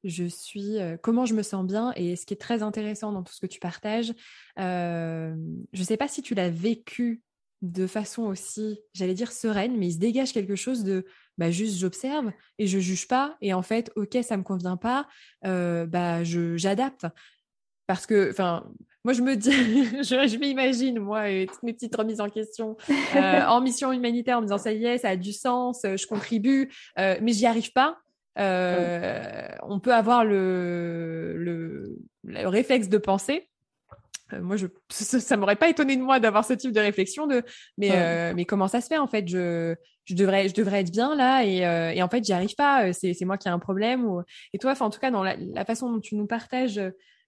je 0.05 0.25
suis, 0.25 0.79
euh, 0.79 0.97
comment 1.01 1.27
je 1.27 1.35
me 1.35 1.43
sens 1.43 1.67
bien. 1.67 1.93
Et 1.97 2.17
ce 2.17 2.27
qui 2.27 2.35
est 2.35 2.41
très 2.41 2.63
intéressant 2.63 3.13
dans 3.13 3.23
tout 3.23 3.33
ce 3.33 3.41
que 3.41 3.47
tu 3.47 3.61
partages, 3.61 4.13
euh, 4.59 5.35
je 5.73 5.81
ne 5.81 5.85
sais 5.85 5.97
pas 5.97 6.09
si 6.09 6.23
tu 6.23 6.35
l'as 6.35 6.51
vécu 6.51 7.23
de 7.63 7.87
façon 7.87 8.23
aussi, 8.23 8.81
j'allais 8.95 9.15
dire 9.15 9.33
sereine, 9.33 9.77
mais 9.77 9.89
il 9.89 9.93
se 9.93 9.99
dégage 9.99 10.33
quelque 10.33 10.57
chose 10.57 10.83
de, 10.83 11.05
bah 11.41 11.51
juste 11.51 11.79
j'observe 11.79 12.31
et 12.59 12.69
je 12.69 12.79
juge 12.79 13.09
pas. 13.09 13.37
Et 13.41 13.53
en 13.53 13.63
fait, 13.63 13.91
ok, 13.97 14.19
ça 14.23 14.37
me 14.37 14.45
convient 14.45 14.77
pas, 14.77 15.09
euh, 15.45 15.87
bah 15.87 16.23
je 16.23 16.57
j'adapte 16.57 17.07
parce 17.89 18.07
que, 18.07 18.31
enfin, 18.31 18.71
moi, 19.05 19.15
je 19.15 19.23
me 19.23 19.35
dis, 19.35 19.51
je, 20.05 20.29
je 20.29 20.39
m'imagine, 20.39 21.01
moi, 21.01 21.25
toutes 21.49 21.65
mes 21.65 21.73
petites 21.73 21.97
remises 21.97 22.21
en 22.21 22.29
question 22.29 22.77
en 23.17 23.61
mission 23.61 23.93
humanitaire 23.93 24.39
en 24.39 24.43
me 24.43 24.47
disant, 24.47 24.59
ça 24.59 24.73
y 24.73 24.85
est, 24.85 24.99
ça 24.99 25.09
a 25.09 25.17
du 25.17 25.33
sens, 25.33 25.81
je 25.83 26.07
contribue, 26.07 26.71
mais 26.97 27.33
j'y 27.33 27.47
arrive 27.47 27.73
pas. 27.73 27.99
Euh, 28.39 29.49
on 29.63 29.81
peut 29.81 29.93
avoir 29.93 30.25
le, 30.25 31.37
le, 32.25 32.49
réflexe 32.49 32.89
de 32.89 32.99
penser. 32.99 33.50
Euh, 34.33 34.41
moi, 34.41 34.57
je, 34.57 34.67
ça, 34.91 35.37
m'aurait 35.37 35.57
pas 35.57 35.69
étonné 35.69 35.97
de 35.97 36.03
moi 36.03 36.21
d'avoir 36.21 36.45
ce 36.45 36.53
type 36.53 36.73
de 36.73 36.81
réflexion 36.81 37.27
de, 37.27 37.43
mais, 37.79 37.91
euh, 37.93 38.33
mais 38.35 38.45
comment 38.45 38.69
ça 38.69 38.81
se 38.81 38.89
fait 38.89 38.99
en 38.99 39.07
fait? 39.07 39.29
Je, 39.29 39.75
je 40.05 40.15
devrais, 40.15 40.49
je 40.49 40.55
devrais 40.55 40.81
être 40.81 40.91
bien 40.91 41.15
là 41.15 41.45
et, 41.45 41.97
et 41.97 42.03
en 42.03 42.09
fait, 42.09 42.25
j'y 42.25 42.33
arrive 42.33 42.55
pas. 42.55 42.93
C'est, 42.93 43.15
c'est 43.15 43.25
moi 43.25 43.39
qui 43.39 43.49
ai 43.49 43.51
un 43.51 43.59
problème. 43.59 44.05
Ou... 44.05 44.23
Et 44.53 44.59
toi, 44.59 44.75
en 44.81 44.91
tout 44.91 44.99
cas, 44.99 45.11
dans 45.11 45.23
la, 45.23 45.37
la, 45.37 45.65
façon 45.65 45.93
dont 45.93 46.01
tu 46.01 46.17
nous 46.17 46.27
partages, 46.27 46.81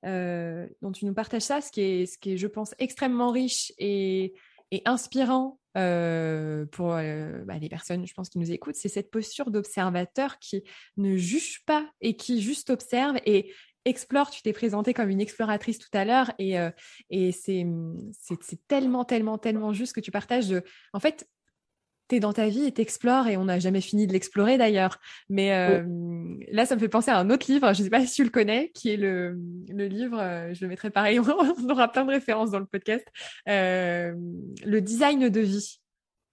dont 0.02 0.92
tu 0.92 1.04
nous 1.06 1.14
partages 1.14 1.42
ça, 1.42 1.60
ce 1.60 1.70
qui 1.70 1.80
est, 1.80 2.06
ce 2.06 2.18
qui 2.18 2.32
est, 2.32 2.36
je 2.36 2.48
pense, 2.48 2.74
extrêmement 2.78 3.30
riche 3.30 3.72
et 3.78 4.34
et 4.72 4.80
inspirant 4.86 5.58
pour 5.74 6.88
bah, 6.88 7.58
les 7.60 7.68
personnes, 7.68 8.06
je 8.06 8.14
pense, 8.14 8.30
qui 8.30 8.38
nous 8.38 8.50
écoutent, 8.50 8.74
c'est 8.74 8.88
cette 8.88 9.10
posture 9.10 9.50
d'observateur 9.50 10.38
qui 10.38 10.64
ne 10.96 11.16
juge 11.16 11.62
pas 11.66 11.86
et 12.00 12.16
qui 12.16 12.40
juste 12.40 12.70
observe 12.70 13.18
et 13.26 13.52
explore. 13.84 14.30
Tu 14.30 14.42
t'es 14.42 14.52
présentée 14.52 14.94
comme 14.94 15.10
une 15.10 15.20
exploratrice 15.20 15.78
tout 15.78 15.90
à 15.92 16.04
l'heure 16.04 16.32
et, 16.38 16.56
et 17.10 17.32
c'est 17.32 17.66
tellement, 18.68 19.04
tellement, 19.04 19.38
tellement 19.38 19.72
juste 19.72 19.94
que 19.94 20.00
tu 20.00 20.10
partages. 20.10 20.48
De... 20.48 20.62
En 20.92 21.00
fait, 21.00 21.28
tu 22.08 22.16
es 22.16 22.20
dans 22.20 22.32
ta 22.32 22.48
vie 22.48 22.64
et 22.64 22.72
t'explores 22.72 23.28
et 23.28 23.36
on 23.36 23.44
n'a 23.44 23.58
jamais 23.58 23.80
fini 23.80 24.06
de 24.06 24.12
l'explorer 24.12 24.58
d'ailleurs. 24.58 24.98
Mais 25.28 25.50
là, 26.50 26.66
ça 26.66 26.74
me 26.74 26.80
fait 26.80 26.88
penser 26.88 27.10
à 27.10 27.18
un 27.18 27.30
autre 27.30 27.50
livre, 27.50 27.72
je 27.72 27.80
ne 27.80 27.84
sais 27.84 27.90
pas 27.90 28.04
si 28.06 28.14
tu 28.14 28.24
le 28.24 28.30
connais, 28.30 28.70
qui 28.74 28.90
est 28.90 28.96
le, 28.96 29.38
le 29.68 29.86
livre, 29.86 30.18
je 30.52 30.62
le 30.62 30.68
mettrai 30.68 30.90
pareil, 30.90 31.18
on 31.20 31.70
aura 31.70 31.90
plein 31.90 32.04
de 32.04 32.10
références 32.10 32.50
dans 32.50 32.60
le 32.60 32.66
podcast, 32.66 33.06
le 33.46 34.80
design 34.80 35.28
de 35.28 35.40
vie. 35.40 35.81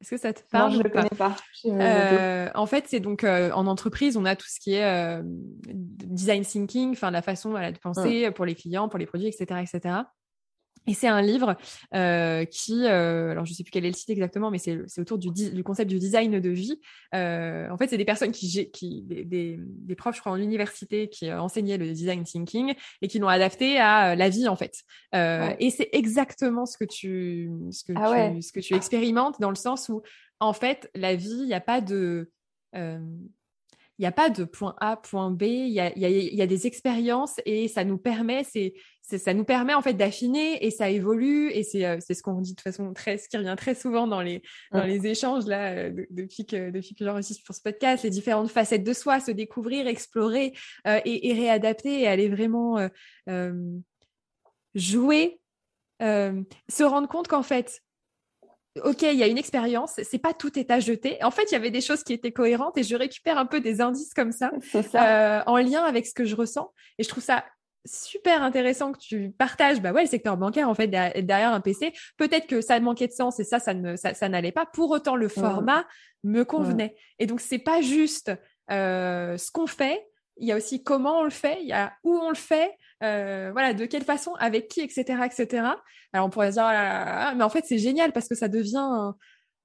Est-ce 0.01 0.11
que 0.11 0.17
ça 0.17 0.31
te 0.31 0.41
parle 0.49 0.71
Non, 0.71 0.73
je 0.75 0.77
ne 0.79 0.83
le 0.83 0.89
connais 0.89 1.09
pas? 1.09 1.35
Euh, 1.65 2.49
en 2.55 2.65
fait, 2.65 2.85
c'est 2.87 3.01
donc 3.01 3.25
euh, 3.25 3.51
en 3.51 3.67
entreprise, 3.67 4.15
on 4.15 4.23
a 4.23 4.35
tout 4.35 4.47
ce 4.47 4.59
qui 4.59 4.75
est 4.75 4.85
euh, 4.85 5.21
design 5.25 6.43
thinking, 6.43 6.91
enfin 6.91 7.11
la 7.11 7.21
façon 7.21 7.51
de 7.51 7.77
penser 7.79 8.31
pour 8.31 8.45
les 8.45 8.55
clients, 8.55 8.87
pour 8.87 8.97
les 8.97 9.05
produits, 9.05 9.27
etc., 9.27 9.61
etc. 9.61 9.95
Et 10.87 10.93
c'est 10.93 11.07
un 11.07 11.21
livre 11.21 11.55
euh, 11.93 12.45
qui, 12.45 12.85
euh, 12.85 13.31
alors 13.31 13.45
je 13.45 13.51
ne 13.51 13.55
sais 13.55 13.63
plus 13.63 13.71
quel 13.71 13.85
est 13.85 13.89
le 13.89 13.95
site 13.95 14.09
exactement, 14.09 14.49
mais 14.49 14.57
c'est 14.57 14.99
autour 14.99 15.17
du, 15.17 15.29
du, 15.31 15.63
concept 15.63 15.89
du 15.89 15.99
design 15.99 16.39
de 16.39 16.49
vie. 16.49 16.79
Euh, 17.13 17.69
en 17.69 17.77
fait, 17.77 17.87
c'est 17.87 17.97
des 17.97 18.05
personnes 18.05 18.31
qui, 18.31 18.69
qui 18.71 19.01
des, 19.03 19.23
des, 19.23 19.59
des, 19.59 19.95
profs, 19.95 20.15
je 20.15 20.21
crois, 20.21 20.31
en 20.31 20.37
université, 20.37 21.09
qui 21.09 21.31
enseignaient 21.31 21.77
le 21.77 21.91
design 21.91 22.23
thinking 22.23 22.73
et 23.01 23.07
qui 23.07 23.19
l'ont 23.19 23.27
adapté 23.27 23.77
à 23.77 24.15
la 24.15 24.29
vie, 24.29 24.47
en 24.47 24.55
fait. 24.55 24.83
Et 25.13 25.69
c'est 25.69 25.89
exactement 25.91 26.65
ce 26.65 26.77
que 26.77 26.85
tu, 26.85 27.51
ce 27.71 27.83
que, 27.83 27.93
ah 27.95 28.31
tu, 28.33 28.41
ce 28.41 28.51
que 28.51 28.59
tu 28.59 28.75
expérimentes 28.75 29.39
dans 29.39 29.49
le 29.49 29.55
sens 29.55 29.89
où, 29.89 30.01
en 30.39 30.53
fait, 30.53 30.89
la 30.95 31.15
vie, 31.15 31.29
il 31.29 31.47
n'y 31.47 31.53
a 31.53 31.61
pas 31.61 31.81
de 31.81 32.31
il 33.99 34.03
n'y 34.03 34.07
a 34.07 34.13
pas 34.13 34.29
de 34.29 34.45
point 34.45 34.75
A, 34.79 34.95
point 34.95 35.29
B, 35.29 35.43
il 35.43 35.73
y 35.73 35.81
a, 35.81 35.91
y, 35.97 36.05
a, 36.05 36.09
y 36.09 36.41
a, 36.41 36.47
des 36.47 36.67
expériences 36.67 37.35
et 37.45 37.67
ça 37.67 37.83
nous 37.83 37.97
permet, 37.97 38.45
c'est, 38.45 38.73
ça 39.01 39.33
nous 39.33 39.43
permet 39.43 39.73
en 39.73 39.81
fait 39.81 39.93
d'affiner 39.93 40.65
et 40.65 40.71
ça 40.71 40.89
évolue 40.89 41.51
et 41.51 41.63
c'est, 41.63 41.85
euh, 41.85 41.97
c'est 41.99 42.13
ce 42.13 42.23
qu'on 42.23 42.39
dit 42.39 42.55
de 42.55 42.61
façon 42.61 42.93
très, 42.93 43.17
ce 43.17 43.27
qui 43.27 43.35
revient 43.35 43.55
très 43.57 43.75
souvent 43.75 44.07
dans 44.07 44.21
les, 44.21 44.41
dans 44.71 44.85
les 44.85 45.05
échanges 45.05 45.45
là 45.47 45.73
euh, 45.73 46.05
depuis 46.11 46.45
que, 46.45 46.69
depuis 46.71 46.95
que 46.95 47.03
j'enregistre 47.03 47.43
pour 47.45 47.53
ce 47.53 47.61
podcast, 47.61 48.05
les 48.05 48.09
différentes 48.09 48.49
facettes 48.49 48.85
de 48.85 48.93
soi, 48.93 49.19
se 49.19 49.31
découvrir, 49.31 49.85
explorer 49.85 50.53
euh, 50.87 51.01
et, 51.03 51.29
et, 51.29 51.33
réadapter 51.33 52.01
et 52.01 52.07
aller 52.07 52.29
vraiment 52.29 52.79
jouer, 54.75 55.41
se 55.99 56.83
rendre 56.83 57.09
compte 57.09 57.27
qu'en 57.27 57.43
fait 57.43 57.81
ok, 58.83 59.01
il 59.01 59.15
y 59.15 59.23
a 59.23 59.27
une 59.27 59.37
expérience, 59.37 59.99
c'est 60.03 60.19
pas 60.19 60.33
tout 60.33 60.57
est 60.57 60.71
à 60.71 60.79
jeter. 60.79 61.23
En 61.23 61.31
fait, 61.31 61.43
il 61.49 61.53
y 61.53 61.55
avait 61.55 61.71
des 61.71 61.81
choses 61.81 62.03
qui 62.03 62.13
étaient 62.13 62.31
cohérentes 62.31 62.77
et 62.77 62.83
je 62.83 62.95
récupère 62.95 63.37
un 63.37 63.45
peu 63.45 63.59
des 63.59 63.81
indices 63.81 64.13
comme 64.13 64.31
ça, 64.31 64.51
euh, 64.75 65.41
en 65.45 65.57
lien 65.57 65.83
avec 65.83 66.05
ce 66.05 66.13
que 66.13 66.25
je 66.25 66.35
ressens. 66.35 66.71
Et 66.97 67.03
je 67.03 67.09
trouve 67.09 67.23
ça 67.23 67.45
super 67.85 68.43
intéressant 68.43 68.91
que 68.91 68.99
tu 68.99 69.31
partages 69.31 69.81
bah 69.81 69.93
ouais, 69.93 70.03
le 70.03 70.09
secteur 70.09 70.35
bancaire 70.35 70.69
en 70.69 70.75
fait 70.75 70.87
derrière 70.87 71.53
un 71.53 71.61
PC. 71.61 71.93
Peut-être 72.17 72.47
que 72.47 72.61
ça 72.61 72.79
manquait 72.79 73.07
de 73.07 73.13
sens 73.13 73.39
et 73.39 73.43
ça, 73.43 73.59
ça 73.59 73.73
ne, 73.73 73.95
ça, 73.95 74.29
n'allait 74.29 74.51
pas. 74.51 74.65
Pour 74.65 74.91
autant, 74.91 75.15
le 75.15 75.27
format 75.27 75.85
me 76.23 76.43
convenait. 76.43 76.95
Et 77.19 77.25
donc, 77.25 77.39
c'est 77.39 77.59
pas 77.59 77.81
juste 77.81 78.31
euh, 78.71 79.37
ce 79.37 79.51
qu'on 79.51 79.67
fait, 79.67 80.05
il 80.37 80.47
y 80.47 80.51
a 80.51 80.55
aussi 80.55 80.83
comment 80.83 81.19
on 81.19 81.23
le 81.23 81.29
fait, 81.29 81.59
il 81.61 81.67
y 81.67 81.73
a 81.73 81.93
où 82.03 82.17
on 82.17 82.29
le 82.29 82.35
fait, 82.35 82.71
euh, 83.03 83.49
voilà, 83.51 83.73
de 83.73 83.85
quelle 83.85 84.03
façon, 84.03 84.33
avec 84.39 84.67
qui, 84.67 84.81
etc., 84.81 85.23
etc. 85.25 85.67
Alors 86.13 86.27
on 86.27 86.29
pourrait 86.29 86.51
dire, 86.51 86.63
ah 86.65 87.33
mais 87.35 87.43
en 87.43 87.49
fait 87.49 87.65
c'est 87.65 87.77
génial 87.77 88.11
parce 88.11 88.27
que 88.27 88.35
ça 88.35 88.47
devient 88.47 89.13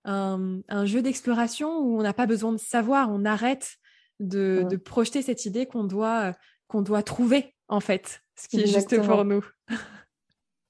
un, 0.05 0.61
un, 0.69 0.87
jeu 0.87 1.03
d'exploration 1.03 1.79
où 1.79 1.99
on 1.99 2.03
n'a 2.03 2.13
pas 2.13 2.27
besoin 2.27 2.53
de 2.53 2.59
savoir, 2.59 3.11
on 3.11 3.25
arrête 3.25 3.77
de, 4.21 4.65
de 4.69 4.77
projeter 4.77 5.23
cette 5.23 5.47
idée 5.47 5.67
qu'on 5.67 5.85
doit 5.85 6.35
qu'on 6.69 6.83
doit 6.83 7.03
trouver 7.03 7.55
en 7.69 7.81
fait, 7.81 8.21
ce 8.37 8.49
qui 8.49 8.61
est 8.61 8.67
juste 8.67 9.01
pour 9.03 9.25
nous. 9.25 9.45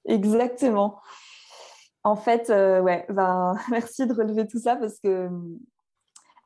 Exactement. 0.07 1.01
En 2.03 2.17
fait, 2.17 2.51
euh, 2.51 2.81
ouais, 2.81 3.07
ben, 3.09 3.55
merci 3.71 4.07
de 4.07 4.12
relever 4.12 4.47
tout 4.47 4.61
ça 4.61 4.77
parce 4.77 5.01
que, 5.01 5.29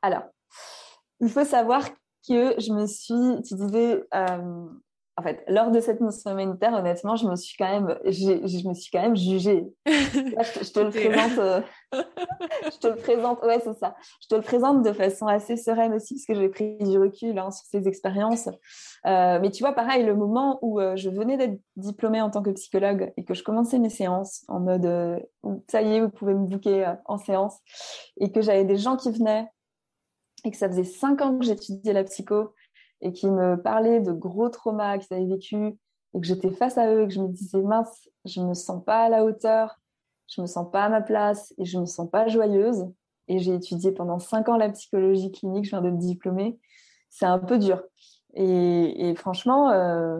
alors, 0.01 0.23
il 1.19 1.29
faut 1.29 1.43
savoir 1.43 1.85
que 2.27 2.55
je 2.57 2.73
me 2.73 2.87
suis, 2.87 3.41
tu 3.43 3.55
disais, 3.55 4.03
euh, 4.13 4.67
en 5.19 5.21
fait, 5.21 5.43
lors 5.49 5.69
de 5.69 5.81
cette 5.81 5.99
mission 5.99 6.31
humanitaire, 6.31 6.73
honnêtement, 6.73 7.17
je 7.17 7.27
me 7.27 7.35
suis 7.35 7.57
quand 7.57 7.69
même, 7.69 7.99
je 8.05 8.67
me 8.67 8.73
suis 8.73 8.89
quand 8.89 9.01
même 9.01 9.17
jugée. 9.17 9.67
je, 9.85 10.71
te 10.71 10.79
le 10.79 10.91
présente, 10.91 11.37
euh, 11.39 11.61
je 11.91 12.77
te 12.79 12.87
le 12.87 12.95
présente, 12.95 13.43
ouais, 13.43 13.59
c'est 13.61 13.77
ça. 13.77 13.97
Je 14.21 14.27
te 14.29 14.35
le 14.35 14.41
présente 14.41 14.81
de 14.81 14.93
façon 14.93 15.27
assez 15.27 15.57
sereine 15.57 15.93
aussi, 15.93 16.13
parce 16.13 16.25
que 16.25 16.35
j'ai 16.35 16.47
pris 16.47 16.77
du 16.77 16.97
recul 16.97 17.37
hein, 17.37 17.51
sur 17.51 17.65
ces 17.65 17.85
expériences. 17.89 18.47
Euh, 19.05 19.39
mais 19.41 19.51
tu 19.51 19.61
vois, 19.61 19.73
pareil, 19.73 20.05
le 20.05 20.15
moment 20.15 20.57
où 20.61 20.79
je 20.95 21.09
venais 21.09 21.35
d'être 21.35 21.59
diplômée 21.75 22.21
en 22.21 22.29
tant 22.29 22.41
que 22.41 22.51
psychologue 22.51 23.11
et 23.17 23.25
que 23.25 23.33
je 23.33 23.43
commençais 23.43 23.77
mes 23.77 23.89
séances 23.89 24.45
en 24.47 24.61
mode, 24.61 25.21
ça 25.69 25.81
y 25.81 25.95
est, 25.95 25.99
vous 25.99 26.09
pouvez 26.09 26.33
me 26.33 26.47
booker 26.47 26.93
en 27.03 27.17
séance, 27.17 27.57
et 28.21 28.31
que 28.31 28.39
j'avais 28.39 28.63
des 28.63 28.77
gens 28.77 28.95
qui 28.95 29.11
venaient 29.11 29.49
et 30.45 30.51
que 30.51 30.57
ça 30.57 30.69
faisait 30.69 30.85
cinq 30.85 31.21
ans 31.21 31.37
que 31.37 31.43
j'étudiais 31.43 31.91
la 31.91 32.05
psycho 32.05 32.53
et 33.01 33.13
qui 33.13 33.29
me 33.29 33.55
parlaient 33.55 34.01
de 34.01 34.11
gros 34.11 34.49
traumas 34.49 34.97
qu'ils 34.97 35.15
avaient 35.15 35.25
vécu 35.25 35.77
et 36.13 36.21
que 36.21 36.25
j'étais 36.25 36.51
face 36.51 36.77
à 36.77 36.93
eux 36.93 37.03
et 37.03 37.07
que 37.07 37.13
je 37.13 37.21
me 37.21 37.27
disais 37.27 37.61
mince, 37.61 38.09
je 38.25 38.41
me 38.41 38.53
sens 38.53 38.83
pas 38.83 39.03
à 39.03 39.09
la 39.09 39.23
hauteur, 39.23 39.79
je 40.27 40.41
me 40.41 40.47
sens 40.47 40.69
pas 40.71 40.83
à 40.83 40.89
ma 40.89 41.01
place 41.01 41.53
et 41.57 41.65
je 41.65 41.79
me 41.79 41.85
sens 41.85 42.09
pas 42.09 42.27
joyeuse. 42.27 42.87
Et 43.27 43.39
j'ai 43.39 43.53
étudié 43.53 43.91
pendant 43.91 44.19
cinq 44.19 44.49
ans 44.49 44.57
la 44.57 44.69
psychologie 44.69 45.31
clinique, 45.31 45.65
je 45.65 45.69
viens 45.69 45.81
d'être 45.81 45.97
diplômée. 45.97 46.59
C'est 47.09 47.25
un 47.25 47.39
peu 47.39 47.59
dur. 47.59 47.83
Et, 48.35 49.13
franchement, 49.15 49.69
euh, 49.71 50.19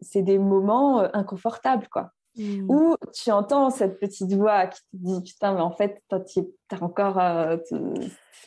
c'est 0.00 0.22
des 0.22 0.38
moments 0.38 1.00
euh, 1.00 1.08
inconfortables, 1.12 1.88
quoi. 1.88 2.10
Mmh. 2.36 2.70
Où 2.70 2.96
tu 3.12 3.30
entends 3.30 3.68
cette 3.68 4.00
petite 4.00 4.32
voix 4.32 4.66
qui 4.66 4.80
te 4.80 4.86
dit 4.94 5.20
putain 5.20 5.52
mais 5.52 5.60
en 5.60 5.70
fait 5.70 6.02
tu 6.32 6.40
as 6.70 6.82
encore 6.82 7.18
euh, 7.18 7.58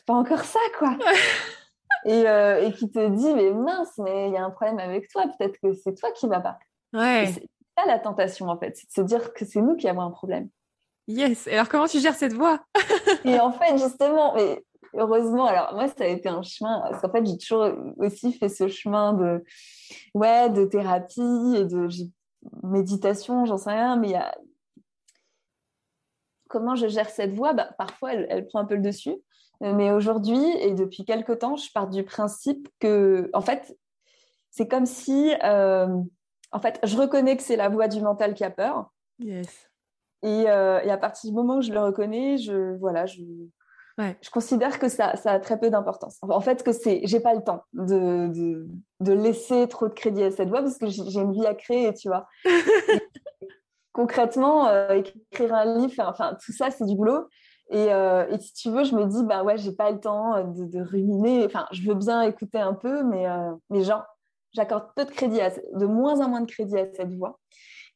pas 0.08 0.16
encore 0.16 0.44
ça 0.44 0.60
quoi 0.80 0.98
euh, 2.06 2.62
et, 2.62 2.72
qui 2.74 2.90
te 2.90 3.08
dit 3.10 3.34
mais 3.34 3.52
mince 3.52 3.98
mais 3.98 4.30
il 4.30 4.34
y 4.34 4.38
a 4.38 4.44
un 4.44 4.52
problème 4.52 4.80
avec 4.80 5.10
toi 5.10 5.24
peut-être 5.38 5.58
que 5.62 5.74
c'est 5.74 5.96
toi 5.96 6.12
qui 6.12 6.28
vas 6.28 6.40
pas. 6.40 6.60
Ouais. 6.94 7.32
C'est 7.34 7.48
ça 7.78 7.86
la 7.88 8.00
tentation 8.00 8.48
en 8.48 8.58
fait 8.58 8.76
c'est 8.76 8.88
de 8.88 8.94
se 8.94 9.02
dire 9.02 9.34
que 9.34 9.46
c'est 9.46 9.62
nous 9.62 9.76
qui 9.76 9.88
avons 9.88 10.02
un 10.02 10.12
problème. 10.12 10.50
Yes. 11.08 11.48
Et 11.48 11.54
alors 11.54 11.70
comment 11.70 11.88
tu 11.88 12.00
gères 12.00 12.16
cette 12.16 12.34
voix? 12.34 12.60
Et 13.26 13.40
en 13.40 13.52
fait 13.52 13.78
justement 13.78 14.34
mais 14.36 14.64
heureusement 14.94 15.46
alors 15.46 15.74
moi 15.74 15.88
ça 15.88 16.04
a 16.04 16.08
été 16.08 16.30
un 16.30 16.42
chemin 16.42 16.82
parce 16.82 17.02
qu'en 17.02 17.12
fait 17.12 17.26
j'ai 17.26 17.38
toujours 17.38 17.70
aussi 17.98 18.34
fait 18.34 18.50
ce 18.50 18.68
chemin 18.68 19.14
de 19.14 19.44
ouais 20.14 20.50
de 20.50 20.66
thérapie 20.66 21.56
et 21.58 21.66
de 21.66 21.88
méditation, 22.64 23.46
j'en 23.46 23.58
sais 23.58 23.72
rien, 23.72 23.96
mais 23.96 24.10
il 24.10 24.12
y 24.12 24.16
a... 24.16 24.36
comment 26.50 26.76
je 26.76 26.88
gère 26.88 27.10
cette 27.10 27.34
voix? 27.34 27.54
Bah, 27.54 27.70
Parfois, 27.78 28.14
elle, 28.14 28.48
prend 28.48 28.60
un 28.60 28.66
peu 28.66 28.76
le 28.76 28.82
dessus. 28.82 29.16
Euh, 29.64 29.74
mais 29.74 29.92
aujourd'hui, 29.92 30.44
et 30.60 30.74
depuis 30.74 31.06
quelques 31.06 31.40
temps, 31.40 31.56
je 31.56 31.72
pars 31.72 31.88
du 31.88 32.04
principe 32.04 32.68
que, 32.80 33.30
en 33.34 33.42
fait, 33.42 33.78
c'est 34.52 34.68
comme 34.68 34.86
si, 34.86 35.34
euh, 35.44 35.88
en 36.52 36.60
fait, 36.60 36.80
je 36.84 36.98
reconnais 36.98 37.38
que 37.38 37.44
c'est 37.44 37.56
la 37.56 37.70
voix 37.70 37.88
du 37.88 38.02
mental 38.02 38.34
qui 38.34 38.44
a 38.44 38.50
peur. 38.50 38.92
Yes. 39.20 39.70
Et, 40.24 40.46
euh, 40.48 40.80
et, 40.82 40.90
à 40.90 40.98
partir 40.98 41.30
du 41.30 41.36
moment 41.36 41.58
où 41.58 41.62
je 41.62 41.72
le 41.72 41.80
reconnais, 41.80 42.38
je, 42.38 42.76
voilà, 42.78 43.06
je, 43.06 43.22
je 43.98 44.30
considère 44.30 44.80
que 44.80 44.90
ça, 44.90 45.16
ça 45.16 45.34
a 45.34 45.40
très 45.40 45.60
peu 45.60 45.70
d'importance. 45.70 46.18
En 46.22 46.42
fait, 46.42 46.64
que 46.64 46.72
c'est, 46.72 47.02
j'ai 47.04 47.20
pas 47.20 47.34
le 47.34 47.44
temps 47.44 47.64
de, 47.74 48.28
de, 48.28 48.68
de, 49.02 49.14
laisser 49.14 49.68
trop 49.68 49.88
de 49.88 49.94
crédit 49.94 50.24
à 50.24 50.32
cette 50.32 50.50
voix 50.50 50.62
parce 50.62 50.78
que 50.78 50.88
j'ai 50.88 51.20
une 51.20 51.34
vie 51.34 51.46
à 51.46 51.54
créer, 51.54 51.94
tu 51.94 52.08
vois. 52.08 52.28
concrètement, 53.96 54.68
euh, 54.68 55.02
écrire 55.32 55.54
un 55.54 55.78
livre, 55.78 56.04
enfin, 56.06 56.38
tout 56.44 56.52
ça, 56.52 56.70
c'est 56.70 56.86
du 56.86 56.96
boulot. 56.96 57.28
Et, 57.70 57.92
euh, 57.92 58.28
et, 58.30 58.40
si 58.40 58.54
tu 58.54 58.70
veux, 58.70 58.84
je 58.84 58.96
me 58.96 59.06
dis, 59.06 59.24
bah 59.24 59.44
ouais, 59.44 59.58
j'ai 59.58 59.72
pas 59.72 59.92
le 59.92 60.00
temps 60.00 60.44
de, 60.44 60.66
de, 60.66 60.82
ruminer. 60.82 61.46
Enfin, 61.46 61.66
je 61.72 61.82
veux 61.82 61.96
bien 61.96 62.22
écouter 62.22 62.60
un 62.60 62.74
peu, 62.74 63.04
mais, 63.04 63.28
euh, 63.28 63.54
mais 63.70 63.84
genre, 63.84 64.04
j'accorde 64.54 64.90
peu 64.96 65.06
de 65.06 65.12
crédit, 65.12 65.42
à, 65.42 65.50
de 65.50 65.86
moins 65.86 66.20
en 66.22 66.30
moins 66.30 66.42
de 66.42 66.52
crédit 66.52 66.78
à 66.78 66.86
cette 66.94 67.14
voix. 67.14 67.40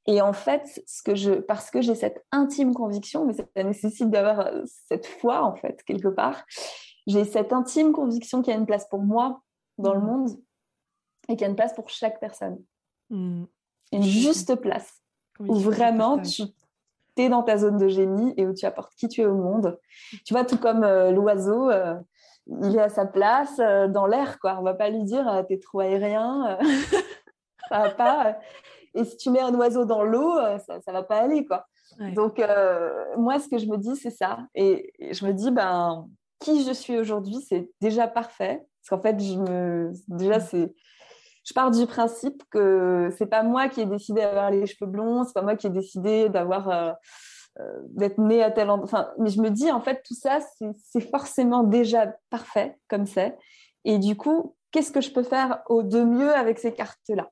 Et 0.08 0.22
en 0.22 0.34
fait, 0.34 0.82
ce 0.88 1.04
que 1.04 1.14
je, 1.14 1.34
parce 1.34 1.70
que 1.70 1.82
j'ai 1.82 1.94
cette 1.94 2.26
intime 2.32 2.74
conviction, 2.74 3.26
mais 3.26 3.34
ça 3.34 3.46
nécessite 3.64 4.10
d'avoir 4.10 4.40
euh, 4.40 4.64
cette 4.88 5.06
foi, 5.06 5.44
en 5.44 5.56
fait, 5.56 5.84
quelque 5.84 6.08
part, 6.08 6.44
j'ai 7.06 7.26
cette 7.26 7.54
intime 7.54 7.92
conviction 7.92 8.42
qu'il 8.42 8.52
y 8.54 8.56
a 8.56 8.60
une 8.60 8.66
place 8.66 8.88
pour 8.90 9.04
moi 9.04 9.42
dans 9.78 9.94
le 9.94 10.02
mmh. 10.02 10.06
monde 10.06 10.30
et 11.28 11.34
qu'il 11.34 11.42
y 11.42 11.46
a 11.46 11.50
une 11.50 11.56
place 11.56 11.74
pour 11.74 11.90
chaque 11.90 12.20
personne. 12.20 12.58
Mmh. 13.12 13.44
Une 13.92 14.04
juste 14.04 14.56
place 14.56 15.02
où 15.40 15.56
vraiment 15.56 16.20
tu 16.20 16.44
es 17.22 17.30
dans 17.30 17.44
ta 17.44 17.58
zone 17.58 17.78
de 17.78 17.88
génie 17.88 18.34
et 18.38 18.46
où 18.46 18.54
tu 18.54 18.66
apportes 18.66 18.94
qui 18.96 19.08
tu 19.08 19.22
es 19.22 19.26
au 19.26 19.36
monde. 19.36 19.80
Tu 20.26 20.34
vois, 20.34 20.44
tout 20.44 20.58
comme 20.58 20.84
euh, 20.84 21.12
l'oiseau, 21.12 21.70
euh, 21.70 21.96
il 22.62 22.76
est 22.76 22.82
à 22.82 22.90
sa 22.90 23.06
place 23.06 23.58
dans 23.58 24.08
l'air, 24.08 24.40
quoi. 24.40 24.58
On 24.60 24.64
va 24.64 24.74
pas 24.74 24.90
lui 24.90 25.04
dire, 25.04 25.44
tu 25.48 25.54
es 25.54 25.60
trop 25.60 25.82
aérien, 25.82 26.58
ça 27.70 27.80
va 27.80 27.90
pas. 27.92 28.40
et 28.96 29.04
si 29.04 29.18
tu 29.18 29.30
mets 29.30 29.40
un 29.40 29.54
oiseau 29.54 29.86
dans 29.86 30.02
l'eau, 30.02 30.34
ça 30.66 30.80
ne 30.88 30.92
va 30.94 31.04
pas 31.04 31.18
aller. 31.18 31.46
quoi. 31.46 31.68
Donc, 32.16 32.42
moi, 33.18 33.38
ce 33.38 33.48
que 33.50 33.60
je 33.60 33.68
me 33.68 33.78
dis, 33.78 33.96
c'est 33.98 34.10
ça. 34.10 34.40
Et, 34.56 34.92
je 35.12 35.24
me 35.28 35.32
dis, 35.32 35.52
ben, 35.52 36.08
qui 36.40 36.64
je 36.64 36.72
suis 36.74 36.98
aujourd'hui, 36.98 37.40
c'est 37.48 37.70
déjà 37.82 38.08
parfait. 38.08 38.66
Parce 38.82 38.90
qu'en 38.90 39.02
fait, 39.02 39.20
je 39.22 39.38
me... 39.38 39.92
déjà, 40.08 40.38
mm. 40.38 40.42
c'est 40.42 40.74
je 41.50 41.54
pars 41.56 41.72
du 41.72 41.88
principe 41.88 42.43
que 42.52 43.10
c'est 43.18 43.26
pas 43.26 43.41
moi 43.41 43.70
qui 43.70 43.82
ai 43.82 43.86
décidé 43.88 44.22
d'avoir 44.22 44.52
les 44.52 44.68
cheveux 44.68 44.89
blonds, 44.89 45.24
c'est 45.24 45.34
pas 45.34 45.41
moi 45.41 45.56
qui 45.56 45.66
ai 45.66 45.72
décidé 45.72 46.30
d'avoir 46.30 46.70
euh, 46.70 46.91
euh, 47.60 47.80
d'être 47.86 48.20
née 48.20 48.43
à 48.43 48.52
tel 48.52 48.70
endroit. 48.70 48.86
Enfin, 48.86 49.10
mais 49.18 49.32
je 49.32 49.41
me 49.41 49.50
dis 49.50 49.72
en 49.72 49.82
fait 49.82 50.04
tout 50.06 50.14
ça 50.14 50.39
c'est 50.86 51.10
forcément 51.10 51.64
déjà 51.64 52.14
parfait 52.30 52.78
comme 52.88 53.08
c'est. 53.08 53.36
Et 53.84 53.97
du 53.97 54.16
coup, 54.16 54.56
qu'est-ce 54.70 54.91
que 54.91 55.02
je 55.02 55.12
peux 55.12 55.24
faire 55.24 55.64
au 55.68 55.82
de 55.82 56.04
mieux 56.04 56.32
avec 56.32 56.60
ces 56.60 56.72
cartes 56.72 57.00
là 57.10 57.30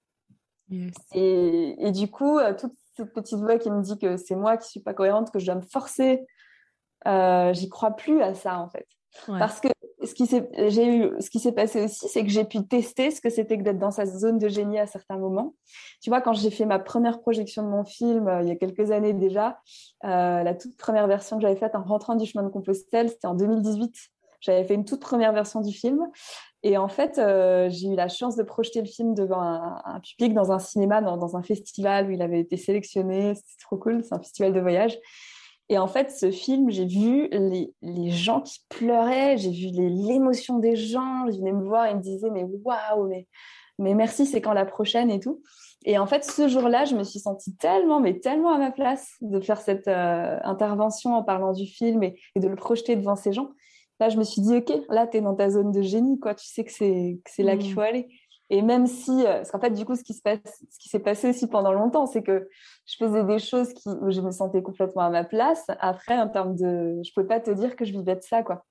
et, 1.14 1.88
et, 1.88 1.92
du 1.92 2.12
coup, 2.12 2.40
euh, 2.40 2.54
toute 2.54 2.74
cette 2.98 3.14
petite 3.14 3.40
voix 3.40 3.58
qui 3.58 3.72
me 3.72 3.82
dit 3.82 3.98
que 3.98 4.18
c'est 4.18 4.36
moi 4.36 4.58
qui 4.58 4.68
suis 4.68 4.82
pas 4.82 4.94
cohérente, 4.94 5.32
que 5.32 5.40
je 5.40 5.46
dois 5.46 5.56
me 5.56 5.62
forcer, 5.62 6.26
j'y 7.06 7.70
crois 7.70 7.92
plus 7.92 8.22
à 8.22 8.34
ça 8.34 8.60
en 8.60 8.70
fait. 8.70 8.88
Parce 9.26 9.60
que 9.60 9.68
ce 10.04 10.14
qui 10.14 10.28
s'est, 10.28 10.50
j'ai 10.70 10.86
eu, 10.86 11.12
ce 11.20 11.30
qui 11.30 11.40
s'est 11.40 11.52
passé 11.52 11.84
aussi, 11.84 12.08
c'est 12.08 12.24
que 12.24 12.30
j'ai 12.30 12.46
pu 12.46 12.64
tester 12.66 13.12
ce 13.12 13.20
que 13.20 13.30
c'était 13.30 13.58
que 13.58 13.64
d'être 13.64 13.80
dans 13.80 13.92
sa 13.92 14.06
zone 14.06 14.38
de 14.38 14.48
génie 14.48 14.80
à 14.80 14.86
certains 14.86 15.18
moments. 15.18 15.56
Tu 16.02 16.10
vois, 16.10 16.22
quand 16.22 16.34
j'ai 16.34 16.52
fait 16.52 16.66
ma 16.66 16.80
première 16.80 17.20
projection 17.20 17.64
de 17.64 17.68
mon 17.68 17.84
film 17.84 18.28
euh, 18.28 18.42
il 18.42 18.48
y 18.48 18.52
a 18.52 18.56
quelques 18.56 18.92
années 18.92 19.14
déjà, 19.14 19.60
euh, 20.06 20.44
la 20.44 20.54
toute 20.54 20.78
première 20.78 21.08
version 21.08 21.38
que 21.38 21.42
j'avais 21.42 21.56
faite 21.56 21.76
en 21.76 21.84
rentrant 21.84 22.16
du 22.16 22.26
chemin 22.26 22.44
de 22.44 22.50
Compostelle, 22.50 23.10
c'était 23.10 23.28
en 23.28 23.36
2018. 23.36 23.94
J'avais 24.40 24.64
fait 24.64 24.76
une 24.76 24.86
toute 24.86 25.02
première 25.02 25.34
version 25.34 25.62
du 25.62 25.74
film. 25.74 26.00
Et 26.64 26.78
en 26.78 26.88
fait, 26.88 27.18
euh, 27.18 27.70
j'ai 27.70 27.88
eu 27.88 27.96
la 27.96 28.08
chance 28.08 28.36
de 28.36 28.44
projeter 28.44 28.82
le 28.82 28.88
film 28.88 29.14
devant 29.16 29.42
un, 29.42 30.00
public 30.00 30.34
dans 30.34 30.52
un 30.52 30.60
cinéma, 30.60 31.02
dans, 31.02 31.18
dans, 31.18 31.36
un 31.36 31.44
festival 31.44 32.08
où 32.08 32.12
il 32.12 32.22
avait 32.22 32.40
été 32.40 32.58
sélectionné. 32.58 33.36
C'était 33.36 33.64
trop 33.64 33.78
cool, 33.78 34.04
c'est 34.04 34.14
un 34.14 34.20
festival 34.20 34.54
de 34.54 34.60
voyage. 34.60 34.98
Et 35.70 35.78
en 35.78 35.88
fait, 35.88 36.12
ce 36.12 36.32
film, 36.32 36.70
j'ai 36.70 36.86
vu 36.86 37.28
les, 37.32 37.74
les, 37.82 38.10
gens 38.10 38.42
qui 38.42 38.60
pleuraient, 38.70 39.38
j'ai 39.38 39.52
vu 39.52 39.68
l'émotion 39.68 40.60
des 40.60 40.78
gens, 40.78 41.26
ils 41.28 41.40
venaient 41.40 41.52
me 41.52 41.66
voir 41.66 41.86
et 41.88 41.94
me 41.94 42.00
disaient 42.00 42.30
mais 42.32 42.46
waouh, 42.64 43.08
mais, 43.08 43.28
mais 43.78 43.94
merci, 43.94 44.26
c'est 44.26 44.40
quand 44.40 44.54
la 44.54 44.66
prochaine 44.66 45.12
et 45.12 45.20
tout. 45.20 45.42
Et 45.86 45.98
en 45.98 46.08
fait, 46.08 46.24
ce 46.24 46.48
jour-là, 46.48 46.86
je 46.86 46.96
me 46.96 47.04
suis 47.04 47.20
sentie 47.20 47.56
tellement, 47.56 48.00
mais 48.00 48.20
tellement 48.20 48.54
à 48.54 48.58
ma 48.58 48.72
place 48.72 49.16
de 49.22 49.40
faire 49.40 49.60
cette 49.60 49.88
euh, 49.88 50.38
intervention 50.44 51.16
en 51.16 51.24
parlant 51.24 51.52
du 51.52 51.66
film 51.66 52.02
et, 52.04 52.20
et, 52.36 52.40
de 52.40 52.48
le 52.48 52.56
projeter 52.56 52.96
devant 52.96 53.16
ces 53.16 53.34
gens. 53.34 53.50
Là, 54.00 54.10
je 54.10 54.18
me 54.18 54.24
suis 54.24 54.42
dit, 54.42 54.58
OK, 54.58 54.72
là, 54.90 55.08
tu 55.08 55.18
es 55.18 55.22
dans 55.22 55.36
ta 55.36 55.50
zone 55.50 55.72
de 55.72 55.82
génie, 55.82 56.20
quoi. 56.20 56.36
Tu 56.36 56.46
sais 56.46 56.64
que 56.64 56.72
c'est 56.72 57.20
là 57.40 57.58
qu'il 57.58 57.72
mmh. 57.72 57.74
faut 57.74 57.82
aller. 57.82 58.08
Et 58.50 58.62
même 58.62 58.88
si, 58.88 59.26
euh, 59.26 59.38
parce 59.38 59.52
qu'en 59.52 59.60
fait, 59.60 59.72
du 59.72 59.86
coup, 59.86 59.96
ce 59.96 60.04
qui 60.04 60.14
se 60.14 60.22
passe, 60.22 60.40
ce 60.70 60.80
qui 60.80 60.88
s'est 60.90 61.00
passé 61.00 61.30
aussi 61.30 61.48
pendant 61.48 61.74
longtemps, 61.74 62.06
c'est 62.06 62.24
que 62.24 62.48
je 62.86 62.96
faisais 62.98 63.24
des 63.24 63.40
choses 63.40 63.74
qui, 63.74 63.90
où 63.90 64.10
je 64.10 64.22
me 64.22 64.32
sentais 64.32 64.62
complètement 64.62 65.02
à 65.02 65.10
ma 65.10 65.26
place. 65.26 65.66
Après, 65.80 66.18
en 66.18 66.30
termes 66.30 66.56
de, 66.56 67.02
je 67.04 67.12
peux 67.14 67.28
pas 67.28 67.42
te 67.42 67.52
dire 67.52 67.76
que 67.76 67.84
je 67.84 67.92
vivais 67.92 68.16
de 68.16 68.22
ça, 68.22 68.44
quoi. 68.44 68.66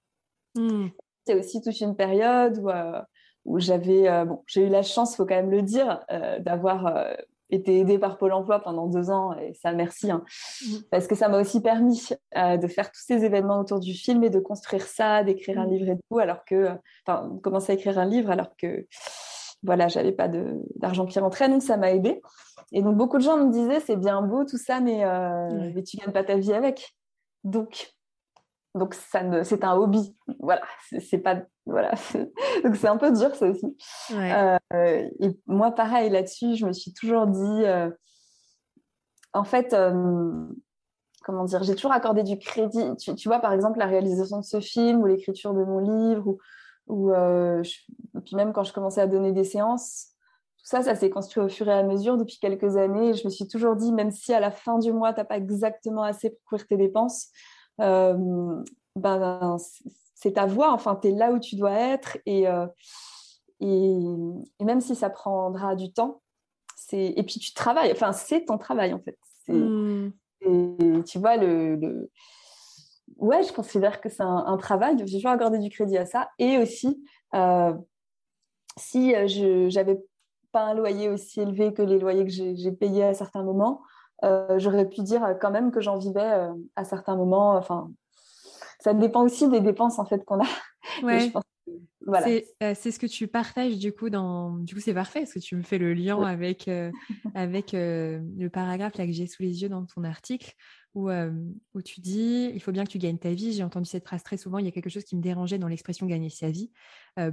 Hmm. 0.55 0.87
C'est 1.27 1.35
aussi 1.35 1.61
toute 1.61 1.79
une 1.81 1.95
période 1.95 2.59
où, 2.59 2.71
euh, 2.71 3.03
où 3.45 3.59
j'avais, 3.59 4.09
euh, 4.09 4.25
bon, 4.25 4.43
j'ai 4.47 4.67
eu 4.67 4.71
la 4.71 4.83
chance, 4.83 5.15
faut 5.15 5.27
quand 5.27 5.35
même 5.35 5.51
le 5.51 5.63
dire, 5.63 6.01
d'avoir 6.41 7.15
été 7.51 7.79
aidée 7.79 7.99
par 7.99 8.17
Pôle 8.17 8.33
Emploi 8.33 8.61
pendant 8.61 8.87
deux 8.87 9.11
ans, 9.11 9.39
et 9.39 9.53
ça, 9.55 9.73
merci, 9.73 10.11
hein, 10.11 10.25
hmm. 10.63 10.77
parce 10.91 11.07
que 11.07 11.15
ça 11.15 11.29
m'a 11.29 11.39
aussi 11.39 11.61
permis 11.61 12.09
de 12.35 12.67
faire 12.67 12.91
tous 12.91 13.03
ces 13.07 13.25
événements 13.25 13.61
autour 13.61 13.79
du 13.79 13.93
film 13.93 14.25
et 14.25 14.31
de 14.31 14.41
construire 14.41 14.87
ça, 14.87 15.23
d'écrire 15.23 15.61
un 15.61 15.67
hmm. 15.67 15.71
livre 15.71 15.91
et 15.91 15.99
tout, 16.09 16.19
alors 16.19 16.45
que, 16.47 16.71
enfin, 17.07 17.39
commencer 17.43 17.73
à 17.73 17.75
écrire 17.75 17.99
un 17.99 18.07
livre 18.07 18.31
alors 18.31 18.57
que 18.57 18.87
voilà, 19.67 19.89
j'avais 19.89 20.13
pas 20.13 20.29
d'argent 20.77 21.07
qui 21.07 21.19
rentrait, 21.19 21.49
donc 21.49 21.63
ça 21.63 21.77
m'a 21.77 21.91
aidé. 21.91 22.23
Et 22.73 22.83
donc 22.83 22.97
beaucoup 22.97 23.19
de 23.19 23.23
gens 23.23 23.37
me 23.37 23.51
disaient 23.53 23.81
c'est 23.81 23.97
bien 23.97 24.23
beau 24.23 24.45
tout 24.45 24.59
ça, 24.59 24.81
mais, 24.81 25.05
euh, 25.05 25.71
mais 25.75 25.83
tu 25.83 25.97
gagnes 25.97 26.13
pas 26.13 26.25
ta 26.25 26.37
vie 26.37 26.53
avec. 26.53 26.97
Donc, 27.45 27.93
donc 28.75 28.95
ça 28.95 29.23
c'est 29.45 29.65
un 29.65 29.75
hobby. 29.75 30.17
Voilà, 30.39 30.63
c'est 31.01 31.19
pas 31.19 31.43
voilà. 31.67 31.93
donc 32.65 32.77
c'est 32.77 32.89
un 32.89 32.97
peu 32.97 33.13
dur 33.13 33.35
ça 33.35 33.49
aussi. 33.49 33.77
Euh, 34.13 34.59
et 34.73 35.39
moi 35.47 35.73
pareil 35.73 36.11
là-dessus, 36.11 36.55
je 36.57 36.65
me 36.65 36.73
suis 36.73 36.95
toujours 36.95 37.27
dit, 37.27 37.65
euh, 37.65 37.91
en 39.33 39.45
fait. 39.45 39.77
Comment 41.25 41.43
dire, 41.43 41.65
j'ai 41.65 41.75
toujours 41.75 41.91
accordé 41.91 42.23
du 42.23 42.39
crédit. 42.39 42.95
Tu, 43.01 43.13
tu, 43.17 43.29
vois, 43.29 43.41
par 43.41 43.53
exemple, 43.53 43.81
la 43.81 43.87
réalisation 43.87 44.39
de 44.39 44.45
ce 44.45 44.61
film 44.61 45.01
ou 45.01 45.07
l'écriture 45.07 45.55
de 45.55 45.65
mon 45.65 45.81
livre 45.81 46.29
ou, 46.29 46.39
ou 46.87 47.11
euh, 47.11 47.63
puis 48.25 48.37
même 48.37 48.53
quand 48.53 48.65
je 48.65 48.73
commençais 48.73 49.01
à 49.01 49.07
donner 49.07 49.33
des 49.33 49.45
séances, 49.45 50.09
tout 50.59 50.67
ça, 50.67 50.83
ça 50.83 50.95
s'est 50.95 51.11
construit 51.11 51.43
au 51.43 51.49
fur 51.49 51.69
et 51.69 51.73
à 51.73 51.83
mesure 51.83 52.17
depuis 52.17 52.39
quelques 52.41 52.77
années. 52.77 53.15
je 53.15 53.25
me 53.25 53.31
suis 53.31 53.47
toujours 53.47 53.77
dit, 53.77 53.93
même 53.93 54.11
si 54.11 54.33
à 54.33 54.41
la 54.41 54.51
fin 54.51 54.79
du 54.79 54.93
mois, 54.93 55.13
tu 55.13 55.21
n'as 55.21 55.25
pas 55.25 55.37
exactement 55.37 56.03
assez 56.03 56.31
pour 56.31 56.41
couvrir 56.45 56.67
tes 56.67 56.77
dépenses, 56.77 57.29
euh, 57.81 58.63
ben, 58.97 59.57
c'est 60.15 60.33
ta 60.33 60.47
voie, 60.47 60.73
enfin, 60.73 60.97
tu 61.01 61.09
es 61.09 61.11
là 61.13 61.31
où 61.31 61.39
tu 61.39 61.57
dois 61.57 61.73
être. 61.73 62.19
Et, 62.27 62.49
euh, 62.49 62.67
et, 63.61 63.99
et, 64.61 64.65
même 64.65 64.81
si 64.81 64.95
ça 64.95 65.11
prendra 65.11 65.77
du 65.77 65.93
temps, 65.93 66.23
et 66.93 67.23
puis 67.25 67.41
tu 67.41 67.53
travailles, 67.53 67.93
enfin, 67.93 68.13
c'est 68.13 68.45
ton 68.45 68.59
travail 68.59 68.95
en 68.95 69.01
fait. 69.01 69.19
Mmh. 69.49 70.11
Et 70.43 71.03
tu 71.05 71.19
vois, 71.19 71.37
le, 71.37 71.77
le 71.77 72.11
ouais, 73.17 73.43
je 73.43 73.53
considère 73.53 74.01
que 74.01 74.09
c'est 74.09 74.23
un, 74.23 74.57
travail. 74.57 74.97
J'ai 74.99 75.17
toujours 75.17 75.31
accordé 75.31 75.59
du 75.59 75.71
crédit 75.71 75.99
à 75.99 76.07
ça. 76.07 76.31
Et 76.39 76.59
aussi, 76.59 77.03
euh, 77.35 77.75
si 78.77 79.15
euh, 79.15 79.27
je 79.27 79.75
n'avais 79.75 79.99
pas 80.53 80.65
un 80.65 80.75
loyer 80.75 81.09
aussi 81.09 81.41
élevé 81.41 81.73
que 81.73 81.83
les 81.83 81.99
loyers 81.99 82.25
que 82.25 82.31
j'ai 82.31 82.73
payés 82.73 83.05
à 83.05 83.15
certains 83.15 83.43
moments, 83.43 83.83
euh, 84.25 84.59
j'aurais 84.59 84.89
pu 84.89 85.03
dire 85.03 85.37
quand 85.41 85.51
même 85.51 85.71
que 85.71 85.81
j'en 85.81 85.99
vivais 85.99 86.49
à 86.77 86.85
certains 86.85 87.17
moments. 87.17 87.57
Enfin, 87.57 87.91
ça 88.81 88.95
dépend 88.95 89.23
aussi 89.23 89.49
des 89.49 89.61
dépenses 89.61 89.99
en 89.99 90.05
fait 90.05 90.25
qu'on 90.25 90.41
a. 90.41 90.47
Ouais. 91.03 91.33
Voilà. 92.07 92.27
C'est 92.75 92.91
ce 92.91 92.99
que 92.99 93.07
tu 93.07 93.27
partages 93.27 93.79
du 93.79 93.93
coup 93.93 94.11
dans. 94.11 94.57
Du 94.59 94.75
coup, 94.75 94.81
c'est 94.81 94.95
parfait 94.95 95.21
parce 95.21 95.33
que 95.33 95.39
tu 95.39 95.57
me 95.57 95.63
fais 95.63 95.79
le 95.79 95.95
lien 95.95 96.21
avec, 96.23 96.71
avec 97.35 97.73
le 97.73 98.49
paragraphe 98.49 98.97
là 98.97 99.07
que 99.07 99.13
j'ai 99.13 99.27
sous 99.27 99.43
les 99.43 99.63
yeux 99.63 99.69
dans 99.69 99.85
ton 99.85 100.05
article 100.05 100.55
où, 100.95 101.11
où, 101.75 101.83
tu 101.83 102.01
dis 102.01 102.51
il 102.55 102.61
faut 102.61 102.73
bien 102.73 102.85
que 102.85 102.91
tu 102.91 102.99
gagnes 102.99 103.19
ta 103.19 103.33
vie. 103.33 103.53
J'ai 103.53 103.63
entendu 103.63 103.89
cette 103.89 104.07
phrase 104.07 104.23
très 104.23 104.37
souvent. 104.37 104.59
Il 104.59 104.65
y 104.65 104.69
a 104.69 104.71
quelque 104.71 104.89
chose 104.89 105.05
qui 105.05 105.17
me 105.17 105.21
dérangeait 105.21 105.59
dans 105.59 105.69
l'expression 105.69 106.07
gagner 106.07 106.31
sa 106.31 106.51
vie. 106.51 106.71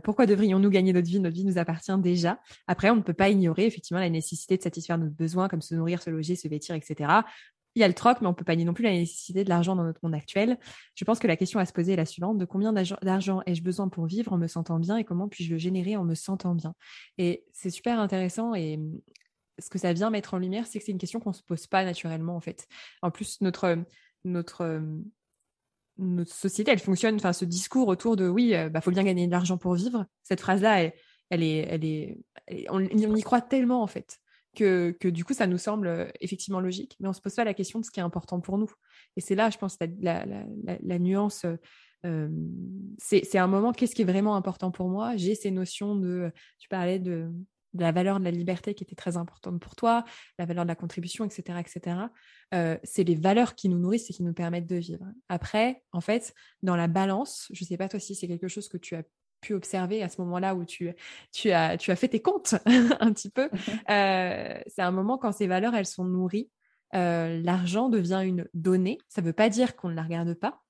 pourquoi 0.03 0.25
devrions-nous 0.25 0.69
gagner 0.69 0.91
notre 0.91 1.07
vie? 1.07 1.19
Notre 1.19 1.35
vie 1.35 1.45
nous 1.45 1.57
appartient 1.57 1.97
déjà. 1.99 2.39
Après, 2.67 2.89
on 2.89 2.95
ne 2.97 3.01
peut 3.01 3.13
pas 3.13 3.29
ignorer 3.29 3.65
effectivement 3.65 4.01
la 4.01 4.09
nécessité 4.09 4.57
de 4.57 4.63
satisfaire 4.63 4.97
nos 4.97 5.09
besoins 5.09 5.47
comme 5.47 5.61
se 5.61 5.75
nourrir, 5.75 6.01
se 6.01 6.09
loger, 6.09 6.35
se 6.35 6.47
vêtir, 6.47 6.75
etc. 6.75 7.09
Il 7.75 7.79
y 7.79 7.83
a 7.83 7.87
le 7.87 7.93
troc, 7.93 8.21
mais 8.21 8.27
on 8.27 8.33
peut 8.33 8.45
pas 8.45 8.55
nier 8.55 8.65
non 8.65 8.73
plus 8.73 8.83
la 8.83 8.91
nécessité 8.91 9.43
de 9.43 9.49
l'argent 9.49 9.75
dans 9.75 9.83
notre 9.83 9.99
monde 10.03 10.13
actuel. 10.13 10.57
Je 10.95 11.05
pense 11.05 11.19
que 11.19 11.27
la 11.27 11.35
question 11.35 11.59
à 11.59 11.65
se 11.65 11.73
poser 11.73 11.93
est 11.93 11.97
la 11.97 12.05
suivante 12.05 12.37
de 12.37 12.45
combien 12.45 12.73
d'argent 12.73 13.41
ai-je 13.45 13.63
besoin 13.63 13.89
pour 13.89 14.05
vivre 14.05 14.33
en 14.33 14.37
me 14.37 14.47
sentant 14.47 14.79
bien 14.79 14.97
et 14.97 15.03
comment 15.03 15.27
puis-je 15.27 15.51
le 15.51 15.57
générer 15.57 15.95
en 15.95 16.03
me 16.03 16.15
sentant 16.15 16.53
bien? 16.53 16.75
Et 17.17 17.45
c'est 17.51 17.69
super 17.69 17.99
intéressant 17.99 18.53
et 18.53 18.79
ce 19.59 19.69
que 19.69 19.79
ça 19.79 19.93
vient 19.93 20.09
mettre 20.09 20.33
en 20.33 20.37
lumière, 20.37 20.65
c'est 20.67 20.79
que 20.79 20.85
c'est 20.85 20.91
une 20.91 20.97
question 20.97 21.19
qu'on 21.19 21.29
ne 21.29 21.35
se 21.35 21.43
pose 21.43 21.67
pas 21.67 21.83
naturellement 21.83 22.35
en 22.35 22.41
fait. 22.41 22.67
En 23.01 23.11
plus, 23.11 23.41
notre, 23.41 23.77
notre, 24.25 24.81
société, 26.25 26.71
elle 26.71 26.79
fonctionne, 26.79 27.15
enfin 27.15 27.33
ce 27.33 27.45
discours 27.45 27.87
autour 27.87 28.15
de 28.15 28.27
oui, 28.27 28.53
il 28.53 28.69
bah, 28.69 28.81
faut 28.81 28.91
bien 28.91 29.03
gagner 29.03 29.27
de 29.27 29.31
l'argent 29.31 29.57
pour 29.57 29.75
vivre. 29.75 30.05
Cette 30.23 30.41
phrase-là, 30.41 30.81
elle, 31.29 31.43
est, 31.43 31.67
elle 31.69 31.85
est, 31.85 32.17
on, 32.69 32.81
y 32.81 33.21
croit 33.21 33.41
tellement 33.41 33.83
en 33.83 33.87
fait 33.87 34.19
que, 34.55 35.09
du 35.09 35.25
coup, 35.25 35.33
ça 35.33 35.47
nous 35.47 35.57
semble 35.57 36.11
effectivement 36.21 36.59
logique, 36.59 36.95
mais 36.99 37.07
on 37.07 37.11
ne 37.11 37.15
se 37.15 37.21
pose 37.21 37.35
pas 37.35 37.43
la 37.43 37.53
question 37.53 37.79
de 37.79 37.85
ce 37.85 37.91
qui 37.91 37.99
est 37.99 38.03
important 38.03 38.39
pour 38.39 38.57
nous. 38.57 38.71
Et 39.17 39.21
c'est 39.21 39.35
là, 39.35 39.49
je 39.49 39.57
pense, 39.57 39.77
la, 40.01 40.25
la, 40.25 40.45
la, 40.81 40.99
nuance. 40.99 41.45
c'est 42.97 43.37
un 43.37 43.47
moment, 43.47 43.73
qu'est-ce 43.73 43.95
qui 43.95 44.01
est 44.03 44.05
vraiment 44.05 44.35
important 44.35 44.71
pour 44.71 44.89
moi? 44.89 45.15
J'ai 45.17 45.35
ces 45.35 45.51
notions 45.51 45.95
de, 45.95 46.31
tu 46.59 46.69
parlais 46.69 46.99
de, 46.99 47.31
la 47.73 47.91
valeur 47.91 48.19
de 48.19 48.25
la 48.25 48.31
liberté 48.31 48.73
qui 48.73 48.83
était 48.83 48.95
très 48.95 49.17
importante 49.17 49.59
pour 49.59 49.75
toi, 49.75 50.03
la 50.37 50.45
valeur 50.45 50.65
de 50.65 50.67
la 50.67 50.75
contribution, 50.75 51.25
etc., 51.25 51.59
etc. 51.59 51.97
Euh, 52.53 52.77
c'est 52.83 53.03
les 53.03 53.15
valeurs 53.15 53.55
qui 53.55 53.69
nous 53.69 53.79
nourrissent 53.79 54.09
et 54.09 54.13
qui 54.13 54.23
nous 54.23 54.33
permettent 54.33 54.67
de 54.67 54.75
vivre. 54.75 55.05
Après, 55.29 55.83
en 55.91 56.01
fait, 56.01 56.33
dans 56.61 56.75
la 56.75 56.87
balance, 56.87 57.47
je 57.51 57.63
ne 57.63 57.67
sais 57.67 57.77
pas 57.77 57.89
toi 57.89 57.99
si 57.99 58.15
c'est 58.15 58.27
quelque 58.27 58.47
chose 58.47 58.69
que 58.69 58.77
tu 58.77 58.95
as 58.95 59.03
pu 59.43 59.53
observer 59.53 60.01
à 60.01 60.09
ce 60.09 60.21
moment-là 60.21 60.55
où 60.55 60.65
tu, 60.65 60.91
tu, 61.31 61.51
as, 61.51 61.77
tu 61.77 61.91
as 61.91 61.95
fait 61.95 62.07
tes 62.07 62.21
comptes 62.21 62.55
un 62.99 63.13
petit 63.13 63.29
peu. 63.29 63.49
Euh, 63.89 64.57
c'est 64.67 64.81
un 64.81 64.91
moment 64.91 65.17
quand 65.17 65.33
ces 65.33 65.45
valeurs, 65.45 65.75
elles 65.75 65.85
sont 65.85 66.05
nourries, 66.05 66.49
euh, 66.95 67.41
l'argent 67.43 67.89
devient 67.89 68.21
une 68.23 68.47
donnée. 68.53 68.97
Ça 69.09 69.21
ne 69.21 69.27
veut 69.27 69.33
pas 69.33 69.49
dire 69.49 69.75
qu'on 69.75 69.89
ne 69.89 69.95
la 69.95 70.03
regarde 70.03 70.33
pas. 70.35 70.63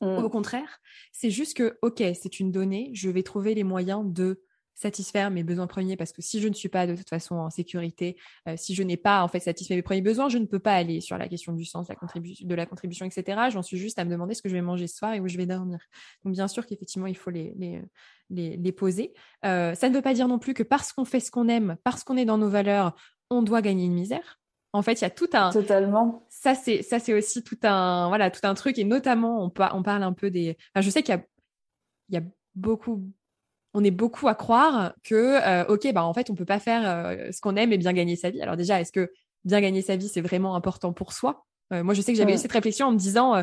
Mmh. 0.00 0.06
Au 0.06 0.30
contraire, 0.30 0.80
c'est 1.12 1.30
juste 1.30 1.56
que, 1.56 1.78
OK, 1.82 1.98
c'est 1.98 2.40
une 2.40 2.50
donnée, 2.50 2.90
je 2.94 3.10
vais 3.10 3.22
trouver 3.22 3.54
les 3.54 3.64
moyens 3.64 4.02
de 4.06 4.40
satisfaire 4.78 5.30
mes 5.30 5.42
besoins 5.42 5.66
premiers 5.66 5.96
parce 5.96 6.12
que 6.12 6.22
si 6.22 6.40
je 6.40 6.48
ne 6.48 6.54
suis 6.54 6.68
pas 6.68 6.86
de 6.86 6.94
toute 6.94 7.08
façon 7.08 7.34
en 7.36 7.50
sécurité, 7.50 8.16
euh, 8.46 8.54
si 8.56 8.74
je 8.74 8.82
n'ai 8.82 8.96
pas 8.96 9.22
en 9.22 9.28
fait 9.28 9.40
satisfait 9.40 9.74
mes 9.74 9.82
premiers 9.82 10.02
besoins, 10.02 10.28
je 10.28 10.38
ne 10.38 10.46
peux 10.46 10.60
pas 10.60 10.74
aller 10.74 11.00
sur 11.00 11.18
la 11.18 11.28
question 11.28 11.52
du 11.52 11.64
sens, 11.64 11.88
la 11.88 11.96
de 11.96 12.54
la 12.54 12.66
contribution, 12.66 13.04
etc. 13.04 13.48
J'en 13.50 13.62
suis 13.62 13.76
juste 13.76 13.98
à 13.98 14.04
me 14.04 14.10
demander 14.10 14.34
ce 14.34 14.42
que 14.42 14.48
je 14.48 14.54
vais 14.54 14.62
manger 14.62 14.86
ce 14.86 14.96
soir 14.96 15.14
et 15.14 15.20
où 15.20 15.28
je 15.28 15.36
vais 15.36 15.46
dormir. 15.46 15.78
Donc 16.24 16.34
bien 16.34 16.48
sûr 16.48 16.64
qu'effectivement 16.64 17.06
il 17.06 17.16
faut 17.16 17.30
les, 17.30 17.54
les, 18.30 18.56
les, 18.56 18.72
poser. 18.72 19.14
Euh, 19.44 19.74
ça 19.74 19.88
ne 19.88 19.94
veut 19.94 20.02
pas 20.02 20.14
dire 20.14 20.28
non 20.28 20.38
plus 20.38 20.54
que 20.54 20.62
parce 20.62 20.92
qu'on 20.92 21.04
fait 21.04 21.20
ce 21.20 21.30
qu'on 21.30 21.48
aime, 21.48 21.76
parce 21.82 22.04
qu'on 22.04 22.16
est 22.16 22.24
dans 22.24 22.38
nos 22.38 22.48
valeurs, 22.48 22.94
on 23.30 23.42
doit 23.42 23.62
gagner 23.62 23.86
une 23.86 23.94
misère. 23.94 24.40
En 24.72 24.82
fait, 24.82 25.00
il 25.00 25.02
y 25.02 25.06
a 25.06 25.10
tout 25.10 25.30
un. 25.32 25.50
Totalement. 25.50 26.26
Ça, 26.28 26.54
c'est 26.54 26.82
ça, 26.82 26.98
c'est 26.98 27.14
aussi 27.14 27.42
tout 27.42 27.58
un 27.62 28.08
voilà 28.08 28.30
tout 28.30 28.46
un 28.46 28.54
truc 28.54 28.78
et 28.78 28.84
notamment 28.84 29.42
on, 29.42 29.46
on 29.46 29.82
parle 29.82 30.02
un 30.02 30.12
peu 30.12 30.30
des. 30.30 30.56
Enfin, 30.74 30.82
je 30.82 30.90
sais 30.90 31.02
qu'il 31.02 31.14
y 31.14 31.18
a 31.18 31.24
il 32.10 32.14
y 32.14 32.18
a 32.18 32.22
beaucoup. 32.54 33.10
On 33.80 33.84
est 33.84 33.92
beaucoup 33.92 34.26
à 34.26 34.34
croire 34.34 34.92
que 35.04 35.14
euh, 35.14 35.64
ok 35.68 35.92
bah 35.92 36.02
en 36.02 36.12
fait 36.12 36.30
on 36.30 36.34
peut 36.34 36.44
pas 36.44 36.58
faire 36.58 36.82
euh, 36.84 37.30
ce 37.30 37.40
qu'on 37.40 37.54
aime 37.54 37.72
et 37.72 37.78
bien 37.78 37.92
gagner 37.92 38.16
sa 38.16 38.28
vie. 38.28 38.42
Alors 38.42 38.56
déjà 38.56 38.80
est-ce 38.80 38.90
que 38.90 39.12
bien 39.44 39.60
gagner 39.60 39.82
sa 39.82 39.94
vie 39.94 40.08
c'est 40.08 40.20
vraiment 40.20 40.56
important 40.56 40.92
pour 40.92 41.12
soi? 41.12 41.44
Euh, 41.72 41.84
Moi 41.84 41.94
je 41.94 42.02
sais 42.02 42.10
que 42.10 42.18
j'avais 42.18 42.34
eu 42.34 42.38
cette 42.38 42.50
réflexion 42.50 42.88
en 42.88 42.90
me 42.90 42.98
disant 42.98 43.40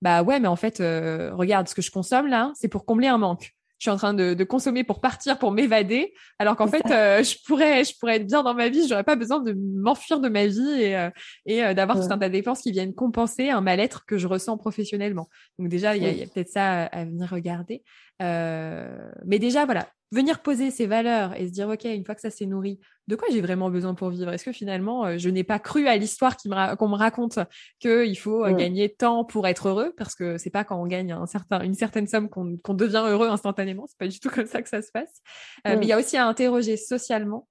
bah 0.00 0.22
ouais 0.22 0.38
mais 0.38 0.46
en 0.46 0.54
fait 0.54 0.78
regarde 0.78 1.68
ce 1.68 1.74
que 1.74 1.82
je 1.82 1.90
consomme 1.90 2.28
là 2.28 2.52
c'est 2.54 2.68
pour 2.68 2.86
combler 2.86 3.08
un 3.08 3.18
manque 3.18 3.56
je 3.82 3.90
suis 3.90 3.90
en 3.90 3.96
train 3.96 4.14
de, 4.14 4.44
consommer 4.44 4.84
pour 4.84 5.00
partir, 5.00 5.40
pour 5.40 5.50
m'évader, 5.50 6.14
alors 6.38 6.54
qu'en 6.54 6.68
fait, 6.68 6.88
euh, 6.92 7.24
je 7.24 7.34
pourrais, 7.44 7.82
je 7.82 7.98
pourrais 7.98 8.18
être 8.18 8.26
bien 8.28 8.44
dans 8.44 8.54
ma 8.54 8.68
vie, 8.68 8.86
j'aurais 8.86 9.02
pas 9.02 9.16
besoin 9.16 9.40
de 9.40 9.54
m'enfuir 9.54 10.20
de 10.20 10.28
ma 10.28 10.46
vie 10.46 10.82
et, 10.82 10.96
euh, 10.96 11.10
et 11.46 11.64
euh, 11.64 11.74
d'avoir 11.74 11.98
tout 11.98 12.12
un 12.12 12.16
tas 12.16 12.28
de 12.28 12.32
dépenses 12.32 12.60
qui 12.60 12.70
viennent 12.70 12.94
compenser 12.94 13.50
un 13.50 13.60
mal-être 13.60 14.06
que 14.06 14.18
je 14.18 14.28
ressens 14.28 14.56
professionnellement. 14.56 15.28
Donc 15.58 15.68
déjà, 15.68 15.96
il 15.96 16.04
y 16.04 16.22
a, 16.22 16.26
peut-être 16.28 16.48
ça 16.48 16.84
à, 16.84 17.04
venir 17.04 17.28
regarder. 17.28 17.82
mais 18.20 19.40
déjà, 19.40 19.64
voilà, 19.64 19.88
venir 20.12 20.42
poser 20.42 20.70
ses 20.70 20.86
valeurs 20.86 21.34
et 21.34 21.48
se 21.48 21.52
dire, 21.52 21.68
OK, 21.68 21.84
une 21.84 22.04
fois 22.04 22.14
que 22.14 22.20
ça 22.20 22.30
s'est 22.30 22.44
nourri, 22.44 22.78
de 23.08 23.16
quoi 23.16 23.28
j'ai 23.32 23.40
vraiment 23.40 23.70
besoin 23.70 23.94
pour 23.94 24.10
vivre? 24.10 24.30
Est-ce 24.30 24.44
que 24.44 24.52
finalement, 24.52 25.06
euh, 25.06 25.16
je 25.16 25.30
n'ai 25.30 25.42
pas 25.42 25.58
cru 25.58 25.88
à 25.88 25.96
l'histoire 25.96 26.36
qu'on 26.36 26.88
me 26.88 26.96
raconte 26.96 27.38
qu'il 27.80 28.18
faut 28.18 28.44
euh, 28.44 28.54
gagner 28.54 28.94
tant 28.94 29.24
pour 29.24 29.48
être 29.48 29.68
heureux? 29.68 29.94
Parce 29.96 30.14
que 30.14 30.36
c'est 30.36 30.50
pas 30.50 30.64
quand 30.64 30.80
on 30.80 30.86
gagne 30.86 31.12
un 31.12 31.26
certain, 31.26 31.62
une 31.62 31.74
certaine 31.74 32.06
somme 32.06 32.28
qu'on 32.28 32.74
devient 32.74 33.04
heureux 33.06 33.28
instantanément. 33.28 33.86
C'est 33.88 33.98
pas 33.98 34.06
du 34.06 34.20
tout 34.20 34.28
comme 34.28 34.46
ça 34.46 34.60
que 34.60 34.68
ça 34.68 34.82
se 34.82 34.92
passe. 34.92 35.22
Euh, 35.66 35.76
mais 35.78 35.86
il 35.86 35.88
y 35.88 35.92
a 35.92 35.98
aussi 35.98 36.18
à 36.18 36.26
interroger 36.26 36.76
socialement, 36.76 37.48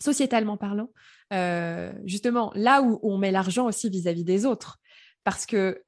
sociétalement 0.00 0.56
parlant, 0.56 0.90
justement 2.04 2.52
là 2.54 2.82
où 2.82 3.00
on 3.02 3.18
met 3.18 3.32
l'argent 3.32 3.66
aussi 3.66 3.90
vis-à-vis 3.90 4.24
des 4.24 4.46
autres. 4.46 4.78
Parce 5.24 5.44
que 5.44 5.82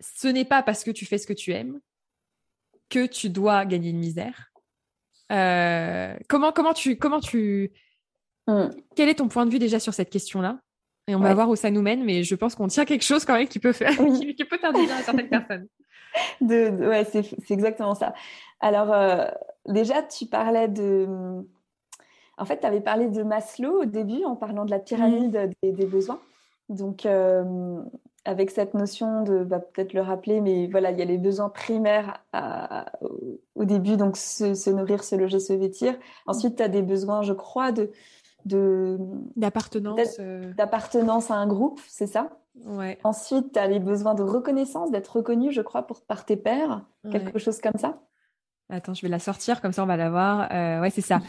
ce 0.00 0.26
n'est 0.26 0.44
pas 0.44 0.62
parce 0.62 0.84
que 0.84 0.90
tu 0.90 1.04
fais 1.04 1.18
ce 1.18 1.26
que 1.26 1.34
tu 1.34 1.52
aimes 1.52 1.80
que 2.90 3.06
tu 3.06 3.30
dois 3.30 3.64
gagner 3.64 3.90
une 3.90 3.98
misère. 3.98 4.50
Euh, 5.32 6.14
comment, 6.28 6.52
comment 6.52 6.74
tu, 6.74 6.96
comment 6.96 7.20
tu, 7.20 7.72
hmm. 8.46 8.68
quel 8.94 9.08
est 9.08 9.16
ton 9.16 9.28
point 9.28 9.46
de 9.46 9.50
vue 9.50 9.58
déjà 9.58 9.80
sur 9.80 9.94
cette 9.94 10.10
question-là? 10.10 10.60
Et 11.06 11.14
on 11.14 11.20
va 11.20 11.34
voir 11.34 11.50
où 11.50 11.56
ça 11.56 11.70
nous 11.70 11.82
mène, 11.82 12.02
mais 12.02 12.22
je 12.22 12.34
pense 12.34 12.54
qu'on 12.54 12.66
tient 12.66 12.86
quelque 12.86 13.04
chose 13.04 13.26
quand 13.26 13.34
même 13.34 13.46
qui 13.46 13.58
peut 13.58 13.72
faire, 13.72 13.94
qui, 13.94 14.44
peut 14.44 14.56
faire 14.56 14.72
du 14.72 14.86
bien 14.86 14.96
à 14.96 15.02
certaines 15.02 15.28
personnes. 15.28 15.66
De, 16.40 16.70
ouais, 16.88 17.04
c'est, 17.04 17.50
exactement 17.50 17.94
ça. 17.94 18.14
Alors, 18.60 18.90
euh, 18.92 19.26
déjà, 19.66 20.02
tu 20.02 20.26
parlais 20.26 20.68
de. 20.68 21.06
En 22.38 22.44
fait, 22.46 22.60
tu 22.60 22.66
avais 22.66 22.80
parlé 22.80 23.08
de 23.08 23.22
Maslow 23.22 23.82
au 23.82 23.84
début 23.84 24.24
en 24.24 24.34
parlant 24.34 24.64
de 24.64 24.70
la 24.70 24.78
pyramide 24.78 25.54
des, 25.62 25.72
des, 25.72 25.86
besoins. 25.86 26.20
Donc, 26.70 27.04
euh, 27.04 27.82
avec 28.24 28.50
cette 28.50 28.74
notion 28.74 29.22
de, 29.22 29.44
bah, 29.44 29.60
peut-être 29.60 29.92
le 29.92 30.00
rappeler, 30.00 30.40
mais 30.40 30.66
voilà, 30.66 30.90
il 30.90 30.98
y 30.98 31.02
a 31.02 31.04
les 31.04 31.18
besoins 31.18 31.48
primaires 31.50 32.22
au 33.54 33.64
début, 33.64 33.96
donc 33.96 34.16
se, 34.16 34.70
nourrir, 34.70 35.04
se 35.04 35.14
loger, 35.14 35.40
se 35.40 35.52
vêtir. 35.52 35.96
Ensuite, 36.26 36.56
tu 36.56 36.62
as 36.62 36.68
des 36.68 36.82
besoins, 36.82 37.22
je 37.22 37.32
crois, 37.32 37.72
de 37.72 37.90
d'appartenance 39.36 40.16
euh. 40.20 40.52
d'appartenance 40.52 41.30
à 41.30 41.34
un 41.34 41.46
groupe, 41.46 41.80
c'est 41.88 42.06
ça? 42.06 42.28
Ouais. 42.66 42.98
Ensuite, 43.02 43.54
tu 43.54 43.58
as 43.58 43.66
les 43.66 43.80
besoins 43.80 44.14
de 44.14 44.22
reconnaissance, 44.22 44.90
d'être 44.90 45.16
reconnu, 45.16 45.50
je 45.50 45.62
crois, 45.62 45.86
pour, 45.86 46.02
par 46.02 46.26
tes 46.26 46.36
pairs, 46.36 46.84
quelque 47.10 47.38
chose 47.38 47.60
comme 47.60 47.78
ça? 47.78 48.02
Attends, 48.68 48.92
je 48.92 49.02
vais 49.02 49.08
la 49.08 49.18
sortir, 49.18 49.60
comme 49.60 49.72
ça 49.72 49.82
on 49.82 49.86
va 49.86 49.96
la 49.96 50.10
voir. 50.10 50.48
Euh, 50.52 50.80
ouais, 50.80 50.90
c'est 50.90 51.00
ça. 51.00 51.20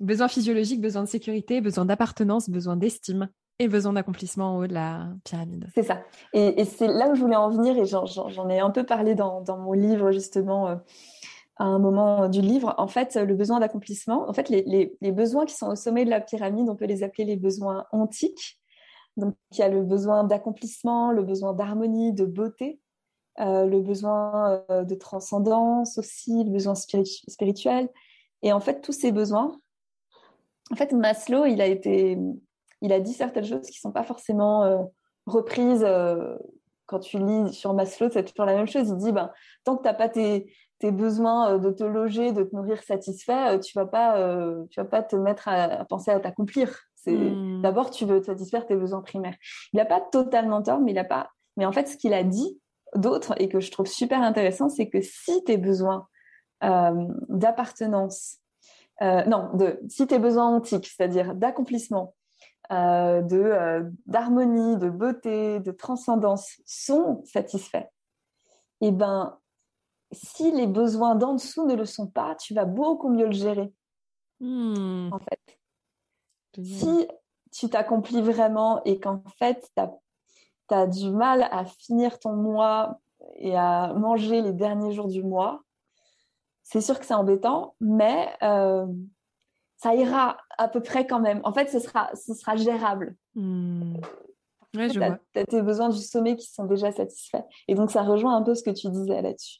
besoin 0.00 0.28
physiologique, 0.28 0.80
besoin 0.80 1.02
de 1.02 1.08
sécurité, 1.08 1.60
besoin 1.60 1.84
d'appartenance, 1.84 2.48
besoin 2.48 2.76
d'estime 2.76 3.28
et 3.62 3.68
besoin 3.68 3.92
d'accomplissement 3.92 4.54
en 4.54 4.58
haut 4.58 4.66
de 4.66 4.74
la 4.74 5.08
pyramide. 5.24 5.66
C'est 5.74 5.82
ça. 5.82 6.02
Et, 6.32 6.64
c'est 6.64 6.88
là 6.88 7.10
où 7.10 7.14
je 7.14 7.20
voulais 7.20 7.36
en 7.36 7.50
venir, 7.50 7.76
et 7.76 7.84
j'en 7.84 8.48
ai 8.48 8.60
un 8.60 8.70
peu 8.70 8.84
parlé 8.84 9.14
dans, 9.14 9.44
mon 9.58 9.72
livre, 9.72 10.12
justement, 10.12 10.68
euh, 10.68 10.76
à 11.56 11.64
un 11.64 11.78
moment 11.78 12.28
du 12.28 12.40
livre. 12.40 12.74
En 12.78 12.88
fait, 12.88 13.16
le 13.16 13.34
besoin 13.34 13.60
d'accomplissement, 13.60 14.28
en 14.28 14.32
fait, 14.32 14.48
les, 14.48 15.12
besoins 15.12 15.44
qui 15.44 15.54
sont 15.54 15.68
au 15.68 15.76
sommet 15.76 16.04
de 16.04 16.10
la 16.10 16.20
pyramide, 16.20 16.68
on 16.68 16.76
peut 16.76 16.86
les 16.86 17.02
appeler 17.02 17.24
les 17.24 17.36
besoins 17.36 17.86
ontiques. 17.92 18.60
Donc, 19.16 19.34
il 19.52 19.58
y 19.58 19.62
a 19.62 19.68
le 19.68 19.82
besoin 19.82 20.24
d'accomplissement, 20.24 21.12
le 21.12 21.22
besoin 21.22 21.52
d'harmonie, 21.52 22.12
de 22.12 22.24
beauté, 22.24 22.80
euh, 23.40 23.66
le 23.66 23.80
besoin 23.80 24.62
euh, 24.70 24.84
de 24.84 24.94
transcendance 24.94 25.98
aussi, 25.98 26.44
le 26.44 26.50
besoin 26.50 26.74
spirituel. 26.74 27.88
Et 28.42 28.52
en 28.52 28.60
fait, 28.60 28.80
tous 28.80 28.92
ces 28.92 29.12
besoins, 29.12 29.58
en 30.70 30.76
fait, 30.76 30.92
Maslow, 30.92 31.44
il 31.44 31.60
a 31.60 31.66
été 31.66 32.18
il 32.82 32.92
a 32.92 33.00
dit 33.00 33.12
certaines 33.12 33.44
choses 33.44 33.66
qui 33.66 33.78
ne 33.78 33.80
sont 33.80 33.92
pas 33.92 34.02
forcément 34.02 34.64
euh, 34.64 34.82
reprises. 35.26 35.84
Euh, 35.84 36.36
quand 36.86 36.98
tu 36.98 37.16
lis 37.18 37.52
sur 37.54 37.72
Maslow, 37.72 38.10
c'est 38.10 38.24
toujours 38.24 38.44
la 38.44 38.54
même 38.54 38.66
chose. 38.66 38.88
Il 38.90 38.96
dit, 38.96 39.12
ben, 39.12 39.30
tant 39.64 39.76
que 39.76 39.82
tu 39.82 39.88
n'as 39.88 39.94
pas 39.94 40.08
tes, 40.08 40.52
besoins 40.82 41.52
euh, 41.52 41.58
de 41.58 41.70
te 41.70 41.84
loger, 41.84 42.32
de 42.32 42.42
te 42.42 42.54
nourrir 42.54 42.82
satisfait, 42.82 43.60
tu 43.60 43.78
ne 43.78 43.84
vas, 43.84 43.88
pas, 43.88 44.66
vas 44.76 44.84
pas 44.84 45.02
te 45.02 45.14
mettre 45.14 45.46
à, 45.46 45.84
penser 45.84 46.10
à 46.10 46.18
t'accomplir. 46.18 46.76
Hmm. 47.06 47.62
D'abord, 47.62 47.90
tu 47.90 48.04
veux 48.04 48.20
satisfaire 48.22 48.66
tes 48.66 48.76
besoins 48.76 49.00
primaires. 49.00 49.36
Il 49.72 49.76
n'a 49.76 49.84
pas 49.84 50.00
totalement 50.00 50.60
tort, 50.60 50.80
mais 50.80 50.90
il 50.90 50.98
a 50.98 51.04
pas. 51.04 51.30
Mais 51.56 51.64
en 51.64 51.72
fait, 51.72 51.86
ce 51.86 51.96
qu'il 51.96 52.12
a 52.14 52.24
dit 52.24 52.60
d'autre 52.96 53.34
et 53.38 53.48
que 53.48 53.60
je 53.60 53.70
trouve 53.70 53.86
super 53.86 54.20
intéressant, 54.20 54.68
c'est 54.68 54.88
que 54.88 55.00
si 55.00 55.42
tes 55.44 55.56
besoins 55.56 56.08
d'appartenance, 56.60 58.38
non, 59.00 59.50
de, 59.54 59.80
si 59.88 60.06
tes 60.06 60.18
besoins 60.18 60.48
antiques, 60.48 60.86
c'est-à-dire 60.86 61.34
d'accomplissement, 61.34 62.14
de 62.72 63.36
euh, 63.36 63.90
d'harmonie, 64.06 64.76
de 64.78 64.88
beauté, 64.88 65.60
de 65.60 65.72
transcendance 65.72 66.60
sont 66.64 67.22
satisfaits, 67.24 67.88
et 68.80 68.88
eh 68.88 68.92
ben 68.92 69.38
si 70.12 70.52
les 70.52 70.66
besoins 70.66 71.14
d'en 71.14 71.34
dessous 71.34 71.66
ne 71.66 71.74
le 71.74 71.86
sont 71.86 72.06
pas, 72.06 72.34
tu 72.34 72.54
vas 72.54 72.66
beaucoup 72.66 73.08
mieux 73.08 73.26
le 73.26 73.32
gérer. 73.32 73.72
Hmm. 74.40 75.08
En 75.12 75.18
fait, 75.18 75.58
si 76.62 77.08
tu 77.50 77.70
t'accomplis 77.70 78.20
vraiment 78.20 78.82
et 78.84 79.00
qu'en 79.00 79.22
fait 79.38 79.70
tu 79.76 80.74
as, 80.74 80.86
du 80.86 81.10
mal 81.10 81.48
à 81.50 81.64
finir 81.64 82.18
ton 82.18 82.34
mois 82.34 82.98
et 83.36 83.56
à 83.56 83.92
manger 83.94 84.40
les 84.40 84.52
derniers 84.52 84.92
jours 84.92 85.08
du 85.08 85.22
mois, 85.22 85.62
c'est 86.62 86.80
sûr 86.80 86.98
que 86.98 87.04
c'est 87.04 87.14
embêtant, 87.14 87.74
mais 87.80 88.34
euh, 88.42 88.86
ça 89.82 89.96
ira 89.96 90.36
à 90.58 90.68
peu 90.68 90.80
près 90.80 91.06
quand 91.06 91.18
même. 91.18 91.40
En 91.42 91.52
fait, 91.52 91.68
ce 91.68 91.80
sera, 91.80 92.10
ce 92.14 92.34
sera 92.34 92.54
gérable. 92.54 93.16
Hmm. 93.34 93.94
Ouais, 94.76 94.88
tu 94.88 95.02
as, 95.02 95.18
tes 95.44 95.60
besoins 95.60 95.88
du 95.88 96.00
sommet 96.00 96.36
qui 96.36 96.46
sont 96.46 96.66
déjà 96.66 96.92
satisfaits. 96.92 97.42
Et 97.66 97.74
donc, 97.74 97.90
ça 97.90 98.02
rejoint 98.02 98.36
un 98.36 98.42
peu 98.42 98.54
ce 98.54 98.62
que 98.62 98.70
tu 98.70 98.88
disais 98.88 99.20
là-dessus. 99.20 99.58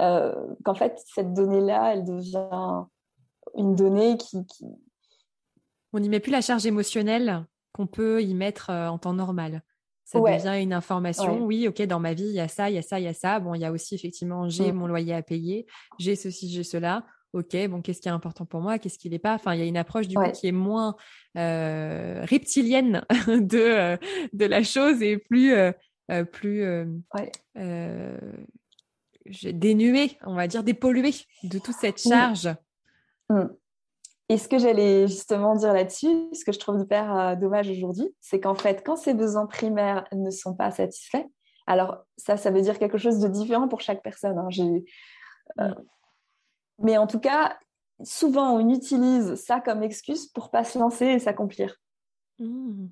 Euh, 0.00 0.34
qu'en 0.64 0.74
fait, 0.74 1.00
cette 1.14 1.32
donnée-là, 1.32 1.94
elle 1.94 2.04
devient 2.04 2.84
une 3.56 3.74
donnée 3.74 4.16
qui, 4.16 4.38
On 5.92 6.00
n'y 6.00 6.08
met 6.08 6.20
plus 6.20 6.32
la 6.32 6.42
charge 6.42 6.66
émotionnelle 6.66 7.46
qu'on 7.72 7.86
peut 7.86 8.22
y 8.22 8.34
mettre 8.34 8.70
euh, 8.70 8.88
en 8.88 8.98
temps 8.98 9.14
normal. 9.14 9.62
Ça 10.04 10.20
devient 10.20 10.62
une 10.62 10.74
information. 10.74 11.42
Oui, 11.44 11.68
ok, 11.68 11.80
dans 11.82 12.00
ma 12.00 12.12
vie, 12.12 12.26
il 12.26 12.34
y 12.34 12.40
a 12.40 12.48
ça, 12.48 12.68
il 12.68 12.74
y 12.74 12.78
a 12.78 12.82
ça, 12.82 13.00
il 13.00 13.04
y 13.04 13.08
a 13.08 13.14
ça. 13.14 13.40
Bon, 13.40 13.54
il 13.54 13.60
y 13.60 13.64
a 13.64 13.72
aussi 13.72 13.94
effectivement, 13.94 14.48
j'ai 14.48 14.72
mm. 14.72 14.76
mon 14.76 14.86
loyer 14.86 15.14
à 15.14 15.22
payer, 15.22 15.66
j'ai 15.98 16.16
ceci, 16.16 16.50
j'ai 16.50 16.64
cela 16.64 17.04
ok, 17.32 17.68
bon, 17.68 17.82
qu'est-ce 17.82 18.00
qui 18.00 18.08
est 18.08 18.12
important 18.12 18.44
pour 18.44 18.60
moi, 18.60 18.78
qu'est-ce 18.78 18.98
qui 18.98 19.08
n'est 19.08 19.18
pas? 19.18 19.34
Enfin, 19.34 19.54
il 19.54 19.60
y 19.60 19.62
a 19.62 19.66
une 19.66 19.76
approche 19.76 20.08
du 20.08 20.16
coup 20.16 20.30
qui 20.32 20.48
est 20.48 20.52
moins 20.52 20.96
euh, 21.36 22.24
reptilienne 22.24 23.04
de 23.26 23.58
euh, 23.58 23.96
de 24.32 24.44
la 24.44 24.62
chose 24.62 25.02
et 25.02 25.16
plus 25.16 25.54
euh, 25.54 25.72
plus 26.30 26.64
dénuée, 29.52 30.18
on 30.26 30.34
va 30.34 30.46
dire 30.46 30.62
dépolluée 30.62 31.14
de 31.44 31.58
toute 31.58 31.76
cette 31.76 32.00
charge. 32.00 32.48
Mm. 33.30 33.46
Et 34.28 34.38
ce 34.38 34.48
que 34.48 34.58
j'allais 34.58 35.08
justement 35.08 35.54
dire 35.56 35.72
là-dessus, 35.72 36.28
ce 36.32 36.44
que 36.44 36.52
je 36.52 36.58
trouve 36.58 36.80
hyper 36.80 37.36
dommage 37.36 37.68
aujourd'hui, 37.68 38.14
c'est 38.20 38.40
qu'en 38.40 38.54
fait, 38.54 38.82
quand 38.84 38.96
ces 38.96 39.14
besoins 39.14 39.46
primaires 39.46 40.06
ne 40.12 40.30
sont 40.30 40.54
pas 40.54 40.70
satisfaits, 40.70 41.26
alors 41.66 42.04
ça, 42.16 42.36
ça 42.36 42.50
veut 42.50 42.62
dire 42.62 42.78
quelque 42.78 42.98
chose 42.98 43.20
de 43.20 43.28
différent 43.28 43.68
pour 43.68 43.80
chaque 43.80 44.02
personne. 44.02 44.38
Hein. 44.38 44.48
J'ai 44.50 44.84
mm. 45.56 45.74
Mais 46.78 46.96
en 46.96 47.06
tout 47.06 47.20
cas, 47.20 47.56
souvent, 48.02 48.52
on 48.52 48.68
utilise 48.68 49.34
ça 49.36 49.60
comme 49.60 49.82
excuse 49.82 50.26
pour 50.26 50.50
pas 50.50 50.64
se 50.64 50.78
lancer 50.78 51.06
et 51.06 51.18
s'accomplir. 51.18 51.76
Mmh. 52.38 52.86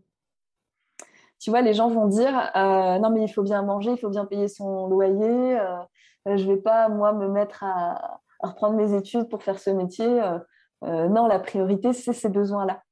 Tu 1.38 1.50
vois, 1.50 1.62
les 1.62 1.72
gens 1.72 1.88
vont 1.88 2.06
dire 2.06 2.50
euh, 2.54 2.98
non, 2.98 3.10
mais 3.10 3.24
il 3.24 3.32
faut 3.32 3.42
bien 3.42 3.62
manger, 3.62 3.92
il 3.92 3.98
faut 3.98 4.10
bien 4.10 4.26
payer 4.26 4.46
son 4.48 4.86
loyer. 4.88 5.58
Euh, 5.58 6.36
je 6.36 6.46
vais 6.46 6.58
pas, 6.58 6.88
moi, 6.88 7.12
me 7.12 7.28
mettre 7.28 7.64
à, 7.64 8.20
reprendre 8.40 8.76
mes 8.76 8.94
études 8.94 9.28
pour 9.28 9.42
faire 9.42 9.58
ce 9.58 9.70
métier. 9.70 10.22
Euh, 10.84 11.08
non, 11.08 11.26
la 11.26 11.38
priorité, 11.38 11.92
c'est 11.92 12.12
ces 12.12 12.28
besoins-là. 12.28 12.82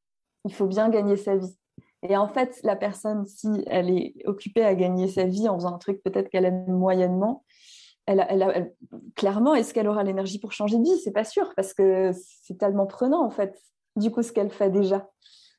Il 0.45 0.55
faut 0.55 0.67
bien 0.67 0.89
gagner 0.89 1.17
sa 1.17 1.37
vie. 1.37 1.59
Et 2.03 2.17
en 2.17 2.29
fait, 2.29 2.61
la 2.63 2.77
personne, 2.77 3.27
si 3.27 3.49
elle 3.67 3.91
est 3.91 4.15
occupée 4.25 4.65
à 4.65 4.75
gagner 4.75 5.09
sa 5.09 5.25
vie 5.25 5.49
en 5.49 5.57
faisant 5.57 5.75
un 5.75 5.79
truc 5.79 6.03
peut-être 6.03 6.29
qu'elle 6.31 6.45
aime 6.45 6.71
moyennement, 6.71 7.45
elle, 8.09 8.73
clairement, 9.17 9.55
est-ce 9.55 9.75
qu'elle 9.75 9.89
aura 9.89 10.03
l'énergie 10.03 10.39
pour 10.39 10.53
changer 10.53 10.79
de 10.79 10.85
vie? 10.85 10.99
C'est 10.99 11.13
pas 11.13 11.25
sûr 11.25 11.53
parce 11.57 11.75
que 11.75 12.11
c'est 12.43 12.59
tellement 12.59 12.87
prenant 12.87 13.25
en 13.25 13.31
fait. 13.31 13.57
du 13.97 14.11
coup 14.11 14.23
ce 14.23 14.33
qu'elle 14.33 14.51
fait 14.51 14.71
déjà. 14.71 15.09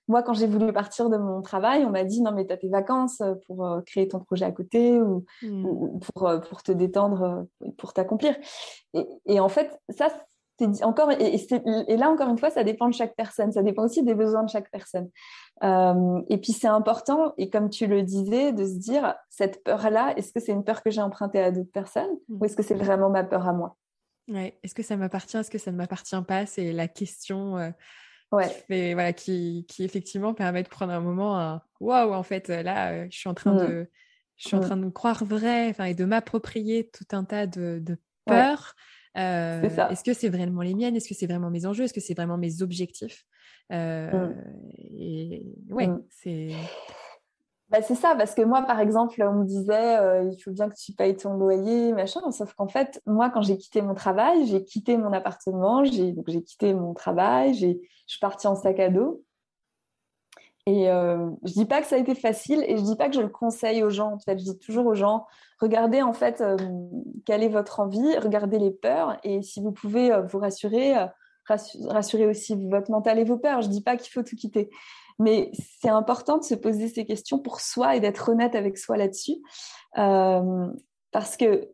Moi, 0.08 0.24
quand 0.24 0.34
j'ai 0.34 0.48
voulu 0.48 0.74
partir 0.74 1.12
de 1.12 1.18
mon 1.18 1.44
travail, 1.44 1.86
on 1.86 1.92
m'a 1.92 2.04
dit 2.04 2.22
non 2.22 2.32
mais 2.32 2.48
tu 2.48 2.52
as 2.52 2.58
tes 2.58 2.70
vacances 2.70 3.22
pour 3.46 3.82
créer 3.86 4.08
ton 4.08 4.20
projet 4.20 4.46
à 4.46 4.52
côté 4.52 5.00
ou, 5.00 5.24
hmm. 5.44 6.00
pour, 6.00 6.32
pour, 6.50 6.64
te 6.64 6.72
détendre, 6.72 7.46
pour 7.78 7.94
t'accomplir. 7.94 8.36
Et, 8.96 9.06
et, 9.28 9.40
en 9.40 9.50
fait, 9.50 9.80
ça, 9.90 10.10
encore 10.84 11.12
et, 11.12 11.98
là 11.98 12.10
encore 12.10 12.30
une 12.30 12.38
fois 12.38 12.50
ça 12.50 12.64
dépend 12.64 12.88
de 12.88 12.94
chaque 12.94 13.16
personne 13.16 13.52
ça 13.52 13.64
dépend 13.64 13.84
aussi 13.86 14.04
des 14.04 14.16
besoins 14.16 14.44
de 14.44 14.50
chaque 14.50 14.70
personne 14.72 15.10
euh, 15.64 16.22
et 16.30 16.38
puis 16.38 16.52
c'est 16.52 16.68
important 16.68 17.34
et 17.38 17.50
comme 17.50 17.70
tu 17.70 17.88
le 17.88 18.04
disais 18.04 18.54
de 18.54 18.66
se 18.66 18.78
dire 18.78 19.16
cette 19.30 19.64
peur 19.64 19.90
là 19.90 20.14
est-ce 20.18 20.32
que 20.32 20.40
c'est 20.40 20.52
une 20.52 20.64
peur 20.64 20.84
que 20.84 20.90
j'ai 20.90 21.02
empruntée 21.02 21.40
à 21.40 21.52
d'autres 21.52 21.72
personnes 21.72 22.12
ou 22.30 22.44
est-ce 22.46 22.56
que 22.56 22.64
c'est 22.64 22.76
vraiment 22.76 23.10
ma 23.10 23.24
peur 23.24 23.48
à 23.48 23.54
moi? 23.54 23.76
Ouais. 24.28 24.60
est-ce 24.62 24.76
que 24.76 24.84
ça 24.84 24.96
m'appartient? 24.96 25.38
Est-ce 25.38 25.50
que 25.50 25.58
ça 25.58 25.72
ne 25.72 25.78
m'appartient 25.78 26.22
pas? 26.28 26.46
C'est 26.46 26.72
la 26.72 26.88
question 26.88 27.58
euh, 27.58 27.72
ouais. 28.32 28.48
qui, 28.68 28.94
voilà, 28.94 29.12
qui, 29.12 29.66
qui, 29.68 29.84
effectivement 29.84 30.36
permet 30.36 30.62
de 30.62 30.68
prendre 30.68 30.94
un 30.94 31.00
moment 31.00 31.60
waouh 31.80 32.14
en 32.14 32.24
fait 32.24 32.50
là 32.50 32.92
euh, 32.92 33.08
je 33.10 33.18
suis 33.18 33.30
en 33.30 33.34
train 33.34 33.54
mm. 33.54 33.68
de 33.68 33.90
je 34.38 34.48
suis 34.48 34.56
en 34.56 34.60
mm. 34.60 34.66
train 34.66 34.78
de 34.78 34.90
croire 34.90 35.26
vrai 35.26 35.76
et 35.80 35.94
de 35.96 36.06
m'approprier 36.06 36.90
tout 36.90 37.16
un 37.16 37.24
tas 37.24 37.48
de, 37.48 37.80
de 37.82 37.98
peurs 38.26 38.76
euh, 39.18 39.62
est-ce 39.64 40.04
que 40.04 40.14
c'est 40.14 40.30
vraiment 40.30 40.62
les 40.62 40.74
miennes? 40.74 40.96
Est-ce 40.96 41.10
que 41.10 41.16
c'est 41.16 41.28
vraiment 41.28 41.50
mes 41.50 41.66
enjeux? 41.66 41.86
Est-ce 41.86 41.94
que 41.94 42.02
c'est 42.02 42.14
vraiment 42.14 42.38
mes 42.38 42.62
objectifs? 42.62 43.26
Euh, 43.72 44.28
mm. 44.28 44.36
Et 44.98 45.46
ouais, 45.70 45.88
mm. 45.88 46.04
c'est. 46.10 46.52
Bah, 47.70 47.84
c'est 47.84 47.96
ça, 47.96 48.16
parce 48.16 48.34
que 48.34 48.42
moi, 48.42 48.64
par 48.64 48.80
exemple, 48.80 49.22
on 49.22 49.42
me 49.42 49.46
disait 49.46 49.98
euh, 50.00 50.24
il 50.32 50.42
faut 50.42 50.52
bien 50.52 50.70
que 50.70 50.76
tu 50.76 50.92
payes 50.94 51.16
ton 51.16 51.36
loyer, 51.36 51.94
machin. 51.94 52.20
Sauf 52.32 52.54
qu'en 52.54 52.68
fait, 52.68 53.02
moi, 53.06 53.30
quand 53.30 53.42
j'ai 53.42 53.58
quitté 53.58 53.82
mon 53.82 53.94
travail, 53.94 54.48
j'ai 54.48 54.64
quitté 54.64 54.98
mon 54.98 55.14
appartement, 55.14 55.84
j'ai 55.84 56.16
quitté 56.44 56.74
mon 56.74 56.94
travail, 56.94 57.54
je 57.54 57.68
suis 58.08 58.20
partie 58.20 58.48
en 58.48 58.56
sac 58.56 58.80
à 58.80 58.90
dos. 58.90 59.24
Et 60.66 60.90
euh, 60.90 61.30
je 61.44 61.54
dis 61.54 61.66
pas 61.66 61.82
que 61.82 61.88
ça 61.88 61.96
a 61.96 62.00
été 62.00 62.16
facile 62.16 62.64
et 62.68 62.78
je 62.78 62.84
dis 62.84 62.96
pas 62.96 63.10
que 63.10 63.16
je 63.16 63.22
le 63.22 63.30
conseille 63.30 63.84
aux 63.84 63.90
gens. 63.90 64.14
En 64.14 64.20
fait, 64.20 64.38
je 64.38 64.44
dis 64.44 64.60
toujours 64.60 64.86
aux 64.86 64.96
gens 64.96 65.26
regardez 65.60 66.02
en 66.02 66.14
fait 66.14 66.42
euh, 66.42 66.58
quelle 67.26 67.44
est 67.44 67.50
votre 67.50 67.80
envie, 67.80 68.18
regardez 68.18 68.60
les 68.60 68.72
peurs 68.72 69.18
et 69.24 69.42
si 69.42 69.62
vous 69.62 69.72
pouvez 69.72 70.12
euh, 70.12 70.22
vous 70.22 70.40
rassurer, 70.40 70.98
euh, 70.98 71.06
rassurer 71.48 72.26
aussi 72.26 72.56
votre 72.70 72.92
mental 72.92 73.20
et 73.20 73.24
vos 73.24 73.38
peurs. 73.38 73.62
Je 73.62 73.70
dis 73.70 73.82
pas 73.82 73.98
qu'il 73.98 74.12
faut 74.12 74.24
tout 74.24 74.36
quitter, 74.36 74.70
mais 75.20 75.52
c'est 75.82 75.90
important 75.90 76.38
de 76.38 76.44
se 76.44 76.56
poser 76.56 76.88
ces 76.88 77.06
questions 77.06 77.40
pour 77.40 77.60
soi 77.60 77.96
et 77.96 78.00
d'être 78.00 78.30
honnête 78.30 78.56
avec 78.56 78.78
soi 78.78 78.98
là-dessus, 78.98 79.38
parce 79.94 81.38
que 81.38 81.70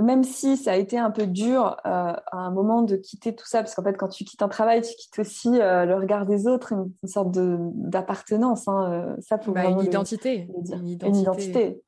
même 0.00 0.24
si 0.24 0.56
ça 0.56 0.72
a 0.72 0.76
été 0.76 0.98
un 0.98 1.10
peu 1.10 1.26
dur 1.26 1.76
euh, 1.84 2.12
à 2.12 2.36
un 2.38 2.50
moment 2.50 2.82
de 2.82 2.96
quitter 2.96 3.34
tout 3.34 3.46
ça, 3.46 3.58
parce 3.58 3.74
qu'en 3.74 3.82
fait, 3.82 3.96
quand 3.96 4.08
tu 4.08 4.24
quittes 4.24 4.42
un 4.42 4.48
travail, 4.48 4.80
tu 4.80 4.94
quittes 4.94 5.18
aussi 5.18 5.60
euh, 5.60 5.84
le 5.84 5.96
regard 5.96 6.24
des 6.24 6.46
autres, 6.46 6.72
une, 6.72 7.08
sorte 7.08 7.30
d'appartenance. 7.32 8.68
Hein, 8.68 8.92
euh, 8.92 9.16
ça, 9.20 9.36
pour 9.36 9.52
bah, 9.52 9.64
une, 9.64 9.80
identité. 9.80 10.48
une 10.72 10.86
identité. 10.86 11.82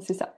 C'est 0.00 0.14
ça. 0.14 0.34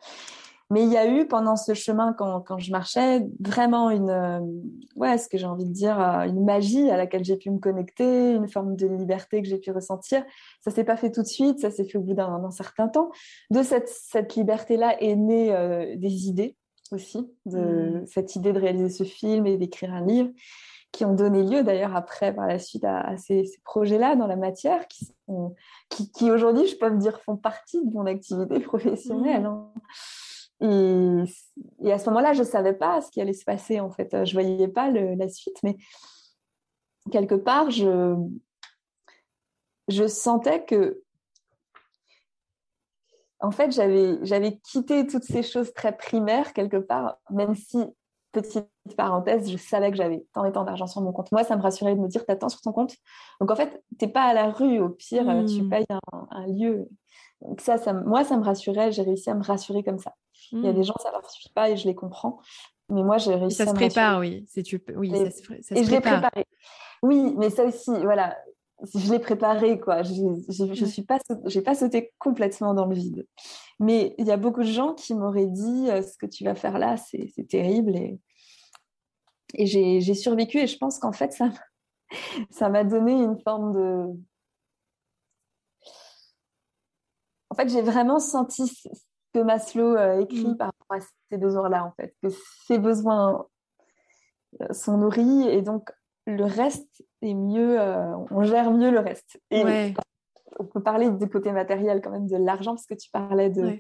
Mais 0.73 0.85
il 0.85 0.93
y 0.93 0.97
a 0.97 1.07
eu 1.07 1.27
pendant 1.27 1.57
ce 1.57 1.75
chemin, 1.75 2.13
quand, 2.13 2.41
quand 2.43 2.59
je 2.59 2.71
marchais, 2.71 3.27
vraiment 3.41 3.91
une, 3.91 4.71
ouais, 4.95 5.19
ce 5.19 5.29
que 5.29 5.37
j'ai 5.37 5.47
envie 5.47 5.65
de 5.65 5.73
dire, 5.73 5.99
une 5.99 6.45
magie 6.45 6.89
à 6.91 6.97
laquelle 6.97 7.25
j'ai 7.25 7.37
pu 7.37 7.51
me 7.51 7.59
connecter, 7.59 8.35
une 8.35 8.49
forme 8.49 8.77
de 8.77 8.87
liberté 8.87 9.43
que 9.43 9.49
j'ai 9.49 9.59
pu 9.59 9.73
ressentir. 9.73 10.25
Ça 10.61 10.71
s'est 10.71 10.85
pas 10.85 10.97
fait 10.97 11.11
tout 11.11 11.23
de 11.23 11.27
suite, 11.27 11.59
ça 11.59 11.73
s'est 11.73 11.85
fait 11.85 11.99
au 11.99 12.03
bout 12.03 12.15
d'un 12.15 12.53
certain 12.53 12.87
temps. 12.87 13.11
De 13.51 13.65
cette, 13.65 13.89
cette 13.89 14.37
liberté-là 14.37 15.03
est 15.03 15.17
née 15.17 15.97
des 15.97 16.29
idées 16.29 16.57
aussi, 16.93 17.31
de 17.47 17.59
mmh. 17.59 18.07
cette 18.07 18.37
idée 18.37 18.53
de 18.53 18.61
réaliser 18.61 18.91
ce 18.91 19.05
film 19.05 19.47
et 19.47 19.57
d'écrire 19.57 19.93
un 19.93 20.05
livre, 20.05 20.31
qui 20.93 21.05
ont 21.05 21.15
donné 21.15 21.45
lieu 21.45 21.63
d'ailleurs 21.63 21.95
après, 21.95 22.35
par 22.35 22.47
la 22.47 22.59
suite, 22.59 22.85
à, 22.85 23.17
ces, 23.17 23.45
projets-là 23.65 24.17
dans 24.17 24.27
la 24.27 24.37
matière, 24.37 24.89
qui, 24.89 25.09
qui, 25.89 26.11
qui 26.11 26.31
aujourd'hui, 26.31 26.67
je 26.67 26.77
peux 26.77 26.91
me 26.91 26.99
dire, 26.99 27.21
font 27.21 27.37
partie 27.37 27.85
de 27.85 27.93
mon 27.93 28.07
activité 28.07 28.59
professionnelle. 28.61 29.47
Hein. 29.47 29.73
Et, 30.61 31.25
et, 31.87 31.93
à 31.93 31.99
ce 31.99 32.11
moment-là, 32.11 32.33
je 32.33 32.41
ne 32.41 32.47
savais 32.47 32.75
pas 32.75 33.01
ce 33.01 33.11
qui 33.11 33.21
allait 33.21 33.33
se 33.33 33.45
passer, 33.45 33.81
en 33.81 33.91
fait. 33.91 34.25
Je 34.25 34.37
ne 34.37 34.43
voyais 34.43 34.69
pas 34.69 34.91
le, 34.91 35.15
la 35.15 35.29
suite, 35.29 35.59
mais 35.63 35.77
quelque 37.11 37.37
part, 37.37 37.71
je, 37.71 38.17
je 39.89 40.07
sentais 40.07 40.65
que 40.65 41.03
en 43.41 43.51
fait, 43.51 43.73
j'avais, 43.73 44.59
quitté 44.59 45.07
toutes 45.07 45.25
ces 45.25 45.43
choses 45.43 45.73
très 45.73 45.97
primaires 45.97 46.53
quelque 46.53 46.77
part, 46.77 47.17
même 47.31 47.55
si, 47.55 47.79
petite 48.33 48.69
parenthèse, 48.97 49.51
je 49.51 49.57
savais 49.57 49.91
que 49.91 49.97
j'avais 49.97 50.25
tant 50.33 50.45
et 50.45 50.53
tant 50.53 50.65
d'argent 50.65 50.87
sur 50.87 51.01
mon 51.01 51.13
compte. 51.13 51.33
Moi, 51.33 51.43
ça 51.43 51.57
me 51.57 51.63
rassurait 51.63 51.95
de 51.95 52.01
me 52.01 52.09
dire, 52.09 52.25
t'as 52.27 52.49
sur 52.49 52.61
ton 52.61 52.73
compte. 52.73 52.95
Donc, 53.41 53.51
en 53.51 53.57
fait, 53.57 53.83
t'es 53.99 54.09
pas 54.09 54.23
à 54.23 54.35
la 54.35 54.51
rue. 54.51 54.79
Au 54.79 54.91
pire, 54.91 55.25
tu 55.49 55.63
hmm. 55.63 55.69
payes 55.69 55.87
un, 56.31 56.47
lieu. 56.47 56.89
Donc, 57.41 57.61
ça, 57.61 57.79
ça, 57.79 57.93
moi, 57.93 58.23
ça 58.25 58.37
me 58.37 58.45
rassurait. 58.45 58.93
J'ai 58.93 59.03
réussi 59.03 59.31
à 59.31 59.35
me 59.35 59.43
rassurer 59.43 59.83
comme 59.83 59.99
ça. 59.99 60.15
Il 60.53 60.65
y 60.65 60.69
a 60.69 60.73
des 60.73 60.81
hmm. 60.81 60.85
gens, 60.85 60.95
ça 61.03 61.11
leur 61.11 61.29
suffit 61.29 61.53
pas 61.53 61.71
et 61.71 61.77
je 61.77 61.89
les 61.89 61.95
comprends. 61.95 62.39
Mais 62.89 63.03
moi, 63.03 63.19
j'ai 63.19 63.35
réussi 63.35 63.57
ça 63.57 63.65
à 63.65 63.67
se 63.67 63.73
prépare, 63.73 64.21
oui. 64.21 64.47
Tu... 64.65 64.83
oui 64.97 65.13
et, 65.15 65.31
ça 65.31 65.31
se, 65.31 65.75
et 65.75 65.85
je 65.85 65.91
l'ai 65.91 66.01
préparé. 66.01 66.47
Oui, 67.03 67.35
mais 67.37 67.51
ça 67.51 67.65
aussi, 67.65 67.93
voilà, 68.03 68.37
je 68.95 69.13
l'ai 69.13 69.19
préparé, 69.19 69.79
quoi. 69.79 70.03
Je 70.03 70.85
suis 70.87 71.03
pas, 71.03 71.19
j'ai 71.47 71.63
pas 71.63 71.75
sauté 71.75 72.13
complètement 72.19 72.75
dans 72.75 72.87
le 72.87 72.95
vide. 72.95 73.27
Mais 73.79 74.15
il 74.19 74.27
y 74.27 74.31
a 74.31 74.37
beaucoup 74.37 74.61
de 74.61 74.71
gens 74.71 74.95
qui 74.95 75.15
m'auraient 75.15 75.47
dit 75.47 75.91
euh, 75.91 76.03
ce 76.03 76.17
que 76.17 76.27
tu 76.27 76.45
vas 76.45 76.55
faire 76.55 76.79
là, 76.79 76.97
c'est 76.97 77.49
terrible. 77.49 77.97
Et, 77.97 78.19
et 79.55 79.67
j'ai 79.67 80.15
survécu. 80.15 80.59
Et 80.59 80.67
je 80.67 80.79
pense 80.79 80.99
qu'en 80.99 81.13
fait, 81.13 81.33
ça, 81.33 81.51
ça 82.51 82.69
m'a 82.69 82.85
donné 82.85 83.13
une 83.13 83.39
forme 83.41 83.73
de. 83.73 84.07
En 87.51 87.55
fait, 87.55 87.69
j'ai 87.69 87.83
vraiment 87.83 88.21
senti 88.21 88.69
ce 88.69 88.89
que 89.35 89.41
Maslow 89.41 89.97
euh, 89.97 90.21
écrit 90.21 90.47
mmh. 90.47 90.57
par 90.57 90.69
rapport 90.69 90.97
à 90.97 91.07
ces 91.31 91.39
besoins-là, 91.39 91.85
en 91.85 91.93
fait. 91.93 92.15
Que 92.23 92.29
ces 92.67 92.79
besoins 92.79 93.47
euh, 94.61 94.73
sont 94.73 94.97
nourris 94.97 95.49
et 95.49 95.63
donc 95.63 95.91
le 96.27 96.45
reste 96.45 97.05
est 97.23 97.35
mieux, 97.35 97.81
euh, 97.81 98.17
on 98.31 98.43
gère 98.43 98.71
mieux 98.71 98.91
le 98.91 99.01
reste. 99.01 99.41
Et 99.51 99.95
on 100.59 100.65
peut 100.65 100.83
parler 100.83 101.11
du 101.11 101.29
côté 101.29 101.53
matériel 101.53 102.01
quand 102.03 102.11
même 102.11 102.27
de 102.27 102.37
l'argent, 102.37 102.73
parce 102.75 102.87
que 102.87 102.95
tu 102.95 103.11
parlais 103.11 103.51
de, 103.51 103.79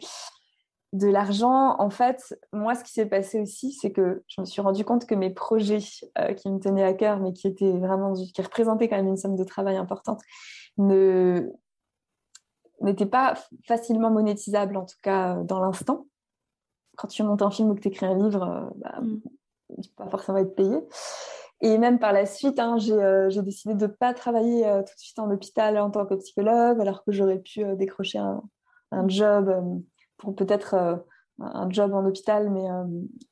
de 0.92 1.08
l'argent. 1.08 1.76
En 1.78 1.90
fait, 1.90 2.38
moi, 2.52 2.74
ce 2.74 2.84
qui 2.84 2.92
s'est 2.92 3.06
passé 3.06 3.40
aussi, 3.40 3.72
c'est 3.72 3.92
que 3.92 4.22
je 4.28 4.40
me 4.40 4.46
suis 4.46 4.60
rendu 4.60 4.84
compte 4.84 5.06
que 5.06 5.14
mes 5.14 5.30
projets 5.30 5.80
euh, 6.18 6.32
qui 6.34 6.50
me 6.50 6.58
tenaient 6.58 6.84
à 6.84 6.94
cœur, 6.94 7.20
mais 7.20 7.32
qui 7.32 7.48
étaient 7.48 7.76
vraiment, 7.78 8.14
qui 8.14 8.42
représentaient 8.42 8.88
quand 8.88 8.96
même 8.96 9.08
une 9.08 9.16
somme 9.16 9.36
de 9.36 9.44
travail 9.44 9.76
importante, 9.76 10.20
ne 10.78 11.50
n'étaient 12.80 13.06
pas 13.06 13.34
facilement 13.66 14.10
monétisables, 14.10 14.76
en 14.76 14.86
tout 14.86 14.96
cas 15.02 15.36
dans 15.36 15.60
l'instant. 15.60 16.06
Quand 16.96 17.08
tu 17.08 17.22
montes 17.22 17.42
un 17.42 17.50
film 17.50 17.70
ou 17.70 17.74
que 17.74 17.80
tu 17.80 17.88
écris 17.88 18.06
un 18.06 18.16
livre, 18.16 18.42
euh, 18.42 18.70
bah, 18.76 19.00
mm. 19.00 19.20
pas 19.96 20.08
forcément 20.08 20.38
être 20.38 20.54
payé. 20.54 20.76
Et 21.62 21.76
même 21.76 21.98
par 21.98 22.12
la 22.12 22.24
suite, 22.24 22.58
hein, 22.58 22.78
euh, 22.88 23.28
j'ai 23.28 23.42
décidé 23.42 23.74
de 23.74 23.86
ne 23.86 23.90
pas 23.90 24.14
travailler 24.14 24.66
euh, 24.66 24.78
tout 24.78 24.94
de 24.94 25.00
suite 25.00 25.18
en 25.18 25.30
hôpital 25.30 25.78
en 25.78 25.90
tant 25.90 26.06
que 26.06 26.14
psychologue, 26.14 26.80
alors 26.80 27.04
que 27.04 27.12
j'aurais 27.12 27.38
pu 27.38 27.62
euh, 27.62 27.76
décrocher 27.76 28.18
un, 28.18 28.42
job 29.08 29.82
pour 30.16 30.34
peut-être 30.34 31.04
un 31.38 31.70
job 31.70 31.94
en 31.94 32.04
hôpital, 32.04 32.50
mais 32.50 32.66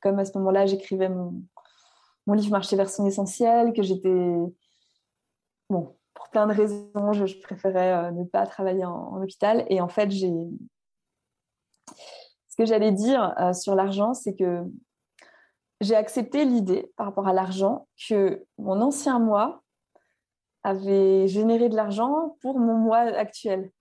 comme 0.01 0.17
à 0.17 0.23
ce 0.23 0.37
moment-là, 0.37 0.65
j'écrivais 0.65 1.09
mon, 1.09 1.43
livre 2.33 2.51
Marcher 2.51 2.77
vers 2.77 2.89
son 2.89 3.05
essentiel, 3.05 3.73
que 3.73 3.83
j'étais... 3.83 4.35
Bon, 5.69 5.97
pour 6.13 6.29
plein 6.29 6.47
de 6.47 6.53
raisons, 6.53 7.11
je, 7.11 7.41
préférais 7.41 8.13
ne 8.13 8.23
pas 8.23 8.47
travailler 8.47 8.85
en, 8.85 8.93
en, 8.93 9.21
hôpital. 9.21 9.65
Et 9.67 9.81
en 9.81 9.89
fait, 9.89 10.09
j'ai... 10.11 10.31
Ce 12.47 12.55
que 12.57 12.65
j'allais 12.65 12.93
dire 12.93 13.35
sur 13.53 13.75
l'argent, 13.75 14.13
c'est 14.13 14.33
que 14.33 14.63
j'ai 15.81 15.95
accepté 15.95 16.45
l'idée 16.45 16.91
par 16.95 17.07
rapport 17.07 17.27
à 17.27 17.33
l'argent 17.33 17.87
que 18.07 18.45
mon 18.57 18.81
ancien 18.81 19.19
moi 19.19 19.63
avait 20.63 21.27
généré 21.27 21.69
de 21.69 21.75
l'argent 21.75 22.37
pour 22.41 22.59
mon 22.59 22.75
moi 22.75 22.97
actuel. 22.97 23.71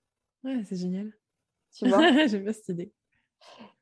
Ouais, 0.44 0.62
c'est 0.64 0.76
génial. 0.76 1.12
Tu 1.76 1.88
vois? 1.88 1.98
J'aime 2.26 2.44
bien 2.44 2.52
cette 2.52 2.68
idée. 2.68 2.92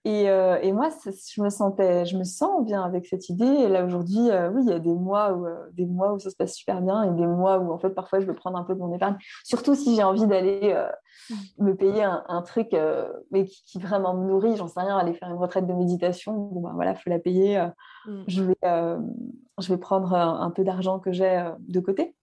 Et, 0.06 0.30
euh, 0.30 0.56
et, 0.62 0.72
moi, 0.72 0.88
je 1.04 1.42
me 1.42 1.50
sentais, 1.50 2.06
je 2.06 2.16
me 2.16 2.22
sens 2.22 2.64
bien 2.64 2.80
avec 2.84 3.06
cette 3.06 3.28
idée. 3.28 3.44
Et 3.44 3.68
là 3.68 3.84
aujourd'hui, 3.84 4.30
euh, 4.30 4.50
oui, 4.50 4.62
il 4.64 4.70
y 4.70 4.72
a 4.72 4.78
des 4.78 4.94
mois 4.94 5.32
où 5.32 5.46
euh, 5.46 5.56
des 5.72 5.84
mois 5.84 6.12
où 6.12 6.20
ça 6.20 6.30
se 6.30 6.36
passe 6.36 6.54
super 6.54 6.80
bien 6.80 7.02
et 7.02 7.10
des 7.10 7.26
mois 7.26 7.58
où 7.58 7.72
en 7.72 7.78
fait 7.78 7.90
parfois 7.90 8.20
je 8.20 8.26
veux 8.26 8.34
prendre 8.34 8.56
un 8.56 8.62
peu 8.62 8.76
de 8.76 8.78
mon 8.78 8.94
épargne. 8.94 9.16
Surtout 9.42 9.74
si 9.74 9.96
j'ai 9.96 10.04
envie 10.04 10.28
d'aller 10.28 10.80
mmh. 11.28 11.34
me 11.58 11.74
payer 11.74 12.04
un, 12.04 12.42
truc, 12.42 12.76
mais 13.32 13.46
qui, 13.46 13.80
vraiment 13.80 14.14
me 14.14 14.28
nourrit. 14.28 14.56
J'en 14.56 14.68
sais 14.68 14.78
rien, 14.78 14.96
aller 14.96 15.12
faire 15.12 15.28
une 15.28 15.38
retraite 15.38 15.66
de 15.66 15.72
méditation. 15.72 16.34
Bon 16.36 16.60
ben 16.60 16.72
voilà, 16.74 16.94
faut 16.94 17.10
la 17.10 17.18
payer. 17.18 17.66
Mmh. 18.06 18.22
Je 18.28 18.44
vais, 18.44 18.58
je 18.62 19.68
vais 19.68 19.78
prendre 19.78 20.14
un 20.14 20.50
peu 20.52 20.62
d'argent 20.62 21.00
que 21.00 21.10
j'ai 21.10 21.50
de 21.66 21.80
côté. 21.80 22.14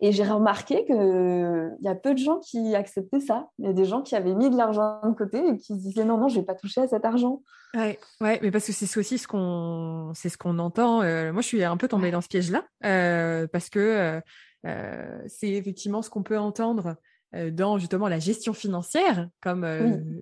Et 0.00 0.12
j'ai 0.12 0.24
remarqué 0.24 0.84
qu'il 0.84 1.76
y 1.80 1.88
a 1.88 1.94
peu 1.94 2.14
de 2.14 2.18
gens 2.18 2.38
qui 2.38 2.74
acceptaient 2.74 3.20
ça. 3.20 3.48
Il 3.58 3.66
y 3.66 3.68
a 3.68 3.72
des 3.72 3.84
gens 3.84 4.02
qui 4.02 4.16
avaient 4.16 4.34
mis 4.34 4.50
de 4.50 4.56
l'argent 4.56 5.00
de 5.04 5.14
côté 5.14 5.46
et 5.46 5.58
qui 5.58 5.74
disaient 5.74 6.04
non, 6.04 6.16
non, 6.16 6.28
je 6.28 6.36
ne 6.36 6.40
vais 6.40 6.46
pas 6.46 6.54
toucher 6.54 6.80
à 6.80 6.88
cet 6.88 7.04
argent. 7.04 7.42
Ouais, 7.74 7.98
ouais 8.20 8.38
mais 8.42 8.50
parce 8.50 8.66
que 8.66 8.72
c'est 8.72 8.98
aussi 8.98 9.18
ce 9.18 9.28
qu'on, 9.28 10.12
ce 10.14 10.36
qu'on 10.36 10.58
entend. 10.58 11.02
Euh, 11.02 11.32
moi, 11.32 11.42
je 11.42 11.46
suis 11.46 11.62
un 11.62 11.76
peu 11.76 11.88
tombée 11.88 12.10
dans 12.10 12.20
ce 12.20 12.28
piège-là 12.28 12.64
euh, 12.84 13.46
parce 13.46 13.68
que 13.68 14.20
euh, 14.66 15.22
c'est 15.26 15.50
effectivement 15.50 16.02
ce 16.02 16.10
qu'on 16.10 16.22
peut 16.22 16.38
entendre 16.38 16.96
dans 17.52 17.78
justement 17.78 18.08
la 18.08 18.18
gestion 18.18 18.52
financière, 18.52 19.28
comme 19.40 19.64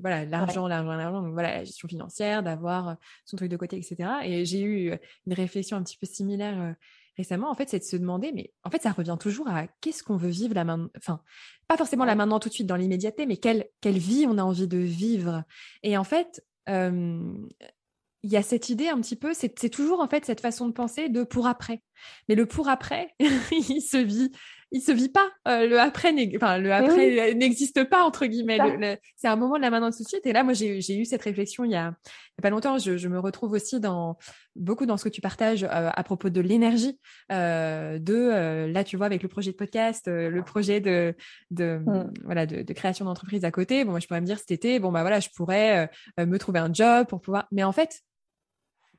voilà 0.02 0.26
l'argent, 0.26 0.68
l'argent, 0.68 0.92
l'argent, 0.92 1.22
donc 1.22 1.32
voilà 1.32 1.56
la 1.56 1.64
gestion 1.64 1.88
financière, 1.88 2.42
d'avoir 2.42 2.96
son 3.24 3.38
truc 3.38 3.50
de 3.50 3.56
côté, 3.56 3.78
etc. 3.78 4.10
Et 4.24 4.44
j'ai 4.44 4.60
eu 4.60 4.92
une 5.26 5.32
réflexion 5.32 5.78
un 5.78 5.82
petit 5.82 5.96
peu 5.96 6.06
similaire 6.06 6.74
récemment. 7.18 7.50
En 7.50 7.54
fait, 7.54 7.68
c'est 7.68 7.80
de 7.80 7.84
se 7.84 7.96
demander, 7.96 8.32
mais 8.32 8.52
en 8.64 8.70
fait, 8.70 8.80
ça 8.80 8.92
revient 8.92 9.16
toujours 9.20 9.48
à 9.48 9.66
qu'est-ce 9.80 10.02
qu'on 10.02 10.16
veut 10.16 10.30
vivre 10.30 10.54
la 10.54 10.64
main, 10.64 10.88
enfin, 10.96 11.20
pas 11.66 11.76
forcément 11.76 12.06
la 12.06 12.14
maintenant 12.14 12.38
tout 12.38 12.48
de 12.48 12.54
suite 12.54 12.66
dans 12.66 12.76
l'immédiateté, 12.76 13.26
mais 13.26 13.36
quelle 13.36 13.66
quelle 13.80 13.98
vie 13.98 14.26
on 14.26 14.38
a 14.38 14.42
envie 14.42 14.68
de 14.68 14.78
vivre. 14.78 15.42
Et 15.82 15.98
en 15.98 16.04
fait, 16.04 16.42
il 16.68 18.30
y 18.30 18.36
a 18.36 18.42
cette 18.42 18.68
idée 18.68 18.88
un 18.88 19.00
petit 19.00 19.16
peu, 19.16 19.32
c'est 19.34 19.70
toujours 19.70 20.00
en 20.00 20.08
fait 20.08 20.24
cette 20.24 20.40
façon 20.40 20.68
de 20.68 20.72
penser 20.72 21.08
de 21.08 21.22
pour 21.22 21.46
après. 21.46 21.82
Mais 22.28 22.34
le 22.34 22.46
pour 22.46 22.68
après, 22.68 23.14
il 23.20 23.82
se 23.82 23.98
vit 23.98 24.32
il 24.70 24.82
se 24.82 24.92
vit 24.92 25.08
pas. 25.08 25.30
Euh, 25.46 25.66
le 25.66 25.80
après, 25.80 26.12
enfin, 26.36 26.58
le 26.58 26.72
après 26.72 27.34
n'existe 27.34 27.84
pas 27.84 28.02
entre 28.02 28.26
guillemets. 28.26 28.98
c'est 29.16 29.28
un 29.28 29.36
moment 29.36 29.56
de 29.56 29.62
la 29.62 29.70
main 29.70 29.80
tout 29.90 30.02
de 30.02 30.08
suite. 30.08 30.26
Et 30.26 30.32
là, 30.32 30.44
moi, 30.44 30.52
j'ai 30.52 30.96
eu 30.96 31.04
cette 31.04 31.22
réflexion 31.22 31.64
il 31.64 31.72
y 31.72 31.76
a, 31.76 31.94
pas 32.42 32.50
longtemps. 32.50 32.78
Je, 32.78 33.08
me 33.08 33.18
retrouve 33.18 33.52
aussi 33.52 33.80
dans 33.80 34.18
beaucoup 34.54 34.84
dans 34.84 34.96
ce 34.96 35.04
que 35.04 35.08
tu 35.08 35.20
partages 35.20 35.64
euh, 35.64 35.90
à 35.92 36.04
propos 36.04 36.28
de 36.28 36.40
l'énergie. 36.40 36.98
Euh, 37.32 37.98
de 37.98 38.66
là, 38.70 38.84
tu 38.84 38.96
vois, 38.96 39.06
avec 39.06 39.22
le 39.22 39.28
projet 39.28 39.52
de 39.52 39.56
podcast, 39.56 40.06
le 40.06 40.42
projet 40.42 40.80
de, 40.80 41.14
de 41.50 41.80
mm. 41.84 42.12
voilà 42.24 42.44
de, 42.46 42.72
création 42.74 43.06
d'entreprise 43.06 43.44
à 43.44 43.50
côté. 43.50 43.84
Bon, 43.84 43.92
moi, 43.92 44.00
je 44.00 44.06
pourrais 44.06 44.20
me 44.20 44.26
dire 44.26 44.38
cet 44.38 44.50
été, 44.50 44.78
bon 44.80 44.92
bah 44.92 45.00
voilà, 45.00 45.20
je 45.20 45.28
pourrais 45.34 45.88
me 46.18 46.38
trouver 46.38 46.58
un 46.60 46.72
job 46.72 47.06
pour 47.06 47.20
pouvoir. 47.22 47.48
Mais 47.52 47.64
en 47.64 47.72
fait, 47.72 48.02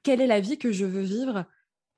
quelle 0.01 0.21
est 0.21 0.27
la 0.27 0.39
vie 0.39 0.57
que 0.57 0.71
je 0.71 0.85
veux 0.85 1.01
vivre 1.01 1.45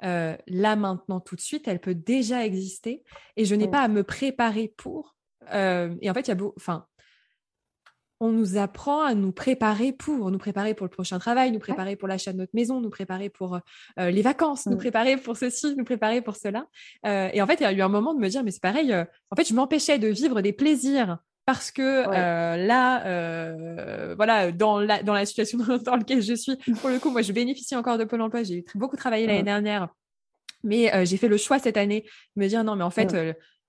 euh, 0.04 0.36
là 0.48 0.76
maintenant 0.76 1.20
tout 1.20 1.36
de 1.36 1.42
suite, 1.42 1.68
elle 1.68 1.80
peut 1.80 1.96
déjà 1.96 2.46
exister 2.46 3.04
et 3.38 3.46
je 3.46 3.56
n'ai 3.56 3.68
pas 3.68 3.82
à 3.82 3.88
me 3.88 4.04
préparer 4.04 4.74
pour. 4.78 5.16
Euh, 5.54 5.96
et 6.02 6.10
en 6.10 6.14
fait, 6.14 6.22
il 6.22 6.30
y 6.30 6.32
a 6.32 6.36
beau, 6.36 6.54
enfin, 6.58 6.86
on 8.20 8.32
nous 8.32 8.58
apprend 8.58 9.02
à 9.02 9.16
nous 9.16 9.32
préparer 9.32 9.92
pour, 9.92 10.30
nous 10.30 10.38
préparer 10.38 10.76
pour 10.76 10.86
le 10.86 10.92
prochain 10.92 11.18
travail, 11.18 11.52
nous 11.52 11.60
préparer 11.60 11.96
pour 11.96 12.08
l'achat 12.08 12.34
de 12.34 12.38
notre 12.38 12.52
maison, 12.54 12.80
nous 12.80 12.92
préparer 12.92 13.30
pour 13.30 13.60
euh, 14.00 14.12
les 14.12 14.22
vacances, 14.22 14.68
nous 14.68 14.76
mm. 14.76 14.80
préparer 14.80 15.18
pour 15.18 15.38
ceci, 15.38 15.76
nous 15.76 15.84
préparer 15.84 16.22
pour 16.22 16.36
cela. 16.36 16.68
et 17.04 17.42
en 17.42 17.48
fait, 17.48 17.56
il 17.56 17.64
y 17.64 17.66
a 17.66 17.74
eu 17.74 17.82
un 17.82 17.90
moment 17.90 18.14
de 18.14 18.20
me 18.20 18.30
dire, 18.30 18.44
mais 18.44 18.52
c'est 18.52 18.62
pareil. 18.62 18.94
en 18.94 19.36
fait, 19.36 19.48
je 19.48 19.54
m'empêchais 19.54 19.98
de 19.98 20.08
vivre 20.08 20.42
des 20.42 20.54
plaisirs 20.54 21.18
parce 21.46 21.72
que 21.72 21.82
euh, 21.82 22.58
là, 22.58 23.06
euh, 23.06 24.14
voilà, 24.16 24.52
dans 24.52 24.80
la, 24.80 25.02
dans 25.02 25.14
la 25.14 25.26
situation 25.26 25.58
dans 25.86 25.96
laquelle 25.96 26.22
je 26.22 26.34
suis, 26.34 26.56
pour 26.80 26.90
le 26.90 27.00
coup, 27.00 27.10
moi, 27.10 27.22
je 27.22 27.34
bénéficie 27.34 27.76
encore 27.76 27.98
de 27.98 28.04
Pôle 28.04 28.22
emploi. 28.22 28.44
J'ai 28.44 28.64
beaucoup 28.76 28.96
travaillé 28.96 29.26
l'année 29.26 29.44
dernière, 29.44 29.90
mais 30.64 30.94
euh, 30.94 31.06
j'ai 31.06 31.18
fait 31.18 31.28
le 31.28 31.38
choix 31.38 31.60
cette 31.60 31.78
année 31.78 32.06
de 32.36 32.42
me 32.42 32.48
dire 32.48 32.64
non, 32.64 32.76
mais 32.76 32.84
en 32.84 32.92
fait, 32.92 33.16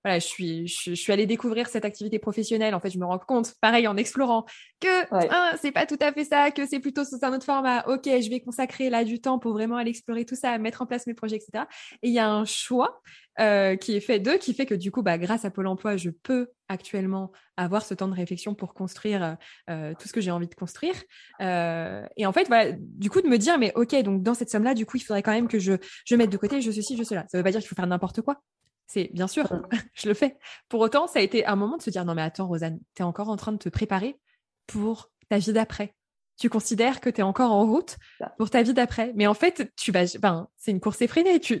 voilà, 0.03 0.19
je 0.19 0.25
suis, 0.25 0.67
je, 0.67 0.93
suis 0.93 1.13
allée 1.13 1.25
découvrir 1.25 1.67
cette 1.67 1.85
activité 1.85 2.19
professionnelle. 2.19 2.75
En 2.75 2.79
fait, 2.79 2.89
je 2.89 2.99
me 2.99 3.05
rends 3.05 3.19
compte, 3.19 3.53
pareil, 3.61 3.87
en 3.87 3.95
explorant, 3.95 4.45
que 4.79 5.31
hein, 5.31 5.55
c'est 5.61 5.71
pas 5.71 5.85
tout 5.85 5.97
à 6.01 6.11
fait 6.11 6.25
ça, 6.25 6.51
que 6.51 6.65
c'est 6.65 6.79
plutôt 6.79 7.05
sous 7.05 7.19
un 7.21 7.33
autre 7.33 7.45
format. 7.45 7.87
Ok, 7.87 8.05
je 8.05 8.29
vais 8.29 8.41
consacrer 8.41 8.89
là 8.89 9.03
du 9.03 9.21
temps 9.21 9.39
pour 9.39 9.53
vraiment 9.53 9.77
aller 9.77 9.91
explorer 9.91 10.25
tout 10.25 10.35
ça, 10.35 10.57
mettre 10.57 10.81
en 10.81 10.85
place 10.85 11.07
mes 11.07 11.13
projets, 11.13 11.37
etc. 11.37 11.65
Et 12.01 12.09
il 12.09 12.13
y 12.13 12.19
a 12.19 12.29
un 12.29 12.45
choix 12.45 13.01
euh, 13.39 13.75
qui 13.77 13.95
est 13.95 13.99
fait 13.99 14.19
d'eux, 14.19 14.37
qui 14.37 14.53
fait 14.53 14.65
que 14.65 14.75
du 14.75 14.91
coup, 14.91 15.01
bah, 15.01 15.17
grâce 15.17 15.45
à 15.45 15.49
Pôle 15.49 15.67
Emploi, 15.67 15.97
je 15.97 16.09
peux 16.09 16.49
actuellement 16.67 17.31
avoir 17.57 17.83
ce 17.85 17.93
temps 17.93 18.07
de 18.07 18.13
réflexion 18.13 18.53
pour 18.53 18.73
construire 18.73 19.37
euh, 19.69 19.93
tout 19.99 20.07
ce 20.07 20.13
que 20.13 20.21
j'ai 20.21 20.31
envie 20.31 20.47
de 20.47 20.55
construire. 20.55 20.95
Euh, 21.41 22.05
et 22.17 22.25
en 22.25 22.31
fait, 22.31 22.47
voilà, 22.47 22.73
du 22.77 23.09
coup, 23.09 23.21
de 23.21 23.27
me 23.27 23.37
dire, 23.37 23.57
mais 23.57 23.71
ok, 23.75 23.95
donc 24.03 24.21
dans 24.21 24.33
cette 24.33 24.49
somme-là, 24.49 24.73
du 24.73 24.85
coup, 24.85 24.97
il 24.97 25.01
faudrait 25.01 25.23
quand 25.23 25.31
même 25.31 25.47
que 25.47 25.59
je, 25.59 25.73
je 26.05 26.15
mette 26.15 26.29
de 26.29 26.37
côté, 26.37 26.61
je 26.61 26.71
ceci, 26.71 26.97
je 26.97 27.03
cela. 27.03 27.25
Ça 27.31 27.37
veut 27.37 27.43
pas 27.43 27.51
dire 27.51 27.59
qu'il 27.59 27.69
faut 27.69 27.75
faire 27.75 27.87
n'importe 27.87 28.21
quoi. 28.21 28.41
C'est 28.93 29.09
bien 29.11 29.27
sûr, 29.27 29.47
je 29.95 30.07
le 30.07 30.13
fais. 30.13 30.37
Pour 30.69 30.79
autant, 30.81 31.07
ça 31.07 31.17
a 31.17 31.21
été 31.23 31.47
un 31.47 31.55
moment 31.55 31.77
de 31.77 31.81
se 31.81 31.89
dire 31.89 32.05
non 32.05 32.13
mais 32.13 32.21
attends 32.21 32.45
Rosanne, 32.45 32.79
tu 32.95 33.01
es 33.01 33.05
encore 33.05 33.29
en 33.29 33.37
train 33.37 33.51
de 33.51 33.57
te 33.57 33.69
préparer 33.69 34.19
pour 34.67 35.09
ta 35.29 35.39
vie 35.39 35.51
d'après. 35.51 35.95
Tu 36.37 36.47
considères 36.47 37.01
que 37.01 37.09
tu 37.09 37.21
es 37.21 37.23
encore 37.23 37.51
en 37.51 37.65
route 37.65 37.97
pour 38.37 38.51
ta 38.51 38.61
vie 38.61 38.73
d'après. 38.73 39.11
Mais 39.15 39.25
en 39.25 39.33
fait, 39.33 39.71
tu 39.77 39.91
vas 39.91 40.03
ben, 40.19 40.47
c'est 40.57 40.69
une 40.69 40.79
course 40.79 41.01
effrénée, 41.01 41.39
tu 41.39 41.59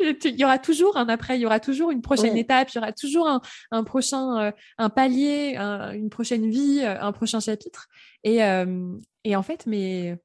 il 0.00 0.40
y 0.40 0.44
aura 0.44 0.58
toujours 0.58 0.96
un 0.96 1.10
après, 1.10 1.36
il 1.36 1.42
y 1.42 1.46
aura 1.46 1.60
toujours 1.60 1.90
une 1.90 2.00
prochaine 2.00 2.38
étape, 2.38 2.70
il 2.70 2.76
y 2.76 2.78
aura 2.78 2.92
toujours 2.92 3.28
un, 3.28 3.42
un 3.70 3.84
prochain 3.84 4.40
euh, 4.40 4.52
un 4.78 4.88
palier, 4.88 5.56
une 5.56 6.08
prochaine 6.08 6.48
vie, 6.48 6.80
euh, 6.82 6.98
un 7.02 7.12
prochain 7.12 7.40
chapitre. 7.40 7.86
Et, 8.24 8.42
euh, 8.42 8.96
et 9.24 9.36
en 9.36 9.42
fait, 9.42 9.66
mais 9.66 10.18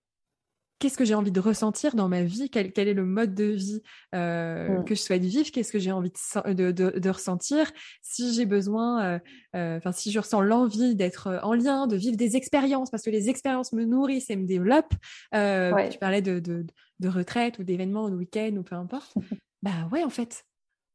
qu'est-ce 0.80 0.97
que 0.97 1.05
j'ai 1.05 1.15
envie 1.15 1.32
de 1.32 1.39
ressentir 1.39 1.95
dans 1.95 2.09
ma 2.09 2.23
vie, 2.23 2.49
quel, 2.49 2.71
est 2.76 2.93
le 2.93 3.05
mode 3.05 3.34
de 3.34 3.45
vie 3.45 3.82
euh, 4.13 4.80
mm. 4.80 4.86
que 4.86 4.95
je 4.95 5.01
souhaite 5.01 5.23
vivre, 5.23 5.49
qu'est-ce 5.51 5.71
que 5.71 5.80
j'ai 5.80 5.91
envie 5.91 6.11
de, 6.45 6.71
de, 6.71 7.09
ressentir, 7.09 7.71
si 8.01 8.34
j'ai 8.34 8.45
besoin, 8.45 9.03
euh, 9.03 9.19
euh, 9.55 9.78
enfin 9.78 9.91
si 9.91 10.11
je 10.11 10.19
ressens 10.19 10.41
l'envie 10.41 10.95
d'être 10.95 11.39
en 11.43 11.53
lien, 11.53 11.88
de 11.88 11.95
vivre 11.95 12.17
des 12.17 12.36
expériences, 12.36 12.89
parce 12.89 13.03
que 13.03 13.09
les 13.09 13.30
expériences 13.30 13.73
me 13.73 13.86
nourrissent 13.86 14.30
et 14.30 14.36
me 14.36 14.45
développent. 14.45 14.93
Tu 15.32 15.99
parlais 15.99 16.21
de, 16.21 16.39
de, 16.39 17.07
retraite 17.07 17.59
ou 17.59 17.63
d'événements 17.63 18.05
ou 18.05 18.09
de 18.09 18.15
week-end 18.15 18.55
ou 18.57 18.63
peu 18.63 18.76
importe. 18.76 19.13
bah 19.63 19.88
ouais, 19.91 20.03
en 20.03 20.09
fait, 20.09 20.43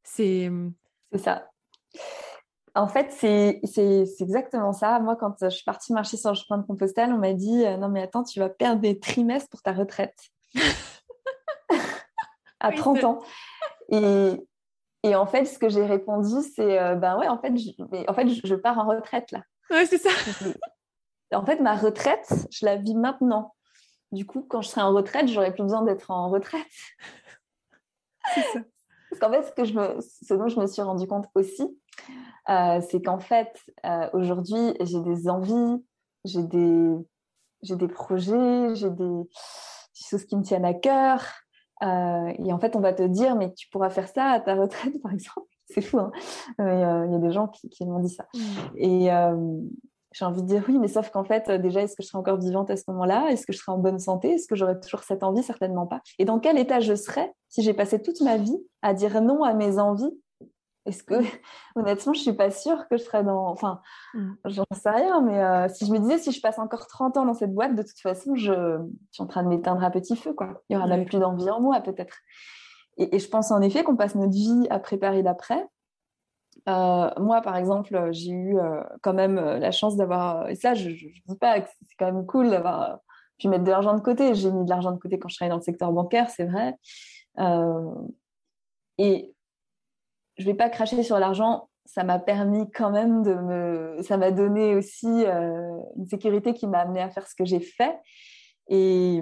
c'est... 0.03 0.51
C'est 1.13 1.19
ça. 1.19 1.51
En 2.75 2.87
fait, 2.87 3.11
c'est 3.11 3.61
exactement 4.21 4.73
ça. 4.73 5.01
Moi, 5.01 5.17
quand 5.17 5.35
je 5.43 5.49
suis 5.49 5.65
partie 5.65 5.93
marcher 5.93 6.17
sur 6.17 6.31
le 6.31 6.37
chemin 6.37 6.59
de 6.59 6.67
Compostelle, 6.67 7.13
on 7.13 7.19
m'a 7.19 7.33
dit 7.33 7.67
euh, 7.67 7.77
Non, 7.77 7.89
mais 7.89 8.03
attends, 8.03 8.23
tu 8.23 8.39
vas 8.39 8.49
perdre 8.49 8.81
des 8.81 9.01
trimestres 9.01 9.49
pour 9.49 9.63
ta 9.63 9.73
retraite. 9.73 10.17
à 12.61 12.73
30 12.73 13.05
ans. 13.05 13.19
Et, 13.89 14.33
et, 15.03 15.17
en 15.17 15.27
fait, 15.27 15.47
ce 15.47 15.59
que 15.59 15.69
j'ai 15.69 15.85
répondu, 15.85 16.47
c'est 16.55 16.81
euh, 16.81 16.95
Ben 16.95 17.19
ouais, 17.19 17.29
en 17.29 17.39
fait, 17.39 17.57
je, 17.57 17.71
en 18.09 18.15
fait, 18.15 18.29
je, 18.29 18.55
pars 18.55 18.79
en 18.79 18.87
retraite 18.87 19.33
là. 19.33 19.43
Ouais, 19.71 19.87
c'est 19.87 19.99
ça. 19.99 20.11
en 21.33 21.45
fait, 21.45 21.61
ma 21.61 21.75
retraite, 21.75 22.29
je 22.51 22.67
la 22.67 22.77
vis 22.77 22.95
maintenant. 22.95 23.55
Du 24.13 24.27
coup, 24.27 24.45
quand 24.49 24.63
je 24.63 24.69
serai 24.69 24.83
en 24.83 24.93
retraite, 24.93 25.29
j'aurai 25.29 25.53
plus 25.53 25.63
besoin 25.63 25.83
d'être 25.83 26.11
en 26.11 26.31
retraite. 26.31 26.67
c'est 28.35 28.43
ça. 28.43 28.61
Parce 29.11 29.21
qu'en 29.21 29.31
fait, 29.31 29.43
ce, 29.43 29.53
que 29.53 29.65
je 29.65 29.75
me, 29.75 30.01
ce 30.01 30.35
dont 30.35 30.49
je 30.49 30.61
me 30.61 30.67
suis 30.67 30.83
rendu 30.83 31.07
compte 31.07 31.27
aussi, 31.35 31.77
euh, 32.49 32.81
c'est 32.89 33.03
qu'en 33.03 33.19
fait, 33.19 33.53
euh, 33.85 34.09
aujourd'hui, 34.13 34.75
j'ai 34.81 35.01
des 35.01 35.29
envies, 35.29 35.85
j'ai 36.25 36.43
des, 36.43 36.95
j'ai 37.63 37.77
des 37.77 37.89
projets, 37.89 38.75
j'ai 38.75 38.91
des, 38.91 39.23
choses 40.09 40.25
qui 40.25 40.37
me 40.37 40.43
tiennent 40.43 40.65
à 40.65 40.75
cœur. 40.75 41.23
Euh, 41.83 42.33
et 42.39 42.53
en 42.53 42.59
fait, 42.59 42.75
on 42.75 42.81
va 42.81 42.93
te 42.93 43.03
dire, 43.03 43.37
mais 43.37 43.53
tu 43.55 43.69
pourras 43.69 43.91
faire 43.91 44.09
ça 44.09 44.25
à 44.27 44.41
ta 44.41 44.55
retraite, 44.55 45.01
par 45.03 45.13
exemple. 45.13 45.47
C'est 45.73 45.83
fou, 45.83 46.01
hein 46.01 46.11
mais 46.59 46.81
il 47.07 47.13
y 47.13 47.15
a 47.15 47.19
des 47.19 47.31
gens 47.31 47.47
qui, 47.47 47.69
qui 47.69 47.87
m'ont 47.87 48.01
dit 48.01 48.11
ça. 48.11 48.27
Mmh. 48.35 48.39
Et 48.75 49.11
j'ai 50.13 50.25
envie 50.25 50.43
de 50.43 50.47
dire 50.49 50.65
oui, 50.67 50.79
mais 50.81 50.89
sauf 50.89 51.11
qu'en 51.11 51.23
fait, 51.23 51.49
déjà, 51.49 51.83
est-ce 51.83 51.95
que 51.95 52.03
je 52.03 52.09
serai 52.09 52.19
encore 52.19 52.39
vivante 52.39 52.71
à 52.71 52.77
ce 52.77 52.83
moment-là? 52.89 53.31
Est-ce 53.31 53.47
que 53.47 53.53
je 53.53 53.59
serai 53.59 53.71
en 53.71 53.79
bonne 53.79 54.01
santé? 54.01 54.33
Est-ce 54.33 54.49
que 54.49 54.57
j'aurai 54.57 54.81
toujours 54.81 55.05
cette 55.05 55.23
envie? 55.23 55.45
Certainement 55.45 55.87
pas. 55.87 56.01
Et 56.19 56.25
dans 56.25 56.41
quel 56.41 56.59
état 56.59 56.81
je 56.81 56.97
serais 56.97 57.33
si 57.49 57.63
j'ai 57.63 57.73
passé 57.73 58.03
toute 58.03 58.21
ma 58.21 58.37
vie 58.37 58.59
à 58.83 58.95
dire 58.95 59.21
non 59.23 59.45
à 59.45 59.55
mes 59.55 59.79
envies 59.79 60.13
est-ce 60.87 61.03
que, 61.03 61.15
honnêtement, 61.77 62.13
je 62.13 62.21
suis 62.21 62.33
pas 62.33 62.51
sûre 62.51 62.89
que 62.89 62.97
je 62.97 63.03
serais 63.03 63.25
dans. 63.25 63.47
Enfin, 63.47 63.81
mm. 64.15 64.33
j'en 64.47 64.65
sais 64.73 64.91
rien, 64.91 65.21
mais 65.21 65.43
euh, 65.43 65.69
si 65.69 65.87
je 65.87 65.93
me 65.93 65.99
disais, 65.99 66.19
si 66.19 66.33
je 66.33 66.41
passe 66.41 66.59
encore 66.59 66.87
30 66.87 67.17
ans 67.17 67.27
dans 67.27 67.35
cette 67.35 67.55
boîte, 67.55 67.75
de 67.75 67.83
toute 67.83 67.99
façon, 68.01 68.35
je, 68.35 68.79
suis 69.13 69.23
en 69.23 69.27
train 69.27 69.43
de 69.43 69.49
m'éteindre 69.49 69.85
à 69.85 69.91
petit 69.91 70.17
feu, 70.17 70.33
quoi. 70.33 70.63
Il 70.69 70.75
y 70.75 70.77
aura 70.77 70.87
même 70.87 71.05
plus 71.05 71.19
d'envie 71.19 71.51
en 71.51 71.61
moi, 71.61 71.81
peut-être. 71.81 72.17
Et, 72.97 73.19
je 73.19 73.29
pense 73.29 73.51
en 73.51 73.61
effet 73.63 73.83
qu'on 73.83 73.97
passe 73.97 74.15
notre 74.15 74.33
vie 74.33 74.67
à 74.71 74.79
préparer 74.79 75.23
d'après. 75.23 75.67
Euh, 76.69 77.11
moi, 77.19 77.41
par 77.41 77.57
exemple, 77.57 78.09
j'ai 78.11 78.31
eu 78.33 78.59
euh, 78.59 78.83
quand 79.03 79.15
même 79.15 79.37
la 79.37 79.71
chance 79.71 79.97
d'avoir. 79.97 80.49
Et 80.49 80.55
ça, 80.55 80.75
je 80.75 80.91
ne 80.91 80.95
dis 80.95 81.39
pas 81.39 81.61
que 81.61 81.69
c'est 81.89 81.97
quand 81.99 82.13
même 82.13 82.27
cool 82.27 82.51
d'avoir 82.51 82.99
pu 83.39 83.49
mettre 83.49 83.65
de 83.65 83.71
l'argent 83.71 83.95
de 83.95 84.01
côté. 84.01 84.35
J'ai 84.35 84.51
mis 84.51 84.65
de 84.65 84.71
l'argent 84.71 84.93
de 84.93 84.99
côté 84.99 85.19
quand 85.19 85.29
je 85.29 85.37
travaillais 85.37 85.51
dans 85.51 85.57
le 85.57 85.63
secteur 85.63 85.93
bancaire, 85.93 86.29
c'est 86.31 86.45
vrai. 86.45 86.75
et 88.99 89.35
je 90.41 90.47
vais 90.47 90.55
pas 90.55 90.69
cracher 90.69 91.03
sur 91.03 91.19
l'argent. 91.19 91.69
Ça 91.85 92.05
m'a 92.05 92.19
permis 92.19 92.71
quand 92.71 92.91
même 92.91 93.23
de 93.23 93.35
me. 93.35 93.99
Ça 94.03 94.17
m'a 94.17 94.31
donné 94.31 94.75
aussi 94.75 95.07
euh, 95.07 95.79
une 95.97 96.07
sécurité 96.07 96.55
qui 96.55 96.67
m'a 96.67 96.81
amené 96.81 97.01
à 97.01 97.11
faire 97.11 97.27
ce 97.27 97.35
que 97.35 97.45
j'ai 97.45 97.61
fait. 97.61 97.99
Et 98.69 99.21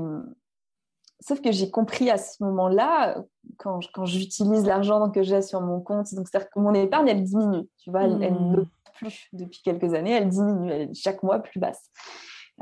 sauf 1.21 1.41
que 1.41 1.51
j'ai 1.51 1.71
compris 1.71 2.11
à 2.11 2.19
ce 2.19 2.43
moment-là, 2.45 3.23
quand, 3.57 3.81
quand 3.93 4.05
j'utilise 4.05 4.65
l'argent 4.65 5.11
que 5.11 5.23
j'ai 5.23 5.43
sur 5.43 5.61
mon 5.61 5.81
compte, 5.81 6.15
donc 6.15 6.29
c'est-à-dire 6.29 6.51
que 6.51 6.61
mon 6.61 6.75
épargne, 6.75 7.09
elle 7.09 7.25
diminue. 7.25 7.67
Tu 7.79 7.91
vois, 7.91 8.03
elle, 8.03 8.23
elle 8.23 8.35
ne 8.35 8.61
mmh. 8.61 8.71
plus 8.95 9.29
depuis 9.33 9.63
quelques 9.63 9.95
années, 9.95 10.13
elle 10.13 10.29
diminue, 10.29 10.71
elle 10.71 10.91
est 10.91 10.95
chaque 10.95 11.23
mois 11.23 11.39
plus 11.39 11.59
basse. 11.59 11.91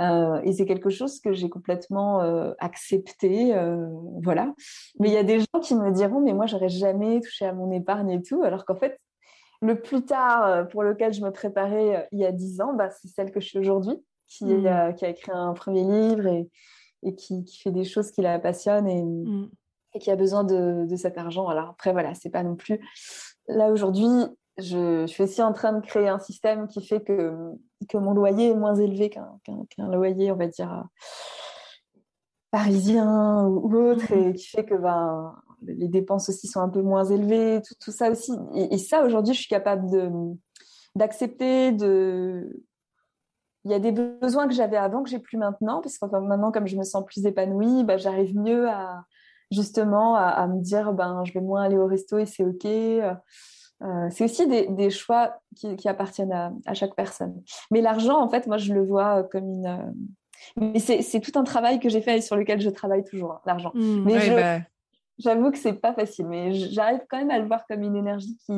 Euh, 0.01 0.41
et 0.43 0.53
c'est 0.53 0.67
quelque 0.67 0.91
chose 0.91 1.21
que 1.21 1.33
j'ai 1.33 1.49
complètement 1.49 2.21
euh, 2.23 2.53
accepté, 2.59 3.55
euh, 3.55 3.87
voilà. 4.23 4.55
Mais 4.99 5.09
il 5.09 5.15
y 5.15 5.19
a 5.19 5.23
des 5.23 5.41
gens 5.41 5.61
qui 5.63 5.75
me 5.75 5.91
diront, 5.91 6.21
mais 6.21 6.35
moi, 6.35 6.47
j'aurais 6.47 6.69
jamais 6.69 7.21
touché 7.21 7.47
à 7.47 7.53
mon 7.53 7.71
épargne 7.71 8.11
et 8.11 8.23
tout, 8.23 8.43
alors 8.43 8.65
qu'en 8.65 8.77
fait, 8.77 9.01
le 9.63 9.81
plus 9.81 10.05
tard 10.05 10.69
pour 10.69 10.83
lequel 10.83 11.15
je 11.15 11.23
me 11.23 11.31
préparais 11.31 12.09
il 12.13 12.19
y 12.19 12.27
a 12.27 12.33
dix 12.33 12.61
ans, 12.61 12.75
bah, 12.75 12.91
c'est 12.91 13.09
celle 13.09 13.31
que 13.31 13.41
je 13.41 13.49
suis 13.49 13.59
aujourd'hui, 13.59 13.97
qui, 14.29 14.45
mmh. 14.45 14.95
qui, 14.97 15.05
a 15.07 15.09
écrit 15.09 15.33
un 15.33 15.55
premier 15.55 15.83
livre 15.83 16.27
et, 16.27 16.51
et 17.03 17.15
qui, 17.15 17.43
qui, 17.45 17.61
fait 17.63 17.71
des 17.71 17.85
choses 17.85 18.11
qui 18.11 18.21
la 18.21 18.39
passionnent 18.39 18.89
et, 18.89 19.03
mmh. 19.03 19.51
et 19.95 19.99
qui 19.99 20.11
a 20.11 20.17
besoin 20.17 20.45
de, 20.45 20.85
de, 20.87 20.97
cet 20.97 21.17
argent. 21.17 21.49
Alors 21.49 21.71
après, 21.71 21.93
voilà, 21.93 22.13
c'est 22.15 22.29
pas 22.29 22.43
non 22.43 22.55
plus 22.55 22.79
là 23.49 23.71
aujourd'hui, 23.71 24.27
je, 24.59 25.07
suis 25.07 25.23
aussi 25.23 25.43
en 25.43 25.53
train 25.53 25.73
de 25.73 25.85
créer 25.85 26.09
un 26.09 26.19
système 26.19 26.67
qui 26.67 26.85
fait 26.85 27.03
que, 27.03 27.35
que 27.89 27.99
mon 27.99 28.13
loyer 28.13 28.51
est 28.51 28.55
moins 28.55 28.75
élevé 28.75 29.11
qu'un 29.11 29.91
loyer, 29.91 30.33
on 30.33 30.37
va 30.37 30.47
dire, 30.47 30.85
parisien 32.51 33.45
ou 33.47 33.75
autre, 33.75 34.15
mhm. 34.15 34.29
et 34.29 34.33
qui 34.35 34.47
fait 34.47 34.65
que 34.65 34.75
ben, 34.75 35.35
les 35.63 35.89
dépenses 35.89 36.29
aussi 36.29 36.47
sont 36.47 36.61
un 36.61 36.69
peu 36.69 36.83
moins 36.83 37.05
élevées, 37.05 37.61
tout, 37.67 37.75
tout 37.81 37.93
ça 37.93 38.11
aussi. 38.11 38.33
Et, 38.55 38.79
ça, 38.79 39.05
aujourd'hui, 39.05 39.35
je 39.35 39.41
suis 39.41 39.49
capable 39.49 39.87
d'accepter, 40.95 41.73
de, 41.73 42.63
il 43.65 43.71
y 43.71 43.75
a 43.75 43.79
des 43.79 43.93
besoins 43.93 44.47
que 44.47 44.55
j'avais 44.55 44.77
avant 44.77 45.03
que 45.03 45.11
j'ai 45.11 45.19
plus 45.19 45.39
maintenant, 45.39 45.81
parce 45.81 45.99
que 45.99 46.07
maintenant, 46.07 46.53
comme 46.53 46.67
je 46.67 46.77
me 46.77 46.85
sens 46.85 47.05
plus 47.05 47.27
épanouie, 47.27 47.85
ben, 47.85 47.99
j'arrive 47.99 48.37
mieux 48.37 48.69
à 48.69 49.05
justement 49.51 50.17
à, 50.17 50.47
me 50.49 50.61
dire 50.61 50.93
ben 50.93 51.23
je 51.25 51.33
vais 51.33 51.41
moins 51.41 51.63
aller 51.63 51.77
au 51.77 51.87
resto 51.87 52.19
et 52.19 52.27
c'est 52.27 52.45
ok. 52.45 52.67
Euh, 53.83 54.09
c'est 54.11 54.25
aussi 54.25 54.47
des, 54.47 54.69
des 54.69 54.91
choix 54.91 55.39
qui, 55.55 55.77
qui 55.77 55.89
appartiennent 55.89 56.33
à, 56.33 56.53
à, 56.65 56.75
chaque 56.75 56.95
personne. 56.95 57.43
Mais 57.71 57.81
l'argent, 57.81 58.19
en 58.21 58.29
fait, 58.29 58.47
moi, 58.47 58.57
je 58.57 58.73
le 58.73 58.85
vois 58.85 59.25
comme 59.25 59.49
une. 59.51 59.67
Euh, 59.67 59.93
mais 60.57 60.79
c'est 60.79 61.21
tout 61.21 61.39
un 61.39 61.45
travail 61.45 61.81
que 61.81 61.89
j'ai 61.89 62.01
fait 62.01 62.19
et 62.19 62.21
sur 62.21 62.37
lequel 62.37 62.61
je 62.61 62.71
travaille 62.71 63.05
toujours, 63.05 63.33
hein, 63.33 63.41
l'argent. 63.47 63.73
Mmh, 63.75 64.05
mais 64.05 64.31
bah. 64.31 64.67
j'avoue 65.19 65.51
que 65.51 65.59
c'est 65.59 65.73
pas 65.73 65.95
facile, 65.95 66.27
mais 66.27 66.53
j'arrive 66.53 67.01
quand 67.09 67.19
même 67.19 67.31
à 67.31 67.39
le 67.39 67.47
voir 67.47 67.67
comme 67.67 67.83
une 67.83 67.97
énergie 67.97 68.37
qui, 68.45 68.53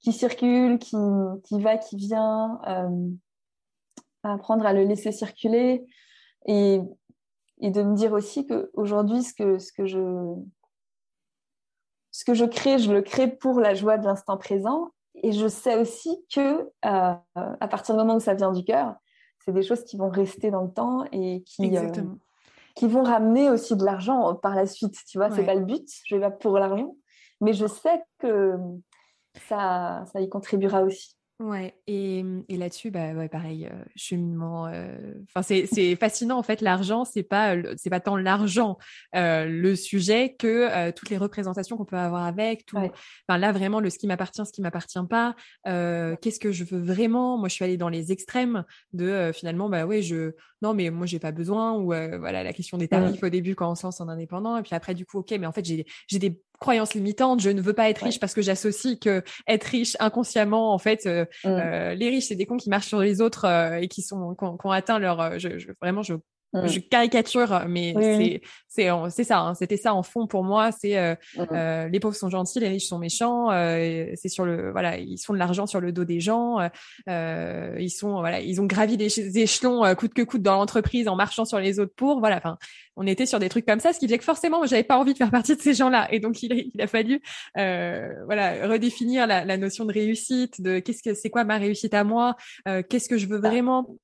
qui 0.00 0.12
circule, 0.12 0.78
qui, 0.78 0.96
qui 1.44 1.60
va, 1.60 1.76
qui 1.76 1.96
vient, 1.96 2.58
euh, 2.66 3.10
apprendre 4.22 4.64
à 4.64 4.72
le 4.72 4.84
laisser 4.84 5.12
circuler 5.12 5.84
et, 6.46 6.80
et 7.60 7.70
de 7.70 7.82
me 7.82 7.94
dire 7.94 8.12
aussi 8.12 8.46
qu'aujourd'hui, 8.46 9.22
ce 9.22 9.34
que, 9.34 9.58
ce 9.58 9.72
que 9.72 9.86
je 9.86 9.98
ce 12.14 12.24
que 12.24 12.32
je 12.32 12.44
crée, 12.44 12.78
je 12.78 12.92
le 12.92 13.02
crée 13.02 13.26
pour 13.26 13.58
la 13.58 13.74
joie 13.74 13.98
de 13.98 14.06
l'instant 14.06 14.36
présent. 14.36 14.92
Et 15.16 15.32
je 15.32 15.48
sais 15.48 15.76
aussi 15.76 16.16
que 16.32 16.60
euh, 16.60 17.14
à 17.34 17.68
partir 17.68 17.96
du 17.96 18.00
moment 18.00 18.14
où 18.16 18.20
ça 18.20 18.34
vient 18.34 18.52
du 18.52 18.62
cœur, 18.62 18.94
c'est 19.44 19.50
des 19.50 19.64
choses 19.64 19.84
qui 19.84 19.96
vont 19.96 20.10
rester 20.10 20.52
dans 20.52 20.62
le 20.62 20.70
temps 20.70 21.04
et 21.10 21.42
qui, 21.42 21.76
euh, 21.76 21.90
qui 22.76 22.86
vont 22.86 23.02
ramener 23.02 23.50
aussi 23.50 23.74
de 23.74 23.84
l'argent 23.84 24.32
par 24.36 24.54
la 24.54 24.66
suite. 24.66 24.96
Tu 25.08 25.18
vois, 25.18 25.28
c'est 25.32 25.44
pas 25.44 25.56
le 25.56 25.64
but. 25.64 25.88
Je 26.06 26.14
vais 26.14 26.20
pas 26.20 26.30
pour 26.30 26.56
l'argent, 26.56 26.94
mais 27.40 27.52
je 27.52 27.66
sais 27.66 28.00
que 28.18 28.58
ça, 29.48 30.04
ça 30.12 30.20
y 30.20 30.28
contribuera 30.28 30.82
aussi. 30.82 31.16
Ouais, 31.40 31.74
et, 31.88 32.22
mmh, 32.22 32.44
et 32.48 32.56
là-dessus, 32.56 32.92
bah 32.92 33.12
ouais, 33.12 33.28
pareil, 33.28 33.66
euh, 33.66 33.84
cheminement. 33.96 34.68
Euh, 34.68 34.96
enfin, 35.28 35.42
c'est 35.42 35.66
c'est 35.66 35.96
fascinant 35.96 36.38
en 36.38 36.44
fait. 36.44 36.60
L'argent, 36.60 37.04
c'est 37.04 37.24
pas 37.24 37.56
c'est 37.76 37.90
pas 37.90 37.98
tant 37.98 38.16
l'argent 38.16 38.78
euh, 39.16 39.44
le 39.44 39.74
sujet 39.74 40.36
que 40.38 40.92
toutes 40.92 41.10
les 41.10 41.18
représentations 41.18 41.76
qu'on 41.76 41.84
peut 41.84 41.96
avoir 41.96 42.22
avec. 42.24 42.66
Tout. 42.66 42.76
Enfin, 42.76 43.38
là 43.38 43.50
vraiment, 43.50 43.80
le 43.80 43.90
ce 43.90 43.98
qui 43.98 44.06
m'appartient, 44.06 44.46
ce 44.46 44.52
qui 44.52 44.62
m'appartient 44.62 44.98
pas. 45.10 45.34
Qu'est-ce 45.64 46.38
que 46.38 46.52
je 46.52 46.62
veux 46.62 46.80
vraiment? 46.80 47.36
Moi, 47.36 47.48
je 47.48 47.54
suis 47.54 47.64
allée 47.64 47.76
dans 47.78 47.88
les 47.88 48.12
extrêmes 48.12 48.64
de 48.92 49.32
finalement, 49.34 49.68
bah 49.68 49.86
ouais, 49.86 50.02
je 50.02 50.34
non, 50.64 50.74
mais 50.74 50.90
moi 50.90 51.06
j'ai 51.06 51.18
pas 51.18 51.32
besoin 51.32 51.74
ou 51.74 51.86
voilà 51.86 52.42
la 52.42 52.52
question 52.52 52.78
des 52.78 52.88
tarifs 52.88 53.22
au 53.22 53.28
début 53.28 53.54
quand 53.54 53.70
on 53.70 53.74
se 53.74 53.84
lance 53.86 54.00
en 54.00 54.08
indépendant 54.08 54.56
et 54.56 54.62
puis 54.62 54.74
après 54.74 54.94
du 54.94 55.04
coup, 55.04 55.18
ok, 55.18 55.34
mais 55.38 55.46
en 55.46 55.52
fait 55.52 55.64
j'ai 55.64 55.84
j'ai 56.08 56.18
des 56.18 56.40
croyance 56.60 56.94
limitante, 56.94 57.40
je 57.40 57.50
ne 57.50 57.60
veux 57.60 57.72
pas 57.72 57.90
être 57.90 58.02
riche 58.04 58.18
parce 58.18 58.32
que 58.32 58.42
j'associe 58.42 58.98
que 58.98 59.22
être 59.46 59.64
riche 59.64 59.96
inconsciemment, 60.00 60.72
en 60.72 60.78
fait, 60.78 61.06
euh, 61.06 61.24
mm. 61.44 61.48
euh, 61.48 61.94
les 61.94 62.08
riches 62.08 62.28
c'est 62.28 62.36
des 62.36 62.46
cons 62.46 62.56
qui 62.56 62.70
marchent 62.70 62.88
sur 62.88 63.00
les 63.00 63.20
autres 63.20 63.44
euh, 63.44 63.76
et 63.76 63.88
qui 63.88 64.02
sont 64.02 64.34
qui 64.34 64.44
ont, 64.44 64.70
atteint 64.70 64.98
leur, 64.98 65.38
je, 65.38 65.58
je, 65.58 65.68
vraiment 65.80 66.02
je 66.02 66.14
Mm. 66.54 66.68
Je 66.68 66.80
caricature, 66.80 67.64
mais 67.68 67.94
c'est 67.98 68.40
c'est 68.68 68.88
c'est 69.10 69.24
ça. 69.24 69.40
Hein. 69.40 69.54
C'était 69.54 69.76
ça 69.76 69.92
en 69.92 70.02
fond 70.02 70.26
pour 70.26 70.44
moi. 70.44 70.70
C'est 70.72 70.96
euh, 70.96 71.14
mm. 71.36 71.42
euh, 71.52 71.88
les 71.88 72.00
pauvres 72.00 72.14
sont 72.14 72.30
gentils, 72.30 72.60
les 72.60 72.68
riches 72.68 72.86
sont 72.86 72.98
méchants. 72.98 73.50
Euh, 73.50 74.06
c'est 74.14 74.28
sur 74.28 74.44
le 74.44 74.70
voilà, 74.70 74.98
ils 74.98 75.18
font 75.18 75.32
de 75.32 75.38
l'argent 75.38 75.66
sur 75.66 75.80
le 75.80 75.92
dos 75.92 76.04
des 76.04 76.20
gens. 76.20 76.58
Euh, 77.08 77.76
ils 77.78 77.90
sont 77.90 78.20
voilà, 78.20 78.40
ils 78.40 78.60
ont 78.60 78.66
gravi 78.66 78.96
des, 78.96 79.38
échelons 79.38 79.84
euh, 79.84 79.94
coûte 79.94 80.14
que 80.14 80.22
coûte 80.22 80.42
dans 80.42 80.54
l'entreprise 80.54 81.08
en 81.08 81.16
marchant 81.16 81.44
sur 81.44 81.58
les 81.58 81.80
autres 81.80 81.94
pour 81.94 82.20
voilà. 82.20 82.36
Enfin, 82.36 82.56
on 82.96 83.06
était 83.06 83.26
sur 83.26 83.40
des 83.40 83.48
trucs 83.48 83.66
comme 83.66 83.80
ça, 83.80 83.92
ce 83.92 83.98
qui 83.98 84.06
faisait 84.06 84.18
que 84.18 84.24
forcément, 84.24 84.64
j'avais 84.66 84.84
pas 84.84 84.98
envie 84.98 85.12
de 85.12 85.18
faire 85.18 85.32
partie 85.32 85.56
de 85.56 85.60
ces 85.60 85.74
gens-là. 85.74 86.06
Et 86.12 86.20
donc, 86.20 86.40
il 86.44 86.52
a, 86.52 86.56
il 86.56 86.80
a 86.80 86.86
fallu 86.86 87.20
voilà 87.54 88.68
redéfinir 88.68 89.26
la, 89.26 89.44
la, 89.44 89.56
notion 89.56 89.84
de 89.84 89.92
réussite, 89.92 90.60
de 90.60 90.78
qu'est-ce 90.78 91.02
que 91.02 91.14
c'est 91.14 91.30
quoi 91.30 91.42
ma 91.42 91.58
réussite 91.58 91.94
à 91.94 92.04
moi, 92.04 92.36
qu'est-ce 92.64 93.08
que 93.08 93.18
je 93.18 93.26
veux 93.26 93.38
vraiment 93.38 93.96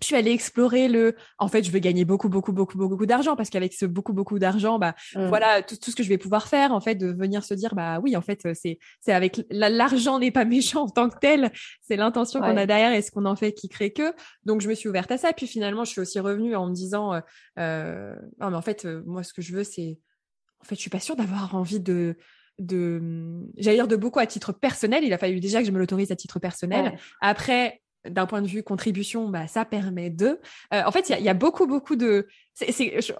je 0.00 0.06
suis 0.06 0.16
allée 0.16 0.32
explorer 0.32 0.88
le 0.88 1.14
en 1.38 1.48
fait 1.48 1.62
je 1.62 1.70
veux 1.70 1.78
gagner 1.78 2.04
beaucoup 2.04 2.28
beaucoup 2.28 2.52
beaucoup 2.52 2.76
beaucoup 2.78 3.06
d'argent 3.06 3.36
parce 3.36 3.50
qu'avec 3.50 3.72
ce 3.72 3.86
beaucoup 3.86 4.12
beaucoup 4.12 4.38
d'argent 4.38 4.78
bah 4.78 4.94
mmh. 5.14 5.26
voilà 5.28 5.62
tout, 5.62 5.76
tout, 5.76 5.90
ce 5.90 5.96
que 5.96 6.02
je 6.02 6.08
vais 6.08 6.18
pouvoir 6.18 6.48
faire 6.48 6.72
en 6.72 6.80
fait 6.80 6.94
de 6.94 7.06
venir 7.06 7.44
se 7.44 7.54
dire 7.54 7.74
bah 7.74 8.00
oui 8.02 8.16
en 8.16 8.20
fait 8.20 8.46
c'est 8.54 8.78
c'est 9.00 9.12
avec 9.12 9.42
l'argent 9.50 10.18
n'est 10.18 10.30
pas 10.30 10.44
méchant 10.44 10.84
en 10.84 10.88
tant 10.88 11.08
que 11.08 11.18
tel 11.18 11.50
c'est 11.80 11.96
l'intention 11.96 12.40
qu'on 12.40 12.56
a 12.56 12.66
derrière 12.66 12.92
et 12.92 13.02
ce 13.02 13.10
qu'on 13.10 13.24
en 13.26 13.36
fait 13.36 13.52
qui 13.52 13.68
crée 13.68 13.92
que. 13.92 14.14
Donc 14.44 14.60
je 14.60 14.68
me 14.68 14.74
suis 14.74 14.88
ouverte 14.88 15.10
à 15.10 15.18
ça. 15.18 15.32
Puis 15.32 15.46
finalement 15.46 15.84
je 15.84 15.90
suis 15.90 16.00
aussi 16.00 16.20
revenue 16.20 16.54
en 16.54 16.68
me 16.68 16.74
disant 16.74 17.14
euh, 17.14 17.20
euh 17.58 18.14
non 18.40 18.50
mais 18.50 18.56
en 18.56 18.62
fait 18.62 18.84
euh, 18.84 19.02
moi 19.06 19.22
ce 19.22 19.32
que 19.32 19.42
je 19.42 19.54
veux 19.54 19.64
c'est 19.64 19.98
en 20.60 20.64
fait 20.64 20.74
je 20.74 20.80
suis 20.80 20.90
pas 20.90 21.00
sûre 21.00 21.16
d'avoir 21.16 21.54
envie 21.54 21.80
de 21.80 22.16
de 22.58 23.00
j'allais 23.56 23.76
dire 23.76 23.88
de 23.88 23.96
beaucoup 23.96 24.18
à 24.18 24.26
titre 24.26 24.52
personnel. 24.52 25.04
Il 25.04 25.12
a 25.12 25.18
fallu 25.18 25.40
déjà 25.40 25.60
que 25.60 25.66
je 25.66 25.72
me 25.72 25.78
l'autorise 25.78 26.12
à 26.12 26.16
titre 26.16 26.38
personnel. 26.38 26.98
Après 27.20 27.80
d'un 28.08 28.26
point 28.26 28.42
de 28.42 28.46
vue 28.46 28.62
contribution, 28.62 29.28
bah, 29.28 29.46
ça 29.46 29.64
permet 29.64 30.10
de. 30.10 30.38
Euh, 30.72 30.82
en 30.84 30.90
fait, 30.90 31.10
il 31.10 31.18
y, 31.18 31.22
y 31.22 31.28
a, 31.28 31.34
beaucoup, 31.34 31.66
beaucoup 31.66 31.96
de. 31.96 32.26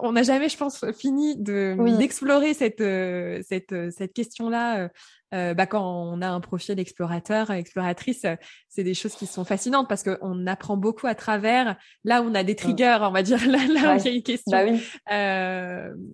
on 0.01 0.13
n'a 0.13 0.23
jamais, 0.23 0.49
je 0.49 0.57
pense, 0.57 0.85
fini 0.93 1.37
de 1.37 1.77
d'explorer 1.99 2.55
cette 2.55 2.81
euh, 2.81 3.41
cette 3.47 3.73
euh, 3.73 3.91
cette 3.91 4.13
question-là. 4.13 4.89
bah, 5.33 5.67
quand 5.67 5.85
on 5.85 6.23
a 6.23 6.29
un 6.29 6.41
profil 6.41 6.79
explorateur, 6.81 7.51
exploratrice, 7.51 8.27
c'est 8.69 8.85
des 8.85 8.95
choses 8.95 9.15
qui 9.15 9.27
sont 9.27 9.45
fascinantes 9.45 9.89
parce 9.89 10.03
qu'on 10.03 10.47
apprend 10.47 10.77
beaucoup 10.77 11.07
à 11.07 11.15
travers. 11.15 11.77
Là, 12.05 12.23
on 12.23 12.35
a 12.35 12.43
des 12.43 12.57
triggers, 12.57 12.99
on 13.03 13.13
va 13.13 13.23
dire. 13.23 13.39
Là, 13.47 13.59
là 13.67 13.97
il 13.97 14.05
y 14.05 14.09
a 14.09 14.13
une 14.13 14.23
question. 14.23 14.51
Bah 14.51 14.65
oui. 14.65 14.81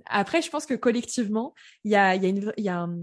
après, 0.06 0.42
je 0.42 0.50
pense 0.50 0.66
que 0.66 0.74
collectivement, 0.74 1.54
il 1.84 1.92
y 1.92 1.96
a, 1.96 2.14
il 2.14 2.22
y 2.22 2.26
a 2.26 2.28
une, 2.28 2.52
il 2.56 2.64
y 2.64 2.68
a 2.68 2.80
un, 2.80 2.98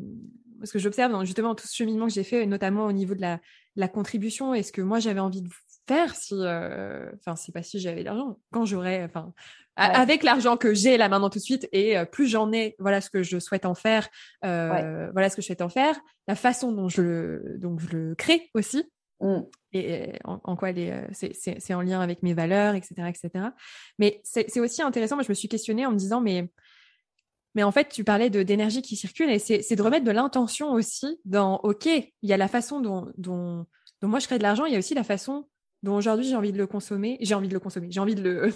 parce 0.63 0.71
que 0.71 0.79
j'observe 0.79 1.11
dans 1.11 1.25
justement 1.25 1.55
tout 1.55 1.67
ce 1.67 1.75
cheminement 1.75 2.07
que 2.07 2.13
j'ai 2.13 2.23
fait, 2.23 2.45
notamment 2.45 2.85
au 2.85 2.93
niveau 2.93 3.15
de 3.15 3.19
la, 3.19 3.41
la 3.75 3.89
contribution 3.89 4.53
et 4.53 4.63
ce 4.63 4.71
que 4.71 4.81
moi 4.81 4.99
j'avais 4.99 5.19
envie 5.19 5.41
de 5.41 5.49
faire 5.89 6.15
si, 6.15 6.35
euh, 6.35 7.11
enfin, 7.19 7.35
c'est 7.35 7.51
pas 7.51 7.63
si 7.63 7.81
j'avais 7.81 8.01
l'argent, 8.01 8.39
quand 8.49 8.63
j'aurais, 8.63 9.03
enfin, 9.03 9.33
avec 9.75 10.23
l'argent 10.23 10.55
que 10.55 10.73
j'ai 10.73 10.95
là 10.95 11.09
maintenant 11.09 11.29
tout 11.29 11.39
de 11.39 11.43
suite 11.43 11.67
et 11.73 11.97
euh, 11.97 12.05
plus 12.05 12.27
j'en 12.27 12.53
ai, 12.53 12.77
voilà 12.79 13.01
ce 13.01 13.09
que 13.09 13.23
je 13.23 13.39
souhaite 13.39 13.65
en 13.65 13.75
faire, 13.75 14.07
euh, 14.45 15.11
voilà 15.11 15.29
ce 15.29 15.35
que 15.35 15.41
je 15.41 15.47
souhaite 15.47 15.61
en 15.61 15.67
faire, 15.67 15.99
la 16.29 16.35
façon 16.35 16.71
dont 16.71 16.87
je 16.87 17.01
le, 17.01 17.57
donc 17.59 17.81
je 17.81 17.97
le 17.97 18.15
crée 18.15 18.49
aussi. 18.53 18.85
Mmh. 19.19 19.41
Et 19.73 20.13
en, 20.23 20.55
quoi 20.55 20.69
c'est 21.11 21.73
en 21.73 21.81
lien 21.81 21.99
avec 21.99 22.23
mes 22.23 22.33
valeurs, 22.33 22.75
etc., 22.75 23.09
etc. 23.09 23.47
Mais 23.99 24.21
c'est 24.23 24.59
aussi 24.61 24.81
intéressant. 24.81 25.15
Moi, 25.15 25.23
je 25.23 25.29
me 25.29 25.33
suis 25.33 25.49
questionnée 25.49 25.85
en 25.85 25.91
me 25.91 25.97
disant, 25.97 26.21
mais 26.21 26.49
mais 27.55 27.63
en 27.63 27.71
fait, 27.71 27.89
tu 27.89 28.03
parlais 28.03 28.29
de 28.29 28.43
d'énergie 28.43 28.81
qui 28.81 28.95
circule 28.95 29.29
et 29.29 29.39
c'est 29.39 29.75
de 29.75 29.81
remettre 29.81 30.05
de 30.05 30.11
l'intention 30.11 30.71
aussi 30.71 31.19
dans 31.25 31.59
OK, 31.63 31.85
il 31.85 32.11
y 32.21 32.33
a 32.33 32.37
la 32.37 32.47
façon 32.47 32.81
dont, 32.81 33.11
dont, 33.17 33.65
dont 34.01 34.07
moi 34.07 34.19
je 34.19 34.27
crée 34.27 34.37
de 34.37 34.43
l'argent, 34.43 34.65
il 34.65 34.73
y 34.73 34.75
a 34.75 34.79
aussi 34.79 34.93
la 34.93 35.03
façon 35.03 35.47
dont 35.83 35.95
aujourd'hui 35.95 36.25
j'ai 36.25 36.35
envie 36.35 36.53
de 36.53 36.57
le 36.57 36.67
consommer, 36.67 37.17
j'ai 37.21 37.35
envie 37.35 37.49
de 37.49 37.53
le 37.53 37.59
consommer, 37.59 37.87
j'ai 37.91 37.99
envie 37.99 38.15
de 38.15 38.23
le 38.23 38.53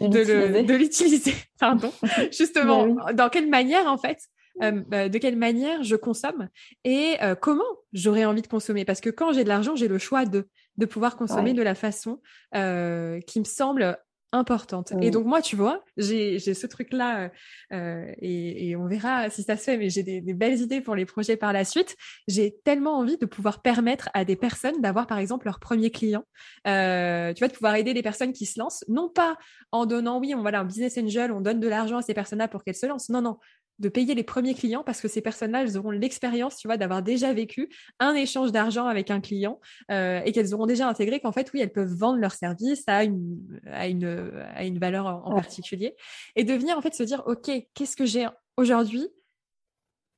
de 0.00 0.74
l'utiliser, 0.76 1.34
pardon. 1.58 1.92
Justement, 2.32 2.88
bah 2.88 3.12
dans 3.12 3.28
quelle 3.28 3.48
manière 3.48 3.86
en 3.86 3.98
fait 3.98 4.18
euh, 4.62 4.82
euh, 4.92 5.08
de 5.08 5.18
quelle 5.18 5.36
manière 5.36 5.82
je 5.84 5.94
consomme 5.94 6.48
et 6.84 7.16
euh, 7.22 7.34
comment 7.34 7.62
j'aurais 7.92 8.24
envie 8.24 8.42
de 8.42 8.48
consommer? 8.48 8.84
Parce 8.84 9.00
que 9.00 9.10
quand 9.10 9.32
j'ai 9.32 9.44
de 9.44 9.48
l'argent, 9.48 9.76
j'ai 9.76 9.88
le 9.88 9.98
choix 9.98 10.24
de, 10.24 10.48
de 10.76 10.86
pouvoir 10.86 11.16
consommer 11.16 11.52
de 11.52 11.62
la 11.62 11.74
façon 11.74 12.20
qui 12.52 13.40
me 13.40 13.44
semble 13.44 13.98
importante. 14.32 14.92
Et 15.00 15.10
donc 15.10 15.24
moi, 15.24 15.40
tu 15.40 15.56
vois, 15.56 15.82
j'ai 15.96 16.38
ce 16.38 16.66
truc-là 16.66 17.22
euh, 17.22 17.28
euh, 17.72 18.12
et, 18.18 18.68
et, 18.68 18.76
on 18.76 18.86
verra 18.86 19.30
si 19.30 19.42
ça 19.42 19.56
se 19.56 19.62
fait, 19.62 19.78
mais 19.78 19.88
j'ai 19.88 20.02
des, 20.02 20.20
des, 20.20 20.34
belles 20.34 20.60
idées 20.60 20.82
pour 20.82 20.94
les 20.94 21.06
projets 21.06 21.36
par 21.36 21.52
la 21.52 21.64
suite. 21.64 21.96
J'ai 22.26 22.56
tellement 22.64 22.98
envie 22.98 23.16
de 23.16 23.24
pouvoir 23.24 23.62
permettre 23.62 24.10
à 24.12 24.24
des 24.24 24.36
personnes 24.36 24.80
d'avoir 24.82 25.06
par 25.06 25.18
exemple 25.18 25.46
leur 25.46 25.58
premier 25.60 25.90
client. 25.90 26.24
Euh, 26.66 27.32
tu 27.32 27.40
vois, 27.40 27.48
de 27.48 27.54
pouvoir 27.54 27.74
aider 27.76 27.94
des 27.94 28.02
personnes 28.02 28.32
qui 28.32 28.44
se 28.44 28.58
lancent, 28.58 28.84
non 28.88 29.08
pas 29.08 29.38
en 29.72 29.86
donnant, 29.86 30.18
oui, 30.20 30.34
on 30.34 30.42
voilà 30.42 30.60
un 30.60 30.64
business 30.64 30.98
angel, 30.98 31.32
on 31.32 31.40
donne 31.40 31.60
de 31.60 31.68
l'argent 31.68 31.98
à 31.98 32.02
ces 32.02 32.14
personnes-là 32.14 32.48
pour 32.48 32.64
qu'elles 32.64 32.74
se 32.74 32.86
lancent. 32.86 33.08
Non, 33.08 33.22
non, 33.22 33.38
de 33.78 33.88
payer 33.88 34.14
les 34.14 34.24
premiers 34.24 34.54
clients 34.54 34.82
parce 34.82 35.00
que 35.00 35.08
ces 35.08 35.20
personnes-là, 35.20 35.62
elles 35.62 35.78
auront 35.78 35.90
l'expérience, 35.90 36.56
tu 36.56 36.68
vois, 36.68 36.76
d'avoir 36.76 37.02
déjà 37.02 37.32
vécu 37.32 37.68
un 38.00 38.14
échange 38.14 38.52
d'argent 38.52 38.86
avec 38.86 39.10
un 39.10 39.20
client 39.20 39.60
euh, 39.90 40.20
et 40.24 40.32
qu'elles 40.32 40.54
auront 40.54 40.66
déjà 40.66 40.88
intégré 40.88 41.20
qu'en 41.20 41.32
fait, 41.32 41.50
oui, 41.52 41.60
elles 41.60 41.72
peuvent 41.72 41.94
vendre 41.94 42.18
leur 42.18 42.32
service 42.32 42.82
à 42.86 43.04
une, 43.04 43.60
à 43.66 43.88
une, 43.88 44.32
à 44.54 44.64
une 44.64 44.78
valeur 44.78 45.06
en, 45.06 45.34
particulier 45.34 45.94
et 46.34 46.44
de 46.44 46.54
venir 46.54 46.76
en 46.76 46.80
fait 46.80 46.94
se 46.94 47.02
dire, 47.02 47.22
OK, 47.26 47.50
qu'est-ce 47.74 47.96
que 47.96 48.06
j'ai 48.06 48.26
aujourd'hui 48.56 49.06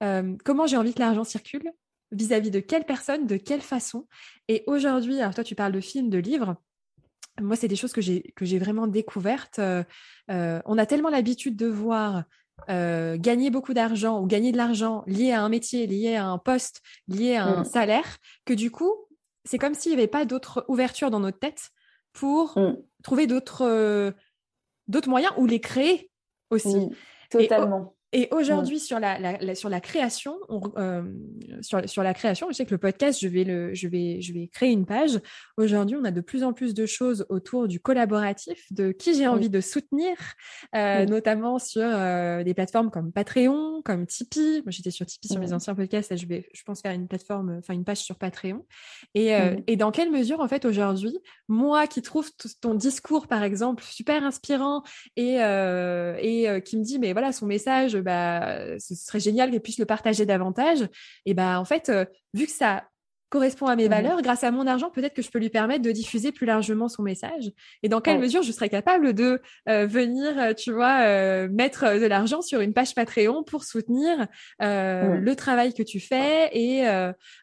euh, 0.02 0.36
Comment 0.44 0.66
j'ai 0.66 0.76
envie 0.76 0.94
que 0.94 1.00
l'argent 1.00 1.24
circule 1.24 1.70
Vis-à-vis 2.12 2.50
de 2.50 2.58
quelle 2.58 2.84
personne, 2.84 3.26
de 3.26 3.36
quelle 3.36 3.60
façon? 3.60 4.08
Et 4.48 4.64
aujourd'hui, 4.66 5.20
alors 5.20 5.34
toi, 5.34 5.44
tu 5.44 5.54
parles 5.54 5.72
de 5.72 5.80
films, 5.80 6.10
de 6.10 6.18
livres 6.18 6.56
moi, 7.40 7.56
c'est 7.56 7.68
des 7.68 7.76
choses 7.76 7.92
que 7.92 8.00
j'ai 8.00 8.32
que 8.36 8.44
j'ai 8.44 8.58
vraiment 8.58 8.86
découvertes. 8.86 9.58
Euh, 9.60 9.82
on 10.28 10.78
a 10.78 10.86
tellement 10.86 11.08
l'habitude 11.08 11.56
de 11.56 11.66
voir 11.66 12.24
gagner 12.68 13.50
beaucoup 13.50 13.74
d'argent 13.74 14.20
ou 14.20 14.26
gagner 14.26 14.52
de 14.52 14.56
l'argent 14.56 15.02
lié 15.06 15.32
à 15.32 15.42
un 15.42 15.48
métier, 15.48 15.86
lié 15.86 16.16
à 16.16 16.26
un 16.26 16.38
poste, 16.38 16.82
lié 17.08 17.36
à 17.36 17.44
un 17.44 17.60
mm. 17.62 17.64
salaire, 17.64 18.18
que 18.44 18.54
du 18.54 18.70
coup, 18.70 18.94
c'est 19.44 19.58
comme 19.58 19.74
s'il 19.74 19.92
n'y 19.92 19.98
avait 19.98 20.08
pas 20.08 20.24
d'autre 20.24 20.64
ouverture 20.68 21.10
dans 21.10 21.20
notre 21.20 21.38
tête 21.38 21.70
pour 22.12 22.58
mm. 22.58 22.76
trouver 23.02 23.26
d'autres 23.26 24.14
d'autres 24.88 25.08
moyens 25.08 25.32
ou 25.36 25.46
les 25.46 25.60
créer 25.60 26.10
aussi. 26.50 26.90
totalement. 27.30 27.94
Et 28.12 28.28
aujourd'hui, 28.32 28.80
sur, 28.80 28.98
la, 28.98 29.54
sur 29.54 29.68
la 29.68 29.80
création, 29.80 30.36
euh, 30.76 31.02
sur, 31.60 31.88
sur, 31.88 32.02
la 32.02 32.12
création, 32.12 32.48
je 32.50 32.54
sais 32.54 32.66
que 32.66 32.72
le 32.72 32.78
podcast, 32.78 33.20
je 33.20 33.28
vais, 33.28 33.44
le, 33.44 33.72
je 33.72 33.86
vais, 33.86 34.20
je 34.20 34.32
vais 34.32 34.48
créer 34.48 34.72
une 34.72 34.84
page. 34.84 35.20
Aujourd'hui, 35.56 35.96
on 35.96 36.04
a 36.04 36.10
de 36.10 36.20
plus 36.20 36.42
en 36.42 36.52
plus 36.52 36.74
de 36.74 36.86
choses 36.86 37.24
autour 37.28 37.68
du 37.68 37.78
collaboratif, 37.78 38.66
de 38.72 38.90
qui 38.90 39.14
j'ai 39.14 39.28
envie 39.28 39.48
de 39.48 39.60
soutenir, 39.60 40.16
euh, 40.74 41.06
notamment 41.06 41.60
sur 41.60 41.84
euh, 41.84 42.42
des 42.42 42.52
plateformes 42.52 42.90
comme 42.90 43.12
Patreon, 43.12 43.80
comme 43.84 44.06
Tipeee. 44.06 44.62
Moi, 44.64 44.72
j'étais 44.72 44.90
sur 44.90 45.06
Tipeee 45.06 45.28
sur 45.28 45.38
mes 45.38 45.52
anciens 45.52 45.76
podcasts. 45.76 46.10
Là, 46.10 46.16
je 46.16 46.26
vais, 46.26 46.48
je 46.52 46.64
pense, 46.64 46.80
faire 46.80 46.92
une 46.92 47.06
plateforme, 47.06 47.58
enfin 47.60 47.74
une 47.74 47.84
page 47.84 47.98
sur 47.98 48.16
Patreon. 48.16 48.66
Et, 49.14 49.36
et 49.68 49.76
dans 49.76 49.92
quelle 49.92 50.10
mesure, 50.10 50.40
en 50.40 50.48
fait, 50.48 50.64
aujourd'hui, 50.64 51.16
moi 51.46 51.86
qui 51.86 52.02
trouve 52.02 52.28
ton 52.60 52.74
discours, 52.74 53.28
par 53.28 53.44
exemple, 53.44 53.84
super 53.84 54.24
inspirant 54.24 54.82
et, 55.16 55.36
et 55.36 56.62
qui 56.64 56.76
me 56.76 56.82
dit, 56.82 56.98
mais 56.98 57.12
voilà, 57.12 57.30
son 57.30 57.46
message 57.46 57.99
bah, 58.02 58.78
ce 58.78 58.94
serait 58.94 59.20
génial 59.20 59.50
qu'elle 59.50 59.60
puisse 59.60 59.78
le 59.78 59.86
partager 59.86 60.26
davantage. 60.26 60.88
Et 61.26 61.34
bah, 61.34 61.60
en 61.60 61.64
fait, 61.64 61.88
euh, 61.88 62.04
vu 62.34 62.46
que 62.46 62.52
ça 62.52 62.84
correspond 63.28 63.66
à 63.66 63.76
mes 63.76 63.86
mmh 63.86 63.90
valeurs, 63.90 64.22
grâce 64.22 64.42
à 64.42 64.50
mon 64.50 64.66
argent, 64.66 64.90
peut-être 64.90 65.14
que 65.14 65.22
je 65.22 65.30
peux 65.30 65.38
lui 65.38 65.50
permettre 65.50 65.82
de 65.82 65.92
diffuser 65.92 66.32
plus 66.32 66.46
largement 66.46 66.88
son 66.88 67.02
message. 67.02 67.52
Et 67.84 67.88
dans 67.88 68.00
quelle 68.00 68.18
mesure 68.18 68.42
je 68.42 68.50
serais 68.50 68.68
capable 68.68 69.12
de 69.12 69.40
euh, 69.68 69.86
venir, 69.86 70.36
euh, 70.36 70.52
tu 70.52 70.72
vois, 70.72 71.46
mettre 71.46 71.98
de 72.00 72.06
l'argent 72.06 72.42
sur 72.42 72.60
une 72.60 72.74
page 72.74 72.92
Patreon 72.92 73.44
pour 73.44 73.62
soutenir 73.62 74.26
le 74.58 75.34
travail 75.34 75.74
que 75.74 75.84
tu 75.84 76.00
fais 76.00 76.50
et, 76.52 76.80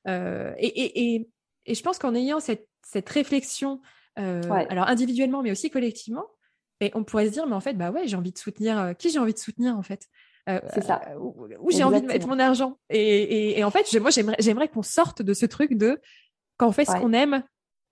et, 0.07 0.59
et, 0.59 1.29
et, 1.65 1.73
je 1.73 1.81
pense 1.81 1.99
qu'en 1.99 2.13
ayant 2.15 2.41
cette, 2.41 2.67
cette 2.83 3.07
réflexion, 3.07 3.81
alors 4.17 4.89
individuellement, 4.89 5.41
mais 5.41 5.51
aussi 5.51 5.69
collectivement, 5.69 6.25
et 6.79 6.91
on 6.93 7.03
pourrait 7.03 7.27
se 7.27 7.31
dire, 7.31 7.47
mais 7.47 7.55
en 7.55 7.59
fait, 7.59 7.73
bah 7.73 7.91
ouais, 7.91 8.07
j'ai 8.07 8.15
envie 8.15 8.31
de 8.31 8.37
soutenir, 8.37 8.93
qui 8.99 9.09
j'ai 9.09 9.19
envie 9.19 9.33
de 9.33 9.39
soutenir 9.39 9.77
en 9.77 9.83
fait? 9.83 10.07
Euh, 10.47 10.59
ça. 10.81 11.01
Euh, 11.09 11.15
où, 11.59 11.71
j'ai 11.71 11.83
envie 11.83 12.01
de 12.01 12.07
mettre 12.07 12.27
mon 12.27 12.39
argent. 12.39 12.77
Et, 12.89 13.63
en 13.63 13.71
fait, 13.71 13.93
moi, 13.99 14.11
j'aimerais 14.39 14.67
qu'on 14.67 14.83
sorte 14.83 15.21
de 15.21 15.33
ce 15.33 15.45
truc 15.45 15.75
de 15.75 15.99
quand 16.57 16.67
on 16.67 16.71
fait 16.71 16.85
ce 16.85 16.93
qu'on 16.93 17.13
aime. 17.13 17.43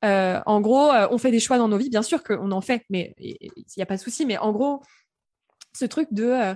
Euh, 0.04 0.40
en 0.46 0.62
gros, 0.62 0.92
on 1.12 1.18
fait 1.18 1.32
des 1.32 1.40
choix 1.40 1.58
dans 1.58 1.68
nos 1.68 1.78
vies, 1.78 1.90
bien 1.90 2.04
sûr 2.04 2.24
qu'on 2.24 2.52
en 2.52 2.62
fait, 2.62 2.84
mais 2.90 3.16
il 3.18 3.52
n'y 3.76 3.84
a 3.84 3.86
pas 3.86 3.98
de 3.98 4.02
souci. 4.02 4.26
Mais 4.26 4.38
en 4.38 4.52
gros, 4.52 4.82
ce 5.74 5.86
truc 5.86 6.10
de 6.12 6.56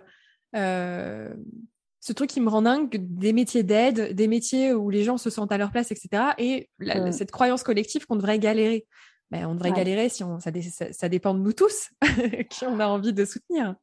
ce 2.02 2.14
truc 2.14 2.30
qui 2.30 2.40
me 2.40 2.50
rend 2.50 2.62
dingue 2.62 2.96
des 2.98 3.34
métiers 3.34 3.64
d'aide, 3.64 4.16
des 4.16 4.28
métiers 4.28 4.74
où 4.74 4.90
les 4.90 5.04
gens 5.04 5.18
se 5.18 5.30
sentent 5.30 5.52
à 5.52 5.58
leur 5.58 5.72
place, 5.72 5.92
etc. 5.92 6.32
Et 6.38 6.70
mm. 6.80 7.12
cette 7.12 7.32
croyance 7.32 7.64
collective 7.64 8.06
qu'on 8.06 8.16
devrait 8.16 8.40
galérer. 8.40 8.88
Ben, 9.32 9.46
on 9.46 9.54
devrait 9.54 9.74
galérer 9.74 10.10
si 10.10 10.24
on, 10.24 10.40
ça, 10.40 10.52
ça, 10.92 11.10
dépend 11.10 11.36
de 11.36 11.40
nous 11.40 11.54
tous 11.54 11.92
qui 12.50 12.66
on 12.66 12.80
a 12.80 12.88
envie 12.88 13.14
de 13.14 13.26
soutenir. 13.26 13.76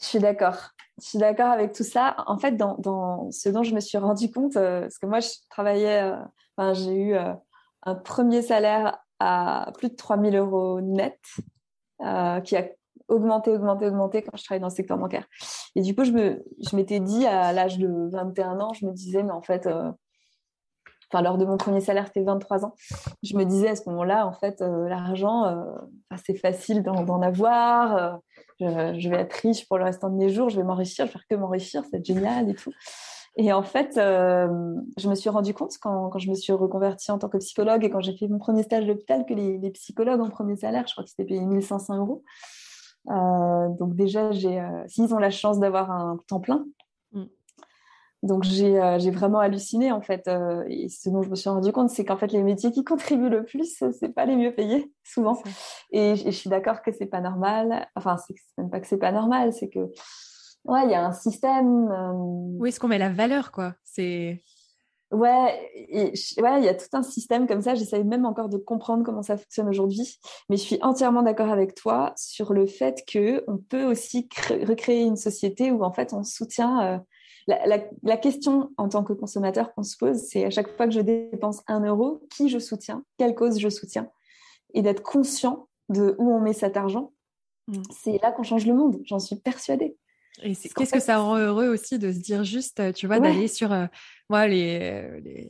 Je 0.00 0.06
suis 0.06 0.18
d'accord. 0.18 0.70
Je 1.00 1.08
suis 1.08 1.18
d'accord 1.18 1.48
avec 1.48 1.72
tout 1.72 1.84
ça. 1.84 2.16
En 2.26 2.38
fait, 2.38 2.52
dans, 2.52 3.30
ce 3.30 3.48
dont 3.48 3.62
je 3.62 3.74
me 3.74 3.80
suis 3.80 3.98
rendu 3.98 4.30
compte, 4.30 4.56
euh, 4.56 4.82
parce 4.82 4.98
que 4.98 5.06
moi, 5.06 5.20
je 5.20 5.28
travaillais, 5.50 6.02
euh, 6.02 6.16
enfin, 6.56 6.72
j'ai 6.72 6.94
eu 6.94 7.14
euh, 7.14 7.32
un 7.82 7.94
premier 7.94 8.42
salaire 8.42 8.98
à 9.18 9.72
plus 9.78 9.90
de 9.90 9.94
3000 9.94 10.36
euros 10.36 10.80
net, 10.80 11.18
qui 12.44 12.56
a 12.56 12.68
augmenté, 13.08 13.50
augmenté, 13.50 13.86
augmenté 13.86 14.22
quand 14.22 14.36
je 14.36 14.44
travaillais 14.44 14.60
dans 14.60 14.68
le 14.68 14.74
secteur 14.74 14.98
bancaire. 14.98 15.26
Et 15.74 15.80
du 15.80 15.94
coup, 15.94 16.04
je, 16.04 16.12
me, 16.12 16.44
je 16.58 16.76
m'étais 16.76 17.00
dit 17.00 17.26
à 17.26 17.52
l'âge 17.52 17.78
de 17.78 18.10
21 18.10 18.60
ans, 18.60 18.72
je 18.74 18.84
me 18.84 18.92
disais, 18.92 19.22
mais 19.22 19.32
en 19.32 19.42
fait, 19.42 19.68
enfin, 21.10 21.22
lors 21.22 21.38
de 21.38 21.44
mon 21.44 21.56
premier 21.56 21.80
salaire, 21.80 22.06
c'était 22.06 22.22
23 22.22 22.64
ans, 22.64 22.74
je 23.22 23.36
me 23.36 23.44
disais 23.44 23.68
à 23.68 23.76
ce 23.76 23.88
moment-là, 23.90 24.26
en 24.26 24.32
fait, 24.32 24.60
l'argent, 24.60 25.64
c'est 26.24 26.36
facile 26.36 26.82
d'en, 26.82 27.22
avoir 27.22 28.20
je, 28.60 29.08
vais 29.08 29.16
être 29.16 29.34
riche 29.34 29.66
pour 29.68 29.78
le 29.78 29.84
restant 29.84 30.10
de 30.10 30.16
mes 30.16 30.28
jours, 30.28 30.48
je 30.48 30.56
vais 30.56 30.64
m'enrichir, 30.64 31.06
je 31.06 31.10
vais 31.10 31.12
faire 31.12 31.26
que 31.28 31.34
m'enrichir, 31.34 31.82
c'est 31.90 32.04
génial 32.04 32.50
et 32.50 32.54
tout. 32.54 32.72
Et 33.38 33.52
en 33.52 33.62
fait, 33.62 33.98
euh, 33.98 34.48
je 34.96 35.08
me 35.10 35.14
suis 35.14 35.28
rendu 35.28 35.52
compte 35.52 35.72
quand, 35.80 36.18
je 36.18 36.30
me 36.30 36.34
suis 36.34 36.54
reconvertie 36.54 37.10
en 37.10 37.18
tant 37.18 37.28
que 37.28 37.36
psychologue 37.36 37.84
et 37.84 37.90
quand 37.90 38.00
j'ai 38.00 38.16
fait 38.16 38.28
mon 38.28 38.38
premier 38.38 38.62
stage 38.62 38.84
à 38.84 38.86
l'hôpital 38.86 39.26
que 39.26 39.34
les, 39.34 39.70
psychologues 39.72 40.20
en 40.20 40.30
premier 40.30 40.56
salaire, 40.56 40.84
je 40.86 40.94
crois 40.94 41.04
que 41.04 41.10
c'était 41.10 41.26
payé 41.26 41.44
1500 41.44 41.98
euros. 41.98 42.22
Euh, 43.10 43.68
donc 43.78 43.94
déjà, 43.94 44.32
j'ai, 44.32 44.58
euh, 44.58 44.84
s'ils 44.88 45.12
ont 45.12 45.18
la 45.18 45.30
chance 45.30 45.60
d'avoir 45.60 45.90
un 45.90 46.18
temps 46.26 46.40
plein, 46.40 46.64
donc 48.26 48.44
j'ai 48.44 49.10
vraiment 49.10 49.38
halluciné 49.38 49.92
en 49.92 50.00
fait. 50.00 50.28
et 50.68 50.88
ce 50.88 51.08
dont 51.08 51.22
je 51.22 51.30
me 51.30 51.34
suis 51.34 51.48
rendu 51.48 51.72
compte, 51.72 51.90
c'est 51.90 52.04
qu'en 52.04 52.16
fait 52.16 52.32
les 52.32 52.42
métiers 52.42 52.72
qui 52.72 52.84
contribuent 52.84 53.28
le 53.28 53.44
plus, 53.44 53.82
c'est 53.98 54.14
pas 54.14 54.26
les 54.26 54.36
mieux 54.36 54.54
payés 54.54 54.92
souvent. 55.04 55.40
Et, 55.90 56.16
je 56.16 56.30
suis 56.30 56.50
d'accord 56.50 56.82
que 56.82 56.92
c'est 56.92 57.06
pas 57.06 57.20
normal. 57.20 57.88
Enfin, 57.96 58.16
c'est 58.26 58.34
même 58.58 58.70
pas 58.70 58.80
que 58.80 58.86
c'est 58.86 58.98
pas 58.98 59.12
normal, 59.12 59.52
c'est 59.52 59.68
que 59.68 59.80
ouais, 60.64 60.84
il 60.84 60.90
y 60.90 60.94
a 60.94 61.06
un 61.06 61.12
système. 61.12 61.88
Où 62.58 62.66
est-ce 62.66 62.80
qu'on 62.80 62.88
met 62.88 62.98
la 62.98 63.10
valeur 63.10 63.52
quoi 63.52 63.74
C'est 63.84 64.42
Ouais, 65.12 65.70
et, 65.74 66.12
ouais, 66.42 66.58
il 66.58 66.64
y 66.64 66.68
a 66.68 66.74
tout 66.74 66.88
un 66.92 67.04
système 67.04 67.46
comme 67.46 67.62
ça. 67.62 67.76
J'essaye 67.76 68.02
même 68.02 68.24
encore 68.24 68.48
de 68.48 68.58
comprendre 68.58 69.04
comment 69.04 69.22
ça 69.22 69.36
fonctionne 69.36 69.68
aujourd'hui, 69.68 70.18
mais 70.48 70.56
je 70.56 70.62
suis 70.62 70.78
entièrement 70.82 71.22
d'accord 71.22 71.50
avec 71.50 71.76
toi 71.76 72.12
sur 72.16 72.52
le 72.52 72.66
fait 72.66 73.04
que 73.06 73.44
on 73.46 73.56
peut 73.56 73.84
aussi 73.84 74.28
recréer 74.50 75.02
une 75.02 75.16
société 75.16 75.70
où 75.70 75.84
en 75.84 75.92
fait 75.92 76.12
on 76.12 76.24
soutient 76.24 77.04
la, 77.46 78.16
question 78.16 78.70
en 78.76 78.88
tant 78.88 79.04
que 79.04 79.12
consommateur 79.12 79.74
qu'on 79.74 79.82
se 79.82 79.96
pose, 79.96 80.18
c'est 80.18 80.44
à 80.44 80.50
chaque 80.50 80.74
fois 80.76 80.86
que 80.86 80.92
je 80.92 81.00
dépense 81.00 81.62
un 81.68 81.80
euro, 81.84 82.26
qui 82.34 82.48
je 82.48 82.58
soutiens, 82.58 83.04
quelle 83.18 83.34
cause 83.34 83.58
je 83.58 83.68
soutiens, 83.68 84.10
et 84.74 84.82
d'être 84.82 85.02
conscient 85.02 85.68
de 85.88 86.16
où 86.18 86.32
on 86.32 86.40
met 86.40 86.52
cet 86.52 86.76
argent. 86.76 87.12
Mm. 87.68 87.82
C'est 87.90 88.18
là 88.22 88.32
qu'on 88.32 88.42
change 88.42 88.66
le 88.66 88.74
monde, 88.74 89.00
j'en 89.04 89.18
suis 89.18 89.36
persuadée. 89.36 89.96
Et 90.42 90.54
qu'est-ce 90.54 90.92
que 90.92 91.00
ça 91.00 91.18
rend 91.18 91.38
heureux 91.38 91.68
aussi 91.68 91.98
de 91.98 92.12
se 92.12 92.18
dire 92.18 92.44
juste, 92.44 92.92
tu 92.92 93.06
vois, 93.06 93.20
d'aller 93.20 93.48
sur. 93.48 93.72
Euh, 93.72 93.86
moi, 94.28 94.46
les, 94.46 95.48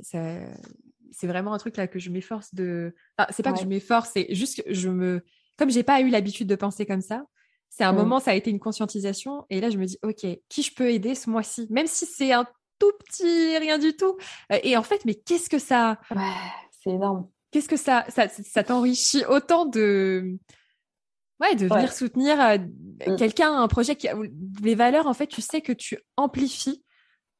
c'est 1.11 1.27
vraiment 1.27 1.55
un 1.55 1.59
truc 1.59 1.77
là 1.77 1.89
que 1.89 1.99
je 1.99 2.11
m'efforce 2.11 2.55
de. 2.55 2.95
Enfin, 3.19 3.29
c'est 3.33 3.43
pas 3.43 3.53
que 3.53 3.59
je 3.59 3.67
m'efforce, 3.67 4.11
c'est 4.15 4.33
juste 4.35 4.63
que 4.63 4.73
je 4.73 4.89
me. 4.89 5.25
Comme 5.57 5.71
j'ai 5.71 5.83
pas 5.83 6.01
eu 6.03 6.09
l'habitude 6.09 6.47
de 6.47 6.55
penser 6.55 6.87
comme 6.87 7.01
ça, 7.01 7.25
c'est 7.71 7.85
un 7.85 7.93
mm. 7.93 7.97
moment, 7.97 8.21
ça 8.21 8.31
a 8.31 8.35
été 8.35 8.51
une 8.51 8.59
conscientisation. 8.59 9.45
Et 9.51 9.61
là, 9.61 9.71
je 9.71 9.79
me 9.79 9.85
dis, 9.85 9.99
OK, 10.03 10.27
qui 10.49 10.63
je 10.63 10.75
peux 10.75 10.91
aider 10.91 11.15
ce 11.15 11.29
mois-ci? 11.29 11.67
Même 11.71 11.87
si 11.87 12.07
c'est 12.07 12.33
un 12.33 12.47
tout 12.79 12.93
petit, 13.05 13.57
rien 13.59 13.79
du 13.79 13.95
tout. 13.97 14.17
Euh, 14.53 14.59
et 14.63 14.77
en 14.77 14.83
fait, 14.83 15.05
mais 15.05 15.15
qu'est-ce 15.15 15.49
que 15.49 15.59
ça. 15.59 15.99
Ouais, 16.11 16.23
c'est 16.83 16.91
énorme. 16.91 17.29
Qu'est-ce 17.51 17.69
que 17.69 17.77
ça. 17.77 18.05
Ça, 18.09 18.29
ça 18.29 18.65
t'enrichit 18.65 19.25
autant 19.27 19.67
de. 19.67 20.39
Ouais, 21.39 21.55
de 21.55 21.67
venir 21.67 21.93
soutenir 21.93 22.41
euh, 22.41 22.57
mm. 23.07 23.17
quelqu'un, 23.17 23.55
un 23.55 23.69
projet 23.69 23.95
qui 23.95 24.09
a 24.09 24.17
les 24.63 24.75
valeurs, 24.75 25.07
en 25.07 25.15
fait, 25.15 25.27
tu 25.27 25.43
sais 25.43 25.61
que 25.61 25.73
tu 25.73 25.99
amplifies 26.17 26.83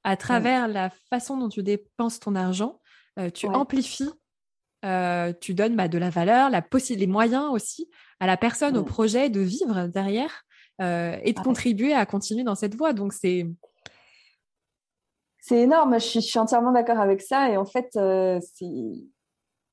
à 0.05 0.15
mm. 0.15 0.19
travers 0.19 0.69
la 0.69 0.91
façon 1.11 1.39
dont 1.39 1.49
tu 1.49 1.63
dépenses 1.63 2.21
ton 2.21 2.35
argent. 2.35 2.81
Euh, 3.19 3.31
tu 3.31 3.47
amplifies, 3.47 4.13
tu 5.41 5.55
donnes 5.55 5.77
bah, 5.77 5.89
de 5.89 5.99
la 5.99 6.11
valeur, 6.11 6.51
la 6.51 6.63
les 6.91 7.07
moyens 7.07 7.49
aussi 7.51 7.89
à 8.21 8.27
la 8.27 8.37
personne, 8.37 8.77
au 8.77 8.83
mm. 8.83 8.87
projet 8.87 9.31
de 9.31 9.41
vivre 9.41 9.87
derrière 9.87 10.45
euh, 10.83 11.17
et 11.23 11.33
de 11.33 11.41
contribuer 11.41 11.95
à 11.95 12.05
continuer 12.05 12.45
dans 12.45 12.55
cette 12.55 12.75
voie. 12.75 12.93
Donc 12.93 13.13
c'est 13.13 13.47
c'est 15.41 15.63
énorme. 15.63 15.95
Je 15.95 16.19
suis, 16.21 16.39
entièrement 16.39 16.73
d'accord 16.73 16.99
avec 16.99 17.23
ça. 17.23 17.49
Et 17.51 17.57
en 17.57 17.65
fait, 17.65 17.91
euh, 17.97 18.41
il 18.61 19.09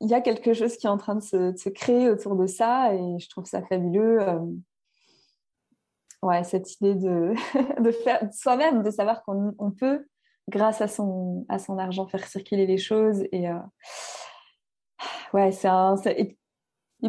y 0.01 0.13
a 0.13 0.21
quelque 0.21 0.53
chose 0.53 0.77
qui 0.77 0.85
est 0.85 0.89
en 0.89 0.97
train 0.97 1.15
de 1.15 1.21
se, 1.21 1.69
créer 1.69 2.09
autour 2.09 2.35
de 2.35 2.45
ça, 2.45 2.93
et 2.93 3.19
je 3.19 3.27
trouve 3.27 3.45
ça 3.45 3.63
fabuleux. 3.63 4.21
Euh, 4.21 4.39
ouais, 6.21 6.43
cette 6.43 6.75
idée 6.75 6.93
de, 6.93 7.33
de 7.81 7.91
faire 7.91 8.21
soi-même, 8.31 8.83
de 8.83 8.91
savoir 8.91 9.23
qu'on 9.23 9.71
peut, 9.71 10.05
grâce 10.47 10.79
à 10.79 10.87
son, 10.87 11.43
à 11.49 11.57
son 11.57 11.79
argent, 11.79 12.07
faire 12.07 12.27
circuler 12.27 12.67
les 12.67 12.77
choses. 12.77 13.23
Et 13.31 13.47
ouais, 15.33 15.51
c'est 15.51 15.69
un, 15.69 15.95
et 16.05 16.37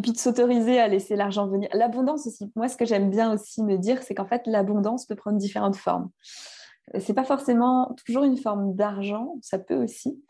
puis 0.01 0.13
de 0.13 0.19
s'autoriser 0.19 0.81
à 0.81 0.89
laisser 0.89 1.17
l'argent 1.17 1.47
venir. 1.47 1.69
L'abondance 1.73 2.27
aussi, 2.27 2.51
moi 2.57 2.69
ce 2.69 2.77
que 2.77 2.85
j'aime 2.85 3.11
bien 3.11 3.33
aussi 3.33 3.63
me 3.63 3.77
dire, 3.79 4.03
c'est 4.03 4.15
qu'en 4.15 4.27
fait 4.27 4.43
l'abondance 4.47 5.07
peut 5.07 5.17
prendre 5.17 5.39
différentes 5.39 5.77
formes. 5.77 6.11
C'est 6.99 7.15
pas 7.15 7.25
forcément 7.25 7.95
toujours 8.05 8.25
une 8.25 8.37
forme 8.37 8.75
d'argent, 8.75 9.37
ça 9.41 9.59
peut 9.59 9.77
aussi. 9.77 10.23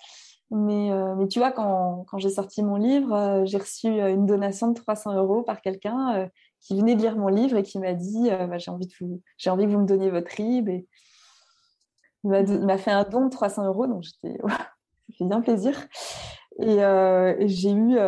Mais, 0.51 0.93
euh, 0.93 1.15
mais 1.17 1.27
tu 1.27 1.39
vois, 1.39 1.51
quand, 1.51 2.05
quand 2.09 2.19
j'ai 2.19 2.31
sorti 2.31 2.63
mon 2.63 2.77
livre, 2.77 3.13
euh, 3.13 3.45
j'ai 3.45 3.59
reçu 3.59 3.89
euh, 3.89 4.13
une 4.13 4.27
donation 4.27 4.69
de 4.69 4.75
300 4.75 5.15
euros 5.17 5.43
par 5.43 5.61
quelqu'un 5.61 6.29
qui 6.61 6.79
venait 6.79 6.95
de 6.95 7.01
lire 7.01 7.17
mon 7.17 7.29
livre 7.29 7.57
et 7.57 7.63
qui 7.63 7.79
m'a 7.79 7.93
dit 7.93 8.31
bah, 8.31 8.59
j'ai 8.59 8.71
envie, 8.71 8.87
de 8.87 8.93
vous, 9.01 9.21
envie 9.47 9.65
que 9.67 9.71
vous 9.71 9.81
me 9.81 9.87
donniez 9.87 10.11
votre 10.11 10.31
RIB. 10.31 10.69
Et 10.69 10.87
il 12.25 12.31
m'a, 12.31 12.79
fait 12.79 12.91
un 12.91 13.05
don 13.05 13.27
de 13.27 13.31
300 13.31 13.67
euros, 13.67 13.87
donc 13.87 14.03
j'étais, 14.03 14.39
ça 14.49 15.15
fait 15.19 15.25
bien 15.25 15.41
plaisir. 15.41 15.77
Et, 16.61 16.77
et 16.77 17.49
j'ai 17.49 17.73
eu 17.73 17.99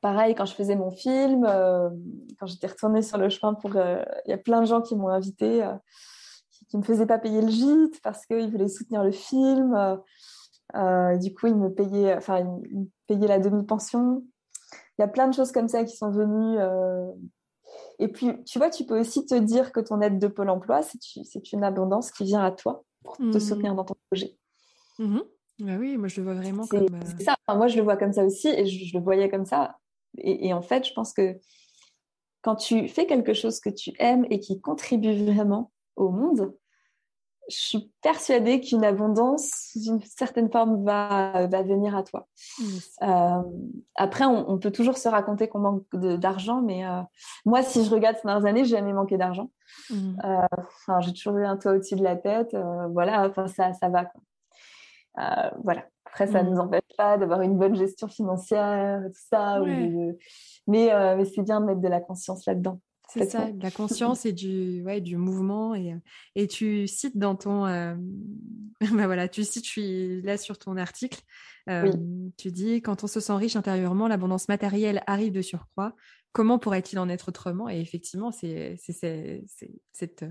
pareil, 0.00 0.34
quand 0.34 0.46
je 0.46 0.54
faisais 0.54 0.76
mon 0.76 0.90
film, 0.90 1.44
euh, 1.44 1.90
quand 2.38 2.46
j'étais 2.46 2.66
retournée 2.66 3.02
sur 3.02 3.18
le 3.18 3.28
chemin 3.28 3.54
pour. 3.54 3.76
Euh, 3.76 4.02
il 4.26 4.30
y 4.30 4.34
a 4.34 4.38
plein 4.38 4.60
de 4.60 4.66
gens 4.66 4.80
qui 4.80 4.96
m'ont 4.96 5.08
invité, 5.08 5.62
euh, 5.62 5.74
qui 6.68 6.76
me 6.76 6.82
faisait 6.82 7.06
pas 7.06 7.18
payer 7.18 7.40
le 7.40 7.48
gîte 7.48 8.00
parce 8.02 8.26
qu'il 8.26 8.50
voulait 8.50 8.68
soutenir 8.68 9.04
le 9.04 9.12
film. 9.12 9.74
du 11.20 11.34
coup, 11.34 11.46
il 11.46 11.56
me 11.56 11.68
payait, 11.68 12.14
enfin, 12.14 12.40
il 12.70 12.88
payait 13.06 13.28
la 13.28 13.38
demi-pension. 13.38 14.22
Il 14.98 15.02
y 15.02 15.04
a 15.04 15.08
plein 15.08 15.28
de 15.28 15.34
choses 15.34 15.52
comme 15.52 15.68
ça 15.68 15.84
qui 15.84 15.96
sont 15.96 16.10
venues. 16.10 16.58
Et 17.98 18.08
puis, 18.08 18.42
tu 18.44 18.58
vois, 18.58 18.70
tu 18.70 18.84
peux 18.84 18.98
aussi 18.98 19.26
te 19.26 19.34
dire 19.34 19.72
que 19.72 19.80
ton 19.80 20.00
aide 20.00 20.18
de 20.18 20.26
Pôle 20.26 20.50
emploi, 20.50 20.80
c'est 20.82 21.52
une 21.52 21.64
abondance 21.64 22.10
qui 22.10 22.24
vient 22.24 22.44
à 22.44 22.50
toi 22.50 22.84
pour 23.02 23.16
te 23.16 23.22
mmh. 23.22 23.40
soutenir 23.40 23.74
dans 23.74 23.84
ton 23.84 23.94
projet. 24.10 24.36
Mmh 24.98 25.20
bah 25.60 25.76
oui, 25.78 25.96
moi 25.96 26.08
je 26.08 26.20
le 26.20 26.24
vois 26.24 26.34
vraiment 26.34 26.66
comme. 26.66 26.86
C'est 27.18 27.24
ça, 27.24 27.36
moi 27.48 27.66
je 27.66 27.76
le 27.76 27.82
vois 27.82 27.96
comme 27.96 28.12
ça 28.12 28.24
aussi 28.24 28.48
et 28.48 28.66
je, 28.66 28.96
le 28.96 29.02
voyais 29.02 29.28
comme 29.28 29.44
ça. 29.44 29.76
Et, 30.18 30.52
en 30.52 30.62
fait, 30.62 30.86
je 30.86 30.92
pense 30.92 31.12
que 31.12 31.38
quand 32.42 32.56
tu 32.56 32.88
fais 32.88 33.06
quelque 33.06 33.34
chose 33.34 33.60
que 33.60 33.70
tu 33.70 33.92
aimes 33.98 34.26
et 34.30 34.40
qui 34.40 34.60
contribue 34.60 35.24
vraiment 35.24 35.70
au 35.96 36.10
monde, 36.10 36.54
je 37.48 37.56
suis 37.56 37.92
persuadée 38.00 38.60
qu'une 38.60 38.84
abondance, 38.84 39.72
d'une 39.74 40.00
certaine 40.02 40.50
forme, 40.50 40.84
va, 40.84 41.46
va 41.48 41.62
venir 41.62 41.96
à 41.96 42.02
toi. 42.04 42.28
Euh, 43.02 43.42
après, 43.96 44.24
on, 44.24 44.58
peut 44.58 44.70
toujours 44.70 44.96
se 44.96 45.08
raconter 45.08 45.48
qu'on 45.48 45.58
manque 45.58 45.84
d'argent, 45.96 46.62
mais 46.62 46.86
euh, 46.86 47.00
moi, 47.44 47.62
si 47.62 47.84
je 47.84 47.90
regarde 47.90 48.16
ces 48.16 48.26
dernières 48.26 48.46
années, 48.46 48.64
j'ai 48.64 48.76
jamais 48.76 48.92
manqué 48.92 49.16
d'argent. 49.16 49.50
Mmh. 49.90 50.16
Euh, 50.24 51.00
j'ai 51.00 51.12
toujours 51.12 51.36
eu 51.38 51.44
un 51.44 51.56
toit 51.56 51.72
au-dessus 51.72 51.96
de 51.96 52.04
la 52.04 52.16
tête. 52.16 52.56
voilà, 52.92 53.28
enfin, 53.28 53.48
ça, 53.48 53.72
ça 53.72 53.88
va. 53.88 54.10
voilà. 55.64 55.84
Après, 56.10 56.26
ça 56.26 56.42
ne 56.42 56.48
mmh. 56.48 56.52
nous 56.52 56.60
empêche 56.60 56.96
pas 56.96 57.18
d'avoir 57.18 57.40
une 57.42 57.56
bonne 57.56 57.76
gestion 57.76 58.08
financière, 58.08 59.02
tout 59.06 59.22
ça. 59.30 59.60
Mais, 60.66 60.92
euh, 60.92 61.16
mais 61.16 61.24
c'est 61.24 61.42
bien 61.42 61.60
de 61.60 61.66
mettre 61.66 61.80
de 61.80 61.88
la 61.88 62.00
conscience 62.00 62.46
là-dedans. 62.46 62.80
C'est 63.08 63.28
ça, 63.28 63.50
de 63.50 63.62
la 63.62 63.70
conscience 63.70 64.24
et 64.24 64.32
du, 64.32 64.82
ouais, 64.84 65.00
du 65.00 65.16
mouvement. 65.16 65.74
Et, 65.74 65.94
et 66.34 66.46
tu 66.46 66.86
cites 66.86 67.18
dans 67.18 67.34
ton. 67.36 67.66
Euh... 67.66 67.94
bah 68.92 69.06
voilà, 69.06 69.28
tu 69.28 69.44
cites, 69.44 69.64
je 69.64 69.70
suis 69.70 70.22
là 70.22 70.36
sur 70.36 70.58
ton 70.58 70.76
article. 70.76 71.20
Euh, 71.68 71.92
tu 72.36 72.50
dis 72.50 72.82
Quand 72.82 73.04
on 73.04 73.06
se 73.06 73.20
sent 73.20 73.34
riche 73.34 73.56
intérieurement, 73.56 74.08
l'abondance 74.08 74.48
matérielle 74.48 75.02
arrive 75.06 75.32
de 75.32 75.42
surcroît. 75.42 75.94
Comment 76.32 76.58
pourrait-il 76.58 76.98
en 76.98 77.08
être 77.08 77.28
autrement? 77.28 77.68
Et 77.68 77.80
effectivement, 77.80 78.30
c'est 78.30 78.76
cette, 78.78 80.24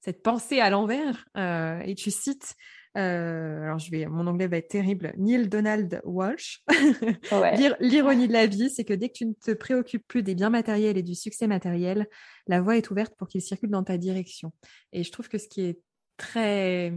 cette 0.00 0.22
pensée 0.22 0.60
à 0.60 0.70
l'envers. 0.70 1.26
Euh, 1.36 1.80
et 1.80 1.94
tu 1.94 2.10
cites 2.10 2.56
euh, 2.98 3.62
alors 3.62 3.78
je 3.78 3.90
vais, 3.90 4.06
mon 4.06 4.26
anglais 4.26 4.48
va 4.48 4.58
être 4.58 4.68
terrible. 4.68 5.14
Neil 5.16 5.48
Donald 5.48 6.00
Walsh. 6.04 6.62
L'ironie 7.80 8.28
de 8.28 8.32
la 8.32 8.46
vie, 8.46 8.70
c'est 8.70 8.84
que 8.84 8.92
dès 8.92 9.08
que 9.08 9.14
tu 9.14 9.26
ne 9.26 9.32
te 9.32 9.52
préoccupes 9.52 10.06
plus 10.06 10.22
des 10.22 10.34
biens 10.34 10.50
matériels 10.50 10.98
et 10.98 11.02
du 11.02 11.14
succès 11.14 11.46
matériel, 11.46 12.06
la 12.46 12.60
voie 12.60 12.76
est 12.76 12.90
ouverte 12.90 13.14
pour 13.16 13.28
qu'il 13.28 13.40
circule 13.40 13.70
dans 13.70 13.84
ta 13.84 13.96
direction. 13.96 14.52
Et 14.92 15.04
je 15.04 15.10
trouve 15.10 15.28
que 15.28 15.38
ce 15.38 15.48
qui 15.48 15.62
est 15.62 15.80
très 16.16 16.92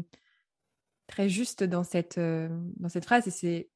très 1.08 1.30
juste 1.30 1.64
dans 1.64 1.84
cette 1.84 2.18
euh, 2.18 2.50
dans 2.78 2.90
cette 2.90 3.06
phrase, 3.06 3.30
c'est 3.30 3.70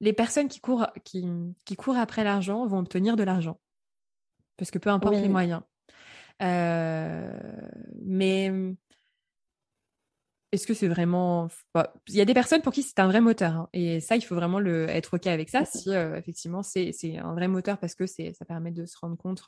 les 0.00 0.12
personnes 0.12 0.48
qui 0.48 0.60
courent 0.60 0.88
qui, 1.04 1.26
qui 1.64 1.76
courent 1.76 1.98
après 1.98 2.24
l'argent 2.24 2.66
vont 2.66 2.78
obtenir 2.78 3.16
de 3.16 3.24
l'argent 3.24 3.60
parce 4.56 4.70
que 4.70 4.78
peu 4.78 4.90
importe 4.90 5.16
les 5.16 5.28
moyens. 5.28 5.62
Euh, 6.42 7.32
mais 8.00 8.52
est-ce 10.52 10.66
que 10.66 10.74
c'est 10.74 10.88
vraiment. 10.88 11.48
Bah, 11.74 11.94
il 12.08 12.14
y 12.14 12.20
a 12.20 12.24
des 12.26 12.34
personnes 12.34 12.60
pour 12.60 12.72
qui 12.72 12.82
c'est 12.82 13.00
un 13.00 13.08
vrai 13.08 13.20
moteur. 13.20 13.52
Hein, 13.52 13.68
et 13.72 14.00
ça, 14.00 14.16
il 14.16 14.22
faut 14.22 14.34
vraiment 14.34 14.60
le... 14.60 14.88
être 14.88 15.14
OK 15.14 15.26
avec 15.26 15.48
ça. 15.48 15.64
Si 15.64 15.90
euh, 15.90 16.16
effectivement 16.16 16.62
c'est 16.62 16.92
un 17.18 17.32
vrai 17.32 17.48
moteur 17.48 17.78
parce 17.78 17.94
que 17.94 18.06
ça 18.06 18.44
permet 18.46 18.70
de 18.70 18.84
se 18.84 18.96
rendre 18.98 19.16
compte. 19.16 19.42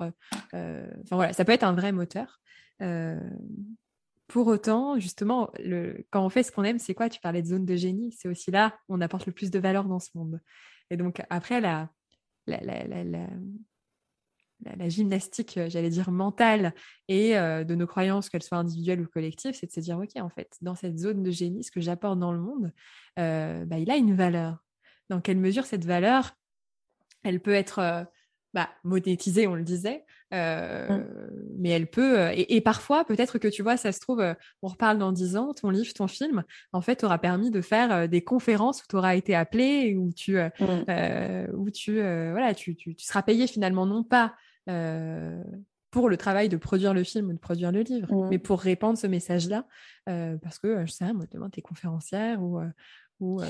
Euh, 0.54 0.86
enfin 1.02 1.16
voilà, 1.16 1.32
ça 1.32 1.44
peut 1.44 1.52
être 1.52 1.64
un 1.64 1.74
vrai 1.74 1.92
moteur. 1.92 2.40
Euh, 2.82 3.20
pour 4.26 4.46
autant, 4.46 4.98
justement, 4.98 5.50
le... 5.62 6.06
quand 6.10 6.24
on 6.24 6.30
fait 6.30 6.42
ce 6.42 6.50
qu'on 6.50 6.64
aime, 6.64 6.78
c'est 6.78 6.94
quoi? 6.94 7.10
Tu 7.10 7.20
parlais 7.20 7.42
de 7.42 7.46
zone 7.46 7.66
de 7.66 7.76
génie. 7.76 8.12
C'est 8.12 8.28
aussi 8.28 8.50
là 8.50 8.74
où 8.88 8.96
on 8.96 9.00
apporte 9.02 9.26
le 9.26 9.32
plus 9.32 9.50
de 9.50 9.58
valeur 9.58 9.84
dans 9.84 10.00
ce 10.00 10.08
monde. 10.14 10.40
Et 10.90 10.96
donc, 10.96 11.22
après, 11.28 11.60
la, 11.60 11.90
la, 12.46 12.60
la, 12.62 13.04
la, 13.04 13.26
gymnastique, 14.88 15.56
euh, 15.56 15.68
j'allais 15.68 15.90
dire 15.90 16.10
mentale, 16.10 16.74
et 17.08 17.36
euh, 17.36 17.64
de 17.64 17.74
nos 17.74 17.86
croyances, 17.86 18.28
qu'elles 18.28 18.42
soient 18.42 18.58
individuelles 18.58 19.00
ou 19.00 19.06
collectives, 19.06 19.54
c'est 19.54 19.66
de 19.66 19.72
se 19.72 19.80
dire, 19.80 19.98
OK, 19.98 20.10
en 20.16 20.28
fait, 20.28 20.56
dans 20.62 20.74
cette 20.74 20.98
zone 20.98 21.22
de 21.22 21.30
génie, 21.30 21.64
ce 21.64 21.70
que 21.70 21.80
j'apporte 21.80 22.18
dans 22.18 22.32
le 22.32 22.40
monde, 22.40 22.72
euh, 23.18 23.64
bah, 23.64 23.78
il 23.78 23.90
a 23.90 23.96
une 23.96 24.14
valeur. 24.14 24.58
Dans 25.10 25.20
quelle 25.20 25.38
mesure 25.38 25.66
cette 25.66 25.84
valeur, 25.84 26.36
elle 27.24 27.40
peut 27.40 27.54
être 27.54 28.06
bah, 28.54 28.70
monétisée, 28.84 29.46
on 29.46 29.54
le 29.54 29.64
disait, 29.64 30.04
mmh. 30.32 31.04
mais 31.58 31.70
elle 31.70 31.90
peut, 31.90 32.30
et, 32.34 32.60
parfois, 32.62 33.04
peut-être 33.04 33.38
que 33.38 33.48
tu 33.48 33.62
vois, 33.62 33.76
ça 33.76 33.92
se 33.92 34.00
trouve, 34.00 34.24
on 34.62 34.68
reparle 34.68 34.98
dans 34.98 35.12
dix 35.12 35.36
ans, 35.36 35.52
ton 35.52 35.68
livre, 35.68 35.92
ton 35.92 36.08
film, 36.08 36.42
en 36.72 36.80
fait, 36.80 37.04
aura 37.04 37.18
permis 37.18 37.50
de 37.50 37.60
faire 37.60 38.08
des 38.08 38.22
conférences 38.22 38.82
où 38.82 38.86
tu 38.88 38.96
auras 38.96 39.14
été 39.14 39.34
appelé, 39.34 39.94
où 39.94 40.10
tu, 40.12 40.38
où 40.38 41.70
tu, 41.70 42.00
voilà, 42.00 42.54
tu, 42.54 42.76
tu, 42.76 42.94
seras 42.98 43.22
payé 43.22 43.46
finalement 43.46 43.84
non 43.84 44.04
pas 44.04 44.34
pour 45.94 46.08
le 46.08 46.16
travail 46.16 46.48
de 46.48 46.56
produire 46.56 46.92
le 46.92 47.04
film 47.04 47.28
ou 47.28 47.32
de 47.32 47.38
produire 47.38 47.70
le 47.70 47.82
livre, 47.82 48.12
mmh. 48.12 48.28
mais 48.28 48.38
pour 48.40 48.58
répandre 48.58 48.98
ce 48.98 49.06
message-là, 49.06 49.64
euh, 50.08 50.36
parce 50.42 50.58
que 50.58 50.84
je 50.84 50.90
sais, 50.90 51.12
moi, 51.12 51.24
demain, 51.30 51.48
tu 51.48 51.60
es 51.60 51.62
conférencière 51.62 52.42
ou. 52.42 52.58
Euh, 52.58 52.68
ou 53.20 53.40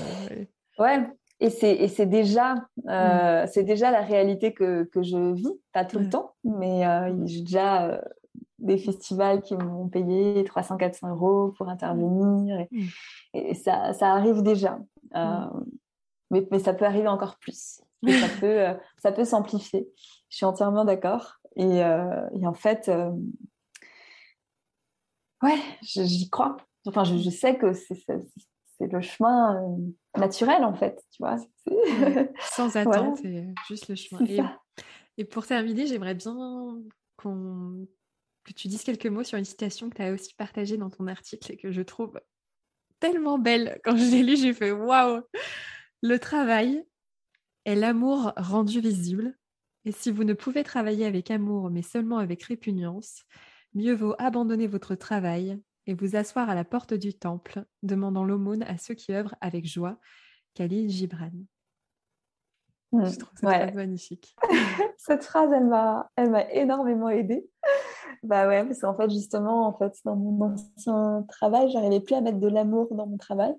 ouais, 0.77 1.09
et 1.39 1.49
c'est 1.49 2.05
déjà, 2.05 2.53
mmh. 2.85 3.47
c'est 3.47 3.63
déjà 3.63 3.89
la 3.89 4.01
réalité 4.01 4.53
que, 4.53 4.83
que, 4.83 5.01
je 5.01 5.33
vis, 5.33 5.59
pas 5.73 5.85
tout 5.85 5.97
le 5.97 6.07
temps, 6.07 6.35
mais 6.43 6.83
j'ai 7.25 7.41
déjà 7.41 7.99
des 8.59 8.77
festivals 8.77 9.41
qui 9.41 9.55
m'ont 9.57 9.89
payé 9.89 10.43
300-400 10.43 11.09
euros 11.09 11.51
pour 11.57 11.67
intervenir, 11.67 12.59
et, 13.33 13.53
mmh. 13.53 13.55
ça, 13.55 13.93
ça, 13.93 14.11
arrive 14.11 14.43
déjà. 14.43 14.77
Mais, 16.29 16.47
mais, 16.51 16.59
ça 16.59 16.75
peut 16.75 16.85
arriver 16.85 17.07
encore 17.07 17.37
plus. 17.37 17.81
Ça 18.11 18.27
peut, 18.39 18.65
ça 18.97 19.11
peut 19.11 19.25
s'amplifier. 19.25 19.87
Je 20.29 20.37
suis 20.37 20.45
entièrement 20.45 20.85
d'accord. 20.85 21.39
Et, 21.55 21.83
euh, 21.83 22.27
en 22.43 22.53
fait, 22.53 22.89
euh, 22.89 23.11
ouais, 25.41 25.57
j'y 25.81 26.29
crois. 26.29 26.57
Enfin, 26.85 27.03
je, 27.03 27.29
sais 27.29 27.57
que 27.57 27.73
c'est 27.73 28.91
le 28.91 29.01
chemin 29.01 29.63
euh, 29.63 30.19
naturel, 30.19 30.63
en 30.63 30.73
fait, 30.73 31.01
tu 31.11 31.23
vois. 31.23 31.37
Sans 32.39 32.75
attente, 32.75 33.23
et 33.23 33.47
juste 33.67 33.87
le 33.87 33.95
chemin. 33.95 34.25
Et, 35.17 35.23
pour 35.23 35.47
terminer, 35.47 35.87
j'aimerais 35.87 36.15
bien 36.15 36.35
que 37.23 38.53
tu 38.53 38.67
dises 38.67 38.83
quelques 38.83 39.07
mots 39.07 39.23
sur 39.23 39.37
une 39.37 39.45
citation 39.45 39.89
que 39.89 39.95
tu 39.95 40.01
as 40.03 40.11
aussi 40.11 40.35
partagée 40.35 40.77
dans 40.77 40.89
ton 40.89 41.07
article 41.07 41.53
et 41.53 41.57
que 41.57 41.71
je 41.71 41.81
trouve 41.81 42.19
tellement 42.99 43.39
belle. 43.39 43.79
Quand 43.83 43.95
je 43.95 44.03
l'ai 44.11 44.23
lu, 44.23 44.35
j'ai 44.35 44.53
fait 44.53 44.71
waouh 44.71 45.21
Le 46.03 46.19
travail 46.19 46.85
est 47.65 47.75
l'amour 47.75 48.33
rendu 48.37 48.79
visible 48.79 49.35
et 49.85 49.91
si 49.91 50.11
vous 50.11 50.23
ne 50.23 50.33
pouvez 50.33 50.63
travailler 50.63 51.05
avec 51.05 51.29
amour, 51.29 51.69
mais 51.69 51.83
seulement 51.83 52.17
avec 52.17 52.41
répugnance, 52.43 53.23
mieux 53.75 53.93
vaut 53.93 54.15
abandonner 54.17 54.65
votre 54.65 54.95
travail 54.95 55.61
et 55.85 55.93
vous 55.93 56.15
asseoir 56.15 56.49
à 56.49 56.55
la 56.55 56.63
porte 56.63 56.95
du 56.95 57.13
temple, 57.13 57.65
demandant 57.83 58.23
l'aumône 58.23 58.63
à 58.63 58.79
ceux 58.79 58.95
qui 58.95 59.13
œuvrent 59.13 59.35
avec 59.41 59.67
joie. 59.67 59.99
Khalil 60.55 60.89
Gibran. 60.89 61.29
Mmh, 62.91 63.05
Je 63.05 63.19
trouve 63.19 63.37
cette 63.37 63.49
phrase 63.49 63.73
magnifique. 63.75 64.35
cette 64.97 65.23
phrase, 65.23 65.51
elle 65.53 65.67
m'a, 65.67 66.09
elle 66.15 66.31
m'a 66.31 66.51
énormément 66.51 67.09
aidée. 67.09 67.47
Bah 68.23 68.47
ouais, 68.47 68.65
parce 68.65 68.81
qu'en 68.81 68.95
fait, 68.95 69.09
justement, 69.11 69.67
en 69.67 69.77
fait, 69.77 69.93
dans 70.03 70.15
mon 70.15 70.53
ancien 70.53 71.23
travail, 71.27 71.69
j'arrivais 71.69 71.99
plus 71.99 72.15
à 72.15 72.21
mettre 72.21 72.39
de 72.39 72.47
l'amour 72.47 72.87
dans 72.95 73.05
mon 73.05 73.17
travail. 73.17 73.53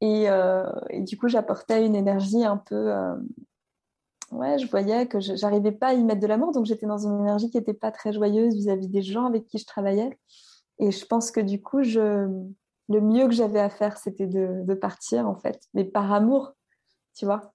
Et, 0.00 0.28
euh, 0.28 0.66
du 0.92 1.16
coup, 1.18 1.28
j'apportais 1.28 1.86
une 1.86 1.96
énergie 1.96 2.44
un 2.44 2.58
peu, 2.58 2.74
euh, 2.74 3.16
ouais, 4.30 4.58
je 4.58 4.68
voyais 4.70 5.06
que 5.06 5.20
j'arrivais 5.20 5.72
pas 5.72 5.88
à 5.88 5.94
y 5.94 6.04
mettre 6.04 6.20
de 6.20 6.26
l'amour, 6.26 6.52
donc 6.52 6.66
j'étais 6.66 6.86
dans 6.86 7.06
une 7.06 7.20
énergie 7.20 7.50
qui 7.50 7.56
n'était 7.56 7.74
pas 7.74 7.90
très 7.90 8.12
joyeuse 8.12 8.54
vis-à-vis 8.54 8.88
des 8.88 9.02
gens 9.02 9.24
avec 9.26 9.46
qui 9.46 9.58
je 9.58 9.66
travaillais. 9.66 10.18
Et 10.78 10.90
je 10.90 11.06
pense 11.06 11.30
que 11.30 11.40
du 11.40 11.62
coup, 11.62 11.78
le 11.78 13.00
mieux 13.00 13.26
que 13.26 13.32
j'avais 13.32 13.60
à 13.60 13.70
faire, 13.70 13.96
c'était 13.96 14.26
de, 14.26 14.74
partir, 14.74 15.26
en 15.26 15.36
fait, 15.36 15.60
mais 15.74 15.84
par 15.84 16.12
amour, 16.12 16.52
tu 17.14 17.24
vois. 17.24 17.52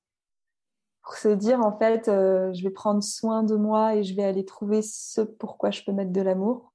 Pour 1.04 1.16
se 1.16 1.30
dire, 1.30 1.60
en 1.62 1.78
fait, 1.78 2.08
euh, 2.08 2.54
je 2.54 2.64
vais 2.64 2.70
prendre 2.70 3.04
soin 3.04 3.44
de 3.44 3.56
moi 3.56 3.96
et 3.96 4.04
je 4.04 4.16
vais 4.16 4.24
aller 4.24 4.46
trouver 4.46 4.82
ce 4.84 5.22
pourquoi 5.22 5.72
je 5.72 5.84
peux 5.84 5.92
mettre 5.92 6.12
de 6.12 6.22
l'amour. 6.22 6.74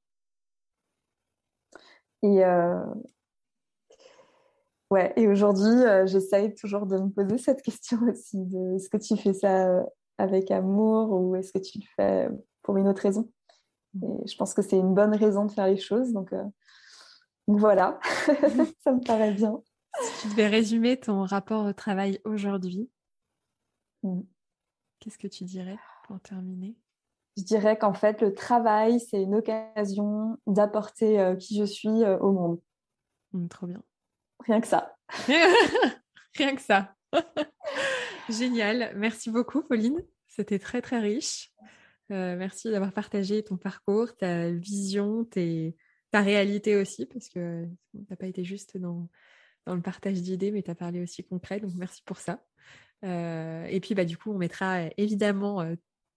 Et, 2.22 2.42
Ouais, 4.90 5.12
et 5.16 5.26
aujourd'hui, 5.26 5.82
euh, 5.82 6.06
j'essaye 6.06 6.54
toujours 6.54 6.86
de 6.86 6.96
me 6.96 7.08
poser 7.08 7.38
cette 7.38 7.62
question 7.62 7.98
aussi 8.08 8.44
de 8.44 8.76
est-ce 8.76 8.88
que 8.88 8.96
tu 8.98 9.16
fais 9.16 9.32
ça 9.32 9.68
euh, 9.68 9.82
avec 10.16 10.50
amour 10.52 11.10
ou 11.10 11.34
est-ce 11.34 11.52
que 11.52 11.58
tu 11.58 11.78
le 11.78 11.86
fais 11.96 12.28
pour 12.62 12.76
une 12.76 12.86
autre 12.86 13.02
raison? 13.02 13.28
Et 13.96 14.28
je 14.28 14.36
pense 14.36 14.54
que 14.54 14.62
c'est 14.62 14.78
une 14.78 14.94
bonne 14.94 15.14
raison 15.14 15.46
de 15.46 15.50
faire 15.50 15.66
les 15.66 15.76
choses, 15.76 16.12
donc, 16.12 16.32
euh, 16.32 16.44
voilà, 17.48 17.98
ça 18.84 18.92
me 18.92 19.04
paraît 19.04 19.32
bien. 19.32 19.60
Si 20.00 20.22
tu 20.22 20.28
devais 20.28 20.46
résumer 20.46 20.98
ton 20.98 21.24
rapport 21.24 21.64
au 21.64 21.72
travail 21.72 22.20
aujourd'hui, 22.24 22.90
mmh. 24.02 24.20
qu'est-ce 25.00 25.18
que 25.18 25.28
tu 25.28 25.44
dirais 25.44 25.78
pour 26.06 26.20
terminer? 26.20 26.76
Je 27.38 27.42
dirais 27.42 27.76
qu'en 27.76 27.94
fait, 27.94 28.20
le 28.20 28.34
travail, 28.34 29.00
c'est 29.00 29.22
une 29.22 29.34
occasion 29.34 30.38
d'apporter 30.46 31.34
qui 31.38 31.56
je 31.56 31.64
suis 31.64 32.04
au 32.20 32.32
monde. 32.32 32.60
Mmh, 33.32 33.48
trop 33.48 33.66
bien. 33.66 33.82
Rien 34.40 34.60
que 34.60 34.66
ça. 34.66 34.94
Rien 36.36 36.54
que 36.54 36.62
ça. 36.62 36.94
Génial. 38.28 38.92
Merci 38.96 39.30
beaucoup, 39.30 39.62
Pauline. 39.62 40.02
C'était 40.26 40.58
très, 40.58 40.82
très 40.82 41.00
riche. 41.00 41.50
Euh, 42.12 42.36
merci 42.36 42.70
d'avoir 42.70 42.92
partagé 42.92 43.42
ton 43.42 43.56
parcours, 43.56 44.16
ta 44.16 44.50
vision, 44.50 45.24
ta 45.24 46.20
réalité 46.20 46.76
aussi, 46.76 47.06
parce 47.06 47.28
que 47.28 47.66
tu 47.92 48.04
n'as 48.08 48.16
pas 48.16 48.26
été 48.26 48.44
juste 48.44 48.76
dans, 48.76 49.08
dans 49.64 49.74
le 49.74 49.82
partage 49.82 50.22
d'idées, 50.22 50.52
mais 50.52 50.62
tu 50.62 50.70
as 50.70 50.74
parlé 50.74 51.00
aussi 51.00 51.24
concret. 51.24 51.60
Donc, 51.60 51.72
merci 51.74 52.02
pour 52.04 52.18
ça. 52.18 52.42
Euh, 53.04 53.64
et 53.66 53.80
puis, 53.80 53.94
bah, 53.94 54.04
du 54.04 54.16
coup, 54.16 54.32
on 54.32 54.38
mettra 54.38 54.82
évidemment 54.96 55.60
euh, 55.60 55.74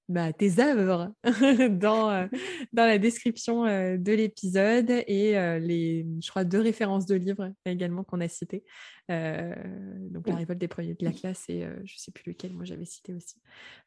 bah, 0.10 0.34
tes 0.34 0.60
œuvres 0.60 1.14
dans, 1.70 2.10
euh, 2.10 2.28
dans 2.74 2.86
la 2.86 2.98
description 2.98 3.66
euh, 3.66 3.96
de 3.96 4.12
l'épisode 4.12 4.90
et 4.90 5.38
euh, 5.38 5.60
les, 5.60 6.06
je 6.22 6.30
crois, 6.30 6.44
deux 6.44 6.60
références 6.60 7.06
de 7.06 7.16
livres 7.16 7.54
également 7.66 8.04
qu'on 8.04 8.20
a 8.20 8.28
citées. 8.28 8.64
donc, 9.08 10.28
La 10.28 10.36
révolte 10.36 10.60
des 10.60 10.68
premiers 10.68 10.96
de 10.96 11.06
la 11.06 11.12
classe 11.12 11.46
et 11.48 11.62
je 11.62 11.94
ne 11.94 11.98
sais 11.98 12.12
plus 12.12 12.32
lequel, 12.32 12.54
moi 12.54 12.66
j'avais 12.66 12.86
cité 12.86 13.14
aussi. 13.14 13.36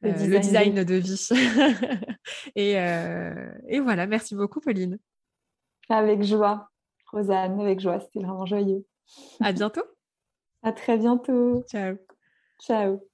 Le 0.00 0.12
design, 0.38 0.84
de... 0.84 0.94
vie. 0.94 1.28
et, 2.56 2.72
et 3.68 3.80
voilà, 3.80 4.06
merci 4.06 4.34
beaucoup, 4.34 4.60
Pauline. 4.60 4.98
Avec 5.88 6.22
joie, 6.22 6.70
Rosanne, 7.10 7.60
avec 7.60 7.80
joie, 7.80 8.00
c'était 8.00 8.20
vraiment 8.24 8.46
joyeux. 8.46 8.84
À 9.40 9.52
bientôt. 9.52 9.84
À 10.62 10.72
très 10.72 10.96
bientôt. 10.96 11.64
Ciao. 11.68 11.96
Ciao. 12.60 13.11